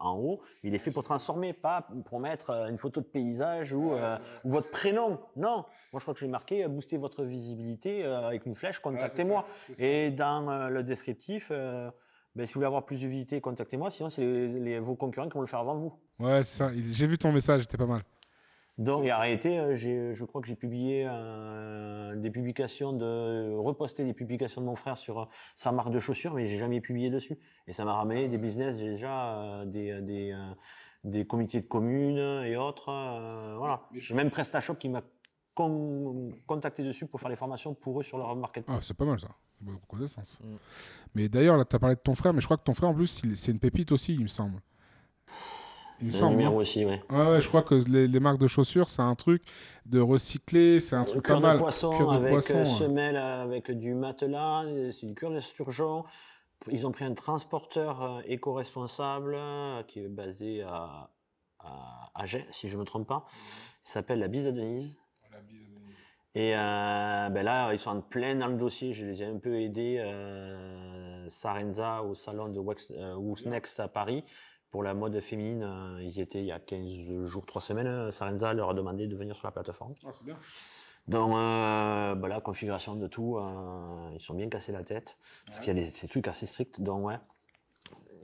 en 0.00 0.16
haut, 0.18 0.40
il 0.62 0.74
est 0.74 0.78
fait 0.78 0.90
pour 0.90 1.02
transformer, 1.04 1.52
pas 1.52 1.86
pour 2.06 2.18
mettre 2.20 2.50
euh, 2.50 2.68
une 2.68 2.78
photo 2.78 3.00
de 3.00 3.06
paysage 3.06 3.72
ou, 3.74 3.92
euh, 3.92 4.16
ou 4.44 4.50
votre 4.50 4.70
prénom. 4.70 5.20
Non, 5.36 5.64
moi 5.92 5.98
je 5.98 6.00
crois 6.00 6.14
que 6.14 6.20
j'ai 6.20 6.26
marqué 6.26 6.64
euh, 6.64 6.68
booster 6.68 6.96
votre 6.96 7.22
visibilité 7.22 8.04
euh, 8.04 8.26
avec 8.26 8.46
une 8.46 8.54
flèche, 8.54 8.80
contactez-moi. 8.80 9.44
Et 9.78 10.10
dans 10.10 10.48
euh, 10.50 10.68
le 10.70 10.82
descriptif, 10.82 11.48
euh, 11.50 11.90
ben, 12.34 12.46
si 12.46 12.54
vous 12.54 12.58
voulez 12.60 12.66
avoir 12.66 12.84
plus 12.84 12.96
de 12.96 13.00
visibilité, 13.06 13.40
contactez-moi. 13.42 13.90
Sinon, 13.90 14.08
c'est 14.08 14.22
les- 14.24 14.58
les- 14.58 14.78
vos 14.80 14.96
concurrents 14.96 15.28
qui 15.28 15.34
vont 15.34 15.42
le 15.42 15.46
faire 15.46 15.60
avant 15.60 15.76
vous. 15.76 15.92
Ouais, 16.18 16.42
c'est 16.42 16.56
ça. 16.58 16.70
J'ai 16.72 17.06
vu 17.06 17.18
ton 17.18 17.30
message, 17.30 17.60
c'était 17.60 17.76
pas 17.76 17.86
mal. 17.86 18.02
Donc, 18.76 19.04
et 19.04 19.12
en 19.12 19.20
réalité, 19.20 19.56
euh, 19.58 19.76
j'ai- 19.76 20.14
je 20.14 20.24
crois 20.24 20.40
que 20.40 20.48
j'ai 20.48 20.56
publié 20.56 21.06
euh, 21.08 22.16
des 22.16 22.30
publications, 22.30 22.92
de 22.92 23.54
reposté 23.56 24.04
des 24.04 24.14
publications 24.14 24.60
de 24.60 24.66
mon 24.66 24.74
frère 24.74 24.96
sur 24.96 25.20
euh, 25.20 25.24
sa 25.54 25.70
marque 25.70 25.90
de 25.92 26.00
chaussures, 26.00 26.34
mais 26.34 26.46
j'ai 26.46 26.58
jamais 26.58 26.80
publié 26.80 27.08
dessus. 27.08 27.38
Et 27.68 27.72
ça 27.72 27.84
m'a 27.84 27.94
ramené 27.94 28.28
des 28.28 28.38
business 28.38 28.76
déjà, 28.76 29.38
euh, 29.38 29.64
des, 29.64 30.00
des, 30.02 30.32
euh, 30.32 30.52
des 31.04 31.24
comités 31.24 31.60
de 31.60 31.66
communes 31.66 32.18
et 32.44 32.56
autres. 32.56 32.88
euh, 32.88 33.54
voilà. 33.58 33.82
J'ai 33.94 34.14
même 34.14 34.30
PrestaShop 34.30 34.74
qui 34.74 34.88
m'a 34.88 35.02
con- 35.54 36.32
contacté 36.46 36.82
dessus 36.82 37.06
pour 37.06 37.20
faire 37.20 37.30
les 37.30 37.36
formations 37.36 37.74
pour 37.74 38.00
eux 38.00 38.02
sur 38.02 38.18
leur 38.18 38.34
marketplace. 38.34 38.76
Ah, 38.76 38.82
c'est 38.82 38.96
pas 38.96 39.04
mal 39.04 39.20
ça. 39.20 39.28
Bonne 39.60 39.76
reconnaissance. 39.76 40.40
Mm. 40.42 40.56
Mais 41.14 41.28
d'ailleurs, 41.28 41.56
là, 41.56 41.64
tu 41.64 41.76
as 41.76 41.78
parlé 41.78 41.94
de 41.94 42.00
ton 42.00 42.16
frère, 42.16 42.32
mais 42.34 42.40
je 42.40 42.46
crois 42.46 42.56
que 42.56 42.64
ton 42.64 42.74
frère, 42.74 42.88
en 42.90 42.94
plus, 42.94 43.22
c'est 43.36 43.52
une 43.52 43.60
pépite 43.60 43.92
aussi, 43.92 44.14
il 44.14 44.22
me 44.22 44.26
semble. 44.26 44.60
Il 46.00 46.08
me 46.08 46.12
Le 46.12 46.16
semble. 46.18 46.36
numéro 46.36 46.60
aussi, 46.60 46.84
ouais. 46.84 47.02
Ouais, 47.10 47.26
ouais, 47.30 47.40
je 47.40 47.48
crois 47.48 47.62
que 47.62 47.74
les, 47.88 48.08
les 48.08 48.20
marques 48.20 48.38
de 48.38 48.46
chaussures, 48.46 48.88
c'est 48.88 49.02
un 49.02 49.14
truc 49.14 49.42
de 49.86 50.00
recycler, 50.00 50.80
c'est 50.80 50.96
un 50.96 51.04
truc 51.04 51.26
pas 51.26 51.38
mal. 51.40 51.58
poisson 51.58 51.90
Cuir 51.96 52.10
de 52.10 52.16
avec 52.16 52.30
poisson, 52.30 52.54
euh, 52.54 52.58
ouais. 52.58 52.64
semelle 52.64 53.16
avec 53.16 53.70
du 53.70 53.94
matelas, 53.94 54.64
c'est 54.90 55.06
du 55.06 55.14
cuir 55.14 55.30
de 55.30 55.40
sturgeon. 55.40 56.04
Ils 56.70 56.86
ont 56.86 56.92
pris 56.92 57.04
un 57.04 57.14
transporteur 57.14 58.02
euh, 58.02 58.20
éco-responsable 58.26 59.34
euh, 59.36 59.82
qui 59.84 60.00
est 60.00 60.08
basé 60.08 60.62
à, 60.62 61.10
à 61.60 62.10
Agen, 62.14 62.44
si 62.50 62.68
je 62.68 62.74
ne 62.76 62.80
me 62.80 62.84
trompe 62.86 63.06
pas. 63.06 63.26
Il 63.86 63.90
s'appelle 63.90 64.18
la 64.18 64.28
Bise 64.28 64.46
à 64.46 64.52
Denise. 64.52 64.96
Et 66.36 66.52
euh, 66.56 67.28
ben 67.30 67.44
là, 67.44 67.72
ils 67.72 67.78
sont 67.78 67.90
en 67.90 68.00
plein 68.00 68.34
dans 68.34 68.48
le 68.48 68.56
dossier. 68.56 68.92
Je 68.92 69.06
les 69.06 69.22
ai 69.22 69.26
un 69.26 69.38
peu 69.38 69.60
aidés, 69.60 69.98
euh, 70.00 71.28
Sarenza, 71.28 72.02
au 72.02 72.14
salon 72.14 72.48
de 72.48 72.58
Wax, 72.58 72.92
euh, 72.96 73.34
Next 73.46 73.78
à 73.78 73.86
Paris. 73.86 74.24
Pour 74.74 74.82
la 74.82 74.92
mode 74.92 75.20
féminine, 75.20 75.62
euh, 75.62 76.02
ils 76.02 76.18
y 76.18 76.20
étaient 76.20 76.40
il 76.40 76.46
y 76.46 76.50
a 76.50 76.58
15 76.58 77.24
jours, 77.26 77.46
3 77.46 77.60
semaines. 77.60 77.86
euh, 77.86 78.10
Sarenza 78.10 78.52
leur 78.54 78.70
a 78.70 78.74
demandé 78.74 79.06
de 79.06 79.14
venir 79.14 79.36
sur 79.36 79.46
la 79.46 79.52
plateforme. 79.52 79.94
Ah, 80.04 80.08
c'est 80.12 80.24
bien. 80.24 80.36
Donc, 81.06 81.32
euh, 81.36 82.16
bah, 82.16 82.26
la 82.26 82.40
configuration 82.40 82.96
de 82.96 83.06
tout, 83.06 83.36
euh, 83.36 84.10
ils 84.14 84.20
sont 84.20 84.34
bien 84.34 84.48
cassés 84.48 84.72
la 84.72 84.82
tête. 84.82 85.16
Parce 85.46 85.60
qu'il 85.60 85.68
y 85.68 85.78
a 85.78 85.80
des, 85.80 85.88
ces 85.92 86.08
trucs 86.08 86.26
assez 86.26 86.46
stricts, 86.46 86.80
donc 86.80 87.04
ouais. 87.06 87.20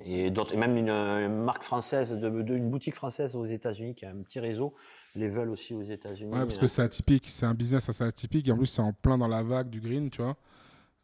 Et, 0.05 0.33
d'autres, 0.33 0.53
et 0.55 0.57
même 0.57 0.77
une, 0.77 0.89
euh, 0.91 1.29
marque 1.29 1.63
française, 1.63 2.15
de, 2.19 2.29
de- 2.43 2.57
une 2.57 2.69
boutique 2.69 2.97
française 2.97 3.37
aux 3.37 3.47
États-Unis 3.47 3.95
qui 3.95 4.05
a 4.05 4.11
un 4.11 4.21
petit 4.23 4.41
réseau, 4.41 4.75
les 5.15 5.29
veulent 5.29 5.51
aussi 5.51 5.73
aux 5.75 5.83
États-Unis. 5.83 6.33
Ouais, 6.33 6.47
parce 6.47 6.59
que 6.59 6.67
c'est 6.67 6.83
atypique, 6.83 7.27
c'est 7.29 7.47
un 7.47 7.55
business 7.55 7.89
assez 7.89 8.03
atypique, 8.03 8.49
et 8.49 8.51
en 8.51 8.57
plus, 8.57 8.67
c'est 8.67 8.83
en 8.83 8.93
plein 8.93 9.17
dans 9.19 9.29
la 9.29 9.45
vague 9.45 9.71
du 9.71 9.81
green, 9.81 10.11
tu 10.11 10.21
vois. 10.21 10.37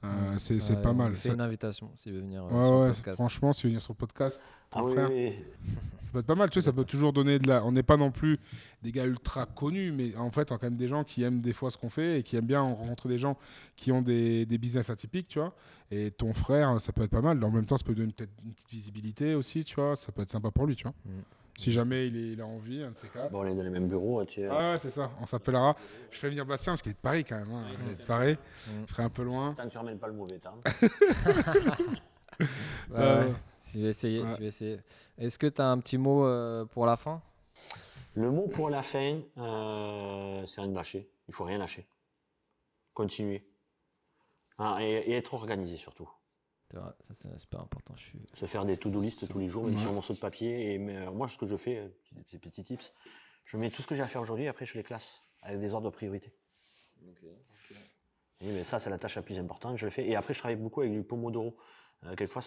Euh, 0.04 0.34
c'est 0.38 0.60
c'est 0.60 0.76
Ouais, 0.76 0.82
pas 0.82 0.92
mal. 0.92 1.18
Ça- 1.18 1.32
une 1.32 1.40
invitation 1.40 1.90
s'il 1.96 2.12
veut 2.12 2.20
venir 2.20 2.44
euh, 2.44 2.46
Ouais, 2.46 2.50
sur 2.50 2.74
le 2.74 2.80
ouais, 2.82 2.86
podcast. 2.92 3.16
franchement, 3.16 3.52
si 3.52 3.60
tu 3.62 3.66
veux 3.66 3.70
venir 3.70 3.82
sur 3.82 3.92
le 3.94 3.96
podcast, 3.98 4.42
ton 4.70 4.78
Ah 4.80 4.84
oui, 4.84 4.92
frère, 4.92 5.10
oui, 5.10 5.32
ça 6.02 6.10
peut 6.12 6.18
être 6.20 6.26
pas 6.26 6.34
mal. 6.34 6.50
Tu 6.50 6.60
sais, 6.60 6.66
ça 6.66 6.72
peut 6.72 6.84
toujours 6.84 7.12
donner 7.12 7.38
de 7.38 7.48
la. 7.48 7.64
On 7.64 7.72
n'est 7.72 7.82
pas 7.82 7.96
non 7.96 8.10
plus 8.10 8.38
des 8.82 8.92
gars 8.92 9.06
ultra 9.06 9.46
connus, 9.46 9.92
mais 9.92 10.14
en 10.16 10.30
fait, 10.30 10.52
on 10.52 10.56
a 10.56 10.58
quand 10.58 10.66
même 10.66 10.76
des 10.76 10.86
gens 10.86 11.02
qui 11.02 11.22
aiment 11.22 11.40
des 11.40 11.52
fois 11.54 11.70
ce 11.70 11.78
qu'on 11.78 11.90
fait 11.90 12.20
et 12.20 12.22
qui 12.22 12.36
aiment 12.36 12.46
bien 12.46 12.60
rencontrer 12.60 13.08
des 13.08 13.18
gens 13.18 13.36
qui 13.74 13.90
ont 13.90 14.02
des, 14.02 14.44
des 14.46 14.58
business 14.58 14.90
atypiques, 14.90 15.28
tu 15.28 15.38
vois. 15.38 15.54
Et 15.90 16.10
ton 16.10 16.34
frère, 16.34 16.78
ça 16.80 16.92
peut 16.92 17.02
être 17.02 17.10
pas 17.10 17.22
mal. 17.22 17.42
En 17.42 17.50
même 17.50 17.64
temps, 17.66 17.76
ça 17.78 17.84
peut 17.84 17.94
donner 17.94 18.12
peut-être 18.12 18.30
une 18.44 18.52
petite 18.52 18.70
visibilité 18.70 19.34
aussi, 19.34 19.64
tu 19.64 19.76
vois. 19.76 19.96
Ça 19.96 20.12
peut 20.12 20.22
être 20.22 20.30
sympa 20.30 20.50
pour 20.50 20.66
lui, 20.66 20.76
tu 20.76 20.82
vois. 20.84 20.94
Mm. 21.06 21.10
Si 21.58 21.72
jamais 21.72 22.06
il, 22.08 22.16
est- 22.16 22.32
il 22.32 22.40
a 22.40 22.46
envie, 22.46 22.82
un 22.82 22.90
de 22.90 22.96
ces 22.98 23.08
quatre. 23.08 23.30
Bon, 23.30 23.40
on 23.40 23.46
est 23.46 23.54
dans 23.54 23.62
les 23.62 23.70
mêmes 23.70 23.88
bureaux. 23.88 24.24
Tu 24.26 24.42
sais. 24.42 24.48
Ah 24.50 24.72
ouais, 24.72 24.76
c'est 24.78 24.90
ça. 24.90 25.10
On 25.20 25.26
s'appellera. 25.26 25.74
Je 26.10 26.18
ferai 26.18 26.28
venir 26.30 26.44
Bastien 26.44 26.72
parce 26.72 26.82
qu'il 26.82 26.90
est 26.92 26.96
de 26.96 27.00
Paris 27.00 27.24
quand 27.24 27.38
même. 27.38 27.50
Hein. 27.52 27.64
Il 27.86 27.92
est 27.92 27.94
de 27.96 28.04
Paris. 28.04 28.36
Je 28.86 28.92
ferai 28.92 29.02
un 29.04 29.08
peu 29.10 29.22
loin. 29.22 29.54
Tant 29.54 29.64
que 29.64 29.68
tu 29.70 29.78
ramènes 29.78 29.98
pas 29.98 30.08
le 30.08 30.12
mauvais 30.14 30.38
temps. 30.38 30.60
Euh, 32.94 33.28
ouais. 33.28 33.34
Je 33.72 33.80
vais 33.80 33.88
essayer. 33.88 34.22
ouais. 34.22 34.34
je 34.36 34.40
vais 34.40 34.46
essayer. 34.46 34.80
Est-ce 35.18 35.38
que 35.38 35.46
tu 35.46 35.62
as 35.62 35.70
un 35.70 35.78
petit 35.78 35.96
mot 35.98 36.24
euh, 36.26 36.66
pour 36.66 36.84
la 36.84 36.96
fin? 36.96 37.22
Le 38.14 38.30
mot 38.30 38.46
pour 38.48 38.68
la 38.70 38.82
fin, 38.82 39.20
euh, 39.38 40.44
c'est 40.46 40.60
rien 40.60 40.70
de 40.70 40.76
lâcher. 40.76 41.08
Il 41.28 41.34
faut 41.34 41.44
rien 41.44 41.58
lâcher. 41.58 41.86
Continuer. 42.94 43.42
Ah, 44.58 44.78
et, 44.80 44.86
et 44.90 45.12
être 45.14 45.34
organisé 45.34 45.76
surtout. 45.76 46.08
Ça 46.72 47.14
c'est 47.14 47.38
super 47.38 47.60
important. 47.60 47.94
Je 47.96 48.02
suis... 48.04 48.18
Se 48.34 48.46
faire 48.46 48.64
des 48.64 48.76
to-do 48.76 49.00
list 49.00 49.28
tous 49.28 49.38
les 49.38 49.48
jours, 49.48 49.64
même 49.64 49.74
Ouais. 49.74 49.80
sur 49.80 49.90
un 49.90 49.94
morceau 49.94 50.14
de 50.14 50.18
papier. 50.18 50.74
Et 50.74 50.78
mais, 50.78 50.96
euh, 50.96 51.10
moi, 51.12 51.28
ce 51.28 51.38
que 51.38 51.46
je 51.46 51.56
fais, 51.56 51.78
euh, 51.78 51.88
ces 52.28 52.38
petits 52.38 52.64
tips, 52.64 52.92
je 53.44 53.56
mets 53.56 53.70
tout 53.70 53.82
ce 53.82 53.86
que 53.86 53.94
j'ai 53.94 54.02
à 54.02 54.08
faire 54.08 54.20
aujourd'hui, 54.20 54.48
après 54.48 54.66
je 54.66 54.74
les 54.74 54.82
classe 54.82 55.22
avec 55.42 55.60
des 55.60 55.72
ordres 55.74 55.90
de 55.90 55.94
priorité. 55.94 56.32
Oui, 58.42 58.48
mais 58.52 58.64
ça, 58.64 58.78
c'est 58.78 58.90
la 58.90 58.98
tâche 58.98 59.14
la 59.16 59.22
plus 59.22 59.38
importante, 59.38 59.76
je 59.76 59.86
le 59.86 59.90
fais. 59.90 60.06
Et 60.06 60.16
après, 60.16 60.34
je 60.34 60.40
travaille 60.40 60.56
beaucoup 60.56 60.80
avec 60.80 60.92
du 60.92 61.02
Pomodoro. 61.02 61.56
Euh, 62.04 62.14
quelquefois, 62.14 62.42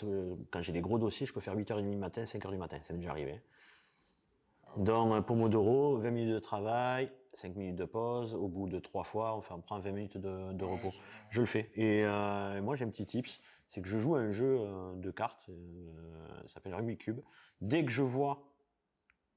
quand 0.51 0.61
j'ai 0.61 0.71
des 0.73 0.81
gros 0.81 0.99
dossiers, 0.99 1.25
je 1.25 1.33
peux 1.33 1.39
faire 1.39 1.55
8h30 1.55 1.89
du 1.89 1.97
matin, 1.97 2.23
5h 2.23 2.51
du 2.51 2.57
matin. 2.57 2.77
Ça 2.83 2.93
m'est 2.93 2.99
déjà 2.99 3.11
arrivé. 3.11 3.41
Dans 4.77 5.11
un 5.13 5.21
Pomodoro, 5.23 5.97
20 5.97 6.11
minutes 6.11 6.33
de 6.35 6.39
travail, 6.39 7.11
5 7.33 7.55
minutes 7.55 7.75
de 7.77 7.85
pause. 7.85 8.35
Au 8.35 8.47
bout 8.47 8.67
de 8.69 8.77
3 8.79 9.03
fois, 9.03 9.35
on, 9.35 9.41
fait, 9.41 9.53
on 9.53 9.61
prend 9.61 9.79
20 9.79 9.91
minutes 9.91 10.17
de, 10.17 10.53
de 10.53 10.63
repos. 10.65 10.93
Je 11.31 11.39
le 11.41 11.47
fais. 11.47 11.71
Et 11.75 12.03
euh, 12.05 12.61
moi, 12.61 12.75
j'ai 12.75 12.85
un 12.85 12.89
petit 12.89 13.05
tips 13.07 13.41
c'est 13.69 13.81
que 13.81 13.87
je 13.87 13.97
joue 13.99 14.15
à 14.15 14.19
un 14.19 14.31
jeu 14.31 14.57
euh, 14.59 14.95
de 14.95 15.11
cartes, 15.11 15.47
euh, 15.49 16.41
ça 16.47 16.55
s'appelle 16.55 16.73
Rugby 16.75 16.97
Cube. 16.97 17.21
Dès 17.61 17.85
que 17.85 17.91
je 17.91 18.01
vois 18.03 18.51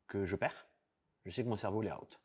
que 0.07 0.25
je 0.25 0.37
perds, 0.37 0.67
je 1.25 1.31
sais 1.31 1.45
que 1.45 1.49
mon 1.49 1.57
cerveau 1.57 1.83
il 1.83 1.89
est 1.89 1.93
out. 1.93 2.21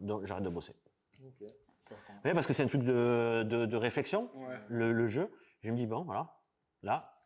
Donc 0.00 0.24
j'arrête 0.26 0.44
de 0.44 0.48
bosser. 0.50 0.74
Oui, 1.20 2.32
parce 2.34 2.46
que 2.46 2.52
c'est 2.52 2.62
un 2.62 2.68
truc 2.68 2.82
de, 2.82 3.44
de- 3.46 3.66
de 3.66 3.76
réflexion, 3.76 4.30
Ouais. 4.34 4.60
le, 4.68 4.92
le 4.92 5.06
jeu. 5.08 5.30
Je 5.62 5.70
me 5.70 5.76
dis, 5.76 5.86
bon, 5.86 6.02
voilà, 6.04 6.36
là, 6.82 7.18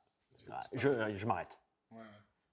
là, 0.46 0.62
je, 0.72 1.14
je 1.16 1.26
m'arrête. 1.26 1.58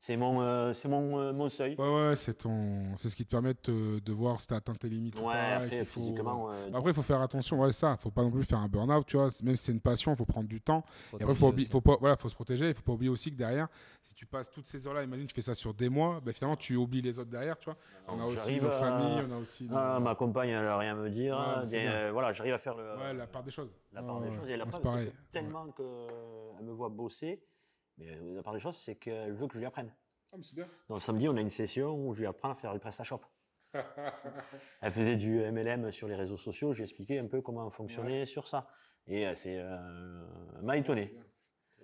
C'est 0.01 0.15
mon, 0.15 0.41
euh, 0.41 0.71
c'est 0.71 0.88
mon, 0.88 1.19
euh, 1.19 1.34
mon 1.34 1.49
seuil. 1.49 1.76
Ouais, 1.77 2.07
ouais, 2.09 2.15
c'est 2.15 2.34
ton, 2.35 2.95
c'est 2.95 3.09
ce 3.09 3.15
qui 3.17 3.26
te 3.26 3.30
permet 3.31 3.53
de, 3.53 3.59
te- 3.59 3.99
de 3.99 4.13
voir 4.13 4.39
si 4.39 4.47
t'as 4.47 4.55
atteint 4.55 4.73
tes 4.73 4.88
limites 4.88 5.19
ou 5.19 5.23
pas. 5.23 5.55
après, 5.57 5.84
faut- 5.84 5.99
physiquement. 5.99 6.49
euh, 6.53 6.69
Après, 6.73 6.91
il 6.91 6.93
faut 6.93 7.01
faire 7.01 7.21
attention, 7.21 7.59
ouais, 7.59 7.73
ça. 7.73 7.97
Faut 7.97 8.09
pas 8.09 8.21
non 8.23 8.31
plus 8.31 8.45
faire 8.45 8.59
un 8.59 8.69
burn-out, 8.69 9.05
tu 9.05 9.17
vois. 9.17 9.27
Même 9.43 9.57
si 9.57 9.65
c'est 9.65 9.71
une 9.73 9.81
passion, 9.81 10.13
il 10.13 10.15
faut 10.15 10.23
prendre 10.26 10.47
du 10.47 10.61
temps. 10.61 10.85
Et 11.19 11.21
après, 11.23 11.35
faut, 11.35 11.49
oublier- 11.49 11.67
faut 11.67 11.81
pas, 11.81 11.97
voilà, 11.99 12.15
faut 12.15 12.30
se 12.30 12.34
protéger. 12.35 12.69
Il 12.69 12.73
faut 12.73 12.81
pas 12.81 12.93
oublier 12.93 13.09
aussi 13.09 13.30
que 13.30 13.35
derrière, 13.35 13.67
si 14.03 14.15
tu 14.15 14.26
passes 14.26 14.49
toutes 14.49 14.67
ces 14.67 14.88
heures-là, 14.88 15.03
imagine, 15.03 15.27
tu 15.27 15.35
fais 15.35 15.41
ça 15.41 15.53
sur 15.53 15.73
des 15.73 15.89
mois, 15.89 16.21
ben, 16.23 16.34
finalement, 16.34 16.55
tu 16.55 16.77
oublies 16.77 17.01
les 17.01 17.19
autres 17.19 17.30
derrière, 17.30 17.57
tu 17.57 17.65
vois. 17.65 17.76
On 18.07 18.21
a 18.21 18.26
aussi 18.26 18.55
nos 18.61 18.67
à- 18.69 18.71
familles, 18.71 19.26
on 19.30 19.31
a 19.34 19.38
aussi. 19.38 19.65
nos- 19.67 19.76
ah, 19.76 19.99
ma 19.99 20.15
compagne, 20.15 20.47
elle 20.51 20.63
n'a 20.63 20.77
rien 20.77 20.93
à 20.93 20.95
me 20.97 21.09
dire. 21.09 21.35
Ouais, 21.35 21.76
euh, 21.76 22.09
voilà, 22.13 22.31
j'arrive 22.31 22.53
à 22.53 22.59
faire 22.59 22.76
le, 22.76 22.95
Ouais, 22.97 23.13
la 23.13 23.27
part 23.27 23.43
des 23.43 23.51
choses. 23.51 23.69
la 23.91 24.01
part 24.01 24.21
des 24.21 24.31
choses. 24.31 24.47
Et 24.47 24.55
la 24.55 24.63
Ouais, 24.63 24.71
c'est 24.71 25.13
tellement 25.34 25.67
qu'elle 25.71 26.65
me 26.65 26.71
voit 26.71 26.88
bosser, 26.89 27.41
mais 27.99 28.09
euh, 28.09 28.35
la 28.35 28.41
part 28.43 28.53
des 28.53 28.59
choses, 28.59 28.77
c'est 28.77 28.95
qu'elle 28.95 29.34
veut 29.34 29.47
que 29.47 29.53
je 29.53 29.59
lui 29.59 29.65
apprenne. 29.67 29.91
Ah, 30.31 30.38
mais 30.38 30.43
c'est 30.43 30.55
bien. 30.55 30.65
Donc 30.89 31.01
samedi, 31.01 31.27
on 31.30 31.35
a 31.38 31.41
une 31.41 31.49
session 31.49 31.93
où 32.07 32.13
je 32.13 32.21
lui 32.21 32.27
apprends 32.27 32.51
à 32.51 32.55
faire 32.55 32.73
du 32.73 32.80
PrestaShop. 32.80 33.21
Elle 34.81 34.91
faisait 34.91 35.15
du 35.15 35.39
MLM 35.39 35.91
sur 35.91 36.07
les 36.07 36.15
réseaux 36.15 36.38
sociaux, 36.38 36.73
j'ai 36.73 36.84
expliqué 36.84 37.19
un 37.19 37.27
peu 37.27 37.41
comment 37.41 37.69
fonctionner 37.69 38.26
sur 38.26 38.47
ça. 38.47 38.67
Et 39.07 39.27
euh, 39.27 39.34
c'est 39.35 39.57
euh, 39.59 40.26
elle 40.57 40.63
m'a 40.65 40.77
étonné. 40.77 41.15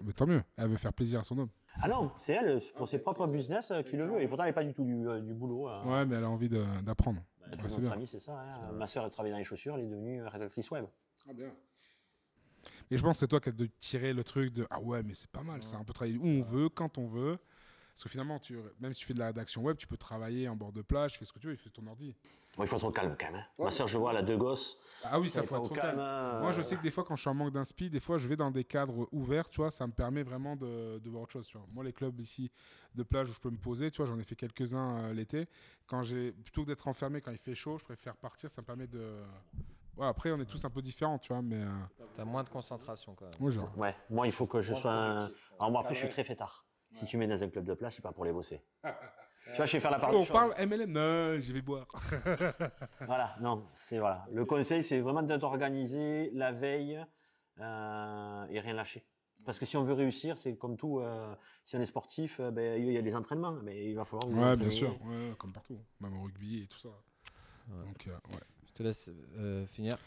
Mais 0.02 0.14
tant 0.14 0.26
mieux. 0.28 0.44
Elle 0.58 0.70
veut 0.70 0.78
faire 0.78 0.94
plaisir 0.94 1.20
à 1.20 1.24
son 1.24 1.38
homme. 1.38 1.50
Ah 1.82 1.88
non, 1.88 2.12
c'est 2.18 2.34
elle, 2.34 2.62
pour 2.76 2.88
ses 2.88 3.00
propres 3.00 3.28
business, 3.28 3.72
euh, 3.72 3.82
qui 3.82 3.98
le 3.98 4.06
veut. 4.06 4.22
Et 4.22 4.28
pourtant, 4.28 4.44
elle 4.44 4.50
n'est 4.50 4.54
pas 4.54 4.64
du 4.64 4.74
tout 4.74 4.84
du, 4.84 5.08
euh, 5.08 5.20
du 5.22 5.34
boulot. 5.34 5.70
euh. 5.70 5.84
Ouais, 5.84 6.06
mais 6.06 6.16
elle 6.16 6.24
a 6.24 6.30
envie 6.30 6.50
de- 6.50 6.64
d'apprendre. 6.82 7.22
Bah, 7.40 7.48
Ouais, 7.64 7.70
c'est 7.70 7.82
bien. 7.82 7.90
famille, 7.92 8.08
c'est 8.08 8.20
ça. 8.20 8.34
hein. 8.40 8.72
Ma 8.74 8.88
soeur, 8.88 9.06
elle 9.06 9.12
travaille 9.12 9.32
dans 9.32 9.38
les 9.38 9.44
chaussures, 9.44 9.76
elle 9.76 9.86
est 9.86 9.90
devenue 9.90 10.24
rédactrice 10.26 10.70
web. 10.72 10.86
Ah, 11.28 11.34
bien. 11.34 11.54
Et 12.92 12.98
je 12.98 13.02
pense 13.04 13.18
que 13.18 13.20
c'est 13.22 13.28
toi 13.28 13.40
qui 13.40 13.50
as 13.50 13.54
de 13.54 13.68
tirer 13.80 14.14
le 14.14 14.24
truc 14.24 14.54
de 14.54 14.68
Ah 14.70 14.80
ouais, 14.80 15.02
mais 15.04 15.14
c'est 15.16 15.30
pas 15.32 15.44
mal, 15.44 15.64
ça. 15.64 15.78
On 15.80 15.84
peut 15.84 15.94
travailler 15.94 16.18
où 16.18 16.26
on 16.28 16.42
veut, 16.44 16.70
quand 16.70 16.98
on 16.98 17.08
veut. 17.08 17.38
Parce 17.94 18.04
que 18.04 18.10
finalement, 18.10 18.40
tu, 18.40 18.58
même 18.82 18.94
si 18.94 19.00
tu 19.00 19.06
fais 19.06 19.14
de 19.14 19.20
la 19.20 19.28
rédaction 19.28 19.62
web, 19.64 19.78
tu 19.78 19.88
peux 19.88 19.96
travailler 19.96 20.50
en 20.50 20.56
bord 20.58 20.74
de 20.74 20.82
plage, 20.82 21.14
tu 21.14 21.20
fais 21.20 21.26
ce 21.26 21.32
que 21.32 21.40
tu 21.40 21.48
veux, 21.48 21.54
il 21.54 21.58
fait 21.58 21.70
ton 21.70 21.88
ordi. 21.88 22.14
Bon, 22.58 22.64
il 22.64 22.68
faut 22.68 22.76
être 22.76 22.84
au 22.84 22.92
calme 22.92 23.16
quand 23.18 23.28
même. 23.28 23.36
hein. 23.36 23.46
Ouais. 23.58 23.66
Ma 23.66 23.72
soeur, 23.72 23.88
je 23.88 23.98
vois, 23.98 24.12
elle 24.12 24.18
a 24.18 24.22
deux 24.22 24.36
gosses. 24.38 24.78
Ah 25.04 25.18
oui, 25.20 25.30
ça 25.30 25.44
faut 25.44 25.56
être 25.56 25.72
au 25.72 25.74
calme. 25.74 26.00
hein. 26.00 26.40
Moi, 26.42 26.52
je 26.52 26.62
sais 26.62 26.76
que 26.76 26.82
des 26.82 26.92
fois, 26.92 27.06
quand 27.06 27.16
je 27.16 27.22
suis 27.22 27.30
en 27.30 27.34
manque 27.34 27.54
d'inspi, 27.54 27.90
des 27.90 28.02
fois, 28.02 28.18
je 28.18 28.28
vais 28.28 28.36
dans 28.36 28.52
des 28.52 28.66
cadres 28.66 29.08
ouverts, 29.14 29.50
tu 29.50 29.58
vois, 29.62 29.72
ça 29.72 29.88
me 29.88 29.94
permet 29.94 30.24
vraiment 30.24 30.58
de, 30.58 31.00
de 31.00 31.10
voir 31.10 31.24
autre 31.24 31.32
chose, 31.32 31.48
tu 31.48 31.58
vois. 31.58 31.66
Moi, 31.74 31.86
les 31.86 31.94
clubs 31.94 32.20
ici 32.20 32.52
de 32.94 33.04
plage 33.04 33.30
où 33.30 33.34
je 33.34 33.40
peux 33.40 33.50
me 33.50 33.58
poser, 33.58 33.92
tu 33.92 33.98
vois, 33.98 34.06
j'en 34.08 34.20
ai 34.20 34.24
fait 34.24 34.36
quelques-uns 34.36 35.00
euh, 35.04 35.14
l'été. 35.14 35.48
Quand 35.88 36.02
j'ai, 36.02 36.34
plutôt 36.34 36.64
que 36.64 36.68
d'être 36.68 36.88
enfermé 36.90 37.22
quand 37.22 37.32
il 37.32 37.38
fait 37.38 37.56
chaud, 37.56 37.78
je 37.78 37.84
préfère 37.86 38.16
partir, 38.18 38.50
ça 38.50 38.62
me 38.62 38.66
permet 38.66 38.88
de... 38.88 39.22
Ouais, 39.98 40.08
après, 40.08 40.32
on 40.32 40.40
est 40.40 40.46
tous 40.46 40.64
un 40.66 40.70
peu 40.70 40.82
différents, 40.82 41.18
tu 41.20 41.32
vois, 41.34 41.42
mais... 41.42 41.62
euh, 41.62 41.70
T'as 42.14 42.26
moins 42.26 42.44
de 42.44 42.50
concentration 42.50 43.16
quand 43.16 43.26
même. 43.26 43.34
moi, 43.40 43.50
genre... 43.52 43.78
Ouais, 43.78 43.96
moi, 44.10 44.26
il 44.28 44.34
faut 44.34 44.46
que 44.48 44.62
je 44.62 44.74
sois. 44.74 44.92
un- 44.92 45.30
Alors, 45.60 45.72
moi, 45.72 45.82
après, 45.82 45.94
je 45.94 46.00
suis 46.00 46.10
très 46.10 46.24
fêtard. 46.24 46.66
Si 46.92 47.06
tu 47.06 47.18
mets 47.18 47.28
dans 47.28 47.42
un 47.44 47.50
club 47.50 47.66
de 47.66 47.74
plage, 47.74 47.96
c'est 47.96 48.02
pas 48.02 48.12
pour 48.12 48.26
les 48.26 48.32
bosser. 48.32 48.62
tu 48.84 49.56
vois, 49.58 49.66
je 49.66 49.72
vais 49.74 49.80
faire 49.80 49.92
la 49.92 50.00
part 50.00 50.12
Oh, 50.14 50.18
on 50.20 50.26
parle 50.26 50.54
MLM 50.60 50.92
Non, 50.92 51.40
je 51.42 51.52
vais 51.54 51.62
boire. 51.62 51.88
Voilà, 53.02 53.36
non, 53.42 53.68
c'est 53.74 54.00
voilà. 54.00 54.26
Le 54.32 54.46
conseil, 54.46 54.82
c'est 54.84 55.00
vraiment 55.00 55.22
d'être 55.24 55.44
organisé 55.44 56.30
la 56.34 56.52
veille 56.52 57.04
euh, 57.60 58.46
et 58.50 58.60
rien 58.60 58.74
lâcher. 58.74 59.06
Parce 59.46 59.60
que 59.60 59.66
si 59.66 59.78
on 59.78 59.84
veut 59.84 59.94
réussir, 59.94 60.38
c'est 60.38 60.56
comme 60.58 60.76
tout. 60.76 61.00
euh, 61.00 61.36
si 61.66 61.76
on 61.78 61.82
est 61.82 61.86
sportif, 61.86 62.40
euh, 62.40 62.50
ben, 62.52 62.82
il 62.82 62.92
y 62.92 62.98
a 62.98 63.02
des 63.02 63.16
entraînements, 63.16 63.52
mais 63.64 63.86
il 63.90 63.96
va 63.96 64.04
falloir. 64.06 64.28
Ouais, 64.30 64.56
bien 64.58 64.70
sûr, 64.72 65.00
ouais, 65.06 65.34
comme 65.38 65.54
partout, 65.54 65.80
même 66.00 66.18
au 66.18 66.24
rugby 66.24 66.64
et 66.64 66.68
tout 66.68 66.80
ça. 66.80 66.90
Ouais. 66.90 67.86
Donc, 67.86 68.08
euh, 68.08 68.12
ouais. 68.34 68.40
Je 68.76 68.80
te 68.80 68.84
laisse 68.84 69.10
euh, 69.38 69.66
finir. 69.68 69.98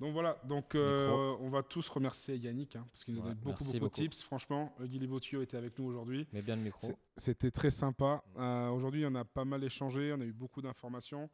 Donc 0.00 0.12
voilà, 0.12 0.36
donc 0.44 0.74
euh, 0.74 1.36
on 1.40 1.50
va 1.50 1.62
tous 1.62 1.88
remercier 1.88 2.36
Yannick 2.36 2.74
hein, 2.74 2.84
parce 2.92 3.04
qu'il 3.04 3.14
nous 3.14 3.20
a 3.22 3.28
Ouais, 3.28 3.34
donné 3.34 3.54
beaucoup, 3.54 3.78
de 3.78 3.88
tips. 3.88 4.22
Franchement, 4.22 4.74
Guy 4.80 4.98
Libotio 4.98 5.40
était 5.40 5.56
avec 5.56 5.78
nous 5.78 5.84
aujourd'hui. 5.86 6.26
Mets 6.32 6.42
bien 6.42 6.56
le 6.56 6.62
micro. 6.62 6.92
C'était 7.16 7.52
très 7.52 7.70
sympa. 7.70 8.24
Euh, 8.36 8.70
Aujourd'hui, 8.70 9.04
on 9.06 9.14
a 9.14 9.24
pas 9.24 9.44
mal 9.44 9.62
échangé, 9.62 10.12
on 10.12 10.20
a 10.20 10.24
eu 10.24 10.32
beaucoup 10.32 10.62
d'informations. 10.62 11.30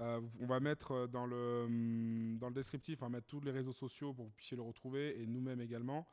Euh, 0.00 0.20
on 0.40 0.46
va 0.46 0.60
mettre 0.60 1.06
dans 1.08 1.24
le, 1.26 1.64
hum, 1.66 2.36
dans 2.38 2.48
le 2.48 2.54
descriptif, 2.54 2.98
on 3.00 3.06
va 3.06 3.10
mettre 3.10 3.28
tous 3.28 3.40
les 3.40 3.50
réseaux 3.50 3.72
sociaux 3.72 4.12
pour 4.12 4.26
que 4.26 4.30
vous 4.30 4.36
puissiez 4.36 4.58
le 4.58 4.62
retrouver 4.62 5.18
et 5.22 5.26
nous-mêmes 5.26 5.62
également. 5.62 6.06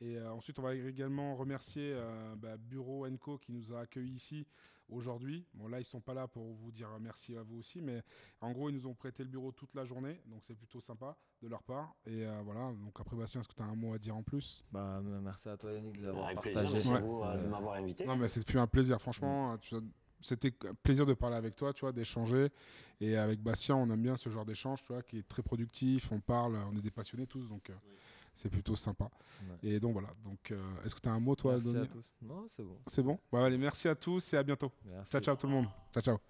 Et 0.00 0.16
euh, 0.18 0.32
ensuite, 0.32 0.58
on 0.58 0.62
va 0.62 0.74
également 0.74 1.36
remercier 1.36 1.92
euh, 1.94 2.34
bah, 2.36 2.56
Bureau 2.56 3.06
Co 3.20 3.38
qui 3.38 3.52
nous 3.52 3.72
a 3.72 3.80
accueillis 3.80 4.14
ici 4.14 4.46
aujourd'hui. 4.88 5.46
Bon, 5.54 5.68
là, 5.68 5.80
ils 5.80 5.84
sont 5.84 6.00
pas 6.00 6.14
là 6.14 6.26
pour 6.28 6.52
vous 6.52 6.70
dire 6.70 6.88
merci 7.00 7.36
à 7.36 7.42
vous 7.42 7.58
aussi, 7.58 7.80
mais 7.80 8.02
en 8.40 8.52
gros, 8.52 8.68
ils 8.68 8.74
nous 8.74 8.86
ont 8.86 8.94
prêté 8.94 9.22
le 9.22 9.30
bureau 9.30 9.50
toute 9.52 9.74
la 9.74 9.84
journée, 9.84 10.20
donc 10.26 10.42
c'est 10.46 10.54
plutôt 10.54 10.80
sympa 10.80 11.16
de 11.42 11.48
leur 11.48 11.62
part. 11.62 11.94
Et 12.06 12.26
euh, 12.26 12.40
voilà, 12.44 12.72
donc 12.72 12.98
après, 13.00 13.16
Bastien, 13.16 13.40
est-ce 13.40 13.48
que 13.48 13.54
tu 13.54 13.62
as 13.62 13.66
un 13.66 13.76
mot 13.76 13.94
à 13.94 13.98
dire 13.98 14.16
en 14.16 14.22
plus? 14.22 14.64
Bah, 14.70 15.00
merci 15.02 15.48
à 15.48 15.56
toi 15.56 15.72
Yannick 15.72 16.00
de 16.00 16.06
l'avoir 16.06 16.34
partagé. 16.34 16.72
plaisir, 16.72 16.92
Ouais. 16.92 17.00
vous 17.00 17.22
de 17.42 17.48
m'avoir 17.48 17.74
invité. 17.76 18.04
Non, 18.04 18.16
mais 18.16 18.28
c'est 18.28 18.46
fut 18.46 18.58
un 18.58 18.66
plaisir, 18.66 19.00
franchement. 19.00 19.56
tu 19.58 19.74
vois, 19.74 19.84
C'était 20.20 20.52
un 20.68 20.74
plaisir 20.74 21.06
de 21.06 21.14
parler 21.14 21.36
avec 21.36 21.54
toi, 21.56 21.72
tu 21.72 21.80
vois, 21.82 21.92
d'échanger. 21.92 22.48
Et 23.00 23.16
avec 23.16 23.40
Bastien, 23.40 23.76
on 23.76 23.90
aime 23.90 24.02
bien 24.02 24.16
ce 24.16 24.28
genre 24.28 24.44
d'échange, 24.44 24.82
tu 24.82 24.92
vois, 24.92 25.02
qui 25.02 25.18
est 25.18 25.28
très 25.28 25.42
productif. 25.42 26.12
On 26.12 26.20
parle, 26.20 26.56
on 26.70 26.76
est 26.76 26.82
des 26.82 26.90
passionnés 26.90 27.26
tous, 27.26 27.48
donc 27.48 27.70
euh, 27.70 27.74
c'est 28.34 28.48
plutôt 28.48 28.76
sympa. 28.76 29.08
Ouais. 29.42 29.70
Et 29.70 29.80
donc 29.80 29.92
voilà. 29.92 30.08
Donc, 30.24 30.50
euh, 30.50 30.62
est-ce 30.84 30.94
que 30.94 31.00
tu 31.00 31.08
as 31.08 31.12
un 31.12 31.20
mot, 31.20 31.34
toi, 31.34 31.52
à 31.52 31.54
Merci 31.56 31.68
à 31.68 31.72
donner 31.72 31.88
tous. 31.88 32.04
Non, 32.22 32.46
c'est 32.48 32.62
bon. 32.62 32.78
C'est 32.86 33.02
bon? 33.02 33.18
Bah, 33.32 33.44
Allez, 33.44 33.58
merci 33.58 33.88
à 33.88 33.94
tous 33.94 34.32
et 34.32 34.36
à 34.36 34.42
bientôt. 34.42 34.72
Merci. 34.84 35.12
Ciao, 35.12 35.20
ciao 35.20 35.36
tout 35.36 35.46
le 35.46 35.52
monde. 35.52 35.66
Ciao, 35.92 36.02
ciao. 36.02 36.24